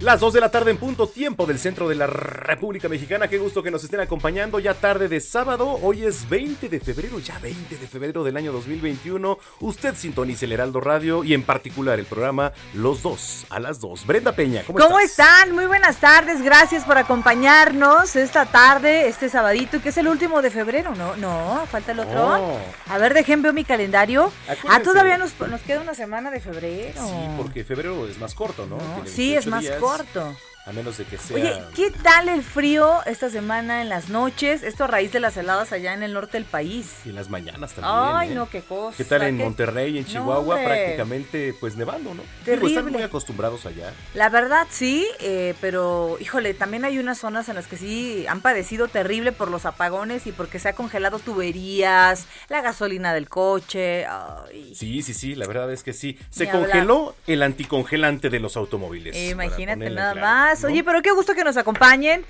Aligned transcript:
Las 0.00 0.18
2 0.18 0.32
de 0.32 0.40
la 0.40 0.50
tarde 0.50 0.70
en 0.70 0.78
punto 0.78 1.08
tiempo 1.08 1.44
del 1.44 1.58
centro 1.58 1.86
de 1.86 1.94
la 1.94 2.06
República 2.06 2.88
Mexicana. 2.88 3.28
Qué 3.28 3.36
gusto 3.36 3.62
que 3.62 3.70
nos 3.70 3.84
estén 3.84 4.00
acompañando 4.00 4.58
ya 4.58 4.72
tarde 4.72 5.08
de 5.08 5.20
sábado. 5.20 5.78
Hoy 5.82 6.04
es 6.04 6.26
20 6.26 6.70
de 6.70 6.80
febrero, 6.80 7.18
ya 7.18 7.38
20 7.38 7.76
de 7.76 7.86
febrero 7.86 8.24
del 8.24 8.34
año 8.38 8.50
2021. 8.50 9.38
Usted 9.60 9.94
sintoniza 9.94 10.46
el 10.46 10.52
Heraldo 10.52 10.80
Radio 10.80 11.22
y 11.22 11.34
en 11.34 11.42
particular 11.42 11.98
el 11.98 12.06
programa 12.06 12.52
Los 12.72 13.02
Dos 13.02 13.44
a 13.50 13.60
las 13.60 13.78
2. 13.78 14.06
Brenda 14.06 14.32
Peña, 14.32 14.62
¿cómo, 14.66 14.78
¿Cómo 14.78 14.98
estás? 15.00 15.40
están? 15.40 15.54
Muy 15.54 15.66
buenas 15.66 15.98
tardes. 15.98 16.40
Gracias 16.40 16.84
por 16.84 16.96
acompañarnos 16.96 18.16
esta 18.16 18.46
tarde, 18.46 19.06
este 19.06 19.28
sabadito, 19.28 19.82
que 19.82 19.90
es 19.90 19.98
el 19.98 20.08
último 20.08 20.40
de 20.40 20.50
febrero. 20.50 20.94
No, 20.94 21.14
no, 21.16 21.66
falta 21.70 21.92
el 21.92 22.00
otro. 22.00 22.58
A 22.88 22.96
ver, 22.96 23.12
dejen 23.12 23.42
ver 23.42 23.52
mi 23.52 23.64
calendario. 23.64 24.32
Ah, 24.66 24.80
todavía 24.80 25.18
nos, 25.18 25.38
nos 25.38 25.60
queda 25.60 25.82
una 25.82 25.92
semana 25.92 26.30
de 26.30 26.40
febrero. 26.40 27.06
Sí, 27.06 27.28
porque 27.36 27.64
febrero 27.64 28.08
es 28.08 28.18
más 28.18 28.34
corto, 28.34 28.64
¿no? 28.64 28.76
No, 28.76 29.02
sí, 29.04 29.34
es 29.34 29.44
28 29.44 29.50
más 29.50 29.60
días, 29.60 29.78
corto. 29.90 30.36
A 30.70 30.72
menos 30.72 30.98
de 30.98 31.04
que 31.04 31.18
sea. 31.18 31.34
Oye, 31.36 31.62
¿qué 31.74 31.90
tal 31.90 32.28
el 32.28 32.44
frío 32.44 33.00
esta 33.04 33.28
semana 33.28 33.82
en 33.82 33.88
las 33.88 34.08
noches? 34.08 34.62
Esto 34.62 34.84
a 34.84 34.86
raíz 34.86 35.10
de 35.10 35.18
las 35.18 35.36
heladas 35.36 35.72
allá 35.72 35.94
en 35.94 36.04
el 36.04 36.12
norte 36.12 36.34
del 36.38 36.44
país. 36.44 36.94
Y 37.04 37.08
en 37.08 37.16
las 37.16 37.28
mañanas 37.28 37.72
también. 37.72 37.92
Ay, 37.92 38.30
¿eh? 38.30 38.34
no, 38.36 38.48
qué 38.48 38.60
cosa. 38.62 38.96
¿Qué 38.96 39.02
tal 39.04 39.22
en 39.22 39.38
qué- 39.38 39.42
Monterrey, 39.42 39.98
en 39.98 40.04
Chihuahua? 40.06 40.60
prácticamente, 40.62 41.54
pues 41.58 41.74
nevando, 41.74 42.14
¿no? 42.14 42.22
Digo, 42.22 42.44
Terrible. 42.44 42.68
están 42.68 42.92
muy 42.92 43.02
acostumbrados 43.02 43.66
allá. 43.66 43.92
La 44.14 44.28
verdad 44.28 44.68
sí, 44.70 45.08
eh, 45.18 45.54
pero 45.60 46.16
híjole, 46.20 46.54
también 46.54 46.84
hay 46.84 47.00
unas 47.00 47.18
zonas 47.18 47.48
en 47.48 47.56
las 47.56 47.66
que 47.66 47.76
sí 47.76 48.24
han 48.28 48.40
padecido 48.40 48.86
terrible 48.86 49.32
por 49.32 49.50
los 49.50 49.66
apagones 49.66 50.28
y 50.28 50.32
porque 50.32 50.60
se 50.60 50.68
ha 50.68 50.74
congelado 50.74 51.18
tuberías, 51.18 52.26
la 52.48 52.60
gasolina 52.60 53.12
del 53.12 53.28
coche. 53.28 54.06
Ay. 54.06 54.72
Sí, 54.76 55.02
sí, 55.02 55.14
sí, 55.14 55.34
la 55.34 55.48
verdad 55.48 55.72
es 55.72 55.82
que 55.82 55.92
sí. 55.92 56.16
Se 56.30 56.48
congeló 56.48 57.16
el 57.26 57.42
anticongelante 57.42 58.30
de 58.30 58.38
los 58.38 58.56
automóviles. 58.56 59.16
Imagínate 59.16 59.90
nada 59.90 60.12
claro, 60.12 60.20
más. 60.20 60.59
Oye, 60.64 60.84
pero 60.84 61.02
qué 61.02 61.10
gusto 61.12 61.34
que 61.34 61.44
nos 61.44 61.56
acompañen. 61.56 62.24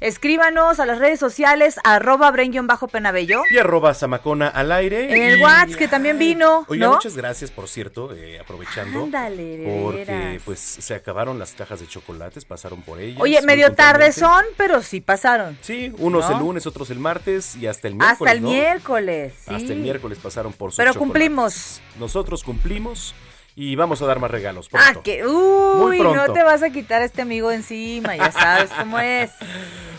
Escríbanos 0.00 0.78
a 0.78 0.84
las 0.86 0.98
redes 0.98 1.18
sociales, 1.18 1.76
arroba 1.82 2.30
bajo 2.64 2.88
penabello. 2.88 3.42
Y 3.50 3.56
arroba 3.58 3.94
Zamacona 3.94 4.48
al 4.48 4.70
aire. 4.72 5.10
En 5.16 5.22
el 5.22 5.38
y- 5.38 5.42
WhatsApp, 5.42 5.78
que 5.78 5.88
también 5.88 6.18
vino, 6.18 6.66
Oiga, 6.68 6.86
¿no? 6.88 6.92
muchas 6.94 7.16
gracias, 7.16 7.50
por 7.50 7.66
cierto, 7.68 8.12
eh, 8.14 8.38
aprovechando. 8.38 9.04
Ándale, 9.04 9.64
Porque 9.82 10.04
veras. 10.04 10.42
pues 10.44 10.60
se 10.60 10.94
acabaron 10.94 11.38
las 11.38 11.52
cajas 11.52 11.80
de 11.80 11.86
chocolates, 11.88 12.44
pasaron 12.44 12.82
por 12.82 13.00
ellas. 13.00 13.20
Oye, 13.22 13.40
medio 13.42 13.72
tarde 13.72 14.12
son, 14.12 14.44
pero 14.58 14.82
sí 14.82 15.00
pasaron. 15.00 15.56
Sí, 15.62 15.92
unos 15.98 16.28
¿No? 16.28 16.36
el 16.36 16.42
lunes, 16.42 16.66
otros 16.66 16.90
el 16.90 16.98
martes 16.98 17.56
y 17.56 17.66
hasta 17.66 17.88
el 17.88 17.94
miércoles. 17.94 18.20
Hasta 18.20 18.32
el 18.32 18.42
¿no? 18.42 18.48
miércoles. 18.50 19.32
sí. 19.48 19.54
Hasta 19.54 19.72
el 19.72 19.78
miércoles 19.78 20.18
pasaron 20.22 20.52
por 20.52 20.72
sus 20.72 20.76
Pero 20.76 20.92
chocolates. 20.92 21.06
cumplimos. 21.12 21.80
Nosotros 21.98 22.44
cumplimos 22.44 23.14
y 23.56 23.74
vamos 23.74 24.00
a 24.02 24.06
dar 24.06 24.20
más 24.20 24.30
regalos 24.30 24.68
Ah, 24.74 24.90
pronto. 24.92 25.02
que 25.02 25.26
uy, 25.26 25.98
pronto. 25.98 26.26
no 26.26 26.32
te 26.32 26.42
vas 26.44 26.62
a 26.62 26.70
quitar 26.70 27.02
a 27.02 27.04
este 27.06 27.22
amigo 27.22 27.50
encima, 27.50 28.14
ya 28.14 28.30
sabes 28.30 28.70
cómo 28.78 28.98
es. 29.00 29.30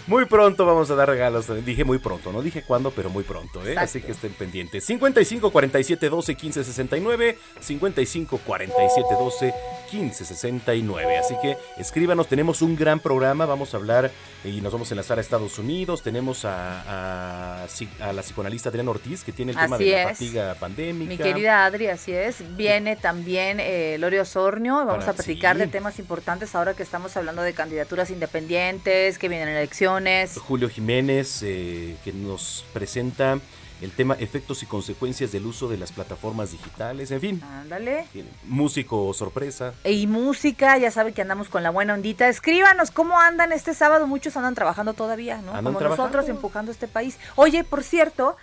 Muy 0.08 0.24
pronto 0.26 0.66
vamos 0.66 0.90
a 0.90 0.96
dar 0.96 1.10
regalos. 1.10 1.48
Dije 1.66 1.84
muy 1.84 1.98
pronto, 2.00 2.32
no 2.32 2.42
dije 2.42 2.64
cuándo, 2.64 2.92
pero 2.92 3.10
muy 3.10 3.24
pronto, 3.26 3.60
¿eh? 3.66 3.72
Exacto. 3.74 3.82
Así 3.82 4.02
que 4.02 4.14
estén 4.14 4.32
pendientes. 4.32 4.86
55 4.86 5.52
47 5.52 6.10
12 6.10 6.36
15 6.36 6.64
69. 6.64 7.38
55 7.60 8.38
47 8.46 9.08
12 9.20 9.54
15 9.92 10.26
69. 10.26 11.18
Así 11.18 11.36
que 11.42 11.58
escríbanos, 11.78 12.28
tenemos 12.28 12.62
un 12.62 12.78
gran 12.78 13.02
programa. 13.02 13.46
Vamos 13.46 13.74
a 13.74 13.78
hablar 13.78 14.10
y 14.46 14.62
nos 14.62 14.72
vamos 14.72 14.90
a 14.92 14.94
enlazar 14.94 15.18
a 15.18 15.22
Estados 15.22 15.60
Unidos. 15.60 16.02
Tenemos 16.04 16.46
a, 16.46 17.64
a, 17.64 17.68
si- 17.68 17.90
a 18.00 18.14
la 18.14 18.22
psicoanalista 18.22 18.70
Adriana 18.70 18.92
Ortiz, 18.92 19.26
que 19.26 19.34
tiene 19.34 19.52
el 19.52 19.58
tema 19.58 19.76
Así 19.76 19.86
de 19.90 20.04
la 20.06 20.10
fatiga 20.10 20.56
pandémica. 20.56 21.10
Mi 21.10 21.18
querida 21.18 21.66
Adri, 21.66 21.88
así 21.88 22.14
es. 22.14 22.56
Viene 22.56 22.96
también 22.96 23.60
eh, 23.60 23.98
Lorio 24.00 24.24
Sornio. 24.24 24.76
Vamos 24.78 25.00
Para- 25.04 25.12
a 25.12 25.16
platicar 25.16 25.58
sí. 25.58 25.64
de 25.64 25.68
temas 25.68 26.00
importantes 26.00 26.56
ahora 26.56 26.74
que 26.76 26.84
estamos 26.84 27.18
hablando 27.18 27.42
de 27.42 27.52
candidaturas 27.54 28.10
independientes, 28.10 29.18
que 29.20 29.28
vienen 29.28 29.50
elecciones. 29.50 29.97
Julio 30.38 30.70
Jiménez, 30.70 31.42
eh, 31.44 31.96
que 32.04 32.14
nos 32.14 32.66
presenta 32.74 33.40
el 33.80 33.92
tema 33.92 34.16
efectos 34.20 34.64
y 34.64 34.66
consecuencias 34.66 35.32
del 35.32 35.46
uso 35.46 35.68
de 35.68 35.78
las 35.78 35.92
plataformas 35.92 36.52
digitales. 36.52 37.12
En 37.12 37.22
fin, 37.22 37.44
Ándale. 37.44 38.06
músico 38.46 39.14
sorpresa. 39.14 39.74
Y 39.84 40.08
música, 40.08 40.78
ya 40.80 40.90
sabe 40.90 41.14
que 41.14 41.22
andamos 41.22 41.48
con 41.50 41.62
la 41.62 41.70
buena 41.70 41.94
ondita. 41.94 42.28
Escríbanos 42.28 42.90
cómo 42.90 43.20
andan 43.20 43.52
este 43.52 43.74
sábado. 43.76 44.08
Muchos 44.08 44.36
andan 44.36 44.56
trabajando 44.56 44.94
todavía, 44.94 45.38
¿no? 45.42 45.52
Andan 45.52 45.66
Como 45.66 45.80
trabajando. 45.80 46.06
nosotros 46.18 46.30
empujando 46.30 46.72
este 46.72 46.88
país. 46.88 47.20
Oye, 47.36 47.64
por 47.64 47.84
cierto, 47.84 48.36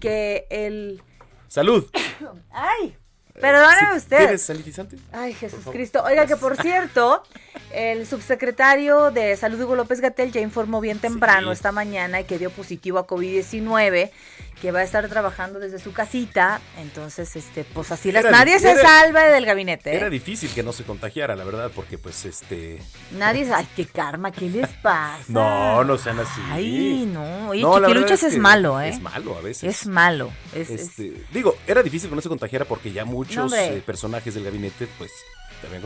que 0.00 0.46
el. 0.50 1.02
¡Salud! 1.46 1.86
¡Ay! 2.50 2.96
Perdóneme 3.40 3.92
¿Sí 3.92 3.96
usted. 3.98 4.18
¿Tienes 4.18 4.42
sanitizante? 4.42 4.96
Ay, 5.12 5.34
Jesús. 5.34 5.60
Cristo. 5.70 6.02
Oiga, 6.04 6.26
que 6.26 6.36
por 6.36 6.56
cierto, 6.60 7.22
el 7.72 8.06
subsecretario 8.06 9.10
de 9.10 9.36
Salud 9.36 9.60
Hugo 9.60 9.76
López 9.76 10.00
Gatel 10.00 10.32
ya 10.32 10.40
informó 10.40 10.80
bien 10.80 10.98
temprano 10.98 11.48
Sí. 11.48 11.52
esta 11.54 11.72
mañana 11.72 12.22
que 12.24 12.38
dio 12.38 12.50
positivo 12.50 12.98
a 12.98 13.06
COVID-19, 13.06 14.10
que 14.60 14.72
va 14.72 14.80
a 14.80 14.82
estar 14.82 15.08
trabajando 15.08 15.58
desde 15.58 15.78
su 15.78 15.92
casita. 15.92 16.60
Entonces, 16.78 17.34
este, 17.36 17.64
pues 17.64 17.90
así 17.92 18.12
las 18.12 18.24
Era- 18.24 18.32
nadie 18.32 18.58
se 18.58 18.76
salva 18.76 19.22
del 19.24 19.46
gabinete. 19.46 19.92
¿eh? 19.92 19.96
Era 19.96 20.10
difícil 20.10 20.50
que 20.52 20.62
no 20.62 20.72
se 20.72 20.84
contagiara, 20.84 21.34
la 21.36 21.44
verdad, 21.44 21.70
porque 21.74 21.96
pues 21.98 22.24
este... 22.26 22.78
Nadie 23.12 23.50
Ay, 23.54 23.66
qué 23.74 23.86
karma, 23.86 24.30
¿qué 24.32 24.48
les 24.50 24.68
pasa? 24.82 25.24
No, 25.28 25.82
no 25.84 25.96
sean 25.96 26.18
así. 26.18 26.40
Ay, 26.50 27.08
no. 27.12 27.48
Oye, 27.50 27.62
No, 27.62 27.78
Chiquiluchas 27.80 28.22
es, 28.22 28.34
que 28.34 28.40
malo, 28.40 28.80
¿eh? 28.80 28.90
Es 28.90 29.00
malo 29.00 29.36
a 29.38 29.40
veces. 29.40 29.64
Es 29.80 29.86
malo. 29.86 30.30
Es, 30.54 30.68
es- 30.70 30.80
Este, 30.82 31.24
Digo, 31.32 31.56
era 31.66 31.82
difícil 31.82 32.10
que 32.10 32.16
no 32.16 32.22
se 32.22 32.28
contagiara 32.28 32.64
porque 32.66 32.92
ya 32.92 33.04
muchos 33.04 33.50
No, 33.50 33.56
eh, 33.56 33.82
personajes 33.84 34.34
del 34.34 34.44
gabinete, 34.44 34.86
pues. 34.98 35.10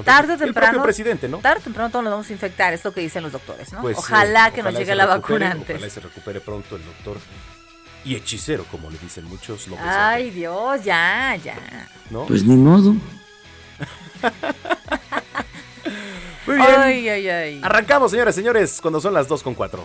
Tarde 0.05 0.33
o 0.33 0.35
El 0.35 0.41
temprano. 0.41 0.69
propio 0.75 0.83
presidente, 0.85 1.29
¿no? 1.29 1.39
Tarde 1.39 1.59
o 1.61 1.65
temprano 1.65 1.91
todos 1.91 2.05
nos 2.05 2.13
vamos 2.13 2.31
a 2.31 2.33
infectar, 2.33 2.73
es 2.73 2.85
lo 2.85 2.93
que 2.95 3.01
dicen 3.01 3.25
los 3.25 3.33
doctores, 3.33 3.73
¿no? 3.73 3.81
Pues, 3.81 3.99
ojalá 3.99 4.47
eh, 4.49 4.53
que 4.53 4.59
nos 4.63 4.67
ojalá 4.71 4.79
llegue 4.79 4.93
se 4.93 4.95
la 4.95 5.07
recupere, 5.07 5.21
vacuna 5.47 5.51
antes. 5.51 5.77
Ojalá 5.77 5.91
se 5.91 6.01
recupere 6.01 6.41
pronto 6.41 6.77
el 6.77 6.85
doctor 6.85 7.17
y 8.05 8.15
hechicero, 8.15 8.65
como 8.71 8.91
le 8.91 8.99
dicen 8.99 9.25
muchos. 9.25 9.67
López 9.69 9.85
Ay, 9.87 10.31
Dios, 10.31 10.85
ya, 10.85 11.37
ya. 11.37 11.57
¿no? 12.11 12.27
Pues 12.27 12.45
ni 12.45 12.57
modo. 12.57 12.93
Muy 16.47 16.57
bien. 16.57 16.69
Ay, 16.77 17.09
ay, 17.09 17.29
ay. 17.29 17.61
Arrancamos, 17.63 18.11
señores, 18.11 18.35
señores, 18.35 18.81
cuando 18.81 19.01
son 19.01 19.15
las 19.15 19.27
2 19.29 19.43
con 19.43 19.55
4. 19.55 19.85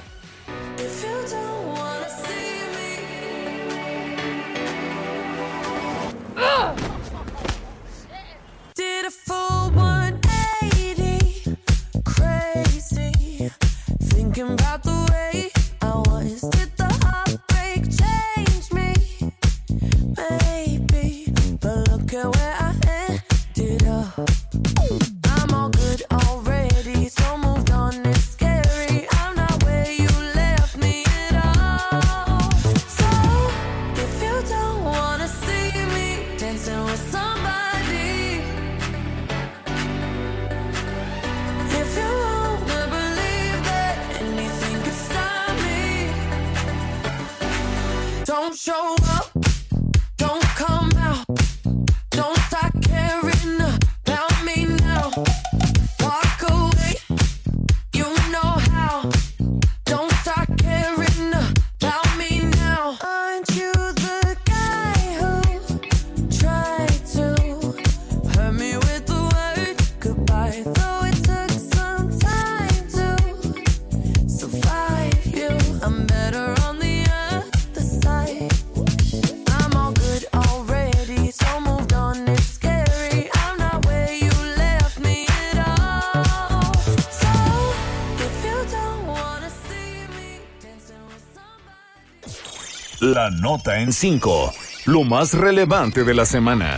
Did 8.76 9.06
a 9.06 9.12
full 9.12 9.72
180, 9.74 11.58
crazy. 12.04 13.50
Thinking 14.02 14.52
about 14.54 14.84
the 14.84 15.08
way 15.12 15.52
I 15.82 15.96
was. 16.08 16.69
Change 17.90 18.72
me, 18.74 18.94
maybe, 20.16 21.34
but 21.60 21.90
look 21.90 22.14
at 22.14 22.36
where 22.36 22.56
I 22.60 22.76
ended 23.58 23.88
up. 23.88 24.49
show 48.70 48.96
up. 49.02 49.39
La 93.14 93.32
nota 93.32 93.80
en 93.80 93.92
5. 93.92 94.54
Lo 94.86 95.04
más 95.04 95.34
relevante 95.34 96.04
de 96.04 96.14
la 96.14 96.28
semana. 96.28 96.78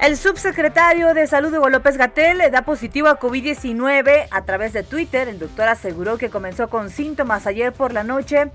El 0.00 0.16
subsecretario 0.16 1.14
de 1.14 1.28
Salud 1.28 1.54
Hugo 1.54 1.68
López 1.68 1.96
Gatel 1.96 2.38
le 2.38 2.50
da 2.50 2.62
positivo 2.62 3.06
a 3.06 3.20
COVID-19 3.20 4.26
a 4.28 4.44
través 4.44 4.72
de 4.72 4.82
Twitter. 4.82 5.28
El 5.28 5.38
doctor 5.38 5.68
aseguró 5.68 6.18
que 6.18 6.28
comenzó 6.28 6.68
con 6.68 6.90
síntomas 6.90 7.46
ayer 7.46 7.72
por 7.72 7.92
la 7.92 8.02
noche. 8.02 8.50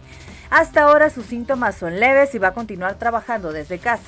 Hasta 0.50 0.84
ahora 0.84 1.10
sus 1.10 1.28
síntomas 1.28 1.78
son 1.78 1.98
leves 1.98 2.36
y 2.36 2.40
va 2.40 2.50
a 2.50 2.54
continuar 2.54 2.96
trabajando 2.96 3.54
desde 3.54 3.80
casa. 3.80 4.04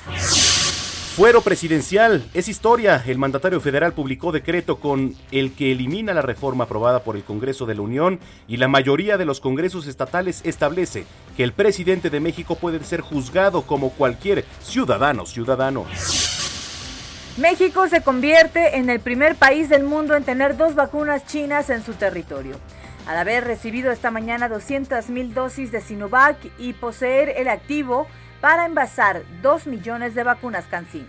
Fuero 1.16 1.40
presidencial, 1.40 2.24
es 2.34 2.46
historia. 2.46 3.02
El 3.04 3.18
mandatario 3.18 3.60
federal 3.60 3.92
publicó 3.92 4.30
decreto 4.30 4.78
con 4.78 5.16
el 5.32 5.52
que 5.52 5.72
elimina 5.72 6.14
la 6.14 6.22
reforma 6.22 6.64
aprobada 6.64 7.02
por 7.02 7.16
el 7.16 7.24
Congreso 7.24 7.66
de 7.66 7.74
la 7.74 7.82
Unión 7.82 8.20
y 8.46 8.58
la 8.58 8.68
mayoría 8.68 9.18
de 9.18 9.24
los 9.24 9.40
congresos 9.40 9.88
estatales 9.88 10.40
establece 10.44 11.04
que 11.36 11.42
el 11.42 11.52
presidente 11.52 12.10
de 12.10 12.20
México 12.20 12.54
puede 12.54 12.82
ser 12.84 13.00
juzgado 13.00 13.62
como 13.62 13.90
cualquier 13.90 14.44
ciudadano 14.62 15.26
ciudadano. 15.26 15.84
México 17.38 17.88
se 17.88 18.02
convierte 18.02 18.76
en 18.76 18.88
el 18.88 19.00
primer 19.00 19.34
país 19.34 19.68
del 19.68 19.82
mundo 19.82 20.14
en 20.14 20.22
tener 20.22 20.56
dos 20.56 20.76
vacunas 20.76 21.26
chinas 21.26 21.70
en 21.70 21.84
su 21.84 21.94
territorio. 21.94 22.54
Al 23.08 23.18
haber 23.18 23.44
recibido 23.44 23.90
esta 23.90 24.12
mañana 24.12 24.48
200.000 24.48 25.32
dosis 25.32 25.72
de 25.72 25.80
Sinovac 25.80 26.36
y 26.58 26.72
poseer 26.72 27.30
el 27.36 27.48
activo 27.48 28.06
para 28.40 28.66
envasar 28.66 29.22
2 29.42 29.66
millones 29.66 30.14
de 30.14 30.24
vacunas 30.24 30.64
CanSino. 30.66 31.06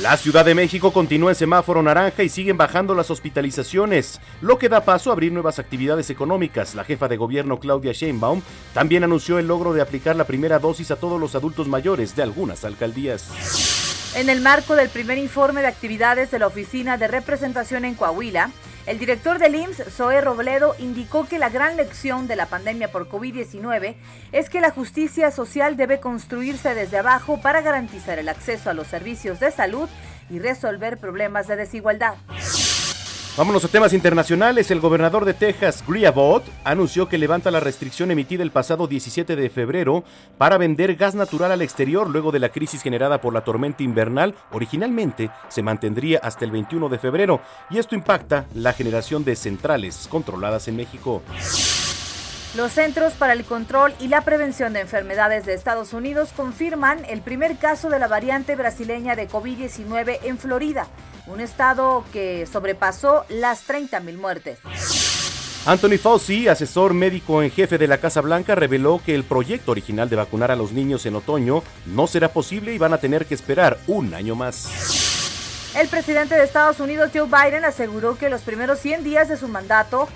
La 0.00 0.16
Ciudad 0.16 0.44
de 0.44 0.56
México 0.56 0.92
continúa 0.92 1.30
en 1.30 1.36
semáforo 1.36 1.80
naranja 1.80 2.24
y 2.24 2.28
siguen 2.28 2.56
bajando 2.56 2.96
las 2.96 3.12
hospitalizaciones, 3.12 4.20
lo 4.40 4.58
que 4.58 4.68
da 4.68 4.84
paso 4.84 5.10
a 5.10 5.12
abrir 5.12 5.30
nuevas 5.30 5.60
actividades 5.60 6.10
económicas. 6.10 6.74
La 6.74 6.82
jefa 6.82 7.06
de 7.06 7.16
gobierno 7.16 7.60
Claudia 7.60 7.92
Sheinbaum 7.92 8.42
también 8.72 9.04
anunció 9.04 9.38
el 9.38 9.46
logro 9.46 9.72
de 9.72 9.80
aplicar 9.80 10.16
la 10.16 10.24
primera 10.24 10.58
dosis 10.58 10.90
a 10.90 10.96
todos 10.96 11.20
los 11.20 11.36
adultos 11.36 11.68
mayores 11.68 12.16
de 12.16 12.24
algunas 12.24 12.64
alcaldías. 12.64 13.30
En 14.16 14.28
el 14.28 14.40
marco 14.40 14.74
del 14.74 14.88
primer 14.88 15.18
informe 15.18 15.60
de 15.60 15.68
actividades 15.68 16.32
de 16.32 16.40
la 16.40 16.48
Oficina 16.48 16.96
de 16.96 17.06
Representación 17.06 17.84
en 17.84 17.94
Coahuila, 17.94 18.50
el 18.86 18.98
director 18.98 19.38
del 19.38 19.54
IMSS, 19.54 19.84
Zoe 19.90 20.20
Robledo, 20.20 20.74
indicó 20.78 21.26
que 21.26 21.38
la 21.38 21.48
gran 21.48 21.76
lección 21.76 22.26
de 22.26 22.36
la 22.36 22.46
pandemia 22.46 22.92
por 22.92 23.08
COVID-19 23.08 23.96
es 24.32 24.50
que 24.50 24.60
la 24.60 24.70
justicia 24.70 25.30
social 25.30 25.76
debe 25.76 26.00
construirse 26.00 26.74
desde 26.74 26.98
abajo 26.98 27.40
para 27.40 27.62
garantizar 27.62 28.18
el 28.18 28.28
acceso 28.28 28.68
a 28.68 28.74
los 28.74 28.86
servicios 28.86 29.40
de 29.40 29.50
salud 29.50 29.88
y 30.28 30.38
resolver 30.38 30.98
problemas 30.98 31.46
de 31.46 31.56
desigualdad. 31.56 32.14
Vámonos 33.36 33.64
a 33.64 33.68
temas 33.68 33.92
internacionales. 33.92 34.70
El 34.70 34.78
gobernador 34.78 35.24
de 35.24 35.34
Texas, 35.34 35.82
Greg 35.88 36.06
Abbott, 36.06 36.44
anunció 36.62 37.08
que 37.08 37.18
levanta 37.18 37.50
la 37.50 37.58
restricción 37.58 38.12
emitida 38.12 38.44
el 38.44 38.52
pasado 38.52 38.86
17 38.86 39.34
de 39.34 39.50
febrero 39.50 40.04
para 40.38 40.56
vender 40.56 40.94
gas 40.94 41.16
natural 41.16 41.50
al 41.50 41.60
exterior 41.60 42.08
luego 42.08 42.30
de 42.30 42.38
la 42.38 42.50
crisis 42.50 42.80
generada 42.80 43.20
por 43.20 43.34
la 43.34 43.42
tormenta 43.42 43.82
invernal. 43.82 44.36
Originalmente 44.52 45.30
se 45.48 45.64
mantendría 45.64 46.20
hasta 46.22 46.44
el 46.44 46.52
21 46.52 46.88
de 46.88 46.98
febrero 47.00 47.40
y 47.70 47.78
esto 47.78 47.96
impacta 47.96 48.46
la 48.54 48.72
generación 48.72 49.24
de 49.24 49.34
centrales 49.34 50.06
controladas 50.08 50.68
en 50.68 50.76
México. 50.76 51.20
Los 52.54 52.70
Centros 52.70 53.14
para 53.14 53.32
el 53.32 53.42
Control 53.42 53.92
y 53.98 54.06
la 54.06 54.20
Prevención 54.20 54.72
de 54.74 54.78
Enfermedades 54.78 55.44
de 55.44 55.54
Estados 55.54 55.92
Unidos 55.92 56.30
confirman 56.36 57.04
el 57.06 57.20
primer 57.20 57.56
caso 57.56 57.90
de 57.90 57.98
la 57.98 58.06
variante 58.06 58.54
brasileña 58.54 59.16
de 59.16 59.28
COVID-19 59.28 60.20
en 60.22 60.38
Florida, 60.38 60.86
un 61.26 61.40
estado 61.40 62.04
que 62.12 62.46
sobrepasó 62.46 63.24
las 63.28 63.66
30.000 63.66 64.16
muertes. 64.16 64.58
Anthony 65.66 65.96
Fauci, 65.96 66.46
asesor 66.46 66.92
médico 66.92 67.42
en 67.42 67.50
jefe 67.50 67.78
de 67.78 67.86
la 67.86 67.96
Casa 67.96 68.20
Blanca, 68.20 68.54
reveló 68.54 69.00
que 69.04 69.14
el 69.14 69.24
proyecto 69.24 69.70
original 69.70 70.10
de 70.10 70.16
vacunar 70.16 70.50
a 70.50 70.56
los 70.56 70.72
niños 70.72 71.06
en 71.06 71.16
otoño 71.16 71.62
no 71.86 72.06
será 72.06 72.28
posible 72.28 72.74
y 72.74 72.78
van 72.78 72.92
a 72.92 72.98
tener 72.98 73.24
que 73.24 73.34
esperar 73.34 73.78
un 73.86 74.12
año 74.12 74.34
más. 74.34 75.72
El 75.74 75.88
presidente 75.88 76.34
de 76.34 76.44
Estados 76.44 76.80
Unidos, 76.80 77.10
Joe 77.14 77.26
Biden, 77.26 77.64
aseguró 77.64 78.18
que 78.18 78.28
los 78.28 78.42
primeros 78.42 78.78
100 78.78 79.04
días 79.04 79.28
de 79.28 79.38
su 79.38 79.48
mandato 79.48 80.06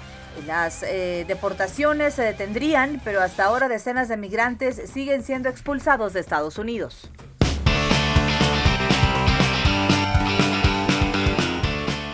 las 0.46 0.82
eh, 0.82 1.24
deportaciones 1.26 2.14
se 2.14 2.22
detendrían, 2.22 3.00
pero 3.04 3.22
hasta 3.22 3.44
ahora 3.44 3.68
decenas 3.68 4.08
de 4.08 4.16
migrantes 4.16 4.80
siguen 4.92 5.24
siendo 5.24 5.48
expulsados 5.48 6.12
de 6.12 6.20
Estados 6.20 6.58
Unidos. 6.58 7.10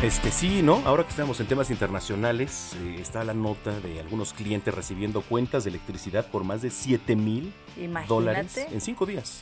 Este 0.05 0.31
sí, 0.31 0.61
¿no? 0.61 0.83
Ahora 0.85 1.03
que 1.05 1.09
estamos 1.09 1.41
en 1.41 1.47
temas 1.47 1.71
internacionales, 1.71 2.73
eh, 2.75 2.99
está 3.01 3.25
la 3.25 3.33
nota 3.33 3.71
de 3.81 4.01
algunos 4.01 4.35
clientes 4.35 4.75
recibiendo 4.75 5.23
cuentas 5.23 5.65
de 5.65 5.71
electricidad 5.71 6.31
por 6.31 6.45
más 6.45 6.61
de 6.61 6.69
7 6.69 7.17
mil 7.17 7.55
dólares 8.07 8.55
en 8.59 8.83
cinco 8.83 9.07
días. 9.07 9.41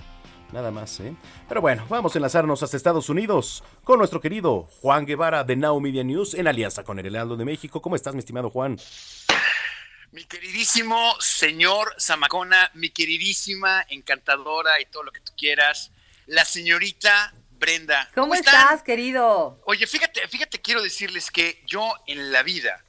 Nada 0.53 0.71
más, 0.71 1.01
¿eh? 1.01 1.17
Pero 1.49 1.63
bueno, 1.63 1.85
vamos 1.89 2.15
a 2.15 2.19
enlazarnos 2.19 2.63
hasta 2.63 2.77
Estados 2.77 3.09
Unidos 3.09 3.65
con 3.83 3.99
nuestro 3.99 4.21
querido 4.21 4.69
Juan 4.81 5.05
Guevara 5.05 5.43
de 5.43 5.57
Now 5.57 5.81
Media 5.81 6.05
News 6.05 6.35
en 6.35 6.47
alianza 6.47 6.85
con 6.85 6.97
el 7.01 7.07
Heraldo 7.07 7.37
de 7.37 7.45
México. 7.45 7.83
¿Cómo 7.83 7.97
estás, 7.97 8.15
mi 8.15 8.21
estimado 8.21 8.49
Juan? 8.49 8.79
Mi 10.13 10.23
queridísimo 10.27 11.17
señor 11.19 11.97
Zamacona, 11.99 12.71
mi 12.75 12.91
queridísima, 12.91 13.85
encantadora 13.89 14.81
y 14.81 14.85
todo 14.85 15.03
lo 15.03 15.11
que 15.11 15.23
tú 15.23 15.33
quieras, 15.37 15.91
la 16.27 16.45
señorita 16.45 17.35
Brenda. 17.63 18.11
¿Cómo, 18.17 18.35
están? 18.35 18.55
estás, 18.55 18.83
querido? 18.83 19.63
Oye, 19.67 19.87
fíjate, 19.87 20.27
fíjate, 20.27 20.61
quiero 20.61 20.83
decirles 20.83 21.31
que 21.31 21.63
yo 21.65 21.95
en 22.09 22.33
la 22.33 22.43
vida 22.43 22.83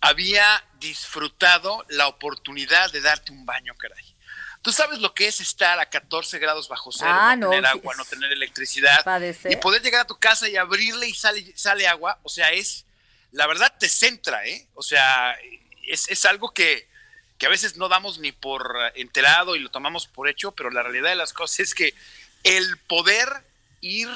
había 0.00 0.64
disfrutado 0.80 1.84
la 1.90 2.08
oportunidad 2.08 2.90
de 2.90 3.02
darte 3.02 3.32
un 3.32 3.44
baño, 3.44 3.74
caray. 3.76 4.02
Tú 4.62 4.72
sabes 4.72 5.00
lo 5.00 5.12
que 5.12 5.28
es 5.28 5.40
estar 5.42 5.78
a 5.78 5.90
14 5.90 6.38
grados 6.38 6.68
bajo 6.68 6.90
cero, 6.90 7.10
Ah, 7.12 7.36
no, 7.36 7.50
tener 7.50 7.66
agua, 7.66 7.94
no 7.96 8.04
tener 8.06 8.32
electricidad 8.32 9.04
Padecer. 9.04 9.52
y 9.52 9.56
poder 9.56 9.82
llegar 9.82 10.00
a 10.00 10.06
tu 10.06 10.18
casa 10.18 10.48
y 10.48 10.56
abrirle 10.56 11.06
y 11.06 11.12
sale, 11.14 11.52
sale 11.54 11.86
agua. 11.86 12.18
O 12.22 12.30
sea, 12.30 12.50
es, 12.52 12.86
la 13.32 13.46
verdad 13.46 13.74
te 13.78 13.90
centra, 13.90 14.46
¿eh? 14.46 14.66
O 14.74 14.82
sea, 14.82 15.36
es, 15.86 16.08
es 16.08 16.24
algo 16.24 16.54
que, 16.54 16.88
que 17.36 17.44
a 17.44 17.50
veces 17.50 17.76
no 17.76 17.90
damos 17.90 18.20
ni 18.20 18.32
por 18.32 18.74
enterado 18.94 19.54
y 19.54 19.58
lo 19.58 19.70
tomamos 19.70 20.06
por 20.06 20.30
hecho, 20.30 20.52
pero 20.52 20.70
la 20.70 20.82
realidad 20.82 21.10
de 21.10 21.16
las 21.16 21.34
cosas 21.34 21.60
es 21.60 21.74
que 21.74 21.92
el 22.42 22.78
poder 22.78 23.47
ir 23.80 24.08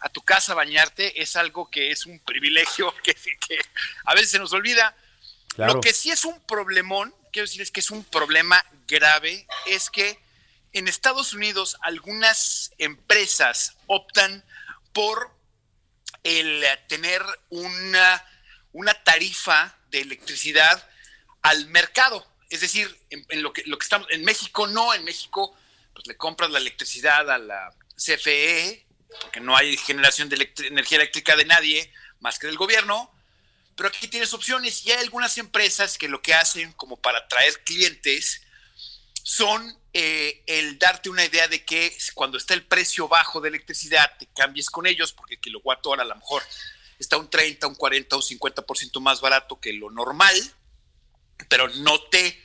a 0.00 0.08
tu 0.08 0.22
casa 0.22 0.52
a 0.52 0.54
bañarte 0.56 1.20
es 1.20 1.36
algo 1.36 1.70
que 1.70 1.90
es 1.90 2.06
un 2.06 2.18
privilegio 2.20 2.94
que, 3.02 3.14
que 3.14 3.60
a 4.04 4.14
veces 4.14 4.30
se 4.30 4.38
nos 4.38 4.52
olvida. 4.52 4.96
Claro. 5.54 5.74
Lo 5.74 5.80
que 5.80 5.92
sí 5.92 6.10
es 6.10 6.24
un 6.24 6.40
problemón, 6.46 7.14
quiero 7.32 7.46
decir 7.46 7.62
es 7.62 7.70
que 7.70 7.80
es 7.80 7.90
un 7.90 8.04
problema 8.04 8.64
grave, 8.86 9.46
es 9.66 9.90
que 9.90 10.18
en 10.72 10.88
Estados 10.88 11.34
Unidos 11.34 11.76
algunas 11.82 12.72
empresas 12.78 13.76
optan 13.86 14.44
por 14.92 15.30
el 16.22 16.64
tener 16.88 17.22
una, 17.48 18.24
una 18.72 18.94
tarifa 18.94 19.76
de 19.90 20.00
electricidad 20.00 20.88
al 21.42 21.66
mercado. 21.66 22.26
Es 22.50 22.60
decir, 22.60 22.96
en, 23.10 23.24
en 23.28 23.42
lo, 23.42 23.52
que, 23.52 23.62
lo 23.64 23.78
que 23.78 23.84
estamos, 23.84 24.08
en 24.10 24.24
México 24.24 24.66
no, 24.66 24.94
en 24.94 25.04
México 25.04 25.56
pues 25.92 26.06
le 26.06 26.16
compras 26.16 26.50
la 26.50 26.58
electricidad 26.58 27.30
a 27.30 27.38
la 27.38 27.74
CFE, 27.96 28.86
porque 29.20 29.40
no 29.40 29.56
hay 29.56 29.76
generación 29.76 30.28
de 30.28 30.52
energía 30.58 30.98
eléctrica 30.98 31.36
de 31.36 31.44
nadie 31.44 31.92
más 32.20 32.38
que 32.38 32.46
del 32.46 32.56
gobierno, 32.56 33.12
pero 33.76 33.88
aquí 33.88 34.08
tienes 34.08 34.34
opciones 34.34 34.84
y 34.84 34.92
hay 34.92 34.98
algunas 34.98 35.38
empresas 35.38 35.96
que 35.96 36.08
lo 36.08 36.20
que 36.20 36.34
hacen 36.34 36.72
como 36.72 36.96
para 36.96 37.18
atraer 37.18 37.64
clientes 37.64 38.42
son 39.22 39.76
eh, 39.92 40.42
el 40.46 40.78
darte 40.78 41.08
una 41.08 41.24
idea 41.24 41.48
de 41.48 41.64
que 41.64 41.96
cuando 42.14 42.38
está 42.38 42.54
el 42.54 42.64
precio 42.64 43.08
bajo 43.08 43.40
de 43.40 43.48
electricidad 43.48 44.16
te 44.18 44.26
cambies 44.26 44.70
con 44.70 44.86
ellos 44.86 45.12
porque 45.12 45.34
el 45.34 45.40
kilowatt 45.40 45.86
hora 45.86 46.02
a 46.02 46.06
lo 46.06 46.14
mejor 46.14 46.42
está 46.98 47.16
un 47.16 47.28
30, 47.30 47.66
un 47.66 47.74
40 47.74 48.16
o 48.16 48.20
50% 48.20 49.00
más 49.00 49.20
barato 49.20 49.58
que 49.58 49.72
lo 49.72 49.90
normal, 49.90 50.34
pero 51.48 51.68
no 51.68 52.00
te 52.04 52.38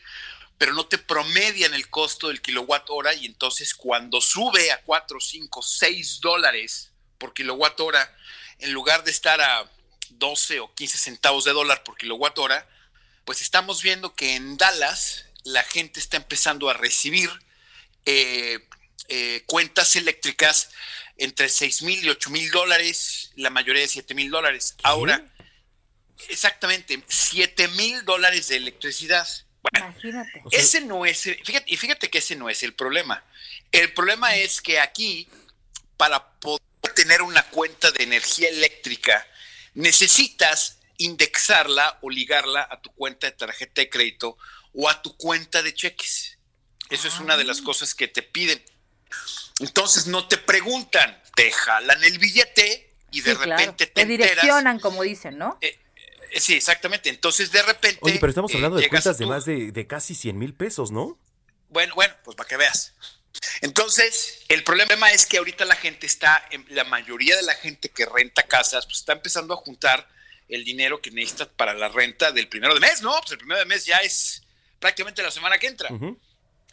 pero 0.58 0.74
no 0.74 0.86
te 0.86 0.98
promedian 0.98 1.74
el 1.74 1.90
costo 1.90 2.30
del 2.30 2.42
kilowatt 2.42 2.90
hora 2.90 3.14
y 3.14 3.26
entonces 3.26 3.74
cuando 3.74 4.22
sube 4.22 4.72
a 4.72 4.82
4, 4.82 5.20
5, 5.20 5.62
6 5.62 6.20
dólares 6.22 6.92
por 7.18 7.34
kilowatt 7.34 7.80
hora, 7.80 8.18
en 8.60 8.72
lugar 8.72 9.04
de 9.04 9.12
estar 9.12 9.42
a 9.42 9.70
12 10.12 10.60
o 10.62 10.74
15 10.74 10.98
centavos 10.98 11.44
de 11.44 11.52
dólar 11.52 11.84
por 11.84 11.98
kilowatt 11.98 12.38
hora, 12.38 12.68
pues 13.26 13.42
estamos 13.42 13.82
viendo 13.82 14.14
que 14.16 14.36
en 14.36 14.58
Dallas 14.58 15.26
la 15.44 15.64
gente 15.64 16.00
está 16.00 16.18
empezando 16.18 16.70
a 16.70 16.74
recibir 16.74 17.30
eh, 18.06 18.60
eh, 19.10 19.44
cuentas 19.46 19.96
eléctricas 19.96 20.70
entre 21.18 21.50
6 21.50 21.82
mil 21.84 22.04
y 22.04 22.10
8 22.10 22.30
mil 22.30 22.50
dólares, 22.52 23.32
la 23.36 23.50
mayoría 23.50 23.82
de 23.82 23.88
7 23.88 24.14
mil 24.14 24.30
dólares. 24.30 24.76
Ahora, 24.84 25.26
exactamente, 26.30 27.04
7 27.08 27.68
mil 27.70 28.04
dólares 28.06 28.48
de 28.48 28.58
electricidad. 28.58 29.28
Bueno, 29.72 29.88
Imagínate. 29.92 30.44
Ese 30.52 30.82
no 30.82 31.06
es, 31.06 31.22
fíjate, 31.22 31.66
y 31.68 31.78
fíjate 31.78 32.10
que 32.10 32.20
ese 32.20 32.36
no 32.36 32.50
es 32.50 32.62
el 32.64 32.74
problema. 32.74 33.24
El 33.72 33.94
problema 33.94 34.36
es 34.36 34.62
que 34.62 34.80
aquí, 34.80 35.28
para 35.98 36.24
poder 36.40 36.62
tener 36.96 37.22
una 37.22 37.44
cuenta 37.50 37.92
de 37.92 38.04
energía 38.04 38.50
eléctrica, 38.50 39.26
necesitas 39.74 40.80
indexarla 40.98 41.98
o 42.02 42.10
ligarla 42.10 42.68
a 42.70 42.80
tu 42.82 42.92
cuenta 42.92 43.28
de 43.28 43.34
tarjeta 43.34 43.82
de 43.82 43.90
crédito 43.90 44.38
o 44.74 44.90
a 44.90 45.02
tu 45.02 45.16
cuenta 45.18 45.62
de 45.62 45.74
cheques. 45.74 46.38
Eso 46.90 47.08
es 47.08 47.20
una 47.20 47.36
de 47.36 47.44
las 47.44 47.62
cosas 47.62 47.96
que 47.96 48.08
te 48.08 48.22
piden. 48.22 48.64
Entonces 49.60 50.08
no 50.08 50.28
te 50.28 50.38
preguntan, 50.38 51.22
te 51.36 51.52
jalan 51.52 52.04
el 52.04 52.20
billete 52.20 52.94
y 53.12 53.22
de 53.22 53.32
Sí, 53.32 53.38
claro. 53.38 53.58
repente 53.58 53.88
te, 53.88 53.94
Te 53.94 54.02
enteras. 54.02 54.30
direccionan, 54.32 54.80
como 54.80 55.04
dicen, 55.04 55.38
¿no? 55.38 55.58
Eh, 55.62 55.78
Sí, 56.36 56.54
exactamente. 56.54 57.10
Entonces 57.10 57.52
de 57.52 57.62
repente. 57.64 58.00
Oye, 58.02 58.18
pero 58.20 58.30
estamos 58.30 58.52
eh, 58.52 58.56
hablando 58.56 58.78
de 58.78 58.90
cuentas 58.90 59.18
de 59.18 59.26
más 59.26 59.46
de, 59.46 59.72
de 59.72 59.88
casi 59.88 60.16
100 60.16 60.38
mil 60.38 60.54
pesos, 60.54 60.92
¿no? 60.92 61.20
Bueno, 61.70 61.94
bueno, 61.96 62.14
pues 62.24 62.36
para 62.36 62.48
que 62.48 62.58
veas. 62.58 62.94
Entonces, 63.62 64.44
el 64.48 64.64
problema 64.64 65.12
es 65.12 65.26
que 65.26 65.38
ahorita 65.38 65.66
la 65.66 65.76
gente 65.76 66.06
está, 66.06 66.48
en- 66.52 66.66
la 66.70 66.84
mayoría 66.86 67.36
de 67.36 67.44
la 67.44 67.54
gente 67.56 67.90
que 67.90 68.06
renta 68.06 68.44
casas, 68.44 68.86
pues 68.86 69.00
está 69.00 69.14
empezando 69.14 69.54
a 69.54 69.58
juntar 69.58 70.08
el 70.48 70.64
dinero 70.64 71.02
que 71.02 71.12
necesita 71.12 71.50
para 71.50 71.74
la 71.74 71.90
renta 71.90 72.32
del 72.32 72.48
primero 72.48 72.74
de 72.74 72.80
mes, 72.80 73.02
¿no? 73.02 73.12
Pues 73.20 73.32
el 73.32 73.38
primero 73.40 73.60
de 73.60 73.66
mes 73.66 73.86
ya 73.86 73.98
es 73.98 74.44
prácticamente 74.80 75.22
la 75.24 75.32
semana 75.32 75.58
que 75.58 75.68
entra. 75.68 75.90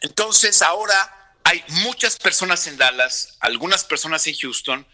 Entonces, 0.01 0.61
ahora 0.61 1.35
hay 1.43 1.63
muchas 1.83 2.17
personas 2.17 2.67
en 2.67 2.77
Dallas, 2.77 3.37
algunas 3.39 3.83
personas 3.83 4.25
en 4.27 4.35
Houston, 4.35 4.87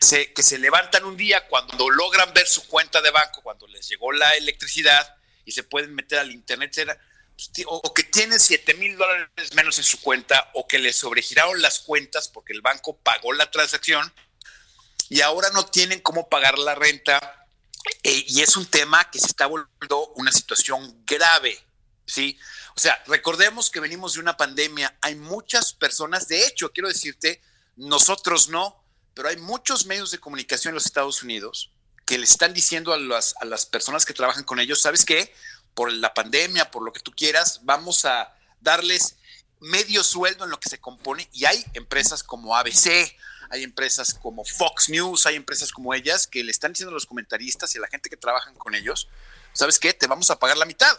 se- 0.00 0.32
que 0.32 0.42
se 0.42 0.58
levantan 0.58 1.04
un 1.04 1.16
día 1.16 1.46
cuando 1.48 1.90
logran 1.90 2.32
ver 2.32 2.46
su 2.48 2.66
cuenta 2.66 3.00
de 3.02 3.10
banco, 3.10 3.42
cuando 3.42 3.66
les 3.66 3.88
llegó 3.88 4.12
la 4.12 4.34
electricidad 4.36 5.16
y 5.44 5.52
se 5.52 5.62
pueden 5.62 5.94
meter 5.94 6.18
al 6.20 6.30
internet, 6.30 6.72
pues, 6.74 7.50
o, 7.66 7.76
o 7.84 7.94
que 7.94 8.04
tienen 8.04 8.40
7 8.40 8.74
mil 8.74 8.96
dólares 8.96 9.54
menos 9.54 9.78
en 9.78 9.84
su 9.84 10.00
cuenta, 10.00 10.50
o 10.54 10.66
que 10.66 10.78
les 10.78 10.96
sobregiraron 10.96 11.60
las 11.60 11.80
cuentas 11.80 12.28
porque 12.28 12.52
el 12.52 12.60
banco 12.62 12.96
pagó 12.98 13.32
la 13.32 13.50
transacción 13.50 14.12
y 15.08 15.20
ahora 15.22 15.50
no 15.50 15.66
tienen 15.66 16.00
cómo 16.00 16.28
pagar 16.28 16.58
la 16.58 16.74
renta. 16.74 17.36
eh, 18.02 18.24
y 18.28 18.42
es 18.42 18.56
un 18.56 18.66
tema 18.66 19.10
que 19.10 19.18
se 19.18 19.26
está 19.26 19.46
volviendo 19.46 20.08
una 20.16 20.30
situación 20.32 21.02
grave, 21.06 21.58
¿sí? 22.06 22.38
O 22.76 22.80
sea, 22.80 23.02
recordemos 23.06 23.70
que 23.70 23.80
venimos 23.80 24.12
de 24.14 24.20
una 24.20 24.36
pandemia, 24.36 24.96
hay 25.00 25.14
muchas 25.14 25.72
personas, 25.72 26.28
de 26.28 26.46
hecho, 26.46 26.70
quiero 26.72 26.88
decirte, 26.88 27.40
nosotros 27.76 28.48
no, 28.50 28.84
pero 29.14 29.28
hay 29.28 29.36
muchos 29.36 29.86
medios 29.86 30.10
de 30.10 30.18
comunicación 30.18 30.72
en 30.72 30.76
los 30.76 30.86
Estados 30.86 31.22
Unidos 31.22 31.70
que 32.06 32.18
le 32.18 32.24
están 32.24 32.52
diciendo 32.52 32.92
a 32.92 32.98
las, 32.98 33.34
a 33.40 33.44
las 33.44 33.66
personas 33.66 34.04
que 34.04 34.14
trabajan 34.14 34.44
con 34.44 34.58
ellos, 34.58 34.80
¿sabes 34.80 35.04
qué? 35.04 35.32
Por 35.74 35.92
la 35.92 36.12
pandemia, 36.12 36.70
por 36.70 36.82
lo 36.82 36.92
que 36.92 37.00
tú 37.00 37.12
quieras, 37.12 37.60
vamos 37.62 38.04
a 38.04 38.34
darles 38.60 39.16
medio 39.60 40.02
sueldo 40.02 40.44
en 40.44 40.50
lo 40.50 40.58
que 40.58 40.68
se 40.68 40.80
compone 40.80 41.28
y 41.32 41.44
hay 41.44 41.64
empresas 41.74 42.22
como 42.22 42.56
ABC, 42.56 43.14
hay 43.50 43.62
empresas 43.62 44.14
como 44.14 44.44
Fox 44.44 44.88
News, 44.88 45.26
hay 45.26 45.36
empresas 45.36 45.70
como 45.70 45.92
ellas 45.92 46.26
que 46.26 46.42
le 46.42 46.50
están 46.50 46.72
diciendo 46.72 46.90
a 46.90 46.94
los 46.94 47.06
comentaristas 47.06 47.74
y 47.74 47.78
a 47.78 47.82
la 47.82 47.88
gente 47.88 48.08
que 48.08 48.16
trabajan 48.16 48.54
con 48.54 48.74
ellos, 48.74 49.08
¿sabes 49.52 49.78
qué? 49.78 49.92
Te 49.92 50.06
vamos 50.06 50.30
a 50.30 50.38
pagar 50.38 50.56
la 50.56 50.66
mitad. 50.66 50.96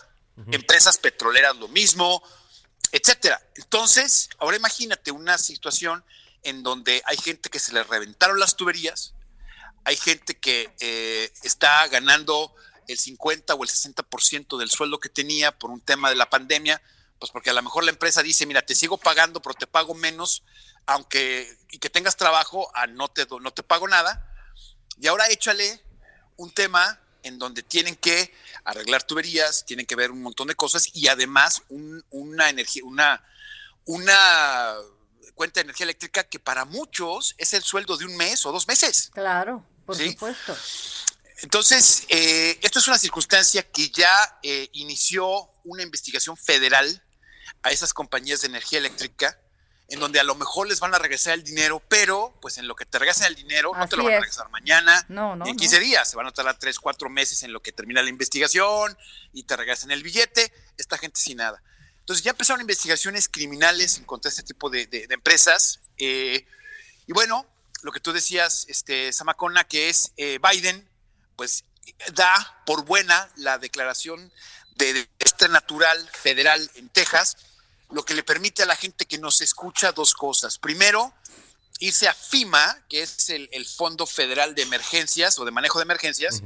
Empresas 0.52 0.98
petroleras 0.98 1.56
lo 1.58 1.68
mismo, 1.68 2.24
etcétera. 2.92 3.42
Entonces, 3.56 4.30
ahora 4.40 4.58
imagínate 4.58 5.12
una 5.12 5.38
situación 5.38 6.04
en 6.44 6.64
donde 6.64 7.02
hay 7.06 7.18
gente 7.18 7.50
que 7.50 7.60
se 7.60 7.74
le 7.74 7.84
reventaron 7.84 8.40
las 8.40 8.56
tuberías, 8.56 9.14
hay 9.84 9.96
gente 9.98 10.40
que 10.40 10.74
eh, 10.80 11.32
está 11.44 11.88
ganando 11.88 12.54
el 12.88 12.98
50 12.98 13.56
o 13.56 13.64
el 13.64 13.70
60% 13.70 14.58
del 14.58 14.70
sueldo 14.70 15.00
que 15.00 15.10
tenía 15.10 15.58
por 15.58 15.70
un 15.72 15.82
tema 15.82 16.10
de 16.10 16.16
la 16.16 16.30
pandemia, 16.30 16.82
pues 17.20 17.32
porque 17.32 17.50
a 17.52 17.54
lo 17.54 17.62
mejor 17.62 17.84
la 17.84 17.92
empresa 17.92 18.22
dice, 18.24 18.46
mira, 18.46 18.62
te 18.64 18.76
sigo 18.76 18.98
pagando, 18.98 19.42
pero 19.42 19.54
te 19.56 19.68
pago 19.68 19.94
menos, 19.94 20.44
aunque 20.88 21.56
y 21.70 21.78
que 21.80 21.90
tengas 21.90 22.18
trabajo, 22.18 22.70
a 22.76 22.88
no 22.88 23.08
te 23.08 23.26
no 23.40 23.52
te 23.52 23.64
pago 23.64 23.88
nada. 23.88 24.28
Y 25.00 25.08
ahora 25.08 25.28
échale 25.30 25.82
un 26.38 26.52
tema 26.52 27.00
en 27.24 27.38
donde 27.38 27.62
tienen 27.62 27.96
que 27.96 28.34
arreglar 28.66 29.04
tuberías, 29.04 29.66
tienen 29.66 29.86
que 29.86 29.96
ver 29.96 30.10
un 30.12 30.22
montón 30.24 30.48
de 30.48 30.56
cosas 30.56 30.90
y 30.94 31.08
además 31.08 31.62
un- 31.70 32.04
una 32.10 32.50
energía, 32.50 32.84
una, 32.84 33.24
una 33.86 34.74
cuenta 35.42 35.60
de 35.60 35.64
energía 35.64 35.86
eléctrica 35.86 36.24
que 36.24 36.38
para 36.40 36.66
muchos 36.66 37.34
es 37.40 37.54
el 37.54 37.64
sueldo 37.64 37.98
de 37.98 38.06
un 38.06 38.16
mes 38.16 38.46
o 38.46 38.52
dos 38.52 38.68
meses. 38.68 39.10
Claro, 39.12 39.66
por 39.88 39.96
Sí. 39.98 40.12
supuesto. 40.12 40.56
Entonces, 41.42 42.04
eh, 42.10 42.60
esto 42.62 42.78
es 42.78 42.88
una 42.88 43.00
circunstancia 43.00 43.64
que 43.64 43.90
ya 43.90 44.14
eh, 44.44 44.70
inició 44.74 45.26
una 45.64 45.82
investigación 45.82 46.38
federal 46.38 47.04
a 47.64 47.72
esas 47.72 47.92
compañías 47.92 48.42
de 48.42 48.48
energía 48.50 48.78
eléctrica, 48.78 49.40
en 49.88 50.00
donde 50.00 50.20
a 50.20 50.24
lo 50.24 50.36
mejor 50.36 50.68
les 50.68 50.80
van 50.80 50.94
a 50.94 51.00
regresar 51.00 51.34
el 51.34 51.44
dinero, 51.44 51.82
pero 51.90 52.38
pues 52.40 52.60
en 52.60 52.68
lo 52.68 52.76
que 52.76 52.86
te 52.86 53.00
regresan 53.00 53.26
el 53.26 53.36
dinero, 53.36 53.72
no 53.76 53.88
te 53.90 53.98
lo 53.98 54.04
van 54.04 54.14
a 54.14 54.16
es. 54.18 54.22
regresar 54.22 54.50
mañana, 54.52 55.04
No, 55.10 55.36
no, 55.36 55.46
ni 55.46 55.50
en 55.50 55.56
no. 55.56 55.60
15 55.60 55.80
días, 55.80 56.08
se 56.08 56.16
van 56.18 56.28
a 56.28 56.32
tardar 56.32 56.60
3, 56.60 56.78
4 56.80 57.10
meses 57.10 57.42
en 57.42 57.52
lo 57.52 57.64
que 57.64 57.72
termina 57.72 58.04
la 58.04 58.10
investigación 58.10 58.96
y 59.34 59.42
te 59.44 59.58
regresan 59.58 59.90
el 59.90 60.04
billete, 60.04 60.54
esta 60.78 61.00
gente 61.00 61.20
sin 61.20 61.38
nada. 61.38 61.64
Entonces 62.02 62.24
ya 62.24 62.32
empezaron 62.32 62.62
investigaciones 62.62 63.30
criminales 63.30 63.98
en 63.98 64.04
contra 64.06 64.30
de 64.30 64.34
este 64.34 64.44
tipo 64.44 64.70
de, 64.70 64.86
de- 64.88 65.08
de 65.08 65.14
empresas. 65.14 65.80
eh, 65.98 66.46
y 67.08 67.14
bueno, 67.14 67.46
lo 67.84 67.92
que 67.92 68.00
tú 68.00 68.14
decías, 68.14 68.66
este, 68.70 69.12
Samacona, 69.12 69.64
que 69.64 69.90
es 69.90 70.12
eh, 70.18 70.40
Biden, 70.40 70.88
pues 71.36 71.64
da 72.14 72.62
por 72.66 72.86
buena 72.86 73.30
la 73.38 73.58
declaración 73.58 74.32
de 74.76 75.08
desastre 75.20 75.50
natural 75.50 76.10
federal 76.14 76.70
en 76.76 76.90
Texas, 76.90 77.38
lo 77.90 78.04
que 78.06 78.14
le 78.14 78.24
permite 78.24 78.64
a 78.64 78.66
la 78.66 78.76
gente 78.76 79.06
que 79.06 79.18
nos 79.18 79.42
escucha 79.42 79.92
dos 79.92 80.14
cosas. 80.14 80.58
Primero, 80.60 81.14
irse 81.80 82.08
a 82.08 82.14
FIMA, 82.14 82.84
que 82.88 83.02
es 83.02 83.30
el, 83.32 83.50
el 83.52 83.66
Fondo 83.66 84.06
Federal 84.06 84.54
de 84.56 84.62
Emergencias 84.62 85.38
o 85.40 85.46
de 85.46 85.52
Manejo 85.52 85.80
de 85.80 85.84
Emergencias, 85.84 86.42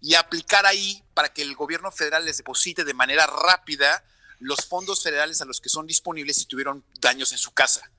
y 0.00 0.14
aplicar 0.14 0.66
ahí 0.66 1.02
para 1.14 1.32
que 1.32 1.40
el 1.42 1.56
gobierno 1.56 1.90
federal 1.90 2.24
les 2.26 2.36
deposite 2.36 2.84
de 2.84 2.92
manera 2.94 3.26
rápida 3.26 4.04
los 4.44 4.66
fondos 4.66 5.02
federales 5.02 5.40
a 5.40 5.44
los 5.44 5.60
que 5.60 5.68
son 5.68 5.86
disponibles 5.86 6.36
si 6.36 6.46
tuvieron 6.46 6.84
daños 7.00 7.32
en 7.32 7.38
su 7.38 7.52
casa, 7.52 7.90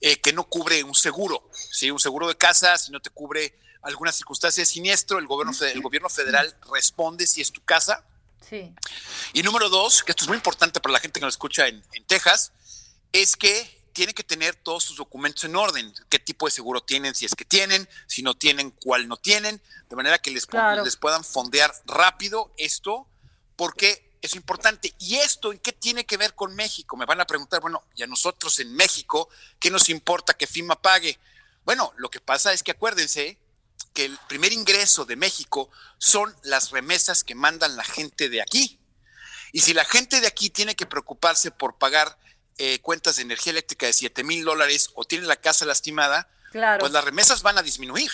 eh, 0.00 0.20
que 0.20 0.32
no 0.32 0.44
cubre 0.48 0.82
un 0.82 0.94
seguro, 0.94 1.48
¿sí? 1.52 1.90
un 1.90 2.00
seguro 2.00 2.26
de 2.28 2.36
casa, 2.36 2.76
si 2.78 2.90
no 2.90 3.00
te 3.00 3.10
cubre 3.10 3.58
alguna 3.82 4.12
circunstancia 4.12 4.62
de 4.62 4.66
siniestro, 4.66 5.18
el 5.18 5.26
gobierno, 5.26 5.52
el 5.64 5.80
gobierno 5.82 6.08
federal 6.08 6.56
responde 6.72 7.26
si 7.26 7.40
es 7.40 7.52
tu 7.52 7.62
casa. 7.64 8.04
Sí. 8.48 8.72
Y 9.32 9.42
número 9.42 9.68
dos, 9.68 10.02
que 10.02 10.12
esto 10.12 10.24
es 10.24 10.28
muy 10.28 10.36
importante 10.36 10.80
para 10.80 10.92
la 10.92 11.00
gente 11.00 11.20
que 11.20 11.26
nos 11.26 11.34
escucha 11.34 11.68
en, 11.68 11.82
en 11.92 12.04
Texas, 12.06 12.52
es 13.12 13.36
que 13.36 13.82
tiene 13.92 14.14
que 14.14 14.24
tener 14.24 14.54
todos 14.56 14.84
sus 14.84 14.96
documentos 14.96 15.44
en 15.44 15.54
orden. 15.54 15.92
¿Qué 16.08 16.18
tipo 16.18 16.46
de 16.46 16.52
seguro 16.52 16.80
tienen? 16.82 17.14
Si 17.14 17.26
es 17.26 17.34
que 17.34 17.44
tienen, 17.44 17.88
si 18.06 18.22
no 18.22 18.34
tienen, 18.34 18.70
cuál 18.70 19.06
no 19.06 19.16
tienen, 19.16 19.60
de 19.88 19.96
manera 19.96 20.18
que 20.18 20.30
les, 20.30 20.46
Claro. 20.46 20.84
les 20.84 20.96
puedan 20.96 21.24
fondear 21.24 21.74
rápido 21.84 22.52
esto, 22.56 23.06
porque 23.56 24.11
es 24.22 24.34
importante. 24.36 24.94
¿Y 24.98 25.16
esto 25.16 25.52
en 25.52 25.58
qué 25.58 25.72
tiene 25.72 26.06
que 26.06 26.16
ver 26.16 26.34
con 26.34 26.54
México? 26.54 26.96
Me 26.96 27.04
van 27.06 27.20
a 27.20 27.26
preguntar, 27.26 27.60
bueno, 27.60 27.82
y 27.96 28.02
a 28.02 28.06
nosotros 28.06 28.58
en 28.60 28.72
México, 28.74 29.28
¿qué 29.58 29.70
nos 29.70 29.88
importa 29.88 30.34
que 30.34 30.46
FIMA 30.46 30.80
pague? 30.80 31.18
Bueno, 31.64 31.92
lo 31.96 32.08
que 32.08 32.20
pasa 32.20 32.52
es 32.52 32.62
que 32.62 32.70
acuérdense 32.70 33.36
que 33.92 34.04
el 34.06 34.16
primer 34.28 34.52
ingreso 34.52 35.04
de 35.04 35.16
México 35.16 35.70
son 35.98 36.34
las 36.44 36.70
remesas 36.70 37.24
que 37.24 37.34
mandan 37.34 37.76
la 37.76 37.84
gente 37.84 38.28
de 38.28 38.40
aquí. 38.40 38.78
Y 39.52 39.60
si 39.60 39.74
la 39.74 39.84
gente 39.84 40.20
de 40.20 40.26
aquí 40.28 40.48
tiene 40.50 40.74
que 40.74 40.86
preocuparse 40.86 41.50
por 41.50 41.76
pagar 41.76 42.16
eh, 42.58 42.80
cuentas 42.80 43.16
de 43.16 43.22
energía 43.22 43.50
eléctrica 43.50 43.86
de 43.86 43.92
7 43.92 44.24
mil 44.24 44.44
dólares 44.44 44.90
o 44.94 45.04
tiene 45.04 45.26
la 45.26 45.36
casa 45.36 45.66
lastimada, 45.66 46.28
Claro. 46.52 46.80
pues 46.80 46.92
las 46.92 47.04
remesas 47.04 47.42
van 47.42 47.58
a 47.58 47.62
disminuir. 47.62 48.10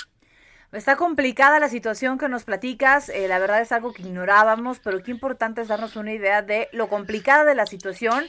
Está 0.73 0.97
complicada 0.97 1.59
la 1.61 1.71
situación 1.71 2.19
que 2.19 2.29
nos 2.29 2.45
platicas, 2.45 3.09
eh, 3.09 3.27
la 3.27 3.39
verdad 3.39 3.63
es 3.63 3.73
algo 3.73 3.95
que 3.95 4.03
ignorábamos, 4.03 4.81
pero 4.85 5.03
qué 5.03 5.11
importante 5.11 5.63
es 5.63 5.69
darnos 5.69 5.97
una 5.97 6.13
idea 6.13 6.43
de 6.43 6.69
lo 6.73 6.89
complicada 6.91 7.45
de 7.47 7.55
la 7.55 7.65
situación, 7.65 8.29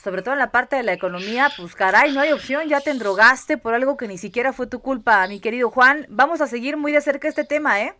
sobre 0.00 0.22
todo 0.22 0.34
en 0.34 0.38
la 0.38 0.52
parte 0.52 0.76
de 0.76 0.84
la 0.84 0.92
economía, 0.92 1.50
pues 1.56 1.74
caray, 1.74 2.12
no 2.12 2.20
hay 2.20 2.30
opción, 2.30 2.68
ya 2.68 2.80
te 2.80 2.90
endrogaste 2.90 3.58
por 3.58 3.74
algo 3.74 3.96
que 3.96 4.06
ni 4.06 4.18
siquiera 4.18 4.52
fue 4.52 4.68
tu 4.68 4.80
culpa, 4.80 5.26
mi 5.26 5.40
querido 5.40 5.68
Juan. 5.70 6.06
Vamos 6.10 6.40
a 6.40 6.46
seguir 6.46 6.76
muy 6.76 6.92
de 6.92 7.00
cerca 7.00 7.26
este 7.26 7.42
tema, 7.42 7.80
¿eh? 7.80 7.94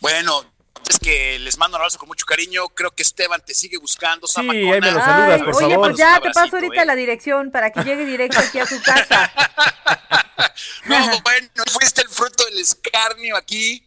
Bueno, 0.00 0.44
es 0.88 1.00
que 1.00 1.40
les 1.40 1.58
mando 1.58 1.76
un 1.76 1.80
abrazo 1.80 1.98
con 1.98 2.06
mucho 2.06 2.24
cariño. 2.24 2.68
Creo 2.68 2.92
que 2.92 3.02
Esteban 3.02 3.40
te 3.44 3.54
sigue 3.54 3.78
buscando. 3.78 4.28
Sí, 4.28 4.34
Zamacona. 4.34 4.74
ahí 4.74 4.80
me 4.80 4.90
lo 4.92 4.98
Ay, 5.00 5.04
saludas, 5.04 5.42
por 5.42 5.54
oye, 5.56 5.74
favor. 5.74 5.88
pues 5.88 5.96
ya 5.98 6.20
te 6.20 6.30
paso 6.30 6.56
ahorita 6.56 6.82
¿eh? 6.82 6.86
la 6.86 6.94
dirección 6.94 7.50
para 7.50 7.70
que 7.72 7.82
llegue 7.82 8.04
directo 8.04 8.38
aquí 8.38 8.60
a 8.60 8.66
su 8.66 8.80
casa. 8.82 9.32
No, 10.86 11.20
bueno, 11.22 11.48
fuiste 11.72 12.02
el 12.02 12.08
fruto 12.08 12.44
del 12.46 12.58
escarnio 12.58 13.36
aquí. 13.36 13.86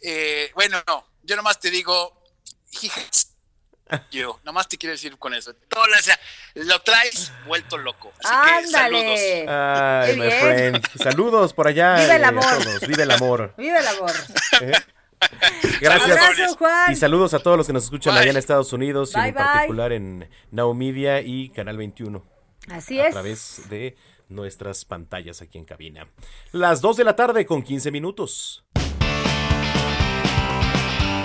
Eh, 0.00 0.50
bueno, 0.54 0.82
no, 0.86 1.06
yo 1.22 1.36
nomás 1.36 1.58
te 1.58 1.70
digo, 1.70 2.22
yo 4.10 4.38
nomás 4.44 4.68
te 4.68 4.76
quiero 4.78 4.92
decir 4.92 5.16
con 5.18 5.34
eso. 5.34 5.54
Todo 5.68 5.86
lo, 5.86 5.96
o 5.96 6.02
sea, 6.02 6.18
lo 6.54 6.80
traes 6.82 7.32
vuelto 7.46 7.78
loco. 7.78 8.12
Así 8.24 8.64
que 8.64 8.66
saludos. 8.70 9.04
Ándale. 9.04 9.46
Ay, 9.48 10.10
Qué 10.10 10.16
my 10.16 10.30
friend. 10.30 11.02
Saludos 11.02 11.52
por 11.52 11.68
allá. 11.68 11.96
Viva 11.96 12.16
el 12.16 12.22
eh, 12.22 12.24
a 12.24 12.28
amor. 12.28 12.44
todos. 12.64 12.80
Viva 12.80 13.02
el 13.02 13.10
amor. 13.10 13.54
Vive 13.56 13.78
el 13.78 13.86
amor. 13.86 14.12
Gracias. 15.80 16.16
Abrazo, 16.16 16.56
Juan. 16.56 16.92
Y 16.92 16.96
saludos 16.96 17.34
a 17.34 17.40
todos 17.40 17.56
los 17.56 17.66
que 17.66 17.72
nos 17.72 17.84
escuchan 17.84 18.12
Bye. 18.14 18.22
allá 18.22 18.30
en 18.30 18.36
Estados 18.36 18.72
Unidos 18.72 19.12
y 19.14 19.18
en 19.18 19.24
bye. 19.24 19.32
particular 19.34 19.92
en 19.92 20.30
Now 20.50 20.72
Media 20.74 21.20
y 21.20 21.48
Canal 21.50 21.76
21 21.76 22.24
Así 22.70 23.00
a 23.00 23.06
es. 23.08 23.12
través 23.12 23.68
de 23.68 23.96
nuestras 24.28 24.84
pantallas 24.84 25.42
aquí 25.42 25.58
en 25.58 25.64
cabina. 25.64 26.08
Las 26.52 26.80
2 26.80 26.96
de 26.96 27.04
la 27.04 27.16
tarde 27.16 27.46
con 27.46 27.62
15 27.62 27.90
minutos. 27.90 28.64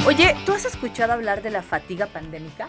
Oye, 0.06 0.36
¿tú 0.46 0.52
has 0.52 0.66
escuchado 0.66 1.14
hablar 1.14 1.42
de 1.42 1.50
la 1.50 1.64
fatiga 1.64 2.08
pandémica? 2.08 2.68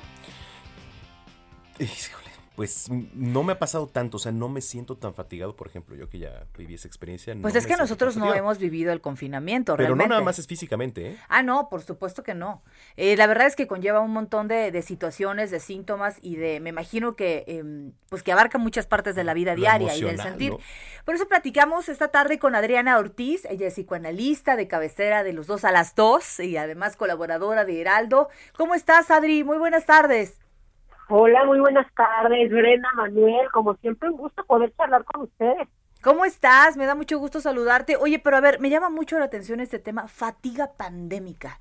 Híjole, 1.81 2.24
pues 2.55 2.89
no 3.15 3.43
me 3.43 3.53
ha 3.55 3.59
pasado 3.59 3.89
tanto, 3.89 4.17
o 4.17 4.21
sea, 4.21 4.31
no 4.31 4.49
me 4.49 4.61
siento 4.61 4.97
tan 4.97 5.13
fatigado, 5.13 5.57
por 5.57 5.67
ejemplo, 5.67 5.97
yo 5.97 6.09
que 6.09 6.21
ya 6.21 6.47
viví 6.57 6.75
esa 6.75 6.87
experiencia. 6.87 7.35
Pues 7.41 7.53
no 7.53 7.59
es 7.59 7.67
que 7.67 7.77
nosotros 7.77 8.17
no 8.17 8.33
hemos 8.33 8.59
vivido 8.59 8.93
el 8.93 9.01
confinamiento, 9.01 9.75
Pero 9.77 9.89
realmente. 9.89 10.09
no 10.09 10.15
nada 10.15 10.25
más 10.25 10.39
es 10.39 10.47
físicamente, 10.47 11.11
¿eh? 11.11 11.17
Ah, 11.29 11.43
no, 11.43 11.69
por 11.69 11.83
supuesto 11.83 12.23
que 12.23 12.35
no. 12.35 12.63
Eh, 12.97 13.17
la 13.17 13.27
verdad 13.27 13.49
es 13.49 13.57
que 13.57 13.67
conlleva 13.67 14.01
un 14.01 14.13
montón 14.13 14.47
de, 14.47 14.71
de 14.71 14.83
situaciones, 14.83 15.51
de 15.51 15.59
síntomas 15.59 16.19
y 16.23 16.37
de, 16.37 16.61
me 16.61 16.71
imagino 16.71 17.17
que, 17.17 17.45
em, 17.49 17.93
pues 18.09 18.23
que 18.23 18.31
abarca 18.31 18.59
muchas 18.59 18.87
partes 18.87 19.17
de 19.17 19.25
la 19.25 19.35
vida 19.35 19.57
diaria 19.57 19.97
y 19.97 20.03
del 20.03 20.21
sentir. 20.21 20.53
¿no? 20.53 20.59
Por 21.05 21.17
eso 21.17 21.27
platicamos 21.27 21.89
esta 21.89 22.09
tarde 22.09 22.39
con 22.39 22.55
Adriana 22.55 22.99
Ortiz, 22.99 23.47
ella 23.47 23.67
es 23.67 23.75
psicoanalista 23.75 24.55
de 24.55 24.69
cabecera 24.69 25.25
de 25.25 25.33
los 25.33 25.49
dos 25.49 25.65
a 25.65 25.73
las 25.73 25.97
dos 25.97 26.39
y 26.39 26.57
además 26.57 26.95
colaboradora 26.97 27.65
de 27.65 27.81
Heraldo. 27.81 28.29
¿Cómo 28.57 28.77
estás, 28.77 29.11
Adri? 29.11 29.43
Muy 29.43 29.59
buenas 29.59 29.87
tardes. 29.87 30.44
Hola, 31.09 31.45
muy 31.45 31.61
buenas 31.61 31.87
tardes, 31.95 32.51
Brenda, 32.51 32.89
Manuel. 32.97 33.51
Como 33.53 33.75
siempre, 33.77 34.09
un 34.09 34.17
gusto 34.17 34.43
poder 34.45 34.73
charlar 34.77 35.05
con 35.05 35.23
ustedes. 35.23 35.69
¿Cómo 36.03 36.25
estás? 36.25 36.77
Me 36.77 36.87
da 36.87 36.95
mucho 36.95 37.19
gusto 37.19 37.41
saludarte. 37.41 37.97
Oye, 37.97 38.19
pero 38.19 38.39
a 38.39 38.41
ver, 38.41 38.59
me 38.59 38.71
llama 38.71 38.89
mucho 38.89 39.19
la 39.19 39.27
atención 39.27 39.61
este 39.61 39.79
tema, 39.79 40.09
fatiga 40.09 40.71
pandémica. 40.77 41.61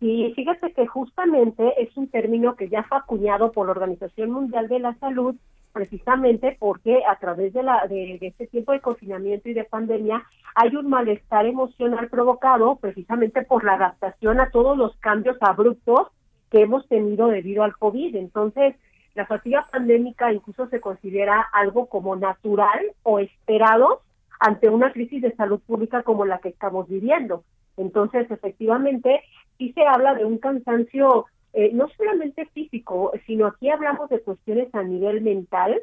Y 0.00 0.32
fíjate 0.34 0.72
que 0.74 0.86
justamente 0.86 1.80
es 1.82 1.96
un 1.96 2.08
término 2.08 2.54
que 2.56 2.68
ya 2.68 2.82
fue 2.82 2.98
acuñado 2.98 3.52
por 3.52 3.66
la 3.66 3.72
Organización 3.72 4.30
Mundial 4.30 4.68
de 4.68 4.80
la 4.80 4.94
Salud, 4.94 5.36
precisamente 5.72 6.56
porque 6.58 7.02
a 7.08 7.16
través 7.16 7.54
de, 7.54 7.62
la, 7.62 7.86
de, 7.86 8.18
de 8.20 8.26
este 8.26 8.46
tiempo 8.46 8.72
de 8.72 8.80
confinamiento 8.80 9.48
y 9.48 9.54
de 9.54 9.64
pandemia 9.64 10.22
hay 10.54 10.76
un 10.76 10.88
malestar 10.88 11.46
emocional 11.46 12.08
provocado 12.08 12.76
precisamente 12.76 13.42
por 13.42 13.64
la 13.64 13.74
adaptación 13.74 14.40
a 14.40 14.50
todos 14.50 14.76
los 14.76 14.94
cambios 14.96 15.36
abruptos 15.40 16.08
que 16.52 16.60
hemos 16.60 16.86
tenido 16.86 17.28
debido 17.28 17.64
al 17.64 17.76
COVID. 17.78 18.14
Entonces, 18.14 18.76
la 19.14 19.26
fatiga 19.26 19.66
pandémica 19.72 20.32
incluso 20.32 20.68
se 20.68 20.80
considera 20.80 21.40
algo 21.40 21.86
como 21.86 22.14
natural 22.14 22.78
o 23.02 23.18
esperado 23.18 24.02
ante 24.38 24.68
una 24.68 24.92
crisis 24.92 25.22
de 25.22 25.34
salud 25.34 25.60
pública 25.66 26.02
como 26.02 26.26
la 26.26 26.38
que 26.38 26.50
estamos 26.50 26.88
viviendo. 26.88 27.42
Entonces, 27.78 28.30
efectivamente, 28.30 29.22
sí 29.56 29.72
se 29.72 29.86
habla 29.86 30.14
de 30.14 30.26
un 30.26 30.36
cansancio 30.36 31.24
eh, 31.54 31.70
no 31.72 31.88
solamente 31.96 32.44
físico, 32.46 33.12
sino 33.26 33.46
aquí 33.46 33.70
hablamos 33.70 34.10
de 34.10 34.20
cuestiones 34.20 34.74
a 34.74 34.82
nivel 34.82 35.22
mental, 35.22 35.80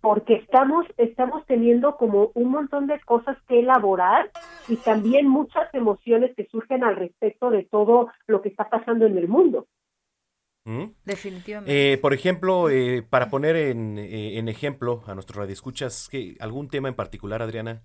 porque 0.00 0.34
estamos 0.34 0.84
estamos 0.96 1.46
teniendo 1.46 1.96
como 1.96 2.32
un 2.34 2.50
montón 2.50 2.88
de 2.88 2.98
cosas 3.00 3.36
que 3.46 3.60
elaborar 3.60 4.30
y 4.66 4.76
también 4.76 5.28
muchas 5.28 5.72
emociones 5.74 6.34
que 6.34 6.46
surgen 6.46 6.82
al 6.82 6.96
respecto 6.96 7.50
de 7.50 7.62
todo 7.62 8.08
lo 8.26 8.42
que 8.42 8.48
está 8.48 8.68
pasando 8.68 9.06
en 9.06 9.16
el 9.16 9.28
mundo. 9.28 9.66
¿Mm? 10.64 10.84
Definitivamente. 11.04 11.92
Eh, 11.92 11.98
por 11.98 12.14
ejemplo, 12.14 12.70
eh, 12.70 13.02
para 13.08 13.28
poner 13.28 13.56
en, 13.56 13.98
eh, 13.98 14.38
en 14.38 14.48
ejemplo 14.48 15.02
a 15.06 15.14
nuestros 15.14 15.36
radioescuchas, 15.36 16.08
¿qué- 16.10 16.36
¿algún 16.40 16.68
tema 16.68 16.88
en 16.88 16.94
particular, 16.94 17.42
Adriana? 17.42 17.82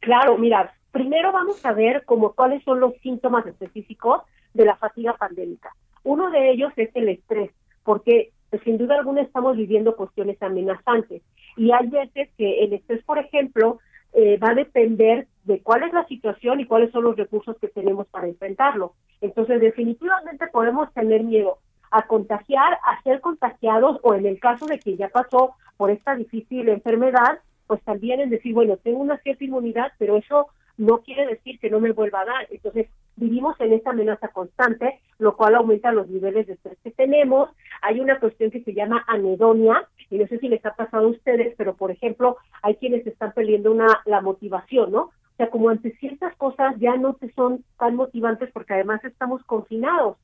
Claro, 0.00 0.38
mira, 0.38 0.74
primero 0.90 1.32
vamos 1.32 1.64
a 1.66 1.72
ver 1.72 2.04
como 2.04 2.32
cuáles 2.32 2.62
son 2.64 2.80
los 2.80 2.94
síntomas 3.02 3.46
específicos 3.46 4.22
de 4.54 4.64
la 4.64 4.76
fatiga 4.76 5.14
pandémica. 5.18 5.70
Uno 6.02 6.30
de 6.30 6.50
ellos 6.50 6.72
es 6.76 6.88
el 6.94 7.08
estrés, 7.10 7.50
porque 7.84 8.32
pues, 8.48 8.62
sin 8.62 8.78
duda 8.78 8.96
alguna 8.96 9.20
estamos 9.22 9.56
viviendo 9.56 9.96
cuestiones 9.96 10.40
amenazantes. 10.40 11.22
Y 11.56 11.72
hay 11.72 11.88
veces 11.88 12.30
que 12.38 12.64
el 12.64 12.72
estrés, 12.72 13.02
por 13.04 13.18
ejemplo, 13.18 13.80
eh, 14.14 14.38
va 14.38 14.50
a 14.50 14.54
depender 14.54 15.26
de 15.44 15.60
cuál 15.60 15.82
es 15.82 15.92
la 15.92 16.06
situación 16.06 16.60
y 16.60 16.66
cuáles 16.66 16.90
son 16.92 17.04
los 17.04 17.16
recursos 17.16 17.56
que 17.60 17.68
tenemos 17.68 18.06
para 18.06 18.28
enfrentarlo. 18.28 18.94
Entonces, 19.20 19.60
definitivamente 19.60 20.46
podemos 20.46 20.92
tener 20.94 21.22
miedo 21.22 21.58
a 21.96 22.06
contagiar, 22.06 22.74
a 22.84 23.02
ser 23.02 23.20
contagiados 23.20 23.98
o 24.02 24.14
en 24.14 24.26
el 24.26 24.38
caso 24.38 24.66
de 24.66 24.78
que 24.78 24.96
ya 24.96 25.08
pasó 25.08 25.54
por 25.76 25.90
esta 25.90 26.14
difícil 26.14 26.68
enfermedad, 26.68 27.40
pues 27.66 27.82
también 27.82 28.20
es 28.20 28.30
decir, 28.30 28.52
bueno, 28.52 28.76
tengo 28.76 28.98
una 28.98 29.16
cierta 29.18 29.44
inmunidad, 29.44 29.92
pero 29.98 30.16
eso 30.16 30.48
no 30.76 30.98
quiere 30.98 31.26
decir 31.26 31.58
que 31.58 31.70
no 31.70 31.80
me 31.80 31.92
vuelva 31.92 32.20
a 32.20 32.26
dar. 32.26 32.46
Entonces, 32.50 32.88
vivimos 33.16 33.58
en 33.60 33.72
esta 33.72 33.90
amenaza 33.90 34.28
constante, 34.28 35.00
lo 35.18 35.36
cual 35.36 35.54
aumenta 35.54 35.90
los 35.90 36.08
niveles 36.08 36.46
de 36.46 36.52
estrés 36.52 36.76
que 36.84 36.90
tenemos. 36.90 37.48
Hay 37.80 38.00
una 38.00 38.20
cuestión 38.20 38.50
que 38.50 38.62
se 38.62 38.74
llama 38.74 39.02
anedonia, 39.06 39.88
y 40.10 40.18
no 40.18 40.26
sé 40.26 40.38
si 40.38 40.48
les 40.48 40.64
ha 40.66 40.74
pasado 40.74 41.06
a 41.06 41.10
ustedes, 41.10 41.54
pero 41.56 41.76
por 41.76 41.90
ejemplo, 41.90 42.36
hay 42.62 42.74
quienes 42.76 43.06
están 43.06 43.32
perdiendo 43.32 43.72
una 43.72 44.02
la 44.04 44.20
motivación, 44.20 44.92
¿no? 44.92 45.00
O 45.00 45.36
sea, 45.36 45.50
como 45.50 45.70
ante 45.70 45.96
ciertas 45.96 46.34
cosas 46.36 46.74
ya 46.78 46.96
no 46.96 47.14
te 47.14 47.32
son 47.32 47.64
tan 47.78 47.96
motivantes 47.96 48.50
porque 48.52 48.74
además 48.74 49.02
estamos 49.04 49.42
confinados. 49.44 50.18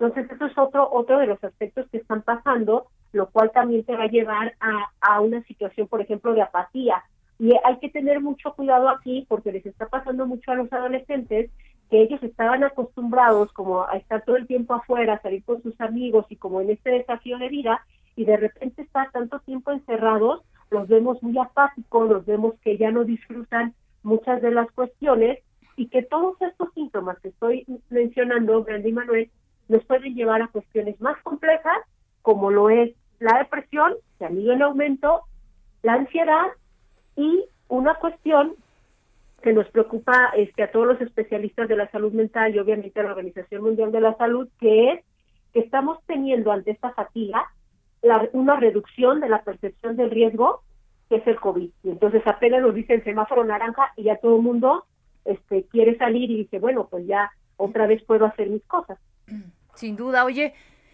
Entonces, 0.00 0.30
eso 0.32 0.46
es 0.46 0.56
otro, 0.56 0.88
otro 0.90 1.18
de 1.18 1.26
los 1.26 1.44
aspectos 1.44 1.86
que 1.90 1.98
están 1.98 2.22
pasando, 2.22 2.86
lo 3.12 3.28
cual 3.28 3.50
también 3.52 3.84
te 3.84 3.94
va 3.94 4.04
a 4.04 4.08
llevar 4.08 4.54
a, 4.58 4.90
a 5.00 5.20
una 5.20 5.42
situación, 5.42 5.88
por 5.88 6.00
ejemplo, 6.00 6.32
de 6.32 6.40
apatía. 6.40 7.04
Y 7.38 7.52
hay 7.64 7.78
que 7.80 7.90
tener 7.90 8.20
mucho 8.20 8.54
cuidado 8.54 8.88
aquí 8.88 9.26
porque 9.28 9.52
les 9.52 9.66
está 9.66 9.88
pasando 9.88 10.26
mucho 10.26 10.52
a 10.52 10.54
los 10.54 10.72
adolescentes 10.72 11.50
que 11.90 12.00
ellos 12.00 12.22
estaban 12.22 12.64
acostumbrados 12.64 13.52
como 13.52 13.82
a 13.82 13.96
estar 13.98 14.24
todo 14.24 14.36
el 14.36 14.46
tiempo 14.46 14.72
afuera, 14.72 15.14
a 15.14 15.22
salir 15.22 15.44
con 15.44 15.62
sus 15.62 15.78
amigos 15.82 16.24
y 16.30 16.36
como 16.36 16.62
en 16.62 16.70
este 16.70 16.90
desafío 16.90 17.36
de 17.36 17.48
vida 17.48 17.84
y 18.16 18.24
de 18.24 18.38
repente 18.38 18.82
estar 18.82 19.10
tanto 19.10 19.40
tiempo 19.40 19.70
encerrados, 19.70 20.42
los 20.70 20.88
vemos 20.88 21.22
muy 21.22 21.36
apáticos, 21.36 22.08
los 22.08 22.24
vemos 22.24 22.54
que 22.62 22.78
ya 22.78 22.90
no 22.90 23.04
disfrutan 23.04 23.74
muchas 24.02 24.40
de 24.40 24.50
las 24.50 24.70
cuestiones 24.70 25.40
y 25.76 25.88
que 25.88 26.02
todos 26.02 26.40
estos 26.40 26.72
síntomas 26.72 27.18
que 27.20 27.28
estoy 27.28 27.66
mencionando, 27.90 28.62
Brenda 28.62 28.88
y 28.88 28.92
Manuel, 28.92 29.30
nos 29.70 29.84
pueden 29.84 30.14
llevar 30.14 30.42
a 30.42 30.48
cuestiones 30.48 31.00
más 31.00 31.16
complejas, 31.22 31.78
como 32.22 32.50
lo 32.50 32.70
es 32.70 32.90
la 33.20 33.38
depresión, 33.38 33.94
que 34.18 34.32
ido 34.32 34.52
en 34.52 34.62
aumento, 34.62 35.22
la 35.82 35.94
ansiedad 35.94 36.46
y 37.16 37.44
una 37.68 37.94
cuestión 37.94 38.54
que 39.42 39.52
nos 39.52 39.68
preocupa 39.68 40.32
este, 40.36 40.64
a 40.64 40.70
todos 40.72 40.86
los 40.86 41.00
especialistas 41.00 41.68
de 41.68 41.76
la 41.76 41.88
salud 41.90 42.12
mental 42.12 42.54
y 42.54 42.58
obviamente 42.58 42.98
a 43.00 43.04
la 43.04 43.10
Organización 43.10 43.62
Mundial 43.62 43.92
de 43.92 44.00
la 44.00 44.14
Salud, 44.16 44.48
que 44.58 44.92
es 44.92 45.04
que 45.52 45.60
estamos 45.60 45.98
teniendo 46.06 46.50
ante 46.52 46.72
esta 46.72 46.90
fatiga 46.92 47.44
la- 48.02 48.28
una 48.32 48.56
reducción 48.56 49.20
de 49.20 49.28
la 49.28 49.42
percepción 49.42 49.96
del 49.96 50.10
riesgo, 50.10 50.62
que 51.08 51.16
es 51.16 51.26
el 51.26 51.36
COVID. 51.40 51.70
Y 51.84 51.90
entonces 51.90 52.22
apenas 52.26 52.60
nos 52.60 52.74
dicen 52.74 53.04
semáforo 53.04 53.44
naranja 53.44 53.92
y 53.96 54.04
ya 54.04 54.16
todo 54.16 54.36
el 54.36 54.42
mundo 54.42 54.84
este, 55.24 55.64
quiere 55.64 55.96
salir 55.96 56.30
y 56.30 56.36
dice, 56.38 56.58
bueno, 56.58 56.88
pues 56.90 57.06
ya 57.06 57.30
otra 57.56 57.86
vez 57.86 58.02
puedo 58.04 58.26
hacer 58.26 58.48
mis 58.50 58.64
cosas. 58.64 58.98
Sin 59.80 59.96
duda, 59.96 60.26
oye, 60.26 60.52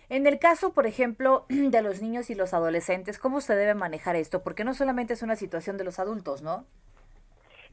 en 0.08 0.28
el 0.28 0.38
caso, 0.38 0.72
por 0.72 0.86
ejemplo, 0.86 1.44
de 1.48 1.82
los 1.82 2.00
niños 2.00 2.30
y 2.30 2.36
los 2.36 2.54
adolescentes, 2.54 3.18
¿cómo 3.18 3.40
se 3.40 3.56
debe 3.56 3.74
manejar 3.74 4.14
esto? 4.14 4.44
Porque 4.44 4.62
no 4.62 4.74
solamente 4.74 5.14
es 5.14 5.24
una 5.24 5.34
situación 5.34 5.76
de 5.76 5.82
los 5.82 5.98
adultos, 5.98 6.40
¿no? 6.40 6.66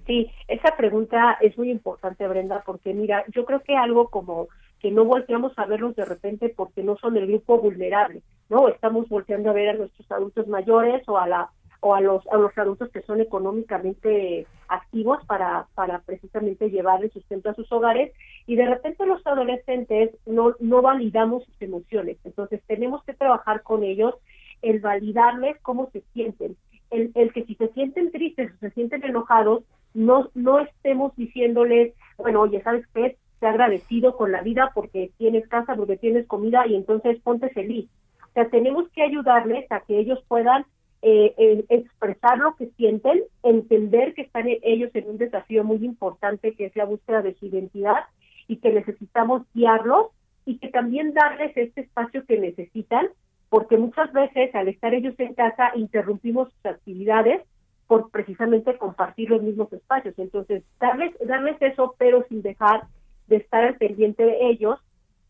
Sí, 0.08 0.32
esa 0.47 0.76
pregunta 0.76 1.38
es 1.39 1.56
muy 1.56 1.69
importante, 1.69 2.28
Brenda, 2.28 2.63
porque 2.65 2.95
mira, 2.95 3.23
yo 3.28 3.45
creo 3.45 3.62
que 3.62 3.78
algo 3.78 4.08
como 4.10 4.47
que 4.80 4.89
no 4.89 5.06
volteamos 5.06 5.54
a 5.58 5.67
verlos 5.67 5.95
de 5.95 6.04
repente 6.04 6.49
porque 6.49 6.82
no 6.82 6.97
son 6.97 7.15
el 7.15 7.28
grupo 7.28 7.60
vulnerable, 7.60 8.23
¿no? 8.49 8.67
Estamos 8.67 9.08
volteando 9.08 9.52
a 9.52 9.54
ver 9.54 9.69
a 9.69 9.73
nuestros 9.73 10.12
adultos 10.12 10.47
mayores 10.47 11.08
o 11.08 11.19
a 11.19 11.28
la 11.28 11.52
o 11.80 11.93
a 11.93 12.02
los 12.02 12.26
a 12.28 12.38
los 12.38 12.58
adultos 12.58 12.89
que 12.89 13.02
son 13.04 13.21
económicamente 13.21 14.47
activos 14.67 15.23
para 15.28 15.67
para 15.76 15.99
precisamente 15.99 16.71
llevar 16.71 17.04
el 17.04 17.12
sustento 17.12 17.52
a 17.52 17.54
sus 17.54 17.71
hogares 17.71 18.12
y 18.46 18.56
de 18.56 18.66
repente 18.66 19.06
los 19.06 19.26
adolescentes 19.26 20.12
no 20.26 20.56
no 20.60 20.82
validamos 20.82 21.44
sus 21.46 21.62
emociones, 21.62 22.18
entonces 22.24 22.62
tenemos 22.68 23.04
que 23.04 23.14
trabajar 23.14 23.64
con 23.64 23.84
ellos 23.84 24.16
el 24.62 24.80
validarles 24.80 25.60
cómo 25.62 25.90
se 25.92 26.02
sienten, 26.14 26.56
el, 26.90 27.12
el 27.16 27.34
que 27.34 27.44
si 27.46 27.56
se 27.56 27.68
sienten 27.70 28.12
tristes 28.12 28.52
o 28.54 28.58
se 28.60 28.72
sienten 28.72 29.04
enojados 29.04 29.64
no, 29.94 30.30
no 30.34 30.60
estemos 30.60 31.16
diciéndoles, 31.16 31.94
bueno, 32.18 32.42
oye, 32.42 32.62
¿sabes 32.62 32.86
qué? 32.94 33.18
Te 33.40 33.48
agradecido 33.48 34.16
con 34.16 34.32
la 34.32 34.42
vida 34.42 34.72
porque 34.74 35.12
tienes 35.18 35.48
casa, 35.48 35.76
porque 35.76 35.98
tienes 35.98 36.28
comida 36.28 36.66
y 36.68 36.76
entonces 36.76 37.22
ponte 37.22 37.50
feliz. 37.50 37.90
O 38.30 38.34
sea, 38.34 38.50
tenemos 38.50 38.90
que 38.90 39.04
ayudarles 39.04 39.72
a 39.72 39.82
que 39.82 40.00
ellos 40.00 40.24
puedan 40.28 40.66
eh, 41.02 41.34
eh, 41.38 41.66
expresar 41.70 42.38
lo 42.40 42.56
que 42.56 42.68
sienten, 42.78 43.22
entender 43.44 44.14
que 44.14 44.24
están 44.24 44.46
ellos 44.48 44.90
en 44.94 45.10
un 45.10 45.18
desafío 45.18 45.64
muy 45.64 45.84
importante 45.86 46.56
que 46.56 46.66
es 46.66 46.76
la 46.76 46.86
búsqueda 46.86 47.22
de 47.22 47.36
su 47.36 47.46
identidad 47.46 48.06
y 48.48 48.58
que 48.58 48.72
necesitamos 48.72 49.44
guiarlos 49.54 50.08
y 50.46 50.58
que 50.58 50.70
también 50.70 51.14
darles 51.14 51.56
este 51.56 51.82
espacio 51.82 52.26
que 52.26 52.40
necesitan, 52.40 53.08
porque 53.50 53.78
muchas 53.78 54.12
veces 54.14 54.54
al 54.56 54.68
estar 54.68 54.94
ellos 54.94 55.16
en 55.18 55.34
casa 55.34 55.72
interrumpimos 55.76 56.52
sus 56.52 56.66
actividades 56.66 57.42
por 57.88 58.10
precisamente 58.10 58.78
compartir 58.78 59.30
los 59.30 59.42
mismos 59.42 59.72
espacios. 59.72 60.16
Entonces, 60.18 60.64
darles, 60.80 61.14
darles 61.26 61.62
eso, 61.62 61.96
pero 61.98 62.26
sin 62.30 62.42
dejar 62.42 62.88
de 63.28 63.38
estar 63.38 63.64
al 63.64 63.76
pendiente 63.76 64.24
de 64.24 64.50
ellos 64.50 64.80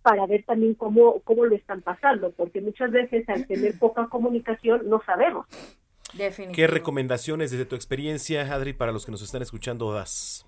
para 0.01 0.25
ver 0.27 0.43
también 0.43 0.73
cómo, 0.73 1.21
cómo 1.23 1.45
lo 1.45 1.55
están 1.55 1.81
pasando, 1.81 2.31
porque 2.31 2.61
muchas 2.61 2.91
veces 2.91 3.27
al 3.29 3.47
tener 3.47 3.77
poca 3.79 4.07
comunicación 4.07 4.89
no 4.89 5.01
sabemos. 5.05 5.45
¿Qué 6.53 6.67
recomendaciones 6.67 7.49
desde 7.49 7.65
tu 7.65 7.75
experiencia, 7.75 8.41
Adri, 8.53 8.73
para 8.73 8.91
los 8.91 9.05
que 9.05 9.11
nos 9.11 9.23
están 9.23 9.41
escuchando 9.41 9.91
das? 9.91 10.45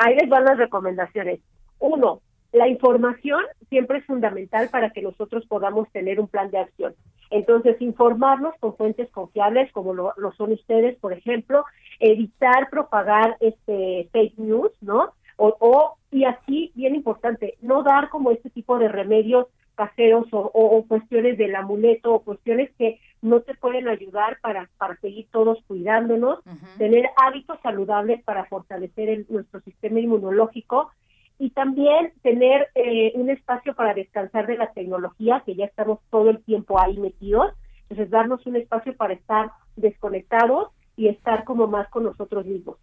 Ahí 0.00 0.14
les 0.14 0.28
van 0.28 0.44
las 0.44 0.56
recomendaciones. 0.56 1.40
Uno, 1.80 2.20
la 2.52 2.68
información 2.68 3.42
siempre 3.68 3.98
es 3.98 4.06
fundamental 4.06 4.68
para 4.70 4.90
que 4.90 5.02
nosotros 5.02 5.44
podamos 5.46 5.90
tener 5.90 6.20
un 6.20 6.28
plan 6.28 6.52
de 6.52 6.58
acción. 6.58 6.94
Entonces, 7.30 7.82
informarnos 7.82 8.54
con 8.60 8.76
fuentes 8.76 9.10
confiables, 9.10 9.72
como 9.72 9.92
lo, 9.94 10.14
son 10.36 10.52
ustedes, 10.52 10.96
por 11.00 11.12
ejemplo, 11.12 11.64
evitar 11.98 12.70
propagar 12.70 13.36
este 13.40 14.08
fake 14.12 14.38
news, 14.38 14.70
¿no? 14.80 15.14
O, 15.36 15.56
o, 15.58 15.96
y 16.12 16.24
aquí, 16.24 16.70
bien 16.76 16.94
importante, 16.94 17.58
no 17.60 17.82
dar 17.82 18.08
como 18.08 18.30
este 18.30 18.50
tipo 18.50 18.78
de 18.78 18.86
remedios 18.86 19.48
caseros 19.82 20.26
o, 20.32 20.40
o- 20.52 20.76
o 20.76 20.86
cuestiones 20.86 21.38
del 21.38 21.54
amuleto 21.54 22.12
o 22.12 22.22
cuestiones 22.24 22.68
que 22.76 22.98
no 23.22 23.40
te 23.42 23.54
pueden 23.54 23.86
ayudar 23.88 24.38
para, 24.42 24.68
para 24.76 24.96
seguir 24.96 25.28
todos 25.30 25.58
cuidándonos, 25.68 26.40
tener 26.76 27.04
hábitos 27.16 27.58
saludables 27.62 28.22
para 28.24 28.44
fortalecer 28.46 29.08
el- 29.08 29.26
nuestro 29.28 29.60
sistema 29.60 30.00
inmunológico 30.00 30.90
y 31.38 31.50
también 31.50 32.12
tener 32.22 32.68
eh, 32.74 33.12
un 33.14 33.30
espacio 33.30 33.74
para 33.74 33.94
descansar 33.94 34.48
de 34.48 34.56
la 34.56 34.72
tecnología, 34.72 35.42
que 35.46 35.54
ya 35.54 35.66
estamos 35.66 36.00
todo 36.10 36.30
el 36.30 36.42
tiempo 36.42 36.80
ahí 36.80 36.98
metidos, 36.98 37.54
entonces 37.82 38.10
darnos 38.10 38.44
un 38.46 38.56
espacio 38.56 38.96
para 38.96 39.14
estar 39.14 39.52
desconectados 39.76 40.70
y 40.96 41.06
estar 41.08 41.44
como 41.44 41.68
más 41.68 41.88
con 41.90 42.02
nosotros 42.02 42.44
mismos. 42.44 42.76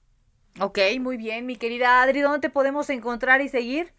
Ok, 0.61 0.79
muy 1.01 1.17
bien, 1.17 1.45
mi 1.45 1.57
querida 1.57 2.01
Adri, 2.01 2.21
¿dónde 2.21 2.39
te 2.39 2.49
podemos 2.49 2.89
encontrar 2.89 3.41
y 3.41 3.49
seguir? 3.49 3.91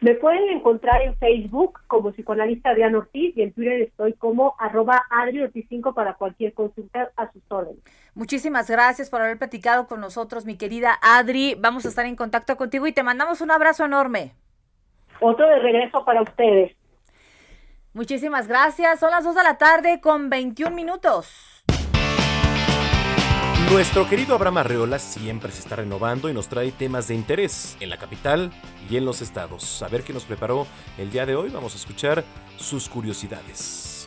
Me 0.00 0.14
pueden 0.14 0.48
encontrar 0.48 1.02
en 1.02 1.16
Facebook 1.16 1.80
como 1.86 2.12
psicoanalista 2.12 2.70
Adrián 2.70 2.94
Ortiz 2.94 3.36
y 3.36 3.42
en 3.42 3.52
Twitter 3.52 3.82
estoy 3.82 4.14
como 4.14 4.54
arroba 4.58 5.04
Adri 5.10 5.42
Ortiz 5.42 5.66
5 5.68 5.94
para 5.94 6.14
cualquier 6.14 6.54
consulta 6.54 7.10
a 7.16 7.30
sus 7.32 7.42
órdenes. 7.48 7.82
Muchísimas 8.14 8.70
gracias 8.70 9.10
por 9.10 9.20
haber 9.20 9.38
platicado 9.38 9.86
con 9.86 10.00
nosotros, 10.00 10.46
mi 10.46 10.56
querida 10.56 10.98
Adri. 11.02 11.56
Vamos 11.58 11.84
a 11.84 11.88
estar 11.88 12.06
en 12.06 12.16
contacto 12.16 12.56
contigo 12.56 12.86
y 12.86 12.92
te 12.92 13.02
mandamos 13.02 13.40
un 13.40 13.50
abrazo 13.50 13.84
enorme. 13.84 14.32
Otro 15.20 15.46
de 15.46 15.58
regreso 15.58 16.04
para 16.04 16.22
ustedes. 16.22 16.76
Muchísimas 17.94 18.48
gracias. 18.48 18.98
Son 18.98 19.10
las 19.10 19.24
2 19.24 19.36
de 19.36 19.42
la 19.42 19.58
tarde 19.58 20.00
con 20.00 20.30
21 20.30 20.74
minutos. 20.74 21.51
Nuestro 23.72 24.06
querido 24.06 24.34
Abraham 24.34 24.58
Arreola 24.58 24.98
siempre 24.98 25.50
se 25.50 25.60
está 25.60 25.76
renovando 25.76 26.28
y 26.28 26.34
nos 26.34 26.46
trae 26.46 26.72
temas 26.72 27.08
de 27.08 27.14
interés 27.14 27.78
en 27.80 27.88
la 27.88 27.96
capital 27.96 28.52
y 28.90 28.98
en 28.98 29.06
los 29.06 29.22
estados. 29.22 29.82
A 29.82 29.88
ver 29.88 30.02
qué 30.02 30.12
nos 30.12 30.24
preparó 30.24 30.66
el 30.98 31.10
día 31.10 31.24
de 31.24 31.34
hoy. 31.34 31.48
Vamos 31.48 31.72
a 31.72 31.78
escuchar 31.78 32.22
sus 32.58 32.86
curiosidades. 32.86 34.06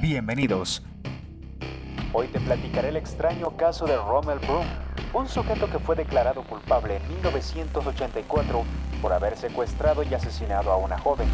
Bienvenidos. 0.00 0.82
Hoy 2.14 2.28
te 2.28 2.40
platicaré 2.40 2.88
el 2.88 2.96
extraño 2.96 3.54
caso 3.58 3.84
de 3.84 3.96
Rommel 3.96 4.38
Broom, 4.38 4.66
un 5.12 5.28
sujeto 5.28 5.68
que 5.70 5.78
fue 5.78 5.94
declarado 5.94 6.42
culpable 6.42 6.96
en 6.96 7.08
1984 7.08 8.64
por 9.02 9.12
haber 9.12 9.36
secuestrado 9.36 10.02
y 10.04 10.14
asesinado 10.14 10.72
a 10.72 10.78
una 10.78 10.98
joven. 10.98 11.28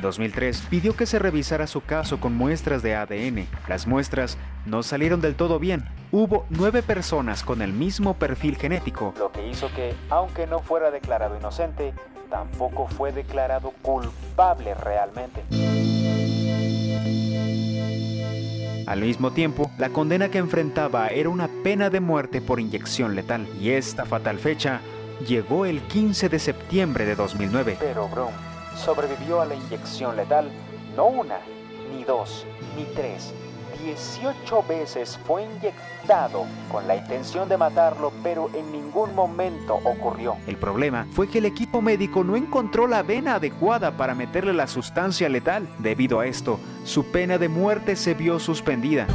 En 0.00 0.04
2003 0.04 0.62
pidió 0.70 0.96
que 0.96 1.04
se 1.04 1.18
revisara 1.18 1.66
su 1.66 1.82
caso 1.82 2.20
con 2.20 2.34
muestras 2.34 2.82
de 2.82 2.96
ADN. 2.96 3.46
Las 3.68 3.86
muestras 3.86 4.38
no 4.64 4.82
salieron 4.82 5.20
del 5.20 5.34
todo 5.34 5.58
bien. 5.58 5.84
Hubo 6.10 6.46
nueve 6.48 6.82
personas 6.82 7.44
con 7.44 7.60
el 7.60 7.74
mismo 7.74 8.14
perfil 8.14 8.56
genético, 8.56 9.12
lo 9.18 9.30
que 9.30 9.46
hizo 9.46 9.70
que, 9.74 9.94
aunque 10.08 10.46
no 10.46 10.60
fuera 10.60 10.90
declarado 10.90 11.36
inocente, 11.36 11.92
tampoco 12.30 12.86
fue 12.86 13.12
declarado 13.12 13.74
culpable 13.82 14.72
realmente. 14.72 15.42
Al 18.86 19.02
mismo 19.02 19.32
tiempo, 19.32 19.70
la 19.76 19.90
condena 19.90 20.30
que 20.30 20.38
enfrentaba 20.38 21.08
era 21.08 21.28
una 21.28 21.50
pena 21.62 21.90
de 21.90 22.00
muerte 22.00 22.40
por 22.40 22.58
inyección 22.58 23.14
letal, 23.14 23.46
y 23.60 23.72
esta 23.72 24.06
fatal 24.06 24.38
fecha 24.38 24.80
llegó 25.28 25.66
el 25.66 25.82
15 25.82 26.30
de 26.30 26.38
septiembre 26.38 27.04
de 27.04 27.16
2009. 27.16 27.76
Pero 27.78 28.08
Brown 28.08 28.49
sobrevivió 28.76 29.40
a 29.40 29.46
la 29.46 29.54
inyección 29.54 30.16
letal 30.16 30.50
no 30.96 31.06
una, 31.06 31.38
ni 31.92 32.04
dos, 32.04 32.46
ni 32.76 32.84
tres. 32.94 33.32
18 33.82 34.62
veces 34.68 35.18
fue 35.26 35.44
inyectado 35.44 36.44
con 36.70 36.86
la 36.86 36.96
intención 36.96 37.48
de 37.48 37.56
matarlo, 37.56 38.12
pero 38.22 38.50
en 38.54 38.70
ningún 38.72 39.14
momento 39.14 39.76
ocurrió. 39.76 40.36
El 40.46 40.56
problema 40.56 41.06
fue 41.12 41.28
que 41.28 41.38
el 41.38 41.46
equipo 41.46 41.80
médico 41.80 42.22
no 42.22 42.36
encontró 42.36 42.86
la 42.86 43.02
vena 43.02 43.36
adecuada 43.36 43.96
para 43.96 44.14
meterle 44.14 44.52
la 44.52 44.66
sustancia 44.66 45.28
letal. 45.28 45.68
Debido 45.78 46.20
a 46.20 46.26
esto, 46.26 46.60
su 46.84 47.10
pena 47.10 47.38
de 47.38 47.48
muerte 47.48 47.96
se 47.96 48.14
vio 48.14 48.38
suspendida. 48.38 49.06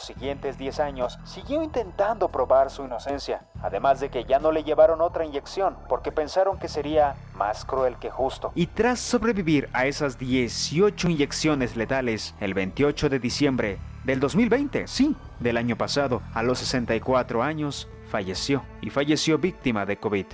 Los 0.00 0.06
siguientes 0.06 0.56
10 0.56 0.80
años, 0.80 1.18
siguió 1.24 1.62
intentando 1.62 2.30
probar 2.30 2.70
su 2.70 2.82
inocencia, 2.84 3.44
además 3.60 4.00
de 4.00 4.08
que 4.08 4.24
ya 4.24 4.38
no 4.38 4.50
le 4.50 4.64
llevaron 4.64 5.02
otra 5.02 5.26
inyección, 5.26 5.76
porque 5.90 6.10
pensaron 6.10 6.58
que 6.58 6.68
sería 6.68 7.16
más 7.34 7.66
cruel 7.66 7.96
que 7.98 8.08
justo. 8.08 8.50
Y 8.54 8.68
tras 8.68 8.98
sobrevivir 8.98 9.68
a 9.74 9.84
esas 9.84 10.18
18 10.18 11.10
inyecciones 11.10 11.76
letales, 11.76 12.34
el 12.40 12.54
28 12.54 13.10
de 13.10 13.18
diciembre 13.18 13.78
del 14.04 14.20
2020, 14.20 14.88
sí, 14.88 15.14
del 15.38 15.58
año 15.58 15.76
pasado, 15.76 16.22
a 16.32 16.42
los 16.42 16.60
64 16.60 17.42
años, 17.42 17.86
falleció, 18.08 18.64
y 18.80 18.88
falleció 18.88 19.36
víctima 19.36 19.84
de 19.84 19.98
COVID. 19.98 20.24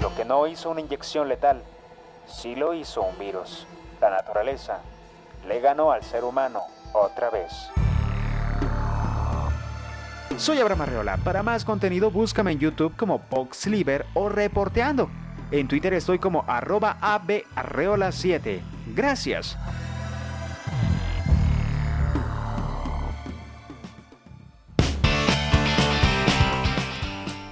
Lo 0.00 0.16
que 0.16 0.24
no 0.24 0.46
hizo 0.46 0.70
una 0.70 0.80
inyección 0.80 1.28
letal, 1.28 1.62
sí 2.26 2.54
lo 2.54 2.72
hizo 2.72 3.02
un 3.02 3.18
virus. 3.18 3.66
La 4.00 4.08
naturaleza 4.08 4.80
le 5.46 5.60
ganó 5.60 5.92
al 5.92 6.02
ser 6.02 6.24
humano 6.24 6.62
otra 6.92 7.30
vez. 7.30 7.52
Soy 10.36 10.58
Abraham 10.60 10.82
Arreola. 10.82 11.16
Para 11.18 11.42
más 11.42 11.64
contenido 11.64 12.10
búscame 12.10 12.52
en 12.52 12.58
YouTube 12.58 12.94
como 12.96 13.20
Boxliver 13.30 14.04
o 14.14 14.28
Reporteando. 14.28 15.08
En 15.50 15.68
Twitter 15.68 15.94
estoy 15.94 16.18
como 16.18 16.44
arroba 16.46 16.98
abarreola7. 17.00 18.60
Gracias. 18.94 19.56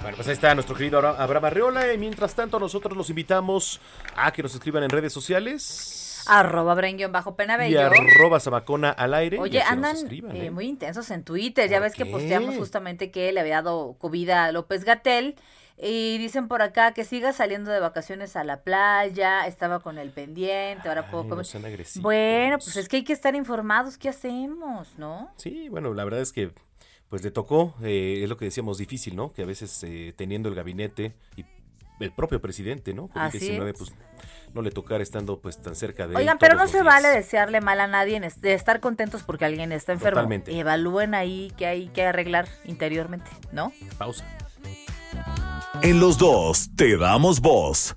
Bueno, 0.01 0.17
pues 0.17 0.27
ahí 0.27 0.33
está 0.33 0.53
nuestro 0.53 0.75
querido 0.75 0.99
Abra- 0.99 1.15
Abraham 1.21 1.45
Arreola. 1.45 1.93
Y 1.93 1.97
mientras 1.97 2.35
tanto, 2.35 2.59
nosotros 2.59 2.95
los 2.95 3.09
invitamos 3.09 3.79
a 4.15 4.31
que 4.31 4.43
nos 4.43 4.53
escriban 4.53 4.83
en 4.83 4.89
redes 4.89 5.11
sociales. 5.13 6.04
Arroba 6.27 6.75
bajo 7.09 7.35
Y 7.67 7.75
arroba 7.75 8.39
Zamacona 8.39 8.91
al 8.91 9.13
aire. 9.13 9.39
Oye, 9.39 9.61
andan 9.61 9.95
eh, 9.97 10.21
¿eh? 10.33 10.51
muy 10.51 10.67
intensos 10.67 11.09
en 11.11 11.23
Twitter. 11.23 11.69
Ya 11.69 11.77
¿Por 11.77 11.83
ves 11.87 11.95
que 11.95 12.05
posteamos 12.05 12.55
justamente 12.55 13.11
que 13.11 13.31
le 13.31 13.39
había 13.39 13.55
dado 13.55 13.95
COVID 13.99 14.29
a 14.29 14.51
López 14.51 14.83
Gatel. 14.83 15.35
Y 15.77 16.17
dicen 16.19 16.47
por 16.47 16.61
acá 16.61 16.93
que 16.93 17.03
siga 17.03 17.33
saliendo 17.33 17.69
de 17.69 17.79
vacaciones 17.79 18.35
a 18.35 18.43
la 18.43 18.61
playa. 18.61 19.45
Estaba 19.45 19.79
con 19.79 19.97
el 19.97 20.11
pendiente. 20.11 20.87
Ahora 20.87 21.09
puedo 21.11 21.27
comer. 21.27 21.45
no. 21.53 22.01
Bueno, 22.01 22.57
pues 22.57 22.77
es 22.77 22.87
que 22.87 22.97
hay 22.97 23.03
que 23.03 23.13
estar 23.13 23.35
informados. 23.35 23.97
¿Qué 23.97 24.09
hacemos, 24.09 24.97
no? 24.97 25.31
Sí, 25.37 25.69
bueno, 25.69 25.93
la 25.93 26.03
verdad 26.05 26.21
es 26.21 26.31
que 26.31 26.51
pues 27.09 27.23
le 27.23 27.31
tocó, 27.31 27.75
eh, 27.83 28.21
es 28.23 28.29
lo 28.29 28.37
que 28.37 28.45
decíamos, 28.45 28.77
difícil, 28.77 29.15
¿no? 29.15 29.31
Que 29.31 29.43
a 29.43 29.45
veces 29.45 29.83
eh, 29.83 30.13
teniendo 30.17 30.49
el 30.49 30.55
gabinete 30.55 31.13
y 31.35 31.45
el 31.99 32.11
propio 32.11 32.41
presidente, 32.41 32.93
¿no? 32.93 33.09
Así 33.13 33.39
COVID-19, 33.39 33.69
es. 33.69 33.77
pues 33.77 33.93
no 34.55 34.61
le 34.61 34.71
tocara 34.71 35.03
estando 35.03 35.39
pues 35.39 35.61
tan 35.61 35.75
cerca 35.75 36.07
de 36.07 36.13
él 36.13 36.17
Oigan, 36.17 36.37
pero 36.39 36.55
no 36.55 36.65
se 36.67 36.77
días. 36.77 36.85
vale 36.85 37.09
desearle 37.09 37.59
mal 37.59 37.79
a 37.81 37.87
nadie, 37.87 38.19
de 38.19 38.53
estar 38.53 38.79
contentos 38.79 39.21
porque 39.21 39.43
alguien 39.43 39.71
está 39.73 39.91
enfermo. 39.91 40.15
Totalmente. 40.15 40.57
Evalúen 40.57 41.13
ahí 41.13 41.51
qué 41.57 41.65
hay 41.67 41.87
que 41.89 42.05
arreglar 42.05 42.47
interiormente, 42.63 43.29
¿no? 43.51 43.73
Pausa. 43.97 44.25
En 45.81 45.99
los 45.99 46.17
dos 46.17 46.69
te 46.75 46.97
damos 46.97 47.41
voz. 47.41 47.95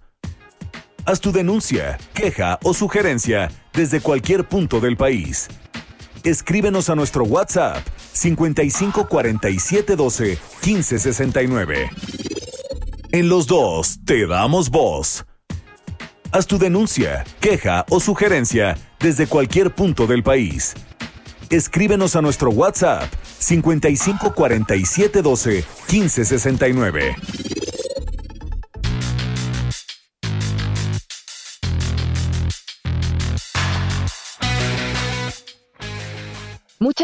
Haz 1.07 1.21
tu 1.21 1.33
denuncia, 1.33 1.97
queja 2.13 2.59
o 2.65 2.75
sugerencia 2.75 3.51
desde 3.73 4.01
cualquier 4.01 4.45
punto 4.45 4.81
del 4.81 4.97
país. 4.97 5.49
Escríbenos 6.25 6.91
a 6.91 6.97
nuestro 6.97 7.25
WhatsApp 7.25 7.87
55 8.13 9.09
47 9.09 9.97
12 9.97 10.39
15 10.61 10.99
69. 10.99 11.91
En 13.13 13.29
los 13.29 13.47
dos 13.47 14.01
te 14.05 14.27
damos 14.27 14.69
voz. 14.71 15.25
Haz 16.31 16.47
tu 16.47 16.59
denuncia, 16.59 17.25
queja 17.41 17.87
o 17.89 18.01
sugerencia 18.01 18.77
desde 19.01 19.27
cualquier 19.27 19.75
punto 19.75 20.07
del 20.07 20.23
país. 20.23 20.75
Escríbenos 21.49 22.17
a 22.17 22.23
nuestro 22.23 22.51
WhatsApp 22.51 23.11
55 23.39 24.35
47 24.35 25.23
12 25.23 25.65
15 25.87 26.25
69. 26.27 27.17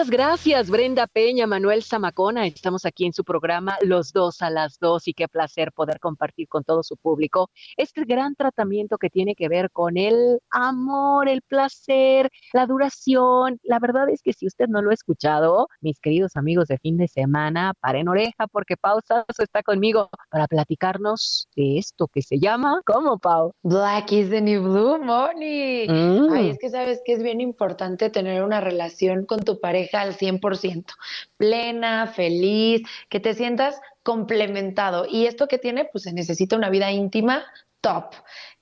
Muchas 0.04 0.18
gracias, 0.18 0.68
Brenda 0.68 1.06
Peña, 1.06 1.46
Manuel 1.46 1.82
Zamacona. 1.82 2.46
Estamos 2.46 2.84
aquí 2.84 3.06
en 3.06 3.14
su 3.14 3.24
programa 3.24 3.78
Los 3.80 4.12
dos 4.12 4.42
a 4.42 4.50
las 4.50 4.78
dos 4.78 5.08
y 5.08 5.14
qué 5.14 5.28
placer 5.28 5.72
poder 5.72 5.98
compartir 5.98 6.46
con 6.46 6.62
todo 6.62 6.82
su 6.82 6.98
público 6.98 7.48
este 7.78 8.04
gran 8.04 8.34
tratamiento 8.34 8.98
que 8.98 9.08
tiene 9.08 9.34
que 9.34 9.48
ver 9.48 9.70
con 9.70 9.96
el 9.96 10.40
amor, 10.50 11.30
el 11.30 11.40
placer, 11.40 12.28
la 12.52 12.66
duración. 12.66 13.58
La 13.62 13.78
verdad 13.78 14.10
es 14.10 14.20
que 14.20 14.34
si 14.34 14.46
usted 14.46 14.66
no 14.68 14.82
lo 14.82 14.90
ha 14.90 14.94
escuchado, 14.94 15.68
mis 15.80 15.98
queridos 16.00 16.36
amigos 16.36 16.68
de 16.68 16.76
fin 16.76 16.98
de 16.98 17.08
semana, 17.08 17.72
paren 17.80 18.06
oreja 18.06 18.46
porque 18.52 18.76
Pau 18.76 19.00
Sasso 19.06 19.42
está 19.42 19.62
conmigo 19.62 20.10
para 20.28 20.48
platicarnos 20.48 21.48
de 21.56 21.78
esto 21.78 22.08
que 22.08 22.20
se 22.20 22.38
llama, 22.38 22.82
¿cómo, 22.84 23.18
Pau? 23.18 23.54
Black 23.62 24.12
is 24.12 24.28
the 24.28 24.42
new 24.42 24.62
blue, 24.62 25.02
Moni. 25.02 25.86
Mm. 25.88 26.30
Ay, 26.30 26.50
es 26.50 26.58
que 26.58 26.68
sabes 26.68 27.00
que 27.06 27.14
es 27.14 27.22
bien 27.22 27.40
importante 27.40 28.10
tener 28.10 28.42
una 28.42 28.60
relación 28.60 29.24
con 29.24 29.40
tu 29.40 29.58
pareja 29.60 29.93
al 30.00 30.16
100%, 30.16 30.84
plena, 31.36 32.06
feliz, 32.06 32.82
que 33.08 33.20
te 33.20 33.34
sientas 33.34 33.80
complementado. 34.02 35.06
Y 35.08 35.26
esto 35.26 35.48
que 35.48 35.58
tiene, 35.58 35.84
pues 35.84 36.04
se 36.04 36.12
necesita 36.12 36.56
una 36.56 36.70
vida 36.70 36.92
íntima 36.92 37.44
top. 37.80 38.14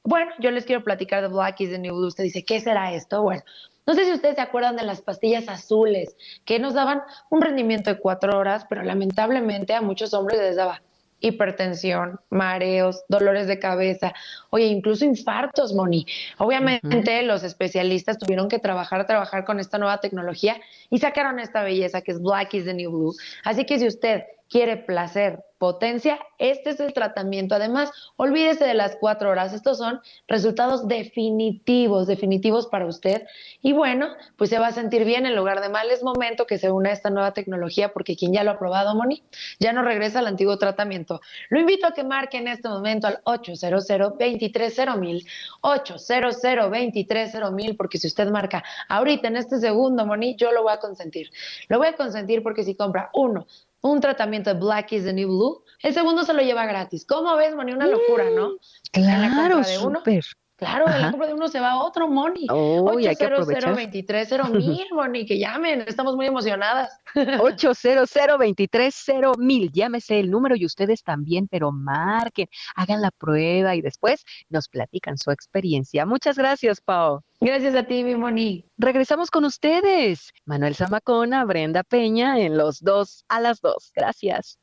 Bueno, 0.05 0.33
yo 0.41 0.51
les 0.51 0.65
quiero 0.65 0.83
platicar 0.83 1.23
de 1.23 1.29
Black 1.29 1.61
is 1.61 1.71
the 1.71 1.79
New 1.79 1.95
Blue. 1.95 2.09
Usted 2.09 2.25
dice, 2.25 2.45
¿qué 2.45 2.61
será 2.61 2.93
esto? 2.93 3.23
Bueno, 3.23 3.43
no 3.87 3.95
sé 3.95 4.05
si 4.05 4.13
ustedes 4.13 4.37
se 4.37 4.41
acuerdan 4.41 4.77
de 4.77 4.85
las 4.85 5.01
pastillas 5.01 5.49
azules 5.49 6.17
que 6.45 6.59
nos 6.59 6.75
daban 6.75 7.03
un 7.31 7.41
rendimiento 7.41 7.91
de 7.91 7.99
cuatro 7.99 8.39
horas, 8.39 8.67
pero 8.69 8.83
lamentablemente 8.83 9.75
a 9.75 9.83
muchos 9.83 10.15
hombres 10.15 10.41
les 10.41 10.57
daba 10.57 10.83
hipertensión, 11.23 12.21
mareos, 12.29 13.05
dolores 13.09 13.47
de 13.47 13.59
cabeza, 13.59 14.13
oye, 14.51 14.67
incluso 14.67 15.05
infartos, 15.05 15.73
Moni. 15.73 16.07
Obviamente 16.39 17.23
los 17.23 17.43
especialistas 17.45 18.19
tuvieron 18.19 18.49
que 18.49 18.59
trabajar, 18.59 19.07
trabajar 19.07 19.45
con 19.45 19.61
esta 19.61 19.79
nueva 19.79 20.01
tecnología 20.01 20.61
y 20.91 20.99
sacaron 20.99 21.41
esta 21.41 21.63
belleza 21.63 22.03
que 22.03 22.13
es 22.13 22.21
Black 22.21 22.53
is 22.55 22.65
the 22.65 22.75
New 22.75 22.91
Blue. 22.91 23.15
Así 23.45 23.65
que 23.65 23.79
si 23.79 23.87
usted 23.87 24.25
quiere 24.51 24.77
placer, 24.77 25.43
potencia, 25.63 26.19
este 26.39 26.71
es 26.71 26.81
el 26.81 26.93
tratamiento. 26.93 27.55
Además, 27.55 27.93
olvídese 28.17 28.65
de 28.65 28.75
las 28.75 28.97
cuatro 28.97 29.31
horas. 29.31 29.53
Estos 29.53 29.79
son 29.79 30.01
resultados 30.27 30.89
definitivos, 30.89 32.09
definitivos 32.09 32.67
para 32.67 32.85
usted. 32.85 33.23
Y 33.61 33.73
bueno, 33.73 34.09
pues 34.37 34.51
se 34.51 34.59
va 34.59 34.67
a 34.67 34.73
sentir 34.73 35.05
bien 35.05 35.25
en 35.25 35.37
lugar 35.37 35.61
de 35.61 35.69
mal. 35.69 35.89
Es 35.89 36.03
momento 36.03 36.49
que 36.49 36.59
se 36.59 36.73
una 36.73 36.91
esta 36.91 37.11
nueva 37.11 37.33
tecnología 37.33 37.93
porque 37.93 38.17
quien 38.17 38.33
ya 38.33 38.43
lo 38.43 38.51
ha 38.51 38.59
probado, 38.59 38.97
Moni, 38.97 39.23
ya 39.61 39.73
no 39.73 39.83
regresa 39.85 40.19
al 40.19 40.27
antiguo 40.27 40.59
tratamiento. 40.59 41.21
Lo 41.49 41.61
invito 41.61 41.87
a 41.87 41.95
que 41.95 42.03
marque 42.03 42.39
en 42.39 42.49
este 42.49 42.69
momento 42.69 43.07
al 43.07 43.21
800 43.23 43.87
230 43.87 44.97
mil 44.97 45.25
800 45.61 46.43
230 46.43 47.51
mil 47.53 47.77
porque 47.77 47.99
si 47.99 48.09
usted 48.09 48.29
marca 48.31 48.65
ahorita 48.89 49.29
en 49.29 49.37
este 49.37 49.61
segundo, 49.61 50.05
Moni, 50.07 50.35
yo 50.35 50.51
lo 50.51 50.65
voy 50.65 50.73
a 50.73 50.79
consentir. 50.79 51.31
Lo 51.69 51.79
voy 51.79 51.87
a 51.87 51.93
consentir 51.93 52.43
porque 52.43 52.65
si 52.65 52.75
compra 52.75 53.11
uno, 53.15 53.47
un 53.83 54.01
tratamiento 54.01 54.53
de 54.55 54.59
Black 54.59 54.93
is 54.93 55.05
the 55.05 55.13
New 55.13 55.29
Blue, 55.29 55.65
el 55.83 55.93
segundo 55.93 56.25
se 56.25 56.33
lo 56.33 56.43
lleva 56.43 56.67
gratis. 56.67 57.05
¿Cómo 57.05 57.37
ves, 57.37 57.55
Moni? 57.55 57.73
Una 57.73 57.87
locura, 57.87 58.31
¿no? 58.31 58.53
En 58.93 59.07
la 59.07 59.29
compra 59.29 59.35
Claro, 59.35 59.61
de 59.61 59.79
uno, 59.79 59.99
súper. 59.99 60.25
Claro, 60.63 60.87
Ajá. 60.87 60.99
la 60.99 61.11
compra 61.11 61.27
de 61.27 61.35
uno 61.35 61.49
se 61.49 61.59
va 61.59 61.73
a 61.73 61.83
otro, 61.83 62.07
Moni. 62.07 62.47
Oh, 62.49 62.99
y 63.01 63.09
hay 63.09 63.17
que 63.17 63.27
800 63.27 63.33
aprovechar. 63.33 63.71
230 63.71 64.49
mil, 64.51 64.87
Moni, 64.93 65.27
que 65.27 65.37
llamen, 65.37 65.83
estamos 65.89 66.15
muy 66.15 66.27
emocionadas. 66.27 67.01
800 67.41 68.09
230 68.13 69.33
mil. 69.39 69.73
Llámese 69.73 70.21
el 70.21 70.31
número 70.31 70.55
y 70.55 70.65
ustedes 70.65 71.03
también, 71.03 71.49
pero 71.49 71.73
marquen, 71.73 72.47
hagan 72.77 73.01
la 73.01 73.11
prueba 73.11 73.75
y 73.75 73.83
después 73.83 74.25
nos 74.51 74.69
platican 74.69 75.19
su 75.19 75.33
experiencia. 75.33 76.07
Muchas 76.07 76.39
gracias, 76.39 76.81
Pau. 76.81 77.23
Gracias 77.41 77.75
a 77.75 77.83
ti, 77.83 78.05
mi 78.05 78.15
Moni. 78.15 78.65
Regresamos 78.79 79.33
con 79.33 79.45
ustedes. 79.45 80.31
Manuel 80.45 80.77
Zamacona, 80.77 81.45
Brenda 81.45 81.83
Peña, 81.83 82.39
en 82.39 82.57
los 82.57 82.81
dos 82.81 83.25
a 83.29 83.41
las 83.41 83.61
dos. 83.61 83.91
Gracias. 83.97 84.61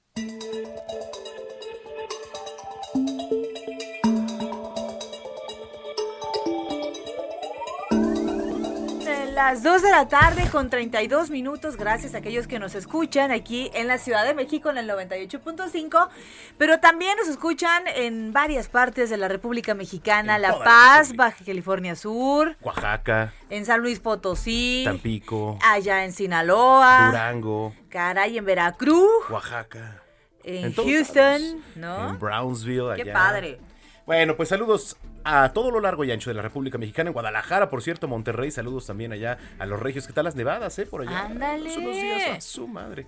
Las 9.40 9.64
2 9.64 9.84
de 9.84 9.92
la 9.92 10.06
tarde 10.10 10.50
con 10.52 10.70
32 10.70 11.30
minutos, 11.30 11.78
gracias 11.78 12.14
a 12.14 12.18
aquellos 12.18 12.46
que 12.46 12.60
nos 12.60 12.76
escuchan 12.76 13.32
aquí 13.32 13.72
en 13.74 13.88
la 13.88 13.98
Ciudad 13.98 14.26
de 14.26 14.34
México 14.34 14.70
en 14.70 14.78
el 14.78 14.90
98.5, 14.90 16.10
pero 16.58 16.82
también 16.82 17.16
nos 17.18 17.30
escuchan 17.30 17.84
en 17.96 18.34
varias 18.34 18.68
partes 18.68 19.10
de 19.10 19.16
la 19.16 19.30
República 19.30 19.74
Mexicana, 19.76 20.36
En 20.36 20.42
La 20.42 20.60
Paz. 20.60 21.16
Baja 21.16 21.46
California 21.46 21.96
Sur, 21.96 22.58
Oaxaca, 22.60 23.32
en 23.50 23.66
San 23.66 23.80
Luis 23.80 24.02
Potosí, 24.02 24.82
Tampico, 24.84 25.58
allá 25.64 26.04
en 26.04 26.12
Sinaloa, 26.12 27.06
Durango, 27.08 27.74
caray, 27.88 28.38
en 28.38 28.44
Veracruz, 28.44 29.10
Oaxaca, 29.30 30.02
en, 30.44 30.74
Houston, 30.74 31.42
lados. 31.42 31.56
¿no? 31.78 32.10
en 32.10 32.20
Brownsville, 32.20 32.96
Qué 32.98 33.04
allá. 33.04 33.14
padre. 33.14 33.58
Bueno, 34.06 34.36
pues 34.36 34.50
saludos 34.50 34.98
a 35.32 35.54
todo 35.54 35.70
lo 35.72 35.80
largo 35.80 36.04
y 36.04 36.12
ancho 36.12 36.30
de 36.30 36.34
la 36.36 36.42
República 36.42 36.78
Mexicana, 36.78 37.10
en 37.10 37.14
Guadalajara, 37.14 37.70
por 37.70 37.82
cierto, 37.82 38.08
Monterrey, 38.08 38.52
saludos 38.52 38.88
también 38.88 39.12
allá 39.12 39.38
a 39.60 39.66
los 39.66 39.80
regios. 39.80 40.08
¿Qué 40.08 40.14
tal 40.14 40.26
las 40.26 40.36
nevadas, 40.36 40.78
eh? 40.80 40.86
Por 40.86 41.02
allá. 41.02 41.26
Ándale. 41.26 41.70
Hace 41.70 41.80
unos 41.80 41.94
días 41.96 42.38
a 42.38 42.42
su 42.42 42.68
madre. 42.68 43.06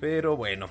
Pero 0.00 0.36
bueno, 0.36 0.68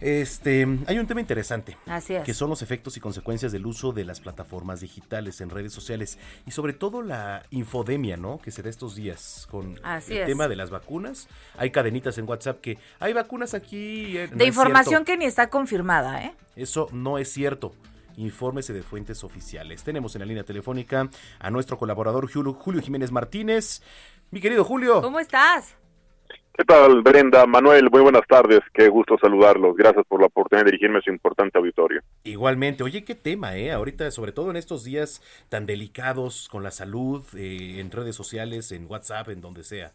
este, 0.00 0.66
hay 0.86 0.98
un 0.98 1.06
tema 1.06 1.20
interesante. 1.20 1.76
Así 1.86 2.14
es. 2.14 2.24
Que 2.24 2.32
son 2.32 2.48
los 2.48 2.62
efectos 2.62 2.96
y 2.96 3.00
consecuencias 3.00 3.52
del 3.52 3.66
uso 3.66 3.92
de 3.92 4.04
las 4.04 4.20
plataformas 4.20 4.80
digitales 4.80 5.40
en 5.42 5.50
redes 5.50 5.72
sociales 5.74 6.18
y 6.46 6.50
sobre 6.52 6.72
todo 6.72 7.02
la 7.02 7.42
infodemia, 7.50 8.16
¿no? 8.16 8.38
Que 8.38 8.50
se 8.50 8.62
da 8.62 8.70
estos 8.70 8.94
días 8.96 9.46
con 9.50 9.78
Así 9.82 10.14
el 10.14 10.22
es. 10.22 10.26
tema 10.28 10.48
de 10.48 10.56
las 10.56 10.70
vacunas. 10.70 11.28
Hay 11.58 11.70
cadenitas 11.70 12.16
en 12.16 12.26
WhatsApp 12.26 12.60
que 12.62 12.78
hay 13.00 13.12
vacunas 13.12 13.52
aquí. 13.52 14.16
eh, 14.16 14.28
De 14.32 14.46
información 14.46 15.04
que 15.04 15.18
ni 15.18 15.26
está 15.26 15.50
confirmada, 15.50 16.24
¿eh? 16.24 16.34
Eso 16.56 16.88
no 16.92 17.18
es 17.18 17.30
cierto. 17.30 17.74
Infórmese 18.20 18.74
de 18.74 18.82
fuentes 18.82 19.24
oficiales. 19.24 19.82
Tenemos 19.82 20.14
en 20.14 20.20
la 20.20 20.26
línea 20.26 20.44
telefónica 20.44 21.08
a 21.38 21.50
nuestro 21.50 21.78
colaborador 21.78 22.30
Julio, 22.30 22.82
Jiménez 22.82 23.10
Martínez. 23.10 23.82
Mi 24.30 24.42
querido 24.42 24.62
Julio. 24.62 25.00
¿Cómo 25.00 25.20
estás? 25.20 25.78
¿Qué 26.52 26.64
tal, 26.64 27.00
Brenda? 27.00 27.46
Manuel, 27.46 27.88
muy 27.90 28.02
buenas 28.02 28.26
tardes. 28.28 28.60
Qué 28.74 28.90
gusto 28.90 29.16
saludarlos. 29.18 29.74
Gracias 29.74 30.04
por 30.06 30.20
la 30.20 30.26
oportunidad 30.26 30.66
de 30.66 30.72
dirigirme 30.72 30.98
a 30.98 31.00
su 31.00 31.10
importante 31.10 31.56
auditorio. 31.56 32.02
Igualmente, 32.24 32.82
oye, 32.82 33.06
qué 33.06 33.14
tema, 33.14 33.56
¿eh? 33.56 33.72
Ahorita, 33.72 34.10
sobre 34.10 34.32
todo 34.32 34.50
en 34.50 34.56
estos 34.56 34.84
días 34.84 35.22
tan 35.48 35.64
delicados 35.64 36.50
con 36.50 36.62
la 36.62 36.72
salud, 36.72 37.24
eh, 37.34 37.80
en 37.80 37.90
redes 37.90 38.16
sociales, 38.16 38.70
en 38.70 38.84
WhatsApp, 38.86 39.30
en 39.30 39.40
donde 39.40 39.64
sea. 39.64 39.92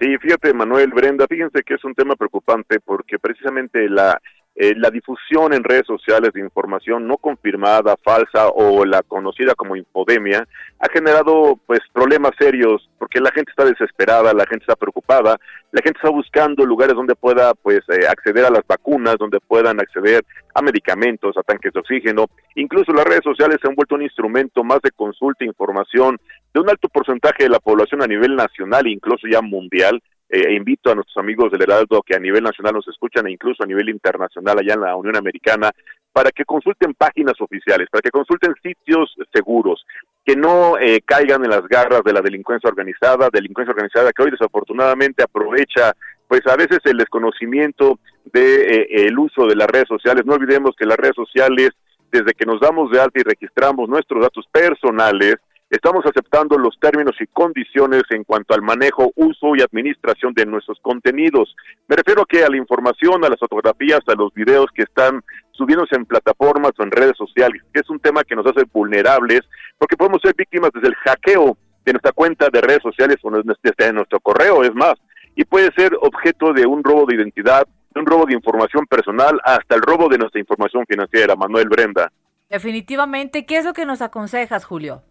Sí, 0.00 0.18
fíjate, 0.18 0.52
Manuel, 0.52 0.90
Brenda, 0.90 1.26
fíjense 1.28 1.62
que 1.62 1.74
es 1.74 1.84
un 1.84 1.94
tema 1.94 2.16
preocupante 2.16 2.80
porque 2.80 3.20
precisamente 3.20 3.88
la, 3.88 4.20
eh, 4.58 4.74
la 4.74 4.88
difusión 4.90 5.52
en 5.52 5.62
redes 5.62 5.86
sociales 5.86 6.30
de 6.32 6.40
información 6.40 7.06
no 7.06 7.18
confirmada, 7.18 7.94
falsa 8.02 8.48
o 8.48 8.86
la 8.86 9.02
conocida 9.02 9.54
como 9.54 9.76
infodemia 9.76 10.48
ha 10.78 10.88
generado 10.88 11.60
pues 11.66 11.80
problemas 11.92 12.32
serios 12.38 12.88
porque 12.98 13.20
la 13.20 13.30
gente 13.32 13.50
está 13.50 13.66
desesperada, 13.66 14.32
la 14.32 14.46
gente 14.46 14.64
está 14.64 14.74
preocupada, 14.74 15.36
la 15.72 15.82
gente 15.82 15.98
está 15.98 16.08
buscando 16.08 16.64
lugares 16.64 16.96
donde 16.96 17.14
pueda 17.14 17.52
pues 17.52 17.80
eh, 17.90 18.06
acceder 18.08 18.46
a 18.46 18.50
las 18.50 18.66
vacunas, 18.66 19.16
donde 19.18 19.40
puedan 19.40 19.78
acceder 19.78 20.24
a 20.54 20.62
medicamentos, 20.62 21.36
a 21.36 21.42
tanques 21.42 21.74
de 21.74 21.80
oxígeno. 21.80 22.26
Incluso 22.54 22.94
las 22.94 23.04
redes 23.04 23.24
sociales 23.24 23.58
se 23.60 23.68
han 23.68 23.74
vuelto 23.74 23.94
un 23.94 24.02
instrumento 24.02 24.64
más 24.64 24.80
de 24.82 24.90
consulta 24.90 25.44
e 25.44 25.48
información 25.48 26.18
de 26.54 26.60
un 26.60 26.70
alto 26.70 26.88
porcentaje 26.88 27.44
de 27.44 27.50
la 27.50 27.58
población 27.58 28.02
a 28.02 28.06
nivel 28.06 28.34
nacional 28.34 28.86
e 28.86 28.92
incluso 28.92 29.26
ya 29.30 29.42
mundial. 29.42 30.02
Eh, 30.28 30.54
invito 30.54 30.90
a 30.90 30.94
nuestros 30.96 31.16
amigos 31.18 31.52
del 31.52 31.62
Heraldo 31.62 32.02
que 32.02 32.16
a 32.16 32.18
nivel 32.18 32.42
nacional 32.42 32.74
nos 32.74 32.88
escuchan 32.88 33.26
e 33.28 33.32
incluso 33.32 33.62
a 33.62 33.66
nivel 33.66 33.88
internacional 33.88 34.58
allá 34.58 34.74
en 34.74 34.80
la 34.80 34.96
Unión 34.96 35.16
Americana 35.16 35.70
para 36.12 36.30
que 36.30 36.44
consulten 36.44 36.94
páginas 36.94 37.40
oficiales, 37.40 37.88
para 37.90 38.02
que 38.02 38.10
consulten 38.10 38.54
sitios 38.62 39.14
seguros, 39.32 39.86
que 40.24 40.34
no 40.34 40.78
eh, 40.78 41.00
caigan 41.04 41.44
en 41.44 41.50
las 41.50 41.68
garras 41.68 42.02
de 42.04 42.12
la 42.12 42.22
delincuencia 42.22 42.68
organizada, 42.68 43.28
delincuencia 43.32 43.72
organizada 43.72 44.12
que 44.12 44.22
hoy 44.22 44.30
desafortunadamente 44.32 45.22
aprovecha 45.22 45.92
pues 46.26 46.40
a 46.46 46.56
veces 46.56 46.80
el 46.84 46.96
desconocimiento 46.96 48.00
de 48.24 48.62
eh, 48.62 49.06
el 49.06 49.18
uso 49.18 49.46
de 49.46 49.54
las 49.54 49.68
redes 49.68 49.86
sociales. 49.88 50.24
No 50.26 50.34
olvidemos 50.34 50.74
que 50.76 50.86
las 50.86 50.96
redes 50.96 51.14
sociales, 51.14 51.70
desde 52.10 52.34
que 52.34 52.46
nos 52.46 52.60
damos 52.60 52.90
de 52.90 53.00
alta 53.00 53.20
y 53.20 53.22
registramos 53.22 53.88
nuestros 53.88 54.22
datos 54.22 54.44
personales, 54.50 55.36
estamos 55.70 56.04
aceptando 56.06 56.58
los 56.58 56.78
términos 56.78 57.14
y 57.20 57.26
condiciones 57.26 58.02
en 58.10 58.24
cuanto 58.24 58.54
al 58.54 58.62
manejo, 58.62 59.12
uso 59.16 59.56
y 59.56 59.62
administración 59.62 60.32
de 60.34 60.46
nuestros 60.46 60.78
contenidos. 60.80 61.54
Me 61.88 61.96
refiero 61.96 62.24
que 62.24 62.44
a 62.44 62.48
la 62.48 62.56
información, 62.56 63.24
a 63.24 63.28
las 63.28 63.38
fotografías, 63.38 64.00
a 64.06 64.14
los 64.14 64.32
videos 64.32 64.66
que 64.74 64.82
están 64.82 65.22
subiéndose 65.52 65.96
en 65.96 66.06
plataformas 66.06 66.72
o 66.78 66.82
en 66.82 66.90
redes 66.90 67.16
sociales, 67.16 67.62
que 67.72 67.80
es 67.80 67.90
un 67.90 67.98
tema 67.98 68.22
que 68.22 68.36
nos 68.36 68.46
hace 68.46 68.64
vulnerables, 68.72 69.40
porque 69.78 69.96
podemos 69.96 70.20
ser 70.22 70.34
víctimas 70.36 70.70
desde 70.72 70.88
el 70.88 70.94
hackeo 70.94 71.56
de 71.84 71.92
nuestra 71.92 72.12
cuenta 72.12 72.48
de 72.52 72.60
redes 72.60 72.82
sociales 72.82 73.16
o 73.22 73.30
desde 73.30 73.92
nuestro 73.92 74.20
correo, 74.20 74.62
es 74.62 74.74
más, 74.74 74.94
y 75.34 75.44
puede 75.44 75.72
ser 75.72 75.96
objeto 76.00 76.52
de 76.52 76.66
un 76.66 76.82
robo 76.82 77.06
de 77.06 77.16
identidad, 77.16 77.66
de 77.94 78.00
un 78.00 78.06
robo 78.06 78.26
de 78.26 78.34
información 78.34 78.86
personal, 78.86 79.40
hasta 79.44 79.74
el 79.74 79.82
robo 79.82 80.08
de 80.08 80.18
nuestra 80.18 80.40
información 80.40 80.84
financiera, 80.86 81.34
Manuel 81.36 81.68
Brenda. 81.68 82.12
Definitivamente, 82.50 83.46
¿qué 83.46 83.58
es 83.58 83.64
lo 83.64 83.72
que 83.72 83.86
nos 83.86 84.02
aconsejas, 84.02 84.64
Julio? 84.64 85.02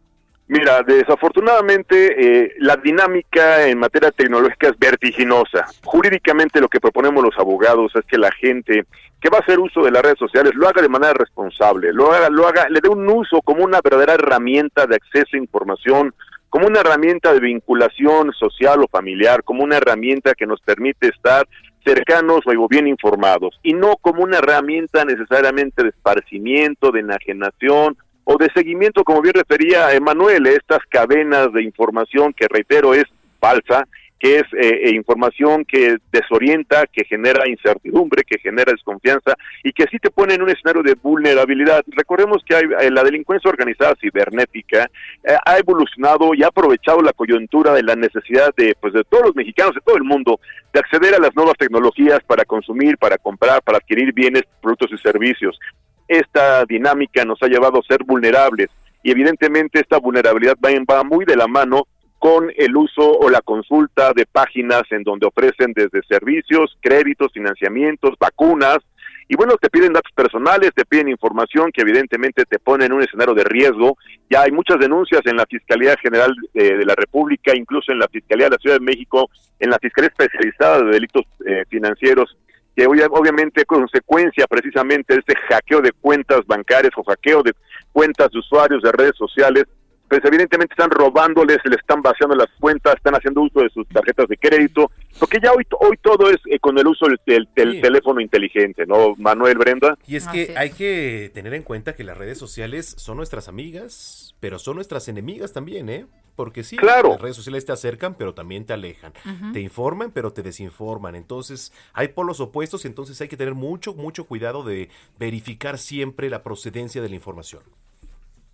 Mira, 0.48 0.84
desafortunadamente 0.84 2.44
eh, 2.44 2.56
la 2.60 2.76
dinámica 2.76 3.68
en 3.68 3.80
materia 3.80 4.12
tecnológica 4.12 4.68
es 4.68 4.78
vertiginosa. 4.78 5.66
Jurídicamente 5.84 6.62
lo 6.62 6.68
que 6.68 6.80
proponemos 6.80 7.24
los 7.24 7.38
abogados 7.40 7.92
es 7.96 8.06
que 8.06 8.20
la 8.20 8.32
gente 8.32 8.86
que 9.20 9.30
va 9.30 9.40
a 9.40 9.42
hacer 9.42 9.60
uso 9.60 9.82
de 9.82 9.90
las 9.90 10.04
redes 10.04 10.20
sociales 10.20 10.54
lo 10.54 10.68
haga 10.68 10.84
de 10.84 10.90
manera 10.90 11.14
responsable, 11.14 11.92
lo 11.92 12.12
haga, 12.12 12.30
lo 12.30 12.48
haga, 12.48 12.68
le 12.70 12.80
dé 12.80 12.90
un 12.90 13.10
uso 13.10 13.42
como 13.42 13.64
una 13.64 13.82
verdadera 13.82 14.14
herramienta 14.14 14.86
de 14.86 14.98
acceso 14.98 15.30
a 15.34 15.38
información, 15.38 16.14
como 16.50 16.68
una 16.68 16.82
herramienta 16.82 17.34
de 17.34 17.40
vinculación 17.40 18.32
social 18.34 18.84
o 18.84 18.88
familiar, 18.88 19.44
como 19.44 19.64
una 19.64 19.78
herramienta 19.78 20.36
que 20.36 20.46
nos 20.46 20.62
permite 20.62 21.08
estar 21.08 21.48
cercanos 21.84 22.42
o 22.46 22.68
bien 22.68 22.88
informados, 22.88 23.60
y 23.64 23.74
no 23.74 23.98
como 23.98 24.24
una 24.24 24.38
herramienta 24.38 25.06
necesariamente 25.06 25.82
de 25.82 25.90
esparcimiento, 25.90 26.92
de 26.92 27.00
enajenación 27.00 27.98
o 28.26 28.38
de 28.38 28.50
seguimiento, 28.54 29.04
como 29.04 29.22
bien 29.22 29.36
refería 29.36 29.94
Emanuel, 29.94 30.48
estas 30.48 30.80
cadenas 30.90 31.54
de 31.54 31.64
información 31.64 32.34
que 32.34 32.48
reitero 32.48 32.94
es 32.94 33.06
falsa, 33.40 33.88
que 34.20 34.38
es 34.38 34.44
eh, 34.54 34.88
eh, 34.88 34.96
información 34.96 35.66
que 35.66 35.98
desorienta, 36.12 36.88
que 36.88 37.04
genera 37.06 37.48
incertidumbre, 37.48 38.24
que 38.24 38.40
genera 38.40 38.72
desconfianza 38.72 39.36
y 39.64 39.72
que 39.72 39.86
sí 39.92 40.00
te 40.00 40.10
pone 40.10 40.34
en 40.34 40.42
un 40.42 40.50
escenario 40.50 40.84
de 40.84 40.96
vulnerabilidad. 40.96 41.84
Recordemos 41.88 42.42
que 42.46 42.56
hay, 42.56 42.64
eh, 42.64 42.90
la 42.92 43.04
delincuencia 43.04 43.50
organizada 43.50 43.94
cibernética 44.00 44.90
eh, 45.24 45.36
ha 45.46 45.58
evolucionado 45.58 46.34
y 46.34 46.44
ha 46.44 46.48
aprovechado 46.48 47.02
la 47.02 47.14
coyuntura 47.14 47.74
de 47.74 47.84
la 47.84 47.96
necesidad 47.96 48.54
de, 48.56 48.76
pues, 48.80 48.94
de 48.94 49.04
todos 49.04 49.26
los 49.28 49.36
mexicanos, 49.36 49.76
de 49.76 49.82
todo 49.82 49.98
el 49.98 50.04
mundo, 50.04 50.40
de 50.74 50.80
acceder 50.80 51.14
a 51.16 51.20
las 51.20 51.36
nuevas 51.36 51.56
tecnologías 51.58 52.20
para 52.26 52.46
consumir, 52.46 52.98
para 52.98 53.18
comprar, 53.18 53.62
para 53.62 53.78
adquirir 53.78 54.14
bienes, 54.14 54.44
productos 54.62 54.92
y 54.94 54.98
servicios. 54.98 55.60
Esta 56.08 56.66
dinámica 56.66 57.26
nos 57.26 57.42
ha 57.42 57.48
llevado 57.48 57.80
a 57.80 57.88
ser 57.88 58.04
vulnerables. 58.04 58.70
Y 59.04 59.12
evidentemente 59.12 59.80
esta 59.80 60.00
vulnerabilidad 60.00 60.56
va, 60.62 61.04
muy 61.04 61.26
de 61.26 61.36
la 61.36 61.48
mano 61.48 61.88
con 62.18 62.52
el 62.56 62.76
uso 62.76 63.20
o 63.20 63.30
la 63.30 63.42
consulta 63.42 64.14
de 64.14 64.26
páginas 64.26 64.84
en 64.90 65.04
donde 65.04 65.28
ofrecen 65.28 65.74
desde 65.76 66.02
servicios, 66.08 66.76
créditos, 66.82 67.32
financiamientos, 67.32 68.16
vacunas, 68.20 68.80
y 69.28 69.36
bueno, 69.36 69.58
te 69.58 69.70
piden 69.70 69.94
datos 69.94 70.12
personales, 70.14 70.72
te 70.76 70.86
piden 70.86 71.10
información 71.10 71.72
que 71.72 71.82
evidentemente 71.82 72.46
te 72.46 72.60
pone 72.60 72.86
en 72.86 72.94
un 72.94 73.02
escenario 73.02 73.34
de 73.34 73.44
riesgo. 73.44 73.98
Ya 74.30 74.44
hay 74.44 74.52
muchas 74.52 74.78
denuncias 74.78 75.22
en 75.26 75.38
la 75.38 75.48
Fiscalía 75.48 75.96
General 75.98 76.32
eh, 76.54 76.76
de 76.76 76.86
la 76.86 76.94
República, 76.96 77.56
incluso 77.56 77.92
en 77.92 78.00
la 78.00 78.08
Fiscalía 78.08 78.46
de 78.46 78.52
la 78.52 78.58
Ciudad 78.58 78.78
de 78.78 78.86
México, 78.86 79.30
en 79.60 79.72
la 79.72 79.80
Fiscalía 79.80 80.10
Especializada 80.10 80.84
de 80.84 80.92
Delitos 80.92 81.26
eh, 81.46 81.66
Financieros, 81.70 82.38
que 82.76 82.86
obvia- 82.88 83.08
obviamente 83.10 83.66
consecuencia 83.66 84.46
precisamente 84.48 85.14
de 85.14 85.20
este 85.20 85.36
hackeo 85.50 85.82
de 85.82 85.92
cuentas 85.94 86.42
bancarias 86.46 86.92
o 86.98 87.04
hackeo 87.04 87.42
de 87.44 87.54
cuentas 87.92 88.30
de 88.32 88.40
usuarios 88.40 88.82
de 88.84 88.92
redes 88.92 89.16
sociales, 89.18 89.64
pues 90.08 90.24
evidentemente 90.24 90.74
están 90.74 90.92
robándoles, 90.92 91.58
le 91.64 91.76
están 91.78 92.02
vaciando 92.04 92.36
las 92.36 92.48
cuentas, 92.60 92.94
están 92.96 93.16
haciendo 93.16 93.42
uso 93.42 93.62
de 93.62 93.70
sus 93.70 93.88
tarjetas 93.88 94.28
de 94.28 94.38
crédito, 94.38 94.92
porque 95.20 95.40
ya 95.42 95.52
hoy, 95.52 95.66
hoy 95.80 95.98
todo 96.02 96.30
es 96.30 96.38
eh, 96.52 96.60
con 96.60 96.78
el 96.78 96.86
uso 96.86 97.08
del, 97.08 97.18
del- 97.26 97.48
del 97.56 97.72
Sí. 97.74 97.82
teléfono 97.82 98.20
inteligente, 98.22 98.86
¿no, 98.86 99.16
Manuel 99.18 99.58
Brenda? 99.58 99.98
Y 100.06 100.16
es 100.18 100.28
que 100.28 100.54
hay 100.58 100.70
que 100.70 101.32
tener 101.34 101.54
en 101.56 101.64
cuenta 101.64 101.96
que 101.96 102.04
las 102.04 102.18
redes 102.18 102.38
sociales 102.38 102.94
son 102.98 103.18
nuestras 103.18 103.48
amigas, 103.48 104.36
pero 104.40 104.60
son 104.60 104.76
nuestras 104.76 105.08
enemigas 105.08 105.54
también, 105.54 105.90
¿eh? 105.90 106.06
Porque 106.36 106.64
sí, 106.64 106.76
Claro. 106.78 107.10
las 107.10 107.22
redes 107.22 107.36
sociales 107.38 107.66
te 107.66 107.72
acercan, 107.72 108.16
pero 108.16 108.34
también 108.34 108.66
te 108.66 108.74
alejan. 108.74 109.14
Te 109.54 109.62
informan, 109.62 110.12
pero 110.12 110.34
te 110.34 110.44
desinforman. 110.44 111.16
Entonces, 111.16 111.72
hay 111.94 112.10
polos 112.10 112.40
opuestos, 112.42 112.86
entonces 112.86 113.20
hay 113.22 113.28
que 113.28 113.38
tener 113.38 113.54
mucho, 113.56 113.94
mucho 113.94 114.26
cuidado 114.26 114.64
de 114.64 114.90
verificar 115.18 115.78
siempre 115.78 116.30
la 116.30 116.44
procedencia 116.44 117.02
de 117.02 117.10
la 117.10 117.16
información. 117.16 117.64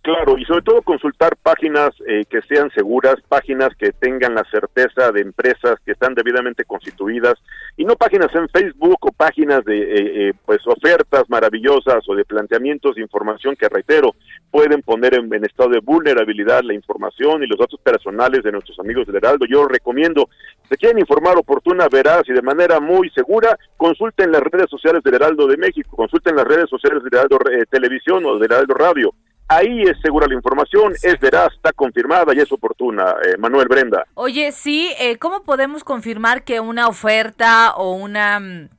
Claro, 0.02 0.36
y 0.36 0.44
sobre 0.46 0.62
todo 0.62 0.82
consultar 0.82 1.36
páginas 1.36 1.90
eh, 2.08 2.24
que 2.28 2.42
sean 2.42 2.70
seguras, 2.70 3.14
páginas 3.28 3.68
que 3.78 3.92
tengan 3.92 4.34
la 4.34 4.42
certeza 4.50 5.12
de 5.12 5.20
empresas 5.20 5.76
que 5.86 5.92
están 5.92 6.14
debidamente 6.14 6.64
constituidas 6.64 7.34
y 7.76 7.84
no 7.84 7.94
páginas 7.94 8.34
en 8.34 8.48
Facebook 8.48 8.98
o 9.00 9.12
páginas 9.12 9.64
de 9.64 9.78
eh, 9.78 10.28
eh, 10.28 10.32
pues 10.44 10.58
ofertas 10.66 11.30
maravillosas 11.30 12.02
o 12.08 12.16
de 12.16 12.24
planteamientos 12.24 12.96
de 12.96 13.02
información 13.02 13.54
que 13.54 13.68
reitero 13.68 14.16
pueden 14.50 14.82
poner 14.82 15.14
en, 15.14 15.32
en 15.32 15.44
estado 15.44 15.70
de 15.70 15.78
vulnerabilidad 15.78 16.64
la 16.64 16.74
información 16.74 17.44
y 17.44 17.46
los 17.46 17.60
datos 17.60 17.78
personales 17.80 18.42
de 18.42 18.50
nuestros 18.50 18.80
amigos 18.80 19.06
del 19.06 19.16
Heraldo. 19.16 19.46
Yo 19.46 19.68
recomiendo, 19.68 20.28
si 20.68 20.76
quieren 20.78 20.98
informar 20.98 21.38
oportuna, 21.38 21.86
veraz 21.88 22.28
y 22.28 22.32
de 22.32 22.42
manera 22.42 22.80
muy 22.80 23.08
segura, 23.10 23.56
consulten 23.76 24.32
las 24.32 24.42
redes 24.42 24.68
sociales 24.68 25.04
del 25.04 25.14
Heraldo 25.14 25.46
de 25.46 25.58
México, 25.58 25.94
consulten 25.94 26.34
las 26.34 26.44
redes 26.44 26.68
sociales 26.68 27.04
del 27.04 27.14
Heraldo 27.14 27.38
eh, 27.52 27.66
Televisión 27.70 28.26
o 28.26 28.40
del 28.40 28.50
Heraldo 28.50 28.74
Radio. 28.74 29.14
Ahí 29.54 29.82
es 29.82 30.00
segura 30.00 30.26
la 30.26 30.34
información, 30.34 30.94
es 31.02 31.20
veraz, 31.20 31.52
está 31.54 31.72
confirmada 31.72 32.34
y 32.34 32.38
es 32.38 32.50
oportuna. 32.50 33.16
Eh, 33.22 33.36
Manuel 33.36 33.68
Brenda. 33.68 34.06
Oye, 34.14 34.50
sí, 34.50 34.94
eh, 34.98 35.18
¿cómo 35.18 35.42
podemos 35.42 35.84
confirmar 35.84 36.42
que 36.42 36.58
una 36.60 36.88
oferta 36.88 37.74
o 37.74 37.92
una 37.92 38.40
mm, 38.40 38.70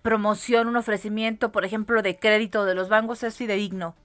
promoción, 0.00 0.66
un 0.66 0.76
ofrecimiento, 0.76 1.52
por 1.52 1.66
ejemplo, 1.66 2.00
de 2.00 2.18
crédito 2.18 2.64
de 2.64 2.74
los 2.74 2.88
bancos 2.88 3.22
es 3.22 3.36
fidedigno? 3.36 3.96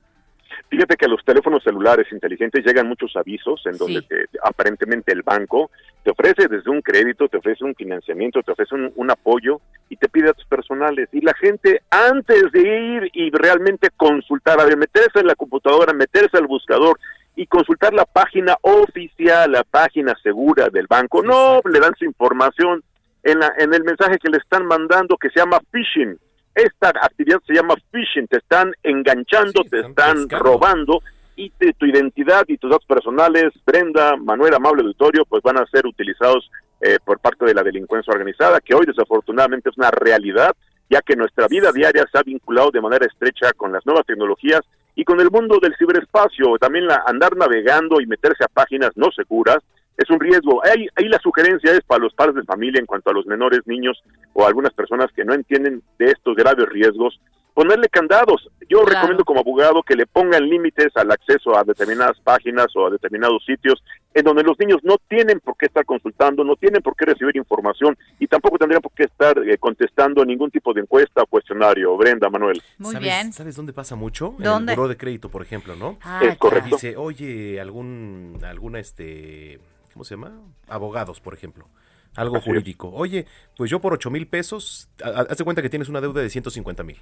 Fíjate 0.70 0.96
que 0.96 1.06
a 1.06 1.10
los 1.10 1.24
teléfonos 1.24 1.64
celulares 1.64 2.08
inteligentes 2.12 2.66
llegan 2.66 2.88
muchos 2.88 3.16
avisos 3.16 3.62
en 3.66 3.78
donde 3.78 4.02
Sí. 4.02 4.08
te- 4.08 4.26
aparentemente 4.44 5.12
el 5.14 5.22
banco 5.22 5.70
te 6.04 6.12
ofrece 6.12 6.48
desde 6.48 6.70
un 6.70 6.82
crédito, 6.82 7.28
te 7.28 7.38
ofrece 7.38 7.64
un 7.64 7.76
financiamiento, 7.76 8.42
te 8.44 8.52
ofrece 8.52 8.76
un, 8.76 8.92
un 8.96 9.12
apoyo 9.12 9.62
y 9.90 9.96
te 9.98 10.10
pide 10.10 10.28
datos 10.28 10.46
personales. 10.48 11.10
Y 11.12 11.22
la 11.22 11.34
gente 11.36 11.82
antes 11.90 12.52
de 12.52 12.62
ir 12.62 13.10
y 13.14 13.30
realmente 13.32 13.90
consultar, 13.96 14.60
a 14.60 14.66
ver, 14.66 14.78
meterse 14.78 15.20
en 15.20 15.28
la 15.28 15.36
computadora, 15.36 15.94
meterse 15.94 16.38
al 16.38 16.48
buscador 16.48 17.00
y 17.36 17.46
consultar 17.48 17.94
la 17.94 18.06
página 18.06 18.56
oficial, 18.62 19.52
la 19.52 19.64
página 19.64 20.14
segura 20.22 20.70
del 20.70 20.88
banco, 20.88 21.24
no 21.24 21.62
le 21.72 21.80
dan 21.80 21.94
su 21.98 22.06
información 22.06 22.84
en, 23.24 23.40
la, 23.40 23.54
en 23.58 23.74
el 23.74 23.84
mensaje 23.84 24.18
que 24.20 24.30
le 24.30 24.38
están 24.38 24.66
mandando 24.66 25.18
que 25.18 25.30
se 25.30 25.40
llama 25.40 25.60
phishing. 25.72 26.18
Esta 26.56 26.90
actividad 26.90 27.40
se 27.48 27.54
llama 27.54 27.76
phishing, 27.92 28.28
te 28.28 28.38
están 28.38 28.74
enganchando, 28.84 29.64
te 29.70 29.80
están 29.80 30.30
robando 30.30 31.02
y 31.36 31.50
te- 31.50 31.74
tu 31.74 31.86
identidad 31.88 32.44
y 32.48 32.58
tus 32.58 32.70
datos 32.70 32.86
personales, 32.86 33.52
Brenda, 33.66 34.16
Manuel, 34.18 34.54
amable 34.54 34.84
auditorio, 34.84 35.26
pues 35.26 35.42
van 35.42 35.58
a 35.58 35.66
ser 35.66 35.86
utilizados 35.88 36.50
eh, 36.82 36.98
por 37.04 37.18
parte 37.20 37.46
de 37.46 37.54
la 37.56 37.64
delincuencia 37.64 38.12
organizada, 38.12 38.60
que 38.60 38.76
hoy 38.76 38.86
desafortunadamente 38.86 39.70
es 39.70 39.78
una 39.78 39.90
realidad, 39.90 40.54
ya 40.90 41.02
que 41.02 41.16
nuestra 41.16 41.48
vida 41.48 41.72
diaria 41.72 42.06
se 42.12 42.20
ha 42.20 42.24
vinculado 42.24 42.70
de 42.72 42.82
manera 42.82 43.06
estrecha 43.06 43.52
con 43.54 43.72
las 43.72 43.84
nuevas 43.86 44.06
tecnologías 44.06 44.62
y 44.96 45.04
con 45.06 45.20
el 45.22 45.32
mundo 45.32 45.58
del 45.60 45.76
ciberespacio. 45.78 46.58
También 46.60 46.86
la, 46.86 47.02
andar 47.08 47.36
navegando 47.36 48.00
y 48.00 48.06
meterse 48.06 48.44
a 48.44 48.48
páginas 48.48 48.92
no 48.96 49.10
seguras 49.12 49.58
es 49.98 50.10
un 50.10 50.20
riesgo. 50.20 50.64
Ahí, 50.66 50.88
ahí 50.96 51.08
la 51.08 51.20
sugerencia 51.20 51.72
es 51.72 51.82
para 51.82 52.04
los 52.04 52.14
padres 52.14 52.36
de 52.36 52.44
familia 52.44 52.80
en 52.80 52.86
cuanto 52.86 53.10
a 53.10 53.14
los 53.14 53.26
menores, 53.26 53.62
niños 53.66 54.02
o 54.34 54.46
algunas 54.46 54.74
personas 54.74 55.12
que 55.16 55.24
no 55.24 55.34
entienden 55.34 55.84
de 56.00 56.06
estos 56.06 56.36
graves 56.36 56.68
riesgos, 56.70 57.20
ponerle 57.54 57.88
candados. 57.90 58.50
Yo 58.68 58.84
recomiendo 58.84 59.24
como 59.24 59.42
abogado 59.42 59.84
que 59.84 59.96
le 59.96 60.08
pongan 60.08 60.50
límites 60.50 60.96
al 60.96 61.12
acceso 61.12 61.56
a 61.56 61.64
determinadas 61.64 62.20
páginas 62.22 62.68
o 62.76 62.88
a 62.88 62.90
determinados 62.90 63.44
sitios 63.46 63.84
en 64.16 64.24
donde 64.24 64.44
los 64.44 64.58
niños 64.60 64.80
no 64.84 64.98
tienen 65.08 65.40
por 65.40 65.56
qué 65.58 65.68
estar 65.68 65.86
consultando, 65.86 66.44
no 66.44 66.56
tienen 66.56 66.82
por 66.82 66.96
qué 66.96 67.06
recibir 67.06 67.36
información 67.36 67.98
y 68.20 68.28
tampoco 68.28 68.58
tendrían 68.58 68.82
por 68.82 68.92
qué 68.94 69.04
estar 69.04 69.38
eh, 69.40 69.58
contestando 69.58 70.24
ningún 70.26 70.52
tipo 70.52 70.74
de 70.74 70.82
encuesta 70.82 71.24
o 71.24 71.28
cuestionario. 71.28 71.96
Brenda, 71.98 72.30
Manuel. 72.30 72.62
Muy 72.78 72.94
¿Sabes, 72.94 73.08
bien. 73.08 73.34
¿Sabes 73.34 73.56
dónde 73.56 73.74
pasa 73.74 73.96
mucho? 73.96 74.36
¿Dónde? 74.40 74.74
En 74.74 74.76
el 74.76 74.76
buró 74.76 74.88
de 74.88 74.98
crédito, 74.98 75.30
por 75.30 75.42
ejemplo, 75.42 75.76
¿no? 75.76 75.98
Ah, 76.02 76.22
Es 76.24 76.38
correcto. 76.38 76.76
Dice, 76.76 76.96
oye, 76.98 77.60
algún, 77.60 78.40
alguna, 78.44 78.80
este, 78.80 79.60
¿cómo 79.94 80.04
se 80.04 80.16
llama? 80.16 80.32
Abogados, 80.68 81.20
por 81.22 81.34
ejemplo. 81.34 81.68
Algo 82.16 82.36
Así 82.38 82.44
es. 82.44 82.46
jurídico. 82.54 82.92
Oye, 82.94 83.26
pues 83.58 83.72
yo 83.72 83.80
por 83.82 83.92
8 83.94 84.12
mil 84.12 84.28
pesos, 84.28 84.88
ha- 85.04 85.08
ha- 85.08 85.26
haz 85.32 85.38
de 85.38 85.44
cuenta 85.44 85.64
que 85.64 85.70
tienes 85.70 85.90
una 85.90 86.00
deuda 86.00 86.22
de 86.22 86.30
150 86.30 86.84
mil. 86.84 87.00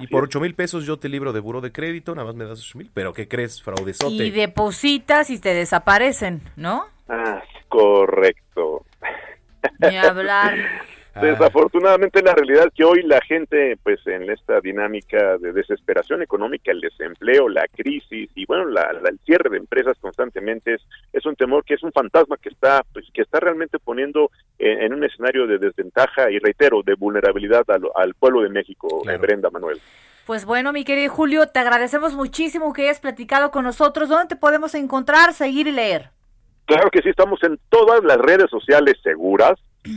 Y 0.00 0.06
por 0.06 0.24
8 0.24 0.40
mil 0.40 0.54
pesos 0.54 0.86
yo 0.86 0.98
te 0.98 1.10
libro 1.10 1.34
de 1.34 1.40
buró 1.40 1.60
de 1.60 1.70
crédito, 1.70 2.14
nada 2.14 2.26
más 2.28 2.34
me 2.34 2.44
das 2.46 2.60
8 2.60 2.78
mil. 2.78 2.90
Pero 2.94 3.12
¿qué 3.12 3.28
crees, 3.28 3.62
fraudezote? 3.62 4.14
Y 4.24 4.30
depositas 4.30 5.28
y 5.28 5.38
te 5.38 5.52
desaparecen, 5.52 6.40
¿no? 6.56 6.86
Ah, 7.10 7.42
correcto. 7.68 8.86
Ni 9.80 9.96
hablar. 9.98 10.54
Desafortunadamente 11.20 12.22
la 12.22 12.34
realidad 12.34 12.66
es 12.68 12.74
que 12.74 12.84
hoy 12.84 13.02
la 13.02 13.20
gente, 13.22 13.76
pues 13.82 13.98
en 14.06 14.30
esta 14.30 14.60
dinámica 14.60 15.36
de 15.38 15.52
desesperación 15.52 16.22
económica, 16.22 16.70
el 16.70 16.80
desempleo, 16.80 17.48
la 17.48 17.66
crisis 17.68 18.30
y 18.34 18.46
bueno, 18.46 18.66
la, 18.66 18.92
la- 18.92 19.08
el 19.10 19.18
cierre 19.26 19.50
de 19.50 19.56
empresas 19.58 19.96
constantemente 20.00 20.74
es, 20.74 20.82
es 21.12 21.26
un 21.26 21.34
temor 21.34 21.64
que 21.64 21.74
es 21.74 21.82
un 21.82 21.92
fantasma 21.92 22.36
que 22.36 22.50
está, 22.50 22.84
pues 22.92 23.06
que 23.12 23.22
está 23.22 23.40
realmente 23.40 23.78
poniendo 23.78 24.30
en, 24.58 24.82
en 24.82 24.92
un 24.94 25.04
escenario 25.04 25.46
de 25.46 25.58
desventaja 25.58 26.30
y 26.30 26.38
reitero, 26.38 26.82
de 26.82 26.94
vulnerabilidad 26.94 27.64
al, 27.68 27.82
al 27.94 28.14
pueblo 28.14 28.42
de 28.42 28.48
México, 28.50 29.02
eh, 29.10 29.16
Brenda 29.16 29.50
Manuel. 29.50 29.80
Pues 30.26 30.44
bueno, 30.44 30.72
mi 30.72 30.84
querido 30.84 31.10
Julio, 31.12 31.46
te 31.48 31.58
agradecemos 31.58 32.14
muchísimo 32.14 32.72
que 32.72 32.82
hayas 32.82 33.00
platicado 33.00 33.50
con 33.50 33.64
nosotros. 33.64 34.08
¿Dónde 34.10 34.28
te 34.28 34.36
podemos 34.36 34.74
encontrar, 34.74 35.32
seguir 35.32 35.66
y 35.66 35.72
leer? 35.72 36.10
Claro 36.66 36.90
que 36.90 37.00
sí, 37.00 37.08
estamos 37.08 37.42
en 37.44 37.58
todas 37.70 38.04
las 38.04 38.18
redes 38.18 38.50
sociales 38.50 38.96
seguras, 39.02 39.54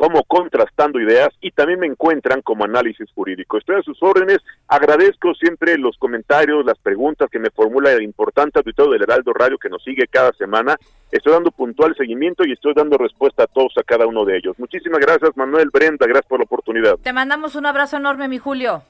como 0.00 0.24
contrastando 0.24 0.98
ideas 0.98 1.28
y 1.42 1.50
también 1.50 1.78
me 1.78 1.86
encuentran 1.86 2.40
como 2.40 2.64
análisis 2.64 3.06
jurídico. 3.14 3.58
Estoy 3.58 3.76
a 3.76 3.82
sus 3.82 4.02
órdenes, 4.02 4.38
agradezco 4.66 5.34
siempre 5.34 5.76
los 5.76 5.98
comentarios, 5.98 6.64
las 6.64 6.78
preguntas 6.78 7.28
que 7.30 7.38
me 7.38 7.50
formula 7.50 7.92
el 7.92 8.04
importante 8.04 8.58
auditorio 8.58 8.94
del 8.94 9.02
Heraldo 9.02 9.34
Radio 9.34 9.58
que 9.58 9.68
nos 9.68 9.84
sigue 9.84 10.08
cada 10.08 10.32
semana. 10.32 10.78
Estoy 11.12 11.34
dando 11.34 11.50
puntual 11.50 11.94
seguimiento 11.94 12.46
y 12.46 12.52
estoy 12.52 12.72
dando 12.72 12.96
respuesta 12.96 13.42
a 13.42 13.46
todos, 13.46 13.74
a 13.76 13.82
cada 13.82 14.06
uno 14.06 14.24
de 14.24 14.38
ellos. 14.38 14.58
Muchísimas 14.58 15.00
gracias 15.00 15.36
Manuel 15.36 15.68
Brenda, 15.70 16.06
gracias 16.06 16.30
por 16.30 16.38
la 16.38 16.44
oportunidad. 16.44 16.96
Te 16.96 17.12
mandamos 17.12 17.54
un 17.54 17.66
abrazo 17.66 17.98
enorme, 17.98 18.26
mi 18.26 18.38
Julio. 18.38 18.82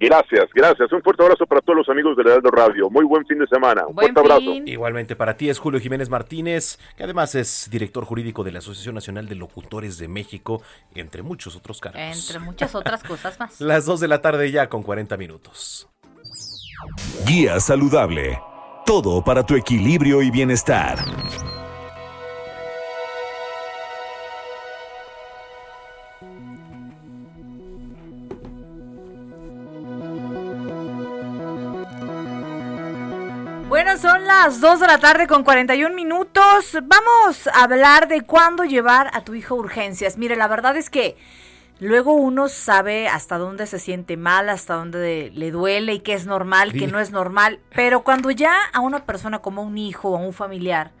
Gracias, 0.00 0.48
gracias. 0.54 0.90
Un 0.92 1.02
fuerte 1.02 1.22
abrazo 1.22 1.44
para 1.44 1.60
todos 1.60 1.76
los 1.76 1.88
amigos 1.90 2.16
del 2.16 2.26
Heraldo 2.26 2.50
Radio. 2.50 2.88
Muy 2.88 3.04
buen 3.04 3.26
fin 3.26 3.38
de 3.38 3.46
semana. 3.46 3.86
Un 3.86 3.94
fuerte 3.94 4.18
abrazo. 4.18 4.54
Igualmente 4.64 5.14
para 5.14 5.36
ti 5.36 5.50
es 5.50 5.58
Julio 5.58 5.78
Jiménez 5.78 6.08
Martínez, 6.08 6.78
que 6.96 7.04
además 7.04 7.34
es 7.34 7.68
director 7.70 8.06
jurídico 8.06 8.42
de 8.42 8.52
la 8.52 8.60
Asociación 8.60 8.94
Nacional 8.94 9.28
de 9.28 9.34
Locutores 9.34 9.98
de 9.98 10.08
México, 10.08 10.62
entre 10.94 11.22
muchos 11.22 11.54
otros 11.54 11.80
cargos. 11.80 12.00
Entre 12.00 12.38
muchas 12.38 12.74
otras 12.74 13.04
cosas 13.04 13.38
más. 13.38 13.60
Las 13.60 13.84
2 13.84 14.00
de 14.00 14.08
la 14.08 14.22
tarde 14.22 14.50
ya 14.50 14.70
con 14.70 14.82
40 14.82 15.18
minutos. 15.18 15.86
Guía 17.26 17.60
saludable. 17.60 18.40
Todo 18.86 19.22
para 19.22 19.44
tu 19.44 19.54
equilibrio 19.54 20.22
y 20.22 20.30
bienestar. 20.30 20.98
Bueno, 33.90 34.02
son 34.08 34.24
las 34.24 34.60
2 34.60 34.78
de 34.78 34.86
la 34.86 34.98
tarde 34.98 35.26
con 35.26 35.42
41 35.42 35.92
minutos. 35.96 36.78
Vamos 36.80 37.48
a 37.48 37.64
hablar 37.64 38.06
de 38.06 38.20
cuándo 38.20 38.64
llevar 38.64 39.10
a 39.12 39.24
tu 39.24 39.34
hijo 39.34 39.56
a 39.56 39.58
urgencias. 39.58 40.16
Mire, 40.16 40.36
la 40.36 40.46
verdad 40.46 40.76
es 40.76 40.90
que 40.90 41.16
luego 41.80 42.12
uno 42.12 42.48
sabe 42.48 43.08
hasta 43.08 43.36
dónde 43.36 43.66
se 43.66 43.80
siente 43.80 44.16
mal, 44.16 44.48
hasta 44.48 44.74
dónde 44.74 45.32
le 45.34 45.50
duele 45.50 45.94
y 45.94 46.00
qué 46.00 46.12
es 46.12 46.24
normal, 46.24 46.72
qué 46.72 46.86
no 46.86 47.00
es 47.00 47.10
normal. 47.10 47.58
Pero 47.74 48.04
cuando 48.04 48.30
ya 48.30 48.54
a 48.72 48.78
una 48.78 49.06
persona 49.06 49.40
como 49.40 49.62
un 49.62 49.76
hijo 49.76 50.10
o 50.10 50.18
un 50.18 50.32
familiar 50.32 50.92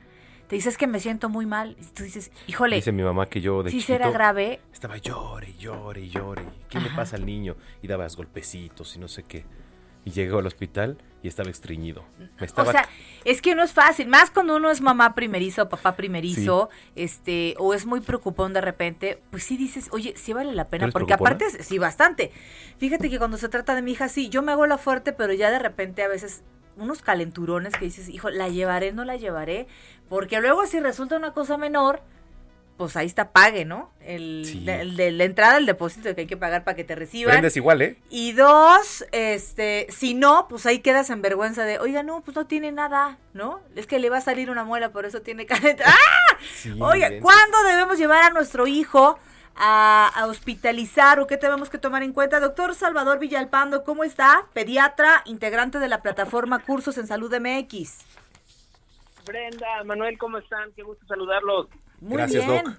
te 0.48 0.56
dices 0.56 0.76
que 0.76 0.88
me 0.88 0.98
siento 0.98 1.28
muy 1.28 1.46
mal, 1.46 1.76
y 1.80 1.84
tú 1.94 2.02
dices, 2.02 2.32
híjole, 2.48 2.74
Dice 2.74 2.90
mi 2.90 3.04
mamá 3.04 3.26
que 3.26 3.40
yo 3.40 3.62
de 3.62 3.70
si 3.70 3.80
será 3.82 4.10
grave. 4.10 4.58
estaba 4.72 4.96
llore, 4.96 5.54
llore, 5.56 6.08
llore. 6.08 6.42
¿Qué 6.68 6.80
le 6.80 6.90
pasa 6.90 7.14
al 7.14 7.24
niño? 7.24 7.54
Y 7.82 7.86
dabas 7.86 8.16
golpecitos 8.16 8.96
y 8.96 8.98
no 8.98 9.06
sé 9.06 9.22
qué. 9.22 9.44
Y 10.04 10.10
llegó 10.12 10.38
al 10.38 10.46
hospital 10.46 10.98
y 11.22 11.28
estaba 11.28 11.50
estreñido. 11.50 12.04
Me 12.18 12.46
estaba 12.46 12.68
O 12.68 12.72
sea, 12.72 12.88
es 13.24 13.42
que 13.42 13.54
no 13.54 13.62
es 13.62 13.72
fácil, 13.72 14.08
más 14.08 14.30
cuando 14.30 14.56
uno 14.56 14.70
es 14.70 14.80
mamá 14.80 15.14
primerizo 15.14 15.62
o 15.62 15.68
papá 15.68 15.94
primerizo, 15.94 16.70
este, 16.96 17.54
o 17.58 17.74
es 17.74 17.84
muy 17.84 18.00
preocupón 18.00 18.52
de 18.52 18.60
repente, 18.60 19.22
pues 19.30 19.44
sí 19.44 19.56
dices, 19.56 19.88
oye, 19.92 20.14
sí 20.16 20.32
vale 20.32 20.52
la 20.52 20.68
pena, 20.68 20.88
porque 20.88 21.14
preocupona? 21.14 21.36
aparte, 21.36 21.62
sí, 21.62 21.78
bastante. 21.78 22.32
Fíjate 22.78 23.10
que 23.10 23.18
cuando 23.18 23.36
se 23.36 23.48
trata 23.48 23.74
de 23.74 23.82
mi 23.82 23.92
hija, 23.92 24.08
sí, 24.08 24.30
yo 24.30 24.42
me 24.42 24.52
hago 24.52 24.66
la 24.66 24.78
fuerte, 24.78 25.12
pero 25.12 25.32
ya 25.32 25.50
de 25.50 25.58
repente 25.58 26.02
a 26.02 26.08
veces 26.08 26.42
unos 26.76 27.02
calenturones 27.02 27.74
que 27.74 27.84
dices, 27.84 28.08
hijo, 28.08 28.30
la 28.30 28.48
llevaré, 28.48 28.92
no 28.92 29.04
la 29.04 29.16
llevaré, 29.16 29.66
porque 30.08 30.40
luego 30.40 30.66
si 30.66 30.80
resulta 30.80 31.16
una 31.16 31.32
cosa 31.32 31.58
menor, 31.58 32.02
pues 32.80 32.96
ahí 32.96 33.04
está, 33.04 33.30
pague, 33.30 33.66
¿no? 33.66 33.90
El, 34.00 34.42
Sí. 34.46 34.64
de, 34.64 34.80
el 34.80 34.96
de 34.96 35.10
la 35.10 35.24
entrada, 35.24 35.58
el 35.58 35.66
depósito 35.66 36.14
que 36.14 36.22
hay 36.22 36.26
que 36.26 36.38
pagar 36.38 36.64
para 36.64 36.74
que 36.74 36.82
te 36.82 36.94
reciban. 36.94 37.32
Brenda 37.32 37.48
es 37.48 37.56
igual, 37.58 37.82
¿eh? 37.82 37.98
Y 38.08 38.32
dos, 38.32 39.04
este, 39.12 39.86
si 39.90 40.14
no, 40.14 40.46
pues 40.48 40.64
ahí 40.64 40.78
quedas 40.78 41.10
en 41.10 41.20
vergüenza 41.20 41.64
de, 41.66 41.78
oiga, 41.78 42.02
no, 42.02 42.22
pues 42.22 42.34
no 42.34 42.46
tiene 42.46 42.72
nada, 42.72 43.18
¿no? 43.34 43.60
Es 43.76 43.86
que 43.86 43.98
le 43.98 44.08
va 44.08 44.16
a 44.16 44.20
salir 44.22 44.48
una 44.48 44.64
muela, 44.64 44.92
por 44.92 45.04
eso 45.04 45.20
tiene 45.20 45.44
calentura. 45.44 45.90
¡Ah! 45.94 46.38
Sí, 46.54 46.70
Oiga, 46.70 47.08
Brenda. 47.08 47.22
¿cuándo 47.22 47.62
debemos 47.64 47.98
llevar 47.98 48.24
a 48.24 48.30
nuestro 48.30 48.66
hijo 48.66 49.18
a, 49.56 50.10
a 50.14 50.24
hospitalizar 50.26 51.20
o 51.20 51.26
qué 51.26 51.36
tenemos 51.36 51.68
que 51.68 51.76
tomar 51.76 52.02
en 52.02 52.14
cuenta? 52.14 52.40
Doctor 52.40 52.74
Salvador 52.74 53.18
Villalpando, 53.18 53.84
¿cómo 53.84 54.04
está? 54.04 54.46
Pediatra, 54.54 55.20
integrante 55.26 55.78
de 55.80 55.88
la 55.88 56.00
plataforma 56.00 56.60
Cursos 56.60 56.96
en 56.96 57.06
Salud 57.06 57.30
MX. 57.38 57.98
Brenda, 59.26 59.84
Manuel, 59.84 60.16
¿cómo 60.16 60.38
están? 60.38 60.72
Qué 60.72 60.82
gusto 60.82 61.04
saludarlos. 61.06 61.66
Muy 62.00 62.16
Gracias, 62.16 62.46
bien. 62.46 62.64
Doc. 62.64 62.74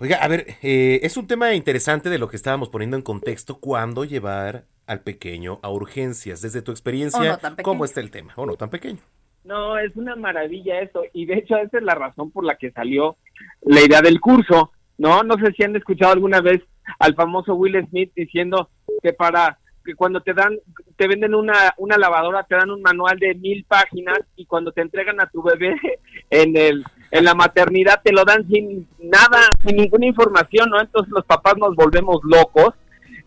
Oiga, 0.00 0.16
a 0.16 0.28
ver, 0.28 0.46
eh, 0.62 1.00
es 1.02 1.16
un 1.16 1.26
tema 1.26 1.54
interesante 1.54 2.08
de 2.08 2.18
lo 2.18 2.28
que 2.28 2.36
estábamos 2.36 2.70
poniendo 2.70 2.96
en 2.96 3.02
contexto, 3.02 3.60
cuándo 3.60 4.04
llevar 4.04 4.64
al 4.86 5.02
pequeño 5.02 5.60
a 5.62 5.70
urgencias. 5.70 6.40
Desde 6.40 6.62
tu 6.62 6.70
experiencia, 6.70 7.38
no. 7.42 7.62
¿cómo 7.62 7.84
está 7.84 8.00
el 8.00 8.10
tema? 8.10 8.32
O 8.36 8.46
no 8.46 8.56
tan 8.56 8.70
pequeño. 8.70 9.00
No, 9.44 9.78
es 9.78 9.94
una 9.96 10.16
maravilla 10.16 10.80
eso. 10.80 11.02
Y 11.12 11.26
de 11.26 11.34
hecho, 11.34 11.56
esa 11.56 11.78
es 11.78 11.84
la 11.84 11.94
razón 11.94 12.30
por 12.30 12.44
la 12.44 12.56
que 12.56 12.70
salió 12.72 13.16
la 13.62 13.82
idea 13.82 14.00
del 14.00 14.20
curso. 14.20 14.72
No, 14.98 15.22
no 15.22 15.34
sé 15.34 15.52
si 15.52 15.64
han 15.64 15.76
escuchado 15.76 16.12
alguna 16.12 16.40
vez 16.40 16.62
al 16.98 17.14
famoso 17.14 17.54
Will 17.54 17.86
Smith 17.88 18.12
diciendo 18.16 18.70
que 19.02 19.12
para 19.12 19.58
que 19.84 19.94
cuando 19.94 20.20
te 20.20 20.34
dan, 20.34 20.58
te 20.96 21.08
venden 21.08 21.34
una, 21.34 21.74
una 21.78 21.96
lavadora, 21.96 22.44
te 22.44 22.54
dan 22.54 22.70
un 22.70 22.82
manual 22.82 23.18
de 23.18 23.34
mil 23.34 23.64
páginas 23.64 24.18
y 24.36 24.46
cuando 24.46 24.72
te 24.72 24.82
entregan 24.82 25.20
a 25.20 25.30
tu 25.30 25.42
bebé 25.42 25.74
en 26.30 26.56
el 26.56 26.84
en 27.10 27.24
la 27.24 27.34
maternidad 27.34 28.00
te 28.02 28.12
lo 28.12 28.24
dan 28.24 28.46
sin 28.48 28.86
nada, 28.98 29.48
sin 29.66 29.76
ninguna 29.76 30.06
información, 30.06 30.70
¿no? 30.70 30.80
Entonces 30.80 31.12
los 31.12 31.24
papás 31.24 31.54
nos 31.58 31.74
volvemos 31.74 32.20
locos. 32.24 32.74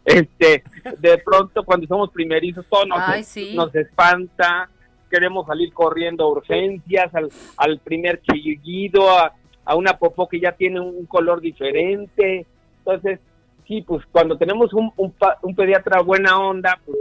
Este, 0.05 0.63
de 0.99 1.17
pronto 1.19 1.63
cuando 1.63 1.87
somos 1.87 2.11
primerizos 2.11 2.65
todo 2.69 2.85
nos, 2.85 2.99
Ay, 3.01 3.23
sí. 3.23 3.55
nos 3.55 3.73
espanta, 3.73 4.69
queremos 5.09 5.47
salir 5.47 5.71
corriendo 5.73 6.25
a 6.25 6.29
urgencias, 6.31 7.13
al, 7.15 7.29
al 7.57 7.79
primer 7.79 8.21
chillido, 8.21 9.09
a, 9.17 9.33
a 9.63 9.75
una 9.75 9.97
popó 9.97 10.27
que 10.27 10.39
ya 10.41 10.51
tiene 10.51 10.79
un 10.81 11.05
color 11.05 11.39
diferente. 11.39 12.45
Entonces, 12.79 13.19
sí, 13.65 13.81
pues 13.81 14.05
cuando 14.11 14.37
tenemos 14.37 14.73
un, 14.73 14.91
un, 14.97 15.11
pa- 15.11 15.37
un 15.41 15.55
pediatra 15.55 16.01
buena 16.01 16.37
onda, 16.37 16.79
pues 16.85 16.97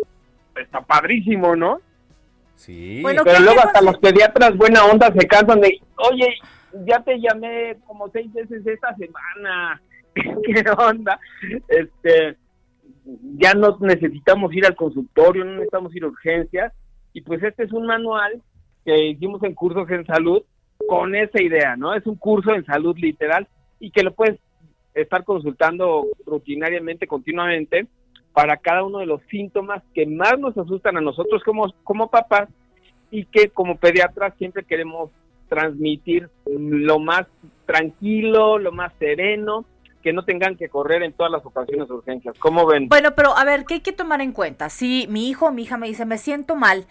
está 0.64 0.80
padrísimo, 0.80 1.56
¿no? 1.56 1.80
Sí. 2.54 3.00
Bueno, 3.02 3.22
Pero 3.24 3.38
¿qué 3.38 3.42
luego 3.42 3.60
hasta 3.60 3.80
los 3.80 3.98
pediatras 3.98 4.56
buena 4.56 4.84
onda 4.84 5.12
se 5.12 5.26
cansan 5.26 5.60
de, 5.60 5.80
oye, 5.96 6.36
ya 6.86 7.00
te 7.00 7.18
llamé 7.20 7.76
como 7.86 8.08
seis 8.10 8.32
veces 8.32 8.66
esta 8.66 8.94
semana, 8.96 9.80
¿qué 10.14 10.64
onda? 10.78 11.18
Este, 11.68 12.36
ya 13.38 13.54
no 13.54 13.76
necesitamos 13.80 14.52
ir 14.54 14.66
al 14.66 14.76
consultorio, 14.76 15.44
no 15.44 15.52
necesitamos 15.52 15.94
ir 15.94 16.04
a 16.04 16.08
urgencias, 16.08 16.72
y 17.12 17.20
pues 17.20 17.42
este 17.42 17.64
es 17.64 17.72
un 17.72 17.86
manual 17.86 18.42
que 18.84 19.10
hicimos 19.10 19.42
en 19.42 19.54
cursos 19.54 19.88
en 19.90 20.06
salud 20.06 20.42
con 20.88 21.14
esa 21.14 21.40
idea, 21.42 21.76
¿no? 21.76 21.94
Es 21.94 22.06
un 22.06 22.16
curso 22.16 22.54
en 22.54 22.64
salud 22.64 22.96
literal 22.98 23.46
y 23.78 23.90
que 23.90 24.02
lo 24.02 24.12
puedes 24.12 24.38
estar 24.94 25.24
consultando 25.24 26.06
rutinariamente, 26.26 27.06
continuamente, 27.06 27.86
para 28.32 28.56
cada 28.56 28.82
uno 28.82 28.98
de 28.98 29.06
los 29.06 29.22
síntomas 29.30 29.82
que 29.94 30.06
más 30.06 30.38
nos 30.38 30.56
asustan 30.56 30.96
a 30.96 31.00
nosotros 31.00 31.42
como, 31.44 31.72
como 31.84 32.10
papás 32.10 32.48
y 33.10 33.26
que 33.26 33.50
como 33.50 33.76
pediatras 33.76 34.34
siempre 34.38 34.64
queremos 34.64 35.10
transmitir 35.52 36.30
lo 36.46 36.98
más 36.98 37.26
tranquilo, 37.66 38.58
lo 38.58 38.72
más 38.72 38.90
sereno, 38.98 39.66
que 40.02 40.14
no 40.14 40.24
tengan 40.24 40.56
que 40.56 40.70
correr 40.70 41.02
en 41.02 41.12
todas 41.12 41.30
las 41.30 41.44
ocasiones 41.44 41.88
de 41.88 41.94
urgencias. 41.94 42.38
¿Cómo 42.38 42.66
ven? 42.66 42.88
Bueno, 42.88 43.10
pero 43.14 43.36
a 43.36 43.44
ver, 43.44 43.66
¿qué 43.66 43.74
hay 43.74 43.80
que 43.80 43.92
tomar 43.92 44.22
en 44.22 44.32
cuenta? 44.32 44.70
Si 44.70 45.06
mi 45.10 45.28
hijo 45.28 45.46
o 45.46 45.52
mi 45.52 45.64
hija 45.64 45.76
me 45.76 45.88
dice, 45.88 46.06
me 46.06 46.16
siento 46.16 46.56
mal, 46.56 46.86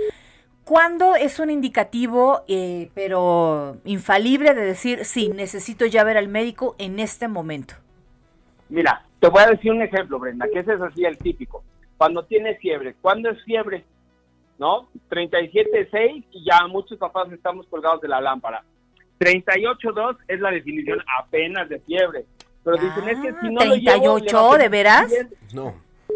¿cuándo 0.64 1.16
es 1.16 1.40
un 1.40 1.50
indicativo, 1.50 2.44
eh, 2.48 2.92
pero 2.94 3.78
infalible, 3.84 4.54
de 4.54 4.62
decir, 4.62 5.06
sí, 5.06 5.30
necesito 5.30 5.88
ya 5.88 6.04
ver 6.04 6.18
al 6.18 6.28
médico 6.28 6.76
en 6.78 7.00
este 7.00 7.28
momento? 7.28 7.74
Mira, 8.70 9.04
te 9.20 9.28
voy 9.28 9.42
a 9.42 9.48
decir 9.48 9.72
un 9.72 9.82
ejemplo, 9.82 10.20
Brenda, 10.20 10.46
que 10.54 10.60
ese 10.60 10.76
es 10.76 10.82
así 10.82 11.04
el 11.04 11.18
típico. 11.18 11.64
Cuando 11.98 12.26
tienes 12.26 12.60
fiebre, 12.60 12.94
¿cuándo 13.02 13.32
es 13.32 13.44
fiebre? 13.44 13.86
¿No? 14.62 14.88
37.6 15.10 16.24
y 16.34 16.46
ya 16.46 16.68
muchos 16.68 17.00
papás 17.00 17.32
estamos 17.32 17.66
colgados 17.66 18.00
de 18.00 18.08
la 18.08 18.22
lámpara. 18.22 18.64
38.2 19.20 20.18
es 20.28 20.40
la 20.40 20.52
definición 20.52 21.00
apenas 21.20 21.68
de 21.68 21.80
fiebre. 21.80 22.26
Pero 22.64 22.78
dicen, 22.78 23.10
es 23.10 23.20
que 23.22 23.42
si 23.42 23.52
no 23.52 23.66
lo 23.66 23.76
llevo, 23.76 24.20
le 24.20 24.32
va 24.32 24.50
a 24.50 24.52
38, 24.52 24.52
¿de 24.52 24.58
pedir 24.60 24.70
veras? 24.70 25.12
No. 25.56 25.74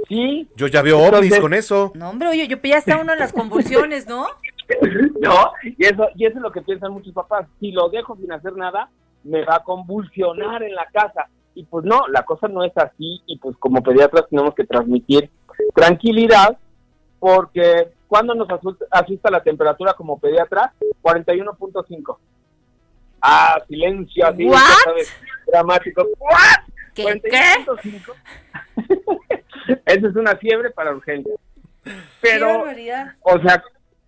Sí. 0.07 0.47
Yo 0.55 0.67
ya 0.67 0.83
veo 0.83 0.99
ovnis 0.99 1.13
Entonces- 1.13 1.39
con 1.39 1.53
eso. 1.55 1.91
No, 1.95 2.11
hombre, 2.11 2.27
oye, 2.27 2.47
yo 2.47 2.57
ya 2.61 2.77
está 2.77 2.99
uno 2.99 3.13
en 3.13 3.17
las 3.17 3.33
convulsiones, 3.33 4.07
¿no? 4.07 4.27
no, 5.19 5.51
y 5.63 5.83
eso, 5.83 6.07
y 6.13 6.27
eso 6.27 6.37
es 6.37 6.41
lo 6.43 6.51
que 6.51 6.61
piensan 6.61 6.93
muchos 6.93 7.15
papás. 7.15 7.47
Si 7.59 7.71
lo 7.71 7.89
dejo 7.89 8.15
sin 8.15 8.31
hacer 8.31 8.55
nada, 8.55 8.91
me 9.23 9.43
va 9.43 9.55
a 9.55 9.63
convulsionar 9.63 10.61
en 10.61 10.75
la 10.75 10.85
casa. 10.93 11.29
Y 11.55 11.63
pues 11.63 11.83
no, 11.83 12.07
la 12.09 12.21
cosa 12.21 12.47
no 12.47 12.63
es 12.63 12.77
así. 12.77 13.23
Y 13.25 13.39
pues 13.39 13.57
como 13.57 13.81
pediatras 13.81 14.29
tenemos 14.29 14.53
que 14.53 14.65
transmitir 14.65 15.31
tranquilidad, 15.73 16.59
porque 17.19 17.94
cuando 18.07 18.35
nos 18.35 18.49
asusta, 18.49 18.85
asusta 18.91 19.31
la 19.31 19.43
temperatura 19.43 19.93
como 19.93 20.19
pediatra, 20.19 20.73
41.5. 21.01 22.17
Ah, 23.21 23.57
silencio, 23.67 24.27
así, 24.27 24.47
dramático. 25.47 26.07
¿What? 26.19 26.73
¿Qué? 26.93 27.03
41.5. 27.03 28.13
Esa 29.85 30.07
es 30.07 30.15
una 30.15 30.35
fiebre 30.37 30.69
para 30.69 30.91
urgencia. 30.91 31.33
Pero, 32.21 32.63
Qué 32.63 33.05
o 33.21 33.39
sea, 33.41 33.63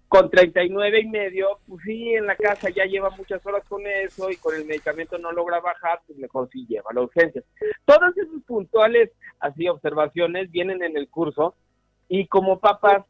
con 0.07 0.29
39 0.29 1.01
y 1.01 1.07
medio, 1.07 1.59
pues 1.67 1.81
sí, 1.83 2.13
en 2.13 2.25
la 2.27 2.35
casa 2.35 2.69
ya 2.69 2.85
lleva 2.85 3.09
muchas 3.11 3.45
horas 3.45 3.63
con 3.67 3.85
eso 3.85 4.29
y 4.31 4.37
con 4.37 4.55
el 4.55 4.65
medicamento 4.65 5.17
no 5.17 5.31
logra 5.31 5.59
bajar, 5.59 6.01
pues 6.07 6.17
mejor 6.17 6.49
sí 6.51 6.65
lleva 6.67 6.93
la 6.93 7.01
urgencia. 7.01 7.43
Todas 7.85 8.15
esas 8.17 8.41
puntuales, 8.45 9.11
así, 9.39 9.67
observaciones 9.67 10.49
vienen 10.49 10.81
en 10.81 10.95
el 10.95 11.09
curso 11.09 11.55
y 12.07 12.27
como 12.27 12.59
papás 12.59 13.03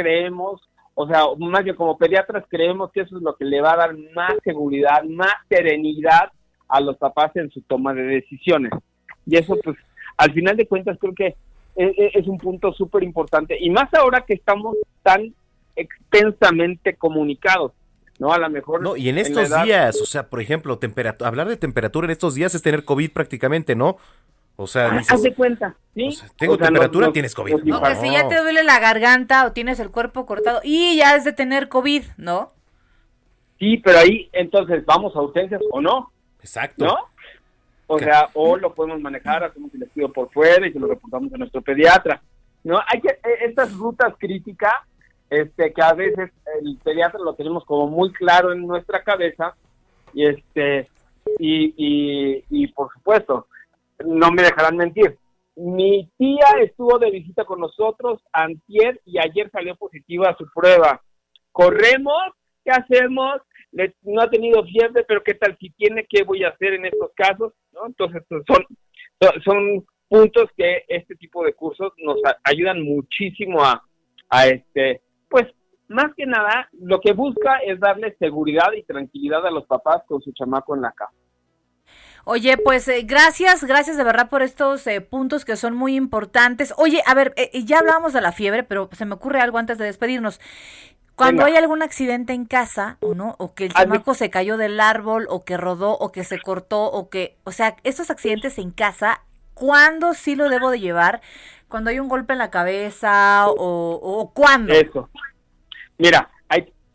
creemos, 0.00 0.60
o 0.94 1.06
sea, 1.06 1.22
más 1.38 1.64
bien 1.64 1.76
como 1.76 1.96
pediatras 1.96 2.44
creemos 2.48 2.90
que 2.92 3.00
eso 3.02 3.16
es 3.16 3.22
lo 3.22 3.36
que 3.36 3.44
le 3.44 3.60
va 3.60 3.72
a 3.72 3.76
dar 3.76 3.96
más 4.14 4.34
seguridad, 4.44 5.02
más 5.04 5.34
serenidad 5.48 6.30
a 6.68 6.80
los 6.80 6.96
papás 6.96 7.34
en 7.36 7.50
su 7.50 7.62
toma 7.62 7.94
de 7.94 8.02
decisiones. 8.02 8.72
Y 9.26 9.36
eso, 9.36 9.56
pues, 9.62 9.76
al 10.16 10.32
final 10.32 10.56
de 10.56 10.66
cuentas, 10.66 10.98
creo 11.00 11.14
que 11.14 11.36
es, 11.76 11.92
es 12.14 12.26
un 12.26 12.38
punto 12.38 12.72
súper 12.72 13.02
importante. 13.02 13.56
Y 13.60 13.70
más 13.70 13.92
ahora 13.94 14.24
que 14.26 14.34
estamos 14.34 14.76
tan 15.02 15.34
extensamente 15.76 16.94
comunicados, 16.96 17.72
¿no? 18.18 18.32
A 18.32 18.38
lo 18.38 18.50
mejor... 18.50 18.82
No, 18.82 18.96
y 18.96 19.08
en 19.08 19.18
estos 19.18 19.48
edad- 19.48 19.64
días, 19.64 20.00
o 20.00 20.06
sea, 20.06 20.28
por 20.28 20.40
ejemplo, 20.40 20.78
temperatura, 20.78 21.28
hablar 21.28 21.48
de 21.48 21.56
temperatura 21.56 22.06
en 22.06 22.10
estos 22.10 22.34
días 22.34 22.54
es 22.54 22.62
tener 22.62 22.84
COVID 22.84 23.12
prácticamente, 23.12 23.74
¿no? 23.74 23.96
O 24.62 24.66
sea, 24.66 24.88
Ah, 24.88 24.98
dices, 24.98 25.12
Haz 25.12 25.22
de 25.22 25.34
cuenta, 25.34 25.74
¿sí? 25.94 26.10
tengo 26.36 26.52
O 26.52 26.56
sea, 26.58 26.66
temperatura, 26.66 27.06
nos- 27.06 27.14
tienes 27.14 27.34
COVID. 27.34 27.62
nos 27.64 27.80
O 27.80 27.82
que 27.82 27.94
si 27.94 28.10
ya 28.12 28.28
te 28.28 28.36
duele 28.42 28.62
la 28.62 28.78
garganta 28.78 29.46
o 29.46 29.52
tienes 29.52 29.80
el 29.80 29.90
cuerpo 29.90 30.26
cortado 30.26 30.60
y 30.62 30.98
ya 30.98 31.16
es 31.16 31.24
de 31.24 31.32
tener 31.32 31.68
COVID, 31.70 32.04
¿no? 32.18 32.52
Sí, 33.58 33.78
pero 33.78 33.98
ahí 34.00 34.28
entonces 34.34 34.84
vamos 34.84 35.16
a 35.16 35.20
urgencias 35.22 35.62
o 35.70 35.80
no, 35.80 36.12
Exacto. 36.40 36.84
¿no? 36.84 36.96
O 37.86 37.98
sea, 37.98 38.28
o 38.34 38.56
lo 38.58 38.74
podemos 38.74 39.00
manejar, 39.00 39.42
hacemos 39.44 39.74
el 39.74 39.82
estudio 39.84 40.12
por 40.12 40.30
fuera 40.30 40.66
y 40.66 40.72
se 40.72 40.78
lo 40.78 40.86
reportamos 40.88 41.32
a 41.32 41.38
nuestro 41.38 41.62
pediatra. 41.62 42.20
No, 42.62 42.78
hay 42.86 43.00
que 43.00 43.08
eh, 43.08 43.46
estas 43.48 43.72
rutas 43.72 44.12
críticas, 44.18 44.74
este, 45.30 45.72
que 45.72 45.82
a 45.82 45.94
veces 45.94 46.30
el 46.62 46.76
pediatra 46.84 47.18
lo 47.24 47.32
tenemos 47.34 47.64
como 47.64 47.86
muy 47.88 48.12
claro 48.12 48.52
en 48.52 48.66
nuestra 48.66 49.02
cabeza 49.02 49.54
y 50.12 50.26
este 50.26 50.86
y, 51.38 51.72
y, 51.78 52.44
y 52.50 52.66
por 52.68 52.92
supuesto 52.92 53.46
no 54.04 54.30
me 54.30 54.42
dejarán 54.42 54.76
mentir. 54.76 55.18
Mi 55.56 56.08
tía 56.16 56.46
estuvo 56.62 56.98
de 56.98 57.10
visita 57.10 57.44
con 57.44 57.60
nosotros 57.60 58.22
antier 58.32 59.00
y 59.04 59.18
ayer 59.18 59.50
salió 59.50 59.76
positiva 59.76 60.30
a 60.30 60.36
su 60.36 60.46
prueba. 60.54 61.02
Corremos, 61.52 62.32
¿qué 62.64 62.70
hacemos? 62.70 63.40
No 64.02 64.22
ha 64.22 64.30
tenido 64.30 64.64
fiebre, 64.64 65.04
pero 65.06 65.22
¿qué 65.22 65.34
tal 65.34 65.56
si 65.58 65.70
tiene? 65.70 66.06
¿Qué 66.08 66.24
voy 66.24 66.44
a 66.44 66.48
hacer 66.48 66.74
en 66.74 66.86
estos 66.86 67.10
casos? 67.14 67.52
¿No? 67.72 67.86
Entonces, 67.86 68.22
pues, 68.28 68.42
son, 69.44 69.84
puntos 70.08 70.50
que 70.56 70.84
este 70.88 71.14
tipo 71.14 71.44
de 71.44 71.54
cursos 71.54 71.92
nos 71.98 72.16
ayudan 72.42 72.82
muchísimo 72.82 73.62
a, 73.62 73.80
a 74.28 74.46
este, 74.48 75.02
pues, 75.28 75.46
más 75.86 76.12
que 76.16 76.26
nada, 76.26 76.68
lo 76.72 77.00
que 77.00 77.12
busca 77.12 77.58
es 77.58 77.78
darle 77.78 78.16
seguridad 78.18 78.72
y 78.76 78.82
tranquilidad 78.82 79.46
a 79.46 79.50
los 79.50 79.66
papás 79.66 80.02
con 80.06 80.20
su 80.20 80.32
chamaco 80.32 80.74
en 80.74 80.82
la 80.82 80.92
casa. 80.92 81.19
Oye, 82.24 82.56
pues 82.58 82.86
eh, 82.88 83.02
gracias, 83.02 83.64
gracias 83.64 83.96
de 83.96 84.04
verdad 84.04 84.28
por 84.28 84.42
estos 84.42 84.86
eh, 84.86 85.00
puntos 85.00 85.44
que 85.44 85.56
son 85.56 85.74
muy 85.74 85.96
importantes. 85.96 86.74
Oye, 86.76 87.02
a 87.06 87.14
ver, 87.14 87.32
eh, 87.36 87.64
ya 87.64 87.78
hablábamos 87.78 88.12
de 88.12 88.20
la 88.20 88.32
fiebre, 88.32 88.62
pero 88.62 88.88
se 88.92 89.04
me 89.04 89.14
ocurre 89.14 89.40
algo 89.40 89.58
antes 89.58 89.78
de 89.78 89.86
despedirnos. 89.86 90.40
Cuando 91.16 91.44
Venga. 91.44 91.56
hay 91.58 91.62
algún 91.62 91.82
accidente 91.82 92.32
en 92.32 92.46
casa, 92.46 92.96
o 93.00 93.14
no, 93.14 93.34
o 93.38 93.54
que 93.54 93.66
el 93.66 93.74
chamaco 93.74 94.14
se 94.14 94.30
cayó 94.30 94.56
del 94.56 94.80
árbol, 94.80 95.26
o 95.28 95.44
que 95.44 95.56
rodó, 95.58 95.92
o 95.92 96.12
que 96.12 96.24
se 96.24 96.40
cortó, 96.40 96.84
o 96.84 97.10
que, 97.10 97.36
o 97.44 97.52
sea, 97.52 97.76
estos 97.84 98.10
accidentes 98.10 98.58
en 98.58 98.70
casa, 98.70 99.20
¿cuándo 99.52 100.14
sí 100.14 100.34
lo 100.34 100.48
debo 100.48 100.70
de 100.70 100.80
llevar? 100.80 101.20
Cuando 101.68 101.90
hay 101.90 102.00
un 102.00 102.08
golpe 102.08 102.32
en 102.32 102.38
la 102.38 102.50
cabeza, 102.50 103.48
o, 103.48 104.00
o 104.02 104.32
cuándo. 104.32 104.72
Eso. 104.72 105.10
Mira, 105.98 106.30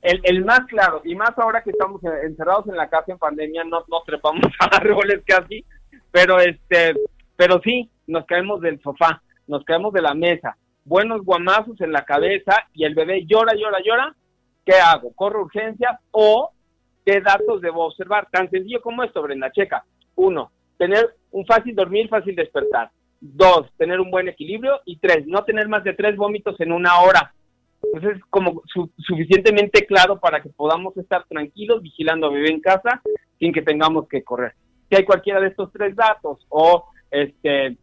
el, 0.05 0.21
el 0.23 0.45
más 0.45 0.61
claro, 0.67 1.01
y 1.03 1.15
más 1.15 1.37
ahora 1.37 1.61
que 1.63 1.71
estamos 1.71 2.03
en- 2.03 2.27
encerrados 2.29 2.67
en 2.67 2.75
la 2.77 2.89
casa 2.89 3.11
en 3.11 3.17
pandemia, 3.17 3.63
no 3.63 3.83
nos 3.87 4.03
trepamos 4.05 4.41
a 4.59 4.77
árboles 4.77 5.21
casi, 5.25 5.65
pero 6.11 6.39
este, 6.39 6.93
pero 7.35 7.59
sí, 7.63 7.89
nos 8.07 8.25
caemos 8.25 8.61
del 8.61 8.81
sofá, 8.81 9.21
nos 9.47 9.63
caemos 9.65 9.91
de 9.93 10.01
la 10.01 10.13
mesa, 10.13 10.57
buenos 10.83 11.21
guamazos 11.23 11.79
en 11.81 11.91
la 11.91 12.05
cabeza 12.05 12.53
y 12.73 12.85
el 12.85 12.95
bebé 12.95 13.25
llora, 13.25 13.53
llora, 13.55 13.79
llora, 13.83 14.15
¿qué 14.65 14.75
hago? 14.75 15.11
¿Corro 15.13 15.41
urgencias 15.43 15.99
o 16.11 16.51
qué 17.05 17.21
datos 17.21 17.61
debo 17.61 17.85
observar? 17.85 18.27
Tan 18.31 18.49
sencillo 18.49 18.81
como 18.81 19.03
esto, 19.03 19.21
Brenda, 19.21 19.51
checa. 19.51 19.83
Uno, 20.15 20.51
tener 20.77 21.15
un 21.31 21.45
fácil 21.45 21.75
dormir, 21.75 22.07
fácil 22.09 22.35
despertar. 22.35 22.89
Dos, 23.19 23.71
tener 23.77 23.99
un 23.99 24.11
buen 24.11 24.27
equilibrio. 24.27 24.79
Y 24.85 24.97
tres, 24.97 25.25
no 25.27 25.43
tener 25.43 25.67
más 25.67 25.83
de 25.83 25.93
tres 25.93 26.15
vómitos 26.15 26.59
en 26.61 26.71
una 26.71 26.99
hora. 27.01 27.33
Entonces, 27.93 28.21
como 28.29 28.61
su- 28.65 28.91
suficientemente 28.97 29.85
claro 29.85 30.19
para 30.19 30.41
que 30.41 30.49
podamos 30.49 30.95
estar 30.97 31.25
tranquilos 31.27 31.81
vigilando 31.81 32.27
a 32.27 32.31
bebé 32.31 32.49
en 32.51 32.61
casa 32.61 33.01
sin 33.39 33.53
que 33.53 33.61
tengamos 33.61 34.07
que 34.07 34.23
correr. 34.23 34.53
Si 34.89 34.95
hay 34.95 35.05
cualquiera 35.05 35.39
de 35.39 35.47
estos 35.47 35.71
tres 35.71 35.95
datos 35.95 36.45
o 36.49 36.85
este 37.11 37.77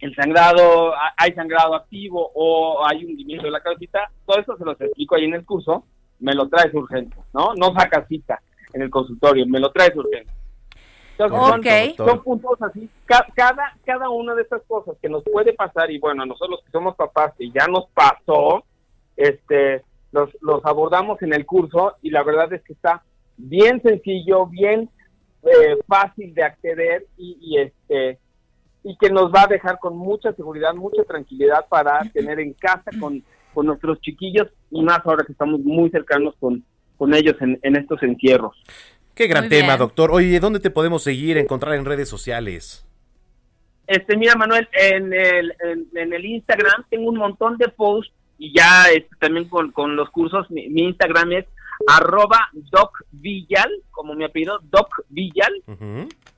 el 0.00 0.14
sangrado, 0.14 0.94
ha- 0.94 1.12
hay 1.16 1.32
sangrado 1.32 1.74
activo 1.74 2.30
o 2.34 2.86
hay 2.86 3.04
hundimiento 3.04 3.46
de 3.46 3.50
la 3.50 3.60
cabecita, 3.60 4.08
todo 4.24 4.38
eso 4.38 4.56
se 4.56 4.64
los 4.64 4.80
explico 4.80 5.16
ahí 5.16 5.24
en 5.24 5.34
el 5.34 5.44
curso, 5.44 5.84
me 6.20 6.34
lo 6.34 6.48
traes 6.48 6.72
urgente, 6.72 7.16
¿no? 7.34 7.52
No 7.56 7.72
sacas 7.74 8.06
cita 8.06 8.40
en 8.72 8.82
el 8.82 8.90
consultorio, 8.90 9.44
me 9.46 9.58
lo 9.58 9.72
traes 9.72 9.96
urgente. 9.96 10.32
Entonces, 11.18 11.36
son- 11.40 11.60
Ok. 11.60 11.96
son, 12.10 12.22
puntos 12.22 12.62
así, 12.62 12.88
ca- 13.06 13.26
cada, 13.34 13.76
cada 13.84 14.08
una 14.08 14.36
de 14.36 14.42
estas 14.42 14.62
cosas 14.68 14.96
que 15.02 15.08
nos 15.08 15.24
puede 15.24 15.52
pasar, 15.52 15.90
y 15.90 15.98
bueno, 15.98 16.22
a 16.22 16.26
nosotros 16.26 16.60
que 16.64 16.70
somos 16.70 16.94
papás, 16.94 17.34
que 17.36 17.50
ya 17.50 17.66
nos 17.66 17.88
pasó, 17.88 18.64
este, 19.18 19.82
los, 20.12 20.30
los 20.40 20.64
abordamos 20.64 21.20
en 21.22 21.34
el 21.34 21.44
curso 21.44 21.96
y 22.00 22.10
la 22.10 22.22
verdad 22.22 22.50
es 22.52 22.62
que 22.62 22.72
está 22.72 23.02
bien 23.36 23.82
sencillo, 23.82 24.46
bien 24.46 24.88
eh, 25.42 25.76
fácil 25.86 26.32
de 26.34 26.42
acceder 26.44 27.06
y, 27.18 27.36
y 27.40 27.58
este 27.58 28.18
y 28.84 28.96
que 28.96 29.10
nos 29.10 29.30
va 29.32 29.42
a 29.42 29.46
dejar 29.48 29.78
con 29.80 29.98
mucha 29.98 30.32
seguridad, 30.32 30.72
mucha 30.72 31.02
tranquilidad 31.04 31.66
para 31.68 32.00
tener 32.12 32.38
en 32.40 32.54
casa 32.54 32.90
con, 32.98 33.22
con 33.52 33.66
nuestros 33.66 34.00
chiquillos 34.00 34.48
y 34.70 34.82
más 34.82 35.00
ahora 35.04 35.24
que 35.26 35.32
estamos 35.32 35.60
muy 35.60 35.90
cercanos 35.90 36.34
con, 36.38 36.64
con 36.96 37.12
ellos 37.12 37.34
en, 37.40 37.58
en 37.62 37.76
estos 37.76 38.02
encierros. 38.02 38.56
Qué 39.14 39.26
gran 39.26 39.44
Muy 39.44 39.50
tema, 39.50 39.74
bien. 39.74 39.78
doctor. 39.80 40.10
Oye, 40.12 40.38
¿dónde 40.40 40.60
te 40.60 40.70
podemos 40.70 41.02
seguir, 41.02 41.36
encontrar 41.38 41.74
en 41.74 41.84
redes 41.84 42.08
sociales? 42.08 42.86
Este, 43.88 44.16
mira, 44.16 44.36
Manuel, 44.36 44.68
en 44.72 45.12
el, 45.12 45.52
en, 45.60 45.88
en 45.94 46.12
el 46.12 46.24
Instagram 46.24 46.84
tengo 46.88 47.10
un 47.10 47.18
montón 47.18 47.58
de 47.58 47.68
posts 47.68 48.12
y 48.38 48.54
ya 48.56 48.84
este, 48.90 49.14
también 49.18 49.48
con, 49.48 49.72
con 49.72 49.96
los 49.96 50.08
cursos, 50.10 50.50
mi, 50.50 50.68
mi 50.68 50.84
Instagram 50.84 51.32
es 51.32 51.46
arroba 51.86 52.48
docvillal, 52.70 53.70
como 53.90 54.14
mi 54.14 54.24
apellido, 54.24 54.60
docvillal, 54.70 55.52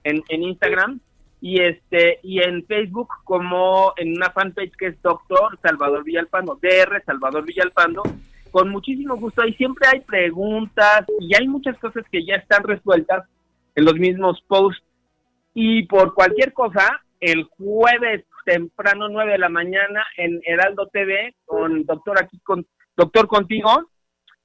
en, 0.05 0.23
en 0.29 0.43
Instagram 0.43 1.01
y 1.41 1.63
este 1.63 2.21
y 2.23 2.43
en 2.43 2.67
Facebook 2.67 3.09
como 3.25 3.95
en 3.97 4.17
una 4.17 4.31
fanpage 4.31 4.73
que 4.77 4.89
es 4.89 5.03
Doctor 5.03 5.59
Salvador 5.63 6.05
Villalpando, 6.05 6.59
DR 6.61 7.03
Salvador 7.05 7.45
Villalpando, 7.45 8.03
con 8.51 8.69
muchísimo 8.69 9.17
gusto. 9.17 9.43
Ahí 9.43 9.55
siempre 9.55 9.89
hay 9.89 10.01
preguntas 10.01 11.07
y 11.19 11.35
hay 11.35 11.49
muchas 11.49 11.79
cosas 11.79 12.05
que 12.11 12.25
ya 12.25 12.37
están 12.37 12.65
resueltas 12.65 13.27
en 13.75 13.85
los 13.85 13.95
mismos 13.95 14.43
posts. 14.47 14.83
Y 15.55 15.87
por 15.87 16.15
cualquier 16.15 16.53
cosa, 16.53 17.03
el 17.21 17.45
jueves 17.45 18.25
temprano, 18.45 19.09
9 19.09 19.33
de 19.33 19.39
la 19.39 19.49
mañana, 19.49 20.05
en 20.17 20.41
Heraldo 20.45 20.89
TV, 20.93 21.35
con 21.45 21.85
Doctor 21.85 22.23
aquí, 22.23 22.39
con 22.41 22.67
Doctor 22.97 23.27
Contigo, 23.29 23.91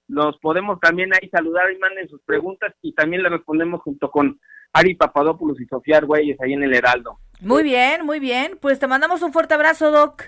los 0.07 0.37
podemos 0.37 0.79
también 0.79 1.11
ahí 1.13 1.29
saludar 1.29 1.71
y 1.71 1.79
manden 1.79 2.07
sus 2.07 2.21
preguntas 2.21 2.73
y 2.81 2.93
también 2.93 3.23
le 3.23 3.29
respondemos 3.29 3.81
junto 3.81 4.11
con 4.11 4.39
Ari 4.73 4.95
Papadopoulos 4.95 5.59
y 5.59 5.65
Sofía 5.65 5.97
Argüelles 5.97 6.39
ahí 6.41 6.53
en 6.53 6.63
el 6.63 6.75
Heraldo. 6.75 7.19
Muy 7.41 7.63
bien, 7.63 8.05
muy 8.05 8.19
bien. 8.19 8.57
Pues 8.61 8.79
te 8.79 8.87
mandamos 8.87 9.21
un 9.21 9.33
fuerte 9.33 9.53
abrazo, 9.53 9.91
Doc. 9.91 10.23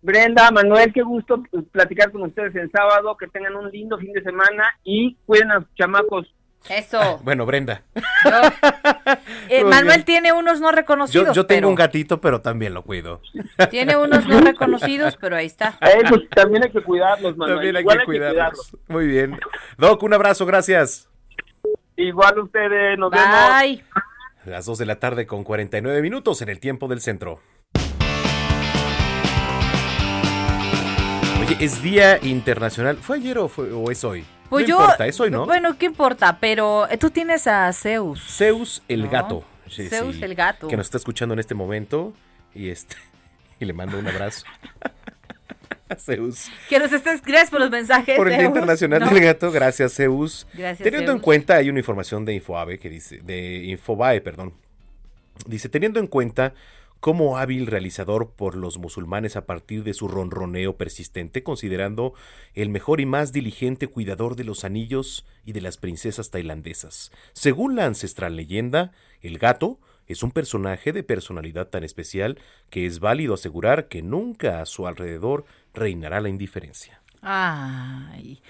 Brenda, 0.00 0.50
Manuel, 0.52 0.92
qué 0.92 1.02
gusto 1.02 1.42
platicar 1.72 2.12
con 2.12 2.22
ustedes 2.22 2.54
el 2.54 2.70
sábado, 2.70 3.16
que 3.16 3.26
tengan 3.26 3.56
un 3.56 3.70
lindo 3.70 3.98
fin 3.98 4.12
de 4.12 4.22
semana 4.22 4.64
y 4.84 5.16
cuiden 5.26 5.50
a 5.50 5.60
sus 5.60 5.74
chamacos. 5.74 6.34
Eso. 6.70 7.20
Bueno, 7.22 7.46
Brenda. 7.46 7.82
Eh, 9.48 9.64
Manuel 9.64 10.04
tiene 10.04 10.32
unos 10.32 10.60
no 10.60 10.72
reconocidos. 10.72 11.28
Yo, 11.28 11.32
yo 11.32 11.46
tengo 11.46 11.58
pero 11.58 11.68
un 11.68 11.74
gatito, 11.74 12.20
pero 12.20 12.40
también 12.40 12.74
lo 12.74 12.82
cuido. 12.82 13.22
Tiene 13.70 13.96
unos 13.96 14.26
no 14.26 14.40
reconocidos, 14.40 15.16
pero 15.16 15.36
ahí 15.36 15.46
está. 15.46 15.78
Eh, 15.80 16.02
pues, 16.08 16.28
también 16.30 16.64
hay 16.64 16.70
que 16.70 16.82
cuidarlos, 16.82 17.36
Manuel. 17.36 17.56
También 17.56 17.76
hay 17.76 17.82
Igual 17.82 17.98
que 17.98 18.04
cuidarlos. 18.04 18.76
Muy 18.88 19.06
bien. 19.06 19.38
Doc, 19.76 20.02
un 20.02 20.14
abrazo, 20.14 20.46
gracias. 20.46 21.08
Igual 21.96 22.38
ustedes, 22.38 22.98
nos 22.98 23.10
Bye. 23.10 23.76
vemos. 23.76 23.82
Las 24.44 24.66
2 24.66 24.78
de 24.78 24.86
la 24.86 24.98
tarde 24.98 25.26
con 25.26 25.44
49 25.44 26.00
minutos 26.00 26.40
en 26.42 26.48
el 26.48 26.60
tiempo 26.60 26.88
del 26.88 27.00
centro. 27.00 27.40
Oye, 31.40 31.56
es 31.60 31.82
Día 31.82 32.18
Internacional. 32.22 32.96
¿Fue 32.96 33.16
ayer 33.16 33.38
o, 33.38 33.48
fue, 33.48 33.72
o 33.72 33.90
es 33.90 34.04
hoy? 34.04 34.24
Pues 34.48 34.62
no 34.66 34.68
yo. 34.68 34.80
importa, 34.80 35.06
es 35.06 35.20
hoy, 35.20 35.30
¿no? 35.30 35.46
Bueno, 35.46 35.76
¿qué 35.78 35.86
importa? 35.86 36.38
Pero 36.40 36.88
eh, 36.90 36.96
tú 36.98 37.10
tienes 37.10 37.46
a 37.46 37.72
Zeus. 37.72 38.20
Zeus 38.36 38.82
el 38.88 39.02
¿no? 39.02 39.10
gato. 39.10 39.44
Sí, 39.68 39.88
Zeus 39.88 40.16
sí, 40.16 40.24
el 40.24 40.34
gato. 40.34 40.68
Que 40.68 40.76
nos 40.76 40.86
está 40.86 40.96
escuchando 40.96 41.34
en 41.34 41.38
este 41.40 41.54
momento. 41.54 42.14
Y 42.54 42.70
este 42.70 42.96
y 43.60 43.64
le 43.64 43.72
mando 43.72 43.98
un 43.98 44.08
abrazo. 44.08 44.44
Zeus. 45.98 46.50
Que 46.68 46.78
nos 46.78 46.92
estés, 46.92 47.22
gracias 47.22 47.50
por 47.50 47.60
los 47.60 47.70
mensajes. 47.70 48.16
Por 48.16 48.28
el 48.28 48.36
Día. 48.38 48.46
Internacional 48.46 49.00
No. 49.00 49.10
del 49.10 49.22
Gato, 49.22 49.50
gracias 49.50 49.94
Zeus. 49.94 50.46
Gracias, 50.52 50.84
Teniendo 50.84 51.12
en 51.12 51.18
cuenta, 51.18 51.56
hay 51.56 51.70
una 51.70 51.78
información 51.78 52.24
de 52.26 52.34
Infoabe 52.34 52.78
que 52.78 52.90
dice, 52.90 53.20
de 53.22 53.64
Infobae, 53.64 54.20
perdón. 54.20 54.52
Dice, 55.46 55.68
teniendo 55.68 55.98
en 56.00 56.06
cuenta 56.06 56.52
cómo 57.00 57.38
hábil 57.38 57.66
realizador 57.66 58.32
por 58.32 58.56
los 58.56 58.78
musulmanes 58.78 59.36
a 59.36 59.46
partir 59.46 59.84
de 59.84 59.94
su 59.94 60.08
ronroneo 60.08 60.76
persistente, 60.76 61.42
considerando 61.42 62.14
el 62.54 62.68
mejor 62.68 63.00
y 63.00 63.06
más 63.06 63.32
diligente 63.32 63.86
cuidador 63.88 64.36
de 64.36 64.44
los 64.44 64.64
anillos 64.64 65.26
y 65.44 65.52
de 65.52 65.60
las 65.60 65.76
princesas 65.76 66.30
tailandesas. 66.30 67.12
Según 67.32 67.76
la 67.76 67.86
ancestral 67.86 68.36
leyenda, 68.36 68.92
el 69.20 69.38
gato 69.38 69.78
es 70.06 70.22
un 70.22 70.30
personaje 70.32 70.92
de 70.92 71.02
personalidad 71.02 71.68
tan 71.68 71.84
especial 71.84 72.38
que 72.70 72.86
es 72.86 72.98
válido 72.98 73.34
asegurar 73.34 73.88
que 73.88 74.02
nunca 74.02 74.60
a 74.60 74.66
su 74.66 74.86
alrededor 74.86 75.44
reinará 75.74 76.20
la 76.20 76.30
indiferencia. 76.30 77.00
Ay. 77.20 78.40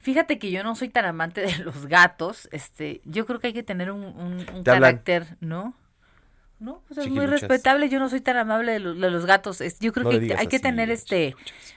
Fíjate 0.00 0.38
que 0.38 0.50
yo 0.50 0.62
no 0.62 0.74
soy 0.76 0.88
tan 0.88 1.04
amante 1.06 1.40
de 1.40 1.58
los 1.64 1.86
gatos. 1.86 2.48
Este, 2.52 3.00
yo 3.04 3.26
creo 3.26 3.40
que 3.40 3.48
hay 3.48 3.52
que 3.52 3.62
tener 3.62 3.90
un, 3.90 4.04
un- 4.04 4.62
carácter, 4.62 5.36
¿no? 5.40 5.74
No, 6.60 6.82
pues 6.88 6.98
es 6.98 7.08
muy 7.08 7.26
respetable. 7.26 7.88
Yo 7.88 7.98
no 8.00 8.08
soy 8.08 8.20
tan 8.20 8.36
amable 8.36 8.72
de 8.72 8.78
los, 8.80 8.98
de 9.00 9.10
los 9.10 9.26
gatos. 9.26 9.62
Yo 9.80 9.92
creo 9.92 10.04
No 10.04 10.10
que 10.10 10.16
hay 10.36 10.46
que 10.48 10.56
así, 10.56 10.62
tener 10.62 10.90
este 10.90 11.36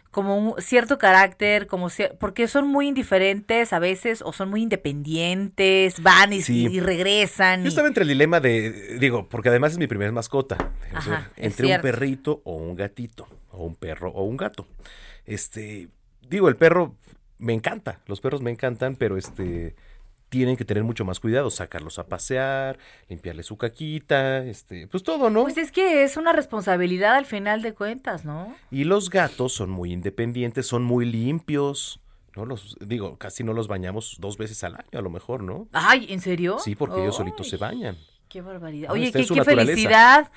como 0.10 0.38
un 0.38 0.62
cierto 0.62 0.98
carácter, 0.98 1.68
como 1.68 1.90
cier- 1.90 2.18
porque 2.20 2.48
son 2.50 2.68
muy 2.68 2.88
indiferentes 2.88 3.72
a 3.74 3.80
veces 3.80 4.22
o 4.22 4.34
son 4.34 4.50
muy 4.50 4.62
independientes, 4.64 6.02
van 6.02 6.34
y, 6.34 6.42
Sí. 6.42 6.68
y 6.70 6.80
regresan. 6.80 7.62
Yo 7.62 7.66
y- 7.66 7.70
estaba 7.70 7.88
entre 7.88 8.04
el 8.04 8.10
dilema 8.10 8.40
de, 8.40 8.98
digo, 9.00 9.30
porque 9.30 9.50
además 9.50 9.74
es 9.74 9.78
mi 9.78 9.88
primera 9.88 10.12
mascota, 10.12 10.58
o 10.94 10.98
Ajá, 10.98 11.30
entre 11.38 11.74
un 11.76 11.82
perrito 11.82 12.42
o 12.44 12.56
un 12.58 12.76
gatito, 12.76 13.28
o 13.52 13.64
un 13.66 13.76
perro 13.76 14.12
o 14.12 14.24
un 14.24 14.36
gato. 14.36 14.68
Este, 15.26 15.88
digo, 16.28 16.50
el 16.50 16.56
perro 16.58 16.96
me 17.38 17.54
encanta, 17.54 18.00
los 18.08 18.20
perros 18.20 18.42
me 18.42 18.52
encantan, 18.52 18.96
pero 18.96 19.18
este 19.18 19.76
tienen 20.32 20.56
que 20.56 20.64
tener 20.64 20.86
mucho 20.86 21.04
más 21.04 21.20
cuidado, 21.20 21.50
sacarlos 21.52 22.00
a 22.00 22.08
pasear, 22.08 22.80
limpiarle 23.10 23.44
su 23.44 23.58
caquita, 23.58 24.46
este, 24.46 24.88
pues 24.88 25.04
todo, 25.04 25.30
¿no? 25.30 25.44
Pues 25.44 25.58
es 25.58 25.74
que 25.74 26.04
es 26.04 26.16
una 26.16 26.32
responsabilidad 26.32 27.16
al 27.16 27.26
final 27.26 27.62
de 27.62 27.74
cuentas, 27.74 28.24
¿no? 28.24 28.56
Y 28.72 28.86
los 28.86 29.10
gatos 29.10 29.52
son 29.52 29.70
muy 29.70 29.92
independientes, 29.92 30.66
son 30.66 30.84
muy 30.84 31.06
limpios. 31.06 32.00
No 32.34 32.46
los 32.46 32.78
digo, 32.80 33.18
casi 33.18 33.44
no 33.44 33.52
los 33.52 33.68
bañamos 33.68 34.16
dos 34.20 34.38
veces 34.38 34.64
al 34.64 34.76
año, 34.76 34.88
a 34.94 35.02
lo 35.02 35.10
mejor, 35.10 35.44
¿no? 35.44 35.68
Ay, 35.74 36.08
¿en 36.08 36.22
serio? 36.22 36.60
Sí, 36.60 36.76
porque 36.76 37.02
ellos 37.02 37.18
solitos 37.18 37.50
se 37.50 37.58
bañan. 37.58 37.98
Qué 38.30 38.42
barbaridad. 38.42 38.90
Oye, 38.90 39.12
qué, 39.12 39.26
felicidad. 39.44 40.32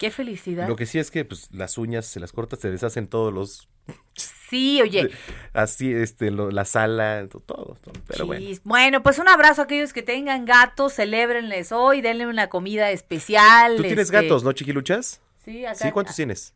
Qué 0.00 0.10
felicidad. 0.10 0.66
Lo 0.66 0.76
que 0.76 0.86
sí 0.86 0.98
es 0.98 1.10
que 1.10 1.26
pues 1.26 1.48
las 1.52 1.76
uñas 1.76 2.06
se 2.06 2.20
las 2.20 2.32
cortas, 2.32 2.58
se 2.60 2.70
deshacen 2.70 3.06
todos 3.06 3.34
los 3.34 3.68
Sí, 4.16 4.80
oye. 4.80 5.10
así 5.52 5.92
este 5.92 6.30
lo- 6.30 6.50
la 6.50 6.64
sala, 6.64 7.28
to- 7.30 7.40
todo, 7.40 7.76
todo. 7.82 7.92
Pero 8.08 8.24
bueno. 8.24 8.46
Bueno, 8.64 9.02
pues 9.02 9.18
un 9.18 9.28
abrazo 9.28 9.60
a 9.60 9.64
aquellos 9.64 9.92
que 9.92 10.02
tengan 10.02 10.46
gatos, 10.46 10.94
celébrenles 10.94 11.70
hoy, 11.70 12.00
denle 12.00 12.26
una 12.26 12.48
comida 12.48 12.90
especial. 12.90 13.76
Tú 13.76 13.82
tienes 13.82 14.06
este, 14.06 14.22
gatos, 14.22 14.42
¿no, 14.42 14.52
chiquiluchas? 14.52 15.20
Sí, 15.44 15.66
acá. 15.66 15.74
Sí, 15.74 15.92
¿cuántos 15.92 16.16
tienes? 16.16 16.54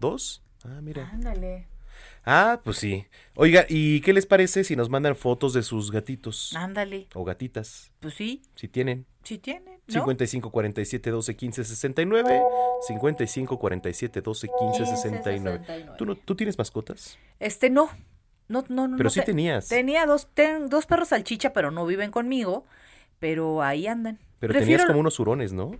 ¿Dos? 0.00 0.42
Ah, 0.64 0.80
mira. 0.82 1.10
Ándale. 1.12 1.68
Ah, 2.24 2.60
pues 2.64 2.78
sí. 2.78 3.06
Oiga, 3.34 3.66
¿y 3.68 4.00
qué 4.00 4.14
les 4.14 4.24
parece 4.24 4.64
si 4.64 4.76
nos 4.76 4.88
mandan 4.88 5.14
fotos 5.14 5.52
de 5.52 5.62
sus 5.62 5.90
gatitos 5.90 6.54
Ándale. 6.56 7.06
o 7.14 7.22
gatitas? 7.24 7.92
Pues 8.00 8.14
sí, 8.14 8.40
Si 8.54 8.66
tienen. 8.66 9.04
sí 9.24 9.36
tienen, 9.38 9.77
¿no? 9.88 10.00
55 10.00 10.50
47 10.50 11.10
12 11.10 11.36
15 11.36 11.64
69 11.64 12.40
55 12.86 13.58
47 13.58 14.20
12 14.20 14.48
15 14.58 14.86
69. 14.86 15.60
¿Tú, 15.98 16.06
no, 16.06 16.14
¿Tú 16.16 16.34
tienes 16.36 16.56
mascotas? 16.58 17.18
Este 17.40 17.70
no. 17.70 17.88
No, 18.48 18.64
no, 18.68 18.88
no. 18.88 18.96
Pero 18.96 19.08
no 19.08 19.10
sí 19.10 19.20
te- 19.20 19.26
tenías. 19.26 19.68
Tenía 19.68 20.06
dos, 20.06 20.28
ten- 20.32 20.68
dos 20.70 20.86
perros 20.86 21.08
salchicha, 21.08 21.52
pero 21.52 21.70
no 21.70 21.84
viven 21.84 22.10
conmigo. 22.10 22.64
Pero 23.18 23.62
ahí 23.62 23.86
andan. 23.86 24.18
Pero 24.38 24.52
Prefiero 24.52 24.64
tenías 24.78 24.86
como 24.86 25.00
unos 25.00 25.18
hurones, 25.20 25.52
¿no? 25.52 25.72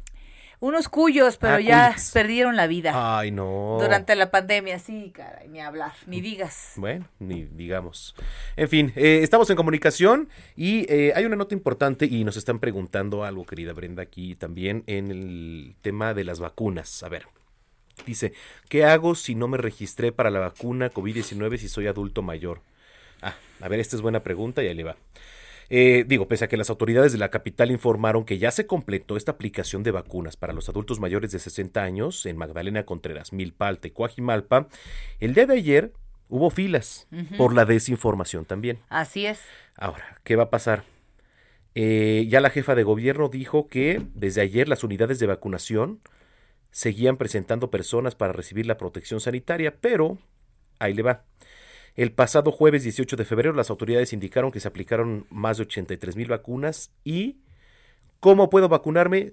Unos 0.61 0.89
cuyos, 0.89 1.37
pero 1.37 1.55
Ah, 1.55 1.61
ya 1.61 1.89
cuyos. 1.93 2.11
perdieron 2.13 2.57
la 2.57 2.67
vida. 2.67 3.19
Ay, 3.19 3.31
no. 3.31 3.79
Durante 3.81 4.15
la 4.17 4.31
pandemia, 4.31 4.79
sí, 4.79 5.13
caray, 5.15 5.49
ni 5.49 5.61
hablar, 5.61 5.93
ni 6.07 6.21
digas. 6.21 6.73
Bueno, 6.77 7.07
ni 7.19 7.45
digamos. 7.45 8.15
En 8.57 8.69
fin, 8.69 8.93
eh, 8.97 9.21
estamos 9.23 9.49
en 9.51 9.57
comunicación 9.57 10.29
y 10.57 10.87
eh, 10.93 11.13
hay 11.15 11.25
una 11.25 11.37
nota 11.37 11.55
importante 11.55 12.07
y 12.07 12.25
nos 12.25 12.37
están 12.37 12.59
preguntando 12.59 13.25
algo, 13.25 13.47
querida 13.47 13.73
Brenda, 13.73 14.03
aquí 14.03 14.35
también 14.35 14.83
en 14.87 15.11
el 15.11 15.75
tema 15.83 16.15
de 16.15 16.25
las 16.25 16.41
vacunas. 16.41 17.03
A 17.03 17.09
ver, 17.09 17.27
dice, 18.07 18.33
¿qué 18.69 18.85
hago 18.85 19.15
si 19.15 19.35
no 19.35 19.49
me 19.49 19.59
registré 19.59 20.13
para 20.13 20.31
la 20.31 20.41
vacuna 20.41 20.91
COVID-19 20.91 21.57
si 21.59 21.69
soy 21.69 21.87
adulto 21.87 22.23
mayor? 22.23 22.63
Ah, 23.23 23.35
a 23.61 23.69
ver, 23.69 23.81
esta 23.81 23.97
es 23.97 24.03
buena 24.03 24.21
pregunta 24.23 24.63
y 24.63 24.69
ahí 24.69 24.75
le 24.75 24.85
va. 24.85 24.97
Eh, 25.71 26.05
digo, 26.07 26.29
pese 26.29 26.47
a 26.47 26.49
que 26.49 26.57
las 26.57 26.71
autoridades 26.71 27.12
de 27.12 27.19
la 27.19 27.31
capital 27.31 27.71
informaron 27.71 28.25
que 28.25 28.39
ya 28.39 28.51
se 28.51 28.66
completó 28.66 29.16
esta 29.16 29.33
aplicación 29.33 29.83
de 29.83 29.91
vacunas 29.91 30.37
para 30.37 30.53
los 30.55 30.69
adultos 30.69 30.99
mayores 30.99 31.31
de 31.31 31.39
60 31.39 31.83
años 31.83 32.25
en 32.27 32.37
Magdalena 32.37 32.85
Contreras, 32.85 33.33
Milpalta 33.33 33.89
y 33.89 33.91
Coajimalpa, 33.91 34.69
el 35.21 35.35
día 35.35 35.47
de 35.47 35.55
ayer 35.55 35.93
hubo 36.29 36.51
filas 36.51 37.07
por 37.37 37.55
la 37.55 37.64
desinformación 37.64 38.45
también. 38.45 38.79
Así 38.89 39.27
es. 39.27 39.43
Ahora, 39.77 40.19
¿qué 40.25 40.37
va 40.37 40.45
a 40.45 40.51
pasar? 40.51 40.85
Eh, 41.75 42.27
ya 42.29 42.41
la 42.41 42.51
jefa 42.51 42.75
de 42.75 42.83
gobierno 42.83 43.29
dijo 43.29 43.69
que 43.69 44.03
desde 44.14 44.41
ayer 44.41 44.69
las 44.69 44.85
unidades 44.85 45.19
de 45.19 45.27
vacunación 45.27 46.01
seguían 46.71 47.16
presentando 47.16 47.71
personas 47.71 48.14
para 48.14 48.33
recibir 48.33 48.66
la 48.66 48.79
protección 48.79 49.21
sanitaria, 49.21 49.77
pero 49.81 50.19
ahí 50.79 50.95
le 50.95 51.03
va. 51.03 51.25
El 51.99 52.13
pasado 52.13 52.53
jueves 52.53 52.85
18 52.85 53.17
de 53.17 53.25
febrero 53.25 53.55
las 53.55 53.71
autoridades 53.71 54.13
indicaron 54.13 54.53
que 54.53 54.61
se 54.61 54.69
aplicaron 54.69 55.27
más 55.31 55.57
de 55.57 55.65
83 55.65 56.15
mil 56.15 56.29
vacunas 56.29 56.93
y 57.03 57.39
¿cómo 58.21 58.51
puedo 58.51 58.69
vacunarme? 58.69 59.33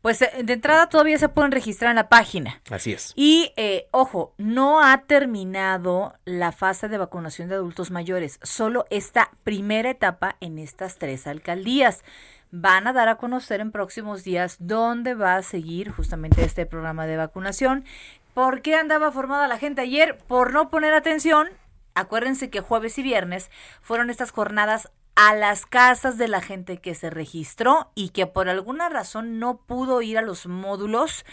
Pues 0.00 0.22
eh, 0.22 0.30
de 0.42 0.54
entrada 0.54 0.88
todavía 0.88 1.18
se 1.18 1.28
pueden 1.28 1.52
registrar 1.52 1.90
en 1.90 1.96
la 1.96 2.08
página. 2.08 2.62
Así 2.70 2.94
es. 2.94 3.12
Y, 3.16 3.52
eh, 3.58 3.88
ojo, 3.90 4.32
no 4.38 4.82
ha 4.82 5.02
terminado 5.02 6.14
la 6.24 6.52
fase 6.52 6.88
de 6.88 6.96
vacunación 6.96 7.50
de 7.50 7.56
adultos 7.56 7.90
mayores, 7.90 8.40
solo 8.42 8.86
esta 8.88 9.30
primera 9.44 9.90
etapa 9.90 10.36
en 10.40 10.58
estas 10.58 10.96
tres 10.96 11.26
alcaldías. 11.26 12.02
Van 12.50 12.86
a 12.86 12.94
dar 12.94 13.10
a 13.10 13.16
conocer 13.16 13.60
en 13.60 13.72
próximos 13.72 14.24
días 14.24 14.56
dónde 14.58 15.12
va 15.12 15.36
a 15.36 15.42
seguir 15.42 15.90
justamente 15.90 16.42
este 16.44 16.64
programa 16.64 17.06
de 17.06 17.18
vacunación. 17.18 17.84
¿Por 18.32 18.62
qué 18.62 18.74
andaba 18.74 19.12
formada 19.12 19.48
la 19.48 19.58
gente 19.58 19.82
ayer? 19.82 20.16
Por 20.26 20.54
no 20.54 20.70
poner 20.70 20.94
atención. 20.94 21.48
Acuérdense 21.96 22.50
que 22.50 22.60
jueves 22.60 22.98
y 22.98 23.02
viernes 23.02 23.50
fueron 23.80 24.10
estas 24.10 24.30
jornadas 24.30 24.92
a 25.14 25.34
las 25.34 25.64
casas 25.64 26.18
de 26.18 26.28
la 26.28 26.42
gente 26.42 26.76
que 26.76 26.94
se 26.94 27.08
registró 27.08 27.90
y 27.94 28.10
que 28.10 28.26
por 28.26 28.50
alguna 28.50 28.90
razón 28.90 29.38
no 29.38 29.56
pudo 29.56 30.02
ir 30.02 30.18
a 30.18 30.22
los 30.22 30.46
módulos 30.46 31.24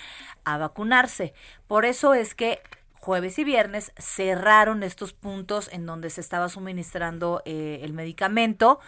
a 0.46 0.58
vacunarse. 0.58 1.34
Por 1.68 1.84
eso 1.84 2.14
es 2.14 2.34
que 2.34 2.62
jueves 2.94 3.38
y 3.40 3.44
viernes 3.44 3.92
cerraron 3.98 4.84
estos 4.84 5.12
puntos 5.12 5.70
en 5.74 5.86
donde 5.86 6.10
se 6.10 6.22
estaba 6.22 6.48
suministrando 6.48 7.42
eh, 7.44 7.82
el 7.84 7.92
medicamento. 7.92 8.80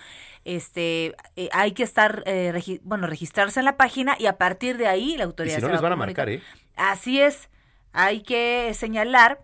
Este, 0.46 1.14
eh, 1.36 1.50
hay 1.52 1.74
que 1.74 1.84
estar, 1.84 2.24
eh, 2.26 2.52
regi- 2.54 2.80
bueno, 2.84 3.06
registrarse 3.08 3.60
en 3.60 3.66
la 3.66 3.76
página 3.76 4.16
y 4.18 4.28
a 4.28 4.38
partir 4.38 4.78
de 4.78 4.88
ahí 4.88 5.18
la 5.18 5.24
Y 5.24 5.26
autoridad 5.26 5.56
si 5.56 5.62
no 5.62 5.68
se 5.68 5.74
les 5.74 5.82
va 5.82 5.90
van 5.90 5.94
a 5.94 5.98
marcar, 5.98 6.30
¿eh? 6.30 6.42
Así 6.78 7.20
es. 7.20 7.50
Hay 7.92 8.22
que 8.24 8.72
señalar 8.74 9.42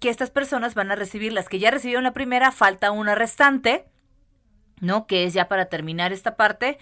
que 0.00 0.10
estas 0.10 0.30
personas 0.30 0.74
van 0.74 0.90
a 0.90 0.96
recibir, 0.96 1.32
las 1.32 1.48
que 1.48 1.58
ya 1.58 1.70
recibieron 1.70 2.04
la 2.04 2.12
primera, 2.12 2.52
falta 2.52 2.90
una 2.90 3.14
restante, 3.14 3.86
¿no? 4.80 5.06
Que 5.06 5.24
es 5.24 5.32
ya 5.32 5.48
para 5.48 5.66
terminar 5.66 6.12
esta 6.12 6.36
parte. 6.36 6.78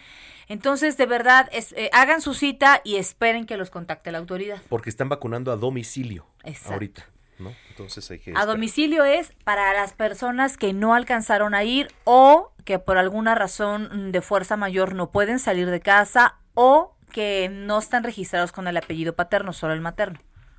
Entonces, 0.49 0.97
de 0.97 1.07
verdad, 1.07 1.49
es- 1.53 1.73
eh, 1.73 1.89
hagan 1.93 2.21
su 2.21 2.35
cita 2.35 2.81
y 2.85 2.97
esperen 2.97 3.47
que 3.47 3.57
los 3.57 3.71
contacte 3.71 4.11
la 4.13 4.19
autoridad. 4.19 4.61
Porque 4.69 4.91
están 4.91 5.09
vacunando 5.09 5.53
a 5.53 5.57
domicilio 5.57 6.27
Exacto. 6.43 6.73
ahorita, 6.75 7.07
¿no? 7.39 7.55
Entonces 7.71 8.11
hay 8.11 8.19
que 8.19 8.31
A 8.31 8.33
esperar. 8.33 8.47
domicilio 8.49 9.05
es 9.05 9.33
para 9.45 9.73
las 9.73 9.93
personas 9.93 10.57
que 10.57 10.73
no 10.73 10.95
alcanzaron 10.95 11.55
a 11.55 11.65
ir 11.65 11.89
o 12.05 12.51
que 12.65 12.79
por 12.79 12.99
alguna 12.99 13.35
razón 13.35 14.11
de 14.13 14.21
fuerza 14.21 14.57
mayor 14.57 14.95
no 14.95 15.11
pueden 15.11 15.39
salir 15.39 15.71
de 15.71 15.81
casa 15.81 16.37
o 16.55 16.97
que 17.13 17.49
no 17.51 17.79
están 17.79 18.03
registrados 18.03 18.51
con 18.53 18.67
el 18.67 18.77
apellido 18.77 19.15
paterno, 19.15 19.53
solo 19.53 19.73
el 19.73 19.81
materno. 19.81 20.19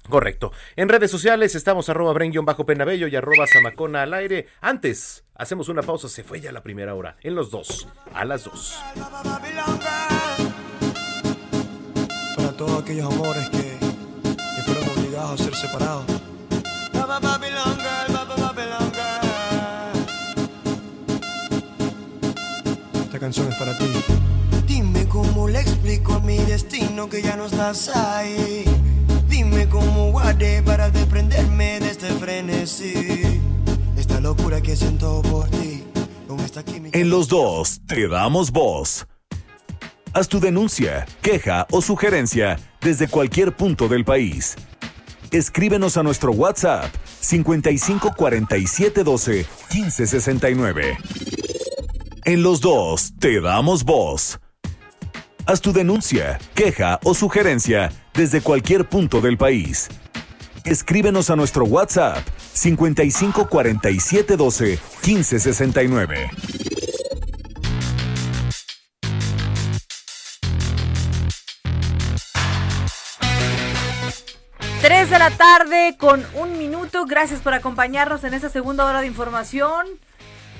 Correcto. 0.09 0.51
En 0.75 0.89
redes 0.89 1.09
sociales 1.09 1.55
estamos 1.55 1.89
arroba 1.89 2.13
bajo 2.43 2.65
penabello 2.65 3.07
y 3.07 3.15
arroba 3.15 3.47
zamacona 3.47 4.03
al 4.03 4.13
aire. 4.13 4.47
Antes, 4.61 5.25
hacemos 5.33 5.69
una 5.69 5.81
pausa, 5.81 6.09
se 6.09 6.23
fue 6.23 6.41
ya 6.41 6.51
la 6.51 6.61
primera 6.61 6.93
hora. 6.93 7.17
En 7.21 7.35
los 7.35 7.49
dos, 7.49 7.87
a 8.13 8.25
las 8.25 8.43
dos. 8.43 8.79
Para 12.35 12.51
todos 12.55 12.83
aquellos 12.83 13.11
amores 13.11 13.49
que 13.49 13.77
fueron 14.65 14.89
obligados 14.97 15.41
a 15.41 15.43
ser 15.43 15.55
separados. 15.55 16.05
Esta 23.05 23.19
canción 23.19 23.47
es 23.47 23.55
para 23.55 23.77
ti. 23.77 24.24
Le 25.47 25.59
explico 25.59 26.13
a 26.13 26.19
mi 26.19 26.37
destino 26.37 27.07
que 27.07 27.21
ya 27.21 27.35
no 27.35 27.45
estás 27.45 27.89
ahí. 27.95 28.63
Dime 29.29 29.69
cómo 29.69 30.11
guardé 30.11 30.63
para 30.63 30.89
desprenderme 30.89 31.79
de 31.79 31.91
este 31.91 32.07
frenesí. 32.07 32.93
que 34.63 34.75
siento 34.75 35.21
por 35.21 35.47
ti. 35.49 35.83
Con 36.27 36.39
esta 36.39 36.63
química. 36.63 36.97
En 36.97 37.09
los 37.09 37.27
dos 37.27 37.81
te 37.85 38.07
damos 38.07 38.51
voz. 38.51 39.05
Haz 40.13 40.27
tu 40.27 40.39
denuncia, 40.39 41.05
queja 41.21 41.67
o 41.71 41.81
sugerencia 41.81 42.57
desde 42.81 43.07
cualquier 43.07 43.55
punto 43.55 43.87
del 43.87 44.05
país. 44.05 44.55
Escríbenos 45.31 45.97
a 45.97 46.03
nuestro 46.03 46.31
WhatsApp 46.31 46.91
55 47.19 48.13
47 48.15 49.03
12 49.03 49.45
15 49.69 50.07
69. 50.07 50.97
En 52.23 52.41
los 52.41 52.61
dos 52.61 53.13
te 53.19 53.39
damos 53.41 53.83
voz. 53.83 54.39
Haz 55.47 55.61
tu 55.61 55.71
denuncia, 55.71 56.39
queja 56.55 56.99
o 57.03 57.13
sugerencia 57.13 57.91
desde 58.15 58.41
cualquier 58.41 58.89
punto 58.89 59.21
del 59.21 59.37
país. 59.37 59.89
Escríbenos 60.63 61.29
a 61.29 61.35
nuestro 61.35 61.65
WhatsApp 61.65 62.25
55 62.53 63.47
47 63.47 64.37
12 64.37 64.79
15 65.03 65.39
69. 65.39 66.29
Tres 74.81 75.11
de 75.11 75.19
la 75.19 75.29
tarde 75.29 75.95
con 75.99 76.25
un 76.33 76.57
minuto. 76.57 77.05
Gracias 77.05 77.41
por 77.41 77.53
acompañarnos 77.53 78.23
en 78.23 78.33
esta 78.33 78.49
segunda 78.49 78.85
hora 78.85 79.01
de 79.01 79.07
información. 79.07 79.85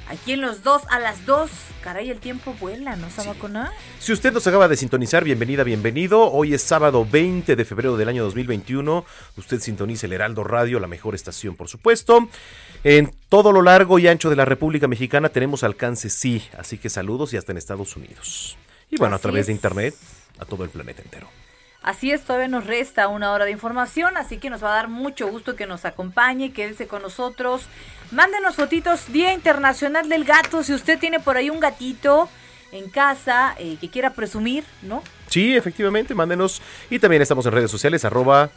Aquí 0.08 0.34
en 0.34 0.42
los 0.42 0.62
dos 0.62 0.84
a 0.90 1.00
las 1.00 1.26
dos. 1.26 1.50
Caray, 1.82 2.10
el 2.12 2.20
tiempo 2.20 2.56
vuela, 2.60 2.96
¿no, 2.96 3.10
Sabacona? 3.10 3.72
Si 4.00 4.14
usted 4.14 4.32
nos 4.34 4.46
acaba 4.46 4.68
de 4.68 4.78
sintonizar, 4.78 5.24
bienvenida, 5.24 5.64
bienvenido. 5.64 6.32
Hoy 6.32 6.54
es 6.54 6.62
sábado 6.62 7.08
20 7.10 7.56
de 7.56 7.66
febrero 7.66 7.98
del 7.98 8.10
año 8.10 8.24
2021. 8.24 9.04
Usted 9.38 9.60
sintoniza 9.60 10.06
el 10.06 10.14
Heraldo 10.14 10.44
Radio, 10.44 10.80
la 10.80 10.88
mejor 10.88 11.16
estación, 11.16 11.56
por 11.56 11.68
supuesto. 11.68 12.30
En 12.84 13.16
todo 13.30 13.52
lo 13.52 13.64
largo 13.64 13.98
y 13.98 14.08
ancho 14.08 14.30
de 14.30 14.36
la 14.36 14.46
República 14.46 14.88
Mexicana 14.88 15.30
tenemos 15.30 15.64
alcance, 15.64 16.10
sí. 16.10 16.44
Así 16.58 16.78
que 16.78 16.90
saludos 16.90 17.34
y 17.34 17.38
hasta 17.38 17.52
en 17.52 17.58
Estados 17.58 17.96
Unidos. 17.96 18.58
Y 18.92 18.98
bueno, 18.98 19.16
Así 19.16 19.22
a 19.22 19.24
través 19.24 19.48
de 19.48 19.54
internet, 19.54 19.96
a 20.40 20.46
todo 20.46 20.64
el 20.64 20.70
planeta 20.70 21.02
entero. 21.02 21.28
Así 21.86 22.10
es, 22.10 22.24
todavía 22.24 22.48
nos 22.48 22.66
resta 22.66 23.08
una 23.10 23.32
hora 23.32 23.46
de 23.46 23.52
información, 23.52 24.18
así 24.18 24.38
que 24.38 24.50
nos 24.50 24.64
va 24.64 24.72
a 24.72 24.76
dar 24.76 24.88
mucho 24.88 25.28
gusto 25.28 25.56
que 25.56 25.68
nos 25.68 25.86
acompañe, 25.86 26.52
quédese 26.52 26.88
con 26.88 27.04
nosotros. 27.04 27.68
Mándenos 28.10 28.56
fotitos, 28.56 29.14
Día 29.14 29.34
Internacional 29.34 30.10
del 30.10 30.24
Gato, 30.24 30.64
si 30.64 30.74
usted 30.74 30.98
tiene 30.98 31.20
por 31.20 31.38
ahí 31.38 31.52
un 31.52 31.60
gatito 31.60 32.28
en 32.72 32.90
casa 32.90 33.54
eh, 33.60 33.78
que 33.80 33.92
quiera 33.92 34.10
presumir, 34.14 34.64
¿no? 34.82 35.04
Sí, 35.28 35.56
efectivamente, 35.56 36.16
mándenos. 36.16 36.60
Y 36.90 36.98
también 36.98 37.22
estamos 37.22 37.46
en 37.46 37.52
redes 37.52 37.70
sociales, 37.70 38.04
arroba 38.04 38.50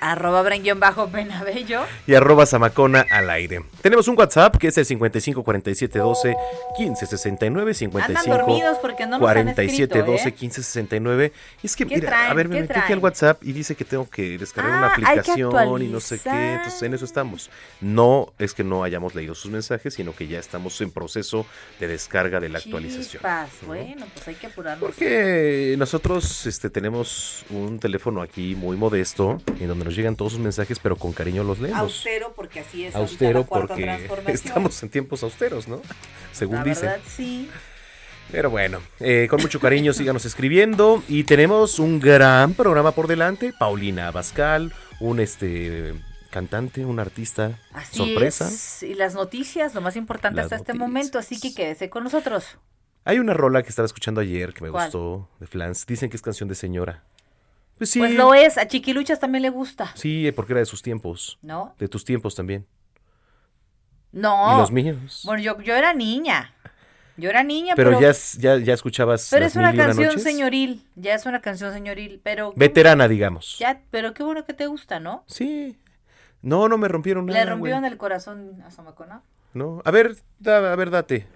Arroba 0.00 0.44
bajo 0.76 1.08
penabello. 1.08 1.82
y 2.06 2.14
arroba 2.14 2.46
zamacona 2.46 3.04
al 3.10 3.30
aire. 3.30 3.62
Tenemos 3.82 4.06
un 4.08 4.16
WhatsApp 4.18 4.56
que 4.56 4.68
es 4.68 4.78
el 4.78 4.84
55 4.84 5.42
47 5.42 5.98
12 5.98 6.36
15 6.76 7.06
69 7.06 7.74
55 7.74 8.18
Andan 8.18 8.38
dormidos 8.38 8.78
porque 8.78 9.04
no 9.06 9.18
nos 9.18 9.28
han 9.28 9.44
47 9.44 9.82
escrito, 9.98 10.12
12 10.12 10.28
¿eh? 10.28 10.32
15 10.32 10.62
69. 10.62 11.32
Y 11.62 11.66
es 11.66 11.76
que, 11.76 11.86
¿Qué 11.86 11.96
mira, 11.96 12.08
traen? 12.08 12.30
a 12.30 12.34
ver, 12.34 12.48
me 12.48 12.56
¿Qué 12.56 12.60
metí 12.62 12.78
aquí 12.78 12.92
al 12.92 12.98
WhatsApp 13.00 13.42
y 13.42 13.52
dice 13.52 13.74
que 13.74 13.84
tengo 13.84 14.08
que 14.08 14.38
descargar 14.38 14.78
una 14.78 14.86
Ah, 14.88 14.94
que 14.94 15.04
aplicación 15.04 15.82
y 15.82 15.88
no 15.88 16.00
sé 16.00 16.20
qué. 16.20 16.54
Entonces, 16.54 16.82
en 16.82 16.94
eso 16.94 17.04
estamos. 17.04 17.50
No 17.80 18.32
es 18.38 18.54
que 18.54 18.64
no 18.64 18.84
hayamos 18.84 19.14
leído 19.14 19.34
sus 19.34 19.50
mensajes, 19.50 19.94
sino 19.94 20.14
que 20.14 20.26
ya 20.28 20.38
estamos 20.38 20.80
en 20.80 20.90
proceso 20.90 21.44
de 21.80 21.88
descarga 21.88 22.40
de 22.40 22.48
la 22.48 22.58
actualización. 22.58 23.22
Chispas, 23.22 23.50
bueno, 23.66 24.06
pues 24.14 24.28
hay 24.28 24.34
que 24.36 24.46
apurarnos. 24.46 24.80
Porque 24.80 25.74
nosotros 25.78 26.46
este, 26.46 26.70
tenemos 26.70 27.44
un 27.50 27.78
teléfono 27.78 28.22
aquí 28.22 28.54
muy 28.54 28.76
modesto, 28.76 29.40
en 29.60 29.68
donde 29.68 29.87
nos 29.88 29.96
llegan 29.96 30.16
todos 30.16 30.32
sus 30.32 30.40
mensajes, 30.42 30.78
pero 30.78 30.96
con 30.96 31.14
cariño 31.14 31.42
los 31.44 31.60
leemos. 31.60 31.80
Austero, 31.80 32.34
porque 32.36 32.60
así 32.60 32.84
es. 32.84 32.94
Austero 32.94 33.44
porque 33.46 33.88
estamos 34.26 34.82
en 34.82 34.90
tiempos 34.90 35.22
austeros, 35.22 35.66
¿no? 35.66 35.80
Según 36.30 36.56
La 36.56 36.64
dicen. 36.64 36.88
verdad, 36.90 37.00
sí. 37.08 37.48
Pero 38.30 38.50
bueno, 38.50 38.82
eh, 39.00 39.28
con 39.30 39.40
mucho 39.40 39.58
cariño 39.60 39.94
síganos 39.94 40.26
escribiendo 40.26 41.02
y 41.08 41.24
tenemos 41.24 41.78
un 41.78 42.00
gran 42.00 42.52
programa 42.52 42.92
por 42.92 43.06
delante. 43.06 43.54
Paulina 43.58 44.08
Abascal, 44.08 44.74
un 45.00 45.20
este 45.20 45.94
cantante, 46.28 46.84
un 46.84 47.00
artista 47.00 47.58
Así 47.72 47.96
sorpresa. 47.96 48.46
es. 48.48 48.82
Y 48.82 48.92
las 48.92 49.14
noticias, 49.14 49.74
lo 49.74 49.80
más 49.80 49.96
importante 49.96 50.36
Las 50.36 50.44
hasta 50.52 50.56
este 50.56 50.74
momento, 50.74 51.18
así 51.18 51.40
que 51.40 51.54
quédese 51.54 51.88
con 51.88 52.04
nosotros. 52.04 52.58
Hay 53.06 53.18
una 53.20 53.32
rola 53.32 53.62
que 53.62 53.70
estaba 53.70 53.86
escuchando 53.86 54.20
ayer 54.20 54.52
que 54.52 54.62
me 54.62 54.70
¿Cuál? 54.70 54.84
gustó 54.88 55.30
de 55.40 55.46
Flans. 55.46 55.86
Dicen 55.86 56.10
que 56.10 56.16
es 56.16 56.22
canción 56.22 56.46
de 56.50 56.54
señora. 56.54 57.04
Pues 57.78 57.90
sí. 57.90 57.98
Pues 58.00 58.14
lo 58.14 58.34
es, 58.34 58.58
a 58.58 58.66
Chiquiluchas 58.68 59.20
también 59.20 59.42
le 59.42 59.50
gusta, 59.50 59.92
Sí, 59.94 60.30
porque 60.32 60.52
era 60.52 60.60
de 60.60 60.66
sus 60.66 60.82
tiempos. 60.82 61.38
¿no? 61.42 61.74
De 61.78 61.88
tus 61.88 62.04
tiempos 62.04 62.34
también. 62.34 62.66
No. 64.12 64.54
Y 64.54 64.58
los 64.58 64.70
míos. 64.70 65.22
Bueno, 65.24 65.42
yo, 65.42 65.60
yo 65.60 65.74
era 65.74 65.92
niña. 65.94 66.54
Yo 67.16 67.30
era 67.30 67.42
niña, 67.42 67.74
Pero, 67.74 67.90
pero. 67.98 68.00
ya, 68.00 68.16
ya, 68.38 68.56
ya 68.58 68.74
escuchabas. 68.74 69.28
pero 69.30 69.44
es 69.44 69.56
una 69.56 69.74
canción 69.74 70.18
señoril. 70.20 70.84
Ya 70.94 71.14
es 71.14 71.26
una 71.26 71.40
canción 71.40 71.72
señoril, 71.72 72.20
pero. 72.22 72.52
Veterana, 72.54 73.08
digamos. 73.08 73.58
Ya, 73.58 73.82
pero 73.90 74.14
qué 74.14 74.22
bueno 74.22 74.44
que 74.44 74.54
te 74.54 74.66
gusta, 74.68 75.00
¿no? 75.00 75.24
Sí. 75.26 75.76
No, 76.42 76.68
no 76.68 76.78
me 76.78 76.86
rompieron 76.86 77.26
nada. 77.26 77.40
Le 77.40 77.50
rompieron 77.50 77.84
el 77.84 77.96
corazón 77.96 78.62
a 78.64 78.70
Samacona. 78.70 79.22
No. 79.52 79.82
A 79.84 79.90
ver, 79.90 80.16
da- 80.38 80.72
a 80.72 80.76
ver, 80.76 80.90
date. 80.90 81.26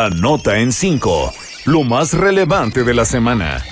La 0.00 0.08
nota 0.08 0.56
en 0.56 0.72
5. 0.72 1.30
Lo 1.66 1.82
más 1.82 2.14
relevante 2.14 2.84
de 2.84 2.94
la 2.94 3.04
semana. 3.04 3.62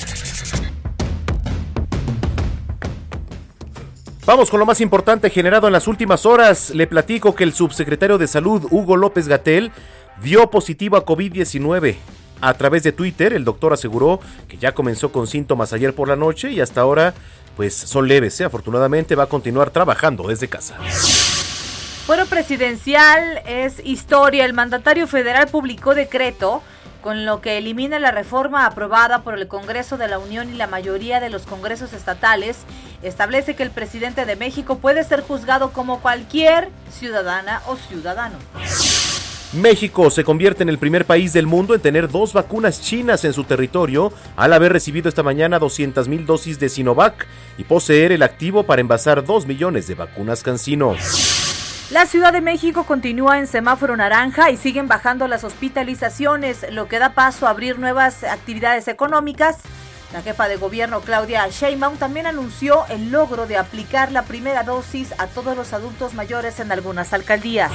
Vamos 4.26 4.50
con 4.50 4.60
lo 4.60 4.66
más 4.66 4.82
importante 4.82 5.30
generado 5.30 5.68
en 5.68 5.72
las 5.72 5.88
últimas 5.88 6.26
horas. 6.26 6.68
Le 6.68 6.86
platico 6.86 7.34
que 7.34 7.44
el 7.44 7.54
subsecretario 7.54 8.18
de 8.18 8.26
Salud, 8.26 8.66
Hugo 8.70 8.98
López 8.98 9.26
Gatel, 9.26 9.72
dio 10.22 10.50
positivo 10.50 10.98
a 10.98 11.06
COVID-19. 11.06 11.96
A 12.42 12.52
través 12.52 12.82
de 12.82 12.92
Twitter, 12.92 13.32
el 13.32 13.46
doctor 13.46 13.72
aseguró 13.72 14.20
que 14.48 14.58
ya 14.58 14.74
comenzó 14.74 15.10
con 15.10 15.26
síntomas 15.26 15.72
ayer 15.72 15.94
por 15.94 16.08
la 16.08 16.16
noche 16.16 16.52
y 16.52 16.60
hasta 16.60 16.82
ahora, 16.82 17.14
pues 17.56 17.72
son 17.72 18.06
leves. 18.06 18.38
¿eh? 18.42 18.44
Afortunadamente 18.44 19.14
va 19.14 19.22
a 19.22 19.28
continuar 19.28 19.70
trabajando 19.70 20.28
desde 20.28 20.46
casa. 20.46 20.76
Fuero 22.08 22.24
presidencial 22.24 23.42
es 23.46 23.82
historia. 23.84 24.46
El 24.46 24.54
mandatario 24.54 25.06
federal 25.06 25.46
publicó 25.48 25.94
decreto 25.94 26.62
con 27.02 27.26
lo 27.26 27.42
que 27.42 27.58
elimina 27.58 27.98
la 27.98 28.12
reforma 28.12 28.64
aprobada 28.64 29.22
por 29.22 29.34
el 29.34 29.46
Congreso 29.46 29.98
de 29.98 30.08
la 30.08 30.18
Unión 30.18 30.48
y 30.48 30.54
la 30.54 30.66
mayoría 30.66 31.20
de 31.20 31.28
los 31.28 31.42
congresos 31.42 31.92
estatales. 31.92 32.60
Establece 33.02 33.56
que 33.56 33.62
el 33.62 33.70
presidente 33.70 34.24
de 34.24 34.36
México 34.36 34.78
puede 34.78 35.04
ser 35.04 35.20
juzgado 35.20 35.70
como 35.74 36.00
cualquier 36.00 36.70
ciudadana 36.90 37.60
o 37.66 37.76
ciudadano. 37.76 38.38
México 39.52 40.08
se 40.08 40.24
convierte 40.24 40.62
en 40.62 40.70
el 40.70 40.78
primer 40.78 41.04
país 41.04 41.34
del 41.34 41.46
mundo 41.46 41.74
en 41.74 41.82
tener 41.82 42.08
dos 42.08 42.32
vacunas 42.32 42.80
chinas 42.80 43.22
en 43.26 43.34
su 43.34 43.44
territorio 43.44 44.14
al 44.34 44.54
haber 44.54 44.72
recibido 44.72 45.10
esta 45.10 45.22
mañana 45.22 45.58
200 45.58 46.08
mil 46.08 46.24
dosis 46.24 46.58
de 46.58 46.70
Sinovac 46.70 47.26
y 47.58 47.64
poseer 47.64 48.12
el 48.12 48.22
activo 48.22 48.62
para 48.62 48.80
envasar 48.80 49.22
2 49.26 49.44
millones 49.44 49.86
de 49.86 49.94
vacunas 49.94 50.42
Cancino. 50.42 50.96
La 51.90 52.04
Ciudad 52.04 52.34
de 52.34 52.42
México 52.42 52.84
continúa 52.84 53.38
en 53.38 53.46
semáforo 53.46 53.96
naranja 53.96 54.50
y 54.50 54.58
siguen 54.58 54.88
bajando 54.88 55.26
las 55.26 55.42
hospitalizaciones, 55.42 56.66
lo 56.70 56.86
que 56.86 56.98
da 56.98 57.14
paso 57.14 57.46
a 57.46 57.50
abrir 57.50 57.78
nuevas 57.78 58.24
actividades 58.24 58.88
económicas. 58.88 59.56
La 60.12 60.22
jefa 60.22 60.48
de 60.48 60.56
gobierno 60.56 61.02
Claudia 61.02 61.46
Sheinbaum 61.48 61.98
también 61.98 62.26
anunció 62.26 62.86
el 62.88 63.10
logro 63.10 63.46
de 63.46 63.58
aplicar 63.58 64.10
la 64.10 64.22
primera 64.22 64.62
dosis 64.62 65.12
a 65.18 65.26
todos 65.26 65.54
los 65.54 65.74
adultos 65.74 66.14
mayores 66.14 66.60
en 66.60 66.72
algunas 66.72 67.12
alcaldías. 67.12 67.70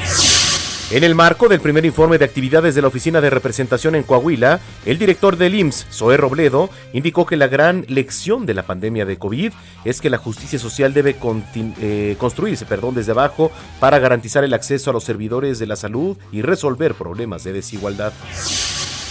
En 0.89 1.03
el 1.03 1.13
marco 1.13 1.47
del 1.47 1.59
primer 1.59 1.85
informe 1.85 2.17
de 2.17 2.25
actividades 2.25 2.73
de 2.73 2.81
la 2.81 2.87
Oficina 2.87 3.21
de 3.21 3.29
Representación 3.29 3.95
en 3.95 4.03
Coahuila, 4.03 4.59
el 4.85 4.97
director 4.97 5.37
del 5.37 5.55
IMSS, 5.55 5.87
Zoé 5.91 6.17
Robledo, 6.17 6.69
indicó 6.91 7.25
que 7.25 7.37
la 7.37 7.47
gran 7.47 7.85
lección 7.87 8.45
de 8.47 8.53
la 8.53 8.63
pandemia 8.63 9.05
de 9.05 9.17
COVID 9.17 9.53
es 9.85 10.01
que 10.01 10.09
la 10.09 10.17
justicia 10.17 10.57
social 10.57 10.93
debe 10.93 11.15
eh, 11.55 12.15
construirse 12.19 12.65
perdón, 12.65 12.95
desde 12.95 13.11
abajo 13.11 13.51
para 13.79 13.99
garantizar 13.99 14.43
el 14.43 14.53
acceso 14.53 14.89
a 14.89 14.93
los 14.93 15.03
servidores 15.03 15.59
de 15.59 15.67
la 15.67 15.75
salud 15.75 16.17
y 16.31 16.41
resolver 16.41 16.95
problemas 16.95 17.43
de 17.43 17.53
desigualdad. 17.53 18.11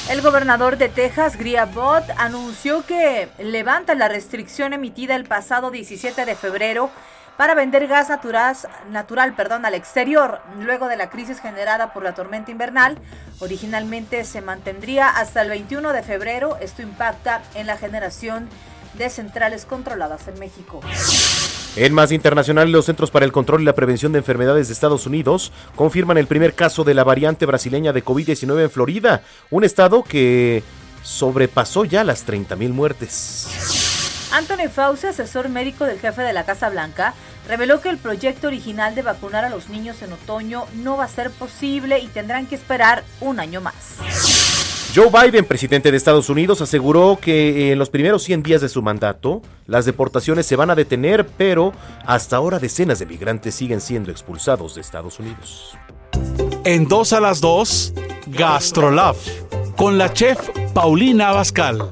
El 0.08 0.20
gobernador 0.20 0.78
de 0.78 0.88
Texas, 0.88 1.36
Gria 1.36 1.62
Abbott, 1.62 2.04
anunció 2.18 2.84
que 2.84 3.28
levanta 3.38 3.94
la 3.94 4.08
restricción 4.08 4.72
emitida 4.72 5.14
el 5.14 5.24
pasado 5.24 5.70
17 5.70 6.24
de 6.26 6.34
febrero 6.34 6.90
para 7.36 7.54
vender 7.54 7.86
gas 7.86 8.08
natural, 8.08 8.56
natural 8.90 9.34
perdón, 9.34 9.64
al 9.64 9.74
exterior 9.74 10.40
luego 10.58 10.88
de 10.88 10.96
la 10.96 11.08
crisis 11.08 11.40
generada 11.40 11.92
por 11.92 12.02
la 12.02 12.14
tormenta 12.14 12.50
invernal. 12.50 12.98
Originalmente 13.38 14.24
se 14.24 14.42
mantendría 14.42 15.08
hasta 15.08 15.40
el 15.40 15.48
21 15.48 15.92
de 15.92 16.02
febrero. 16.02 16.58
Esto 16.60 16.82
impacta 16.82 17.40
en 17.54 17.68
la 17.68 17.78
generación 17.78 18.48
de 18.48 18.71
centrales 19.10 19.64
controladas 19.64 20.28
en 20.28 20.38
México. 20.38 20.80
En 21.74 21.94
más 21.94 22.12
internacional, 22.12 22.70
los 22.70 22.84
Centros 22.84 23.10
para 23.10 23.24
el 23.24 23.32
Control 23.32 23.62
y 23.62 23.64
la 23.64 23.74
Prevención 23.74 24.12
de 24.12 24.18
Enfermedades 24.18 24.68
de 24.68 24.74
Estados 24.74 25.06
Unidos 25.06 25.52
confirman 25.74 26.18
el 26.18 26.26
primer 26.26 26.54
caso 26.54 26.84
de 26.84 26.92
la 26.92 27.02
variante 27.02 27.46
brasileña 27.46 27.94
de 27.94 28.04
COVID-19 28.04 28.64
en 28.64 28.70
Florida, 28.70 29.22
un 29.50 29.64
estado 29.64 30.02
que 30.02 30.62
sobrepasó 31.02 31.86
ya 31.86 32.04
las 32.04 32.26
30.000 32.26 32.68
muertes. 32.70 34.28
Anthony 34.32 34.68
Fauci, 34.70 35.06
asesor 35.06 35.48
médico 35.48 35.84
del 35.84 35.98
jefe 35.98 36.22
de 36.22 36.32
la 36.32 36.44
Casa 36.44 36.68
Blanca, 36.68 37.14
reveló 37.48 37.80
que 37.80 37.88
el 37.88 37.98
proyecto 37.98 38.46
original 38.46 38.94
de 38.94 39.02
vacunar 39.02 39.44
a 39.44 39.50
los 39.50 39.68
niños 39.68 40.00
en 40.02 40.12
otoño 40.12 40.66
no 40.74 40.96
va 40.96 41.04
a 41.04 41.08
ser 41.08 41.30
posible 41.30 41.98
y 41.98 42.08
tendrán 42.08 42.46
que 42.46 42.54
esperar 42.54 43.04
un 43.20 43.40
año 43.40 43.60
más. 43.60 44.71
Joe 44.94 45.08
Biden, 45.08 45.46
presidente 45.46 45.90
de 45.90 45.96
Estados 45.96 46.28
Unidos, 46.28 46.60
aseguró 46.60 47.18
que 47.18 47.72
en 47.72 47.78
los 47.78 47.88
primeros 47.88 48.24
100 48.24 48.42
días 48.42 48.60
de 48.60 48.68
su 48.68 48.82
mandato, 48.82 49.40
las 49.66 49.86
deportaciones 49.86 50.44
se 50.44 50.54
van 50.54 50.68
a 50.68 50.74
detener, 50.74 51.26
pero 51.38 51.72
hasta 52.04 52.36
ahora 52.36 52.58
decenas 52.58 52.98
de 52.98 53.06
migrantes 53.06 53.54
siguen 53.54 53.80
siendo 53.80 54.10
expulsados 54.10 54.74
de 54.74 54.82
Estados 54.82 55.18
Unidos. 55.18 55.78
En 56.64 56.88
dos 56.88 57.14
a 57.14 57.20
las 57.20 57.40
dos, 57.40 57.94
Gastrolab, 58.26 59.16
con 59.76 59.96
la 59.96 60.12
chef 60.12 60.38
Paulina 60.74 61.30
Abascal. 61.30 61.90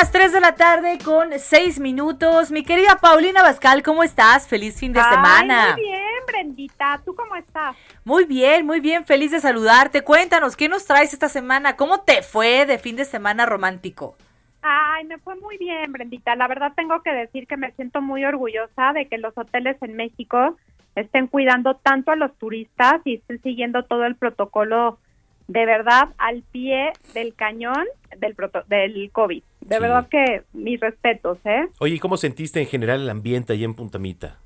Las 0.00 0.12
3 0.12 0.32
de 0.32 0.40
la 0.40 0.54
tarde 0.54 0.96
con 1.04 1.30
6 1.36 1.80
minutos. 1.80 2.52
Mi 2.52 2.62
querida 2.62 2.98
Paulina 3.00 3.42
Bascal, 3.42 3.82
¿cómo 3.82 4.04
estás? 4.04 4.46
Feliz 4.46 4.78
fin 4.78 4.92
de 4.92 5.00
Ay, 5.00 5.12
semana. 5.12 5.72
muy 5.74 5.82
bien, 5.82 6.00
Brendita. 6.24 7.00
¿Tú 7.04 7.16
cómo 7.16 7.34
estás? 7.34 7.74
Muy 8.04 8.24
bien, 8.24 8.64
muy 8.64 8.78
bien, 8.78 9.04
feliz 9.04 9.32
de 9.32 9.40
saludarte. 9.40 10.02
Cuéntanos, 10.02 10.54
¿qué 10.54 10.68
nos 10.68 10.84
traes 10.86 11.12
esta 11.12 11.28
semana? 11.28 11.74
¿Cómo 11.74 12.02
te 12.02 12.22
fue 12.22 12.64
de 12.64 12.78
fin 12.78 12.94
de 12.94 13.04
semana 13.04 13.44
romántico? 13.44 14.16
Ay, 14.62 15.04
me 15.04 15.18
fue 15.18 15.34
muy 15.34 15.58
bien, 15.58 15.90
Brendita. 15.90 16.36
La 16.36 16.46
verdad 16.46 16.72
tengo 16.76 17.02
que 17.02 17.10
decir 17.10 17.48
que 17.48 17.56
me 17.56 17.72
siento 17.72 18.00
muy 18.00 18.24
orgullosa 18.24 18.92
de 18.92 19.08
que 19.08 19.18
los 19.18 19.36
hoteles 19.36 19.78
en 19.82 19.96
México 19.96 20.56
estén 20.94 21.26
cuidando 21.26 21.74
tanto 21.74 22.12
a 22.12 22.16
los 22.16 22.32
turistas 22.38 23.00
y 23.04 23.14
estén 23.16 23.42
siguiendo 23.42 23.82
todo 23.82 24.04
el 24.04 24.14
protocolo 24.14 25.00
de 25.48 25.66
verdad 25.66 26.10
al 26.18 26.42
pie 26.52 26.92
del 27.14 27.34
cañón 27.34 27.84
del 28.16 28.36
proto- 28.36 28.62
del 28.68 29.10
COVID. 29.10 29.42
De 29.60 29.76
Sí. 29.76 29.82
verdad 29.82 30.08
que 30.08 30.42
mis 30.52 30.80
respetos, 30.80 31.38
¿eh? 31.44 31.66
Oye, 31.80 31.94
¿y 31.96 31.98
cómo 31.98 32.16
sentiste 32.16 32.60
en 32.60 32.66
general 32.66 33.02
el 33.02 33.10
ambiente 33.10 33.52
ahí 33.52 33.64
en 33.64 33.74
Puntamita? 33.74 34.36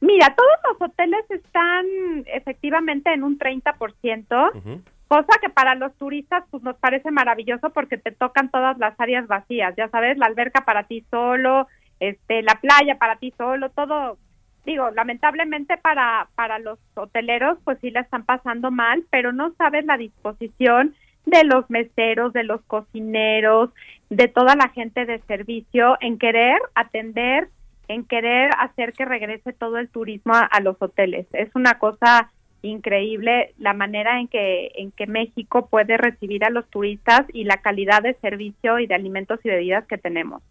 Mira, 0.00 0.34
todos 0.34 0.50
los 0.80 0.90
hoteles 0.90 1.24
están 1.30 1.84
efectivamente 2.26 3.12
en 3.12 3.22
un 3.22 3.38
30%. 3.38 4.50
Ujú. 4.54 4.80
Cosa 5.08 5.38
que 5.40 5.50
para 5.50 5.74
los 5.74 5.92
turistas 5.96 6.44
pues 6.50 6.62
nos 6.62 6.76
parece 6.76 7.10
maravilloso 7.10 7.70
porque 7.70 7.98
te 7.98 8.12
tocan 8.12 8.50
todas 8.50 8.78
las 8.78 8.98
áreas 8.98 9.26
vacías, 9.26 9.74
ya 9.76 9.88
sabes, 9.88 10.16
la 10.16 10.26
alberca 10.26 10.64
para 10.64 10.84
ti 10.84 11.04
solo, 11.10 11.66
este, 11.98 12.42
la 12.42 12.54
playa 12.54 12.96
para 12.96 13.16
ti 13.16 13.34
solo, 13.36 13.70
todo. 13.70 14.16
Digo, 14.64 14.90
lamentablemente 14.90 15.76
para 15.78 16.28
para 16.34 16.58
los 16.60 16.78
hoteleros 16.94 17.58
pues 17.64 17.78
sí 17.80 17.90
la 17.90 18.00
están 18.00 18.24
pasando 18.24 18.70
mal, 18.70 19.04
pero 19.10 19.32
no 19.32 19.52
sabes 19.58 19.84
la 19.84 19.96
disposición 19.96 20.94
de 21.30 21.44
los 21.44 21.68
meseros, 21.70 22.32
de 22.32 22.44
los 22.44 22.60
cocineros, 22.62 23.70
de 24.10 24.28
toda 24.28 24.56
la 24.56 24.68
gente 24.68 25.06
de 25.06 25.20
servicio 25.20 25.96
en 26.00 26.18
querer 26.18 26.58
atender, 26.74 27.48
en 27.88 28.04
querer 28.04 28.50
hacer 28.58 28.92
que 28.92 29.04
regrese 29.04 29.52
todo 29.52 29.78
el 29.78 29.88
turismo 29.88 30.34
a, 30.34 30.60
los 30.60 30.76
hoteles. 30.80 31.26
Es 31.32 31.48
una 31.54 31.78
cosa 31.78 32.30
increíble 32.62 33.54
la 33.58 33.72
manera 33.72 34.20
en 34.20 34.28
que 34.28 34.70
en 34.74 34.90
que 34.90 35.06
México 35.06 35.68
puede 35.68 35.96
recibir 35.96 36.44
a 36.44 36.50
los 36.50 36.68
turistas 36.68 37.22
y 37.32 37.44
la 37.44 37.62
calidad 37.62 38.02
de 38.02 38.14
servicio 38.14 38.78
y 38.78 38.86
de 38.86 38.94
alimentos 38.94 39.40
y 39.44 39.48
bebidas 39.48 39.86
que 39.86 39.96
tenemos. 39.96 40.42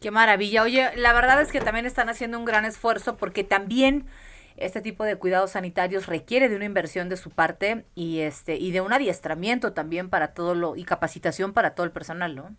Qué 0.00 0.10
maravilla. 0.10 0.62
Oye, 0.62 0.88
la 0.96 1.12
verdad 1.12 1.40
es 1.42 1.52
que 1.52 1.60
también 1.60 1.84
están 1.84 2.08
haciendo 2.08 2.38
un 2.38 2.44
gran 2.44 2.64
esfuerzo 2.64 3.16
porque 3.16 3.44
también 3.44 4.06
este 4.56 4.80
tipo 4.80 5.04
de 5.04 5.16
cuidados 5.16 5.52
sanitarios 5.52 6.06
requiere 6.06 6.48
de 6.48 6.56
una 6.56 6.64
inversión 6.64 7.08
de 7.08 7.16
su 7.16 7.30
parte 7.30 7.84
y 7.94 8.20
este 8.20 8.56
y 8.56 8.72
de 8.72 8.80
un 8.80 8.92
adiestramiento 8.92 9.72
también 9.72 10.10
para 10.10 10.34
todo 10.34 10.54
lo 10.54 10.76
y 10.76 10.84
capacitación 10.84 11.52
para 11.52 11.74
todo 11.74 11.86
el 11.86 11.92
personal, 11.92 12.34
¿no? 12.36 12.50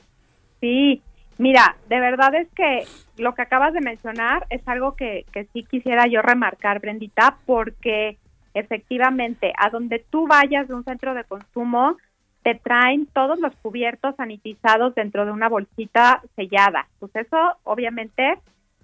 Sí, 0.60 1.02
mira, 1.38 1.78
de 1.88 2.00
verdad 2.00 2.34
es 2.36 2.48
que 2.56 2.89
lo 3.18 3.34
que 3.36 3.43
acabas 3.43 3.74
de 3.74 3.82
mencionar 3.82 4.45
es 4.50 4.62
algo 4.68 4.95
que, 4.95 5.26
que 5.32 5.45
sí 5.54 5.64
quisiera 5.64 6.08
yo 6.08 6.22
remarcar, 6.22 6.80
Brendita, 6.80 7.38
porque 7.45 8.18
efectivamente 8.54 9.54
a 9.58 9.70
donde 9.70 10.04
tú 10.10 10.28
vayas 10.28 10.68
de 10.68 10.74
un 10.74 10.84
centro 10.84 11.14
de 11.14 11.24
consumo, 11.26 11.98
te 12.43 12.56
traen 12.56 13.08
todos 13.08 13.39
los 13.39 13.56
cubiertos 13.58 14.16
sanitizados 14.16 14.95
dentro 14.95 15.26
de 15.26 15.32
una 15.32 15.50
bolsita 15.50 16.22
sellada. 16.36 16.88
Pues 17.00 17.16
eso 17.16 17.38
obviamente 17.64 18.39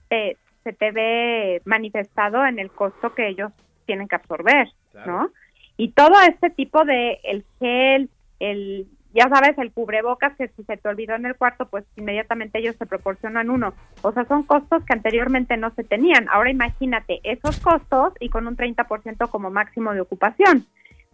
te- 0.09 0.38
se 0.64 0.74
te 0.74 0.91
ve 0.91 1.61
manifestado 1.66 2.45
en 2.45 2.59
el 2.59 2.72
costo 2.72 3.14
que 3.14 3.28
ellos 3.28 3.51
tienen 3.86 4.07
que 4.07 4.16
absorber, 4.16 4.70
¿no? 5.05 5.30
Y 5.78 5.91
todo 5.91 6.16
este 6.28 6.49
tipo 6.49 6.86
de 6.86 7.20
el 7.24 7.43
gel, 7.59 8.09
el 8.39 8.88
ya 9.14 9.30
sabes, 9.30 9.55
el 9.59 9.72
cubrebocas 9.72 10.36
que 10.36 10.47
si 10.49 10.64
se 10.64 10.76
te 10.76 10.89
olvidó 10.89 11.14
en 11.14 11.28
el 11.28 11.36
cuarto, 11.36 11.68
pues 11.68 11.86
inmediatamente 11.95 12.57
ellos 12.57 12.78
te 12.78 12.88
proporcionan 12.88 13.51
uno. 13.51 13.74
O 14.01 14.11
sea, 14.11 14.26
son 14.26 14.43
costos 14.43 14.84
que 14.86 14.93
anteriormente 14.93 15.55
no 15.55 15.72
se 15.76 15.84
tenían. 15.84 16.28
Ahora 16.30 16.49
imagínate 16.49 17.20
esos 17.24 17.59
costos 17.59 18.14
y 18.20 18.30
con 18.30 18.47
un 18.47 18.57
30% 18.57 19.30
como 19.30 19.51
máximo 19.51 19.93
de 19.93 20.01
ocupación. 20.01 20.66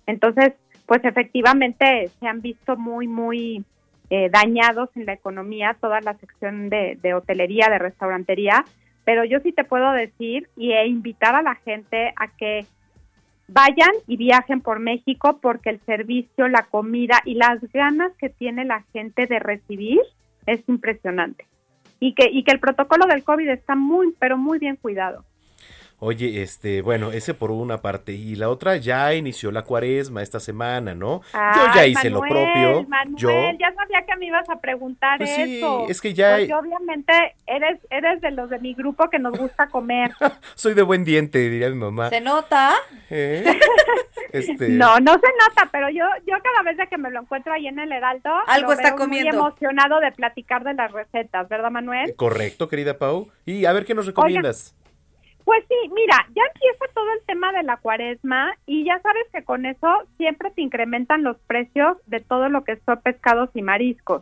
Entonces, 0.06 0.54
pues 0.86 1.04
efectivamente 1.04 2.10
se 2.20 2.28
han 2.28 2.42
visto 2.42 2.78
muy, 2.78 3.08
muy 3.08 3.66
eh, 4.10 4.30
dañados 4.30 4.90
en 4.96 5.06
la 5.06 5.14
economía 5.14 5.76
toda 5.80 6.00
la 6.00 6.14
sección 6.16 6.70
de, 6.70 6.98
de 7.02 7.14
hotelería, 7.14 7.68
de 7.70 7.80
restaurantería, 7.80 8.64
pero 9.10 9.26
yo 9.26 9.40
sí 9.40 9.52
te 9.52 9.64
puedo 9.64 9.92
decir 9.92 10.48
y 10.56 10.72
e 10.72 10.86
invitar 10.86 11.34
a 11.34 11.42
la 11.42 11.56
gente 11.56 12.14
a 12.16 12.28
que 12.28 12.68
vayan 13.48 13.90
y 14.06 14.18
viajen 14.18 14.62
por 14.62 14.78
México 14.78 15.40
porque 15.42 15.72
el 15.72 15.80
servicio, 15.80 16.48
la 16.48 16.68
comida 16.70 17.20
y 17.26 17.34
las 17.34 17.60
ganas 17.74 18.12
que 18.20 18.30
tiene 18.30 18.66
la 18.66 18.84
gente 18.94 19.26
de 19.26 19.40
recibir 19.40 20.00
es 20.46 20.62
impresionante. 20.70 21.48
Y 22.00 22.14
que, 22.14 22.30
y 22.32 22.44
que 22.44 22.52
el 22.52 22.60
protocolo 22.60 23.08
del 23.08 23.24
COVID 23.24 23.50
está 23.50 23.74
muy, 23.74 24.14
pero 24.20 24.38
muy 24.38 24.60
bien 24.60 24.76
cuidado. 24.76 25.26
Oye, 26.02 26.42
este, 26.42 26.82
bueno, 26.82 27.12
ese 27.12 27.34
por 27.34 27.52
una 27.52 27.82
parte. 27.82 28.14
Y 28.14 28.36
la 28.36 28.48
otra, 28.50 28.78
ya 28.78 29.14
inició 29.14 29.52
la 29.52 29.64
cuaresma 29.64 30.22
esta 30.22 30.40
semana, 30.40 30.96
¿no? 30.96 31.22
yo 31.34 31.66
ya 31.76 31.82
Ay, 31.82 31.92
hice 31.92 32.10
lo 32.10 32.22
propio. 32.22 32.86
Manuel, 32.88 33.18
yo, 33.18 33.30
ya 33.60 33.74
sabía 33.74 34.06
que 34.06 34.16
me 34.18 34.28
ibas 34.28 34.50
a 34.50 34.62
preguntar 34.62 35.18
Pues 35.18 35.30
sí, 35.36 35.58
eso. 35.58 35.86
es 35.90 36.00
que 36.00 36.14
ya- 36.14 36.38
Porque 36.38 36.54
obviamente 36.54 37.14
eres, 37.46 37.80
eres 37.90 38.22
de 38.22 38.32
los 38.32 38.50
de 38.50 38.60
mi 38.60 38.74
grupo 38.74 39.10
que 39.10 39.20
nos 39.20 39.38
gusta 39.38 39.68
comer. 39.68 40.12
soy 40.56 40.74
de 40.74 40.84
buen 40.84 41.04
diente, 41.04 41.38
diría 41.40 41.70
mi 41.70 41.76
mamá. 41.76 42.10
¿Se 42.10 42.22
nota? 42.22 42.76
¿Eh? 43.10 43.44
Este, 44.32 44.70
No, 44.70 45.00
no 45.00 45.14
se 45.14 45.28
nota, 45.40 45.70
pero 45.72 45.90
yo, 45.90 46.06
yo 46.28 46.36
cada 46.44 46.62
vez 46.64 46.78
de 46.78 46.88
que 46.88 47.00
me 47.00 47.10
lo 47.10 47.22
encuentro 47.22 47.52
ahí 47.52 47.68
en 47.68 47.80
el 47.80 47.92
Heraldo, 47.92 48.30
Algo 48.46 48.68
lo 48.68 48.74
está 48.74 48.90
veo 48.90 48.98
comiendo. 48.98 49.32
Muy 49.32 49.40
emocionado 49.48 50.00
de 50.00 50.12
platicar 50.12 50.64
de 50.64 50.76
las 50.76 50.92
recetas, 50.92 51.50
¿verdad, 51.50 51.72
Manuel? 51.72 52.14
Correcto, 52.16 52.68
querida 52.70 52.98
Pau. 53.00 53.30
Y 53.48 53.66
a 53.66 53.74
ver 53.74 53.86
qué 53.86 53.96
nos 53.96 54.06
recomiendas. 54.06 54.76
Pues 55.50 55.66
sí, 55.68 55.90
mira, 55.96 56.16
ya 56.36 56.44
empieza 56.54 56.86
todo 56.94 57.12
el 57.12 57.26
tema 57.26 57.52
de 57.52 57.64
la 57.64 57.78
cuaresma 57.78 58.54
y 58.68 58.86
ya 58.86 59.00
sabes 59.00 59.26
que 59.34 59.44
con 59.44 59.66
eso 59.66 59.88
siempre 60.16 60.52
te 60.52 60.62
incrementan 60.62 61.24
los 61.24 61.38
precios 61.48 61.98
de 62.06 62.20
todo 62.20 62.50
lo 62.50 62.64
que 62.64 62.76
son 62.86 63.02
pescados 63.02 63.50
y 63.56 63.64
mariscos. 63.64 64.22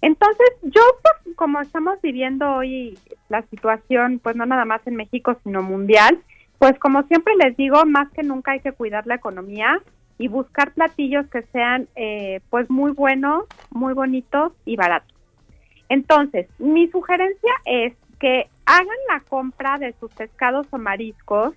Entonces, 0.00 0.48
yo, 0.62 0.80
pues, 1.02 1.36
como 1.36 1.60
estamos 1.60 2.00
viviendo 2.00 2.50
hoy 2.52 2.98
la 3.28 3.42
situación, 3.48 4.18
pues 4.18 4.34
no 4.34 4.46
nada 4.46 4.64
más 4.64 4.80
en 4.86 4.96
México, 4.96 5.36
sino 5.44 5.60
mundial, 5.60 6.18
pues 6.58 6.78
como 6.78 7.02
siempre 7.02 7.34
les 7.36 7.54
digo, 7.58 7.84
más 7.84 8.10
que 8.12 8.22
nunca 8.22 8.52
hay 8.52 8.60
que 8.60 8.72
cuidar 8.72 9.06
la 9.06 9.16
economía 9.16 9.82
y 10.16 10.28
buscar 10.28 10.72
platillos 10.72 11.26
que 11.26 11.42
sean, 11.52 11.86
eh, 11.96 12.40
pues, 12.48 12.70
muy 12.70 12.92
buenos, 12.92 13.44
muy 13.68 13.92
bonitos 13.92 14.54
y 14.64 14.76
baratos. 14.76 15.14
Entonces, 15.90 16.48
mi 16.58 16.88
sugerencia 16.88 17.52
es 17.66 17.92
que 18.18 18.48
hagan 18.70 18.96
la 19.08 19.20
compra 19.20 19.78
de 19.78 19.94
sus 19.98 20.12
pescados 20.14 20.66
o 20.70 20.78
mariscos 20.78 21.54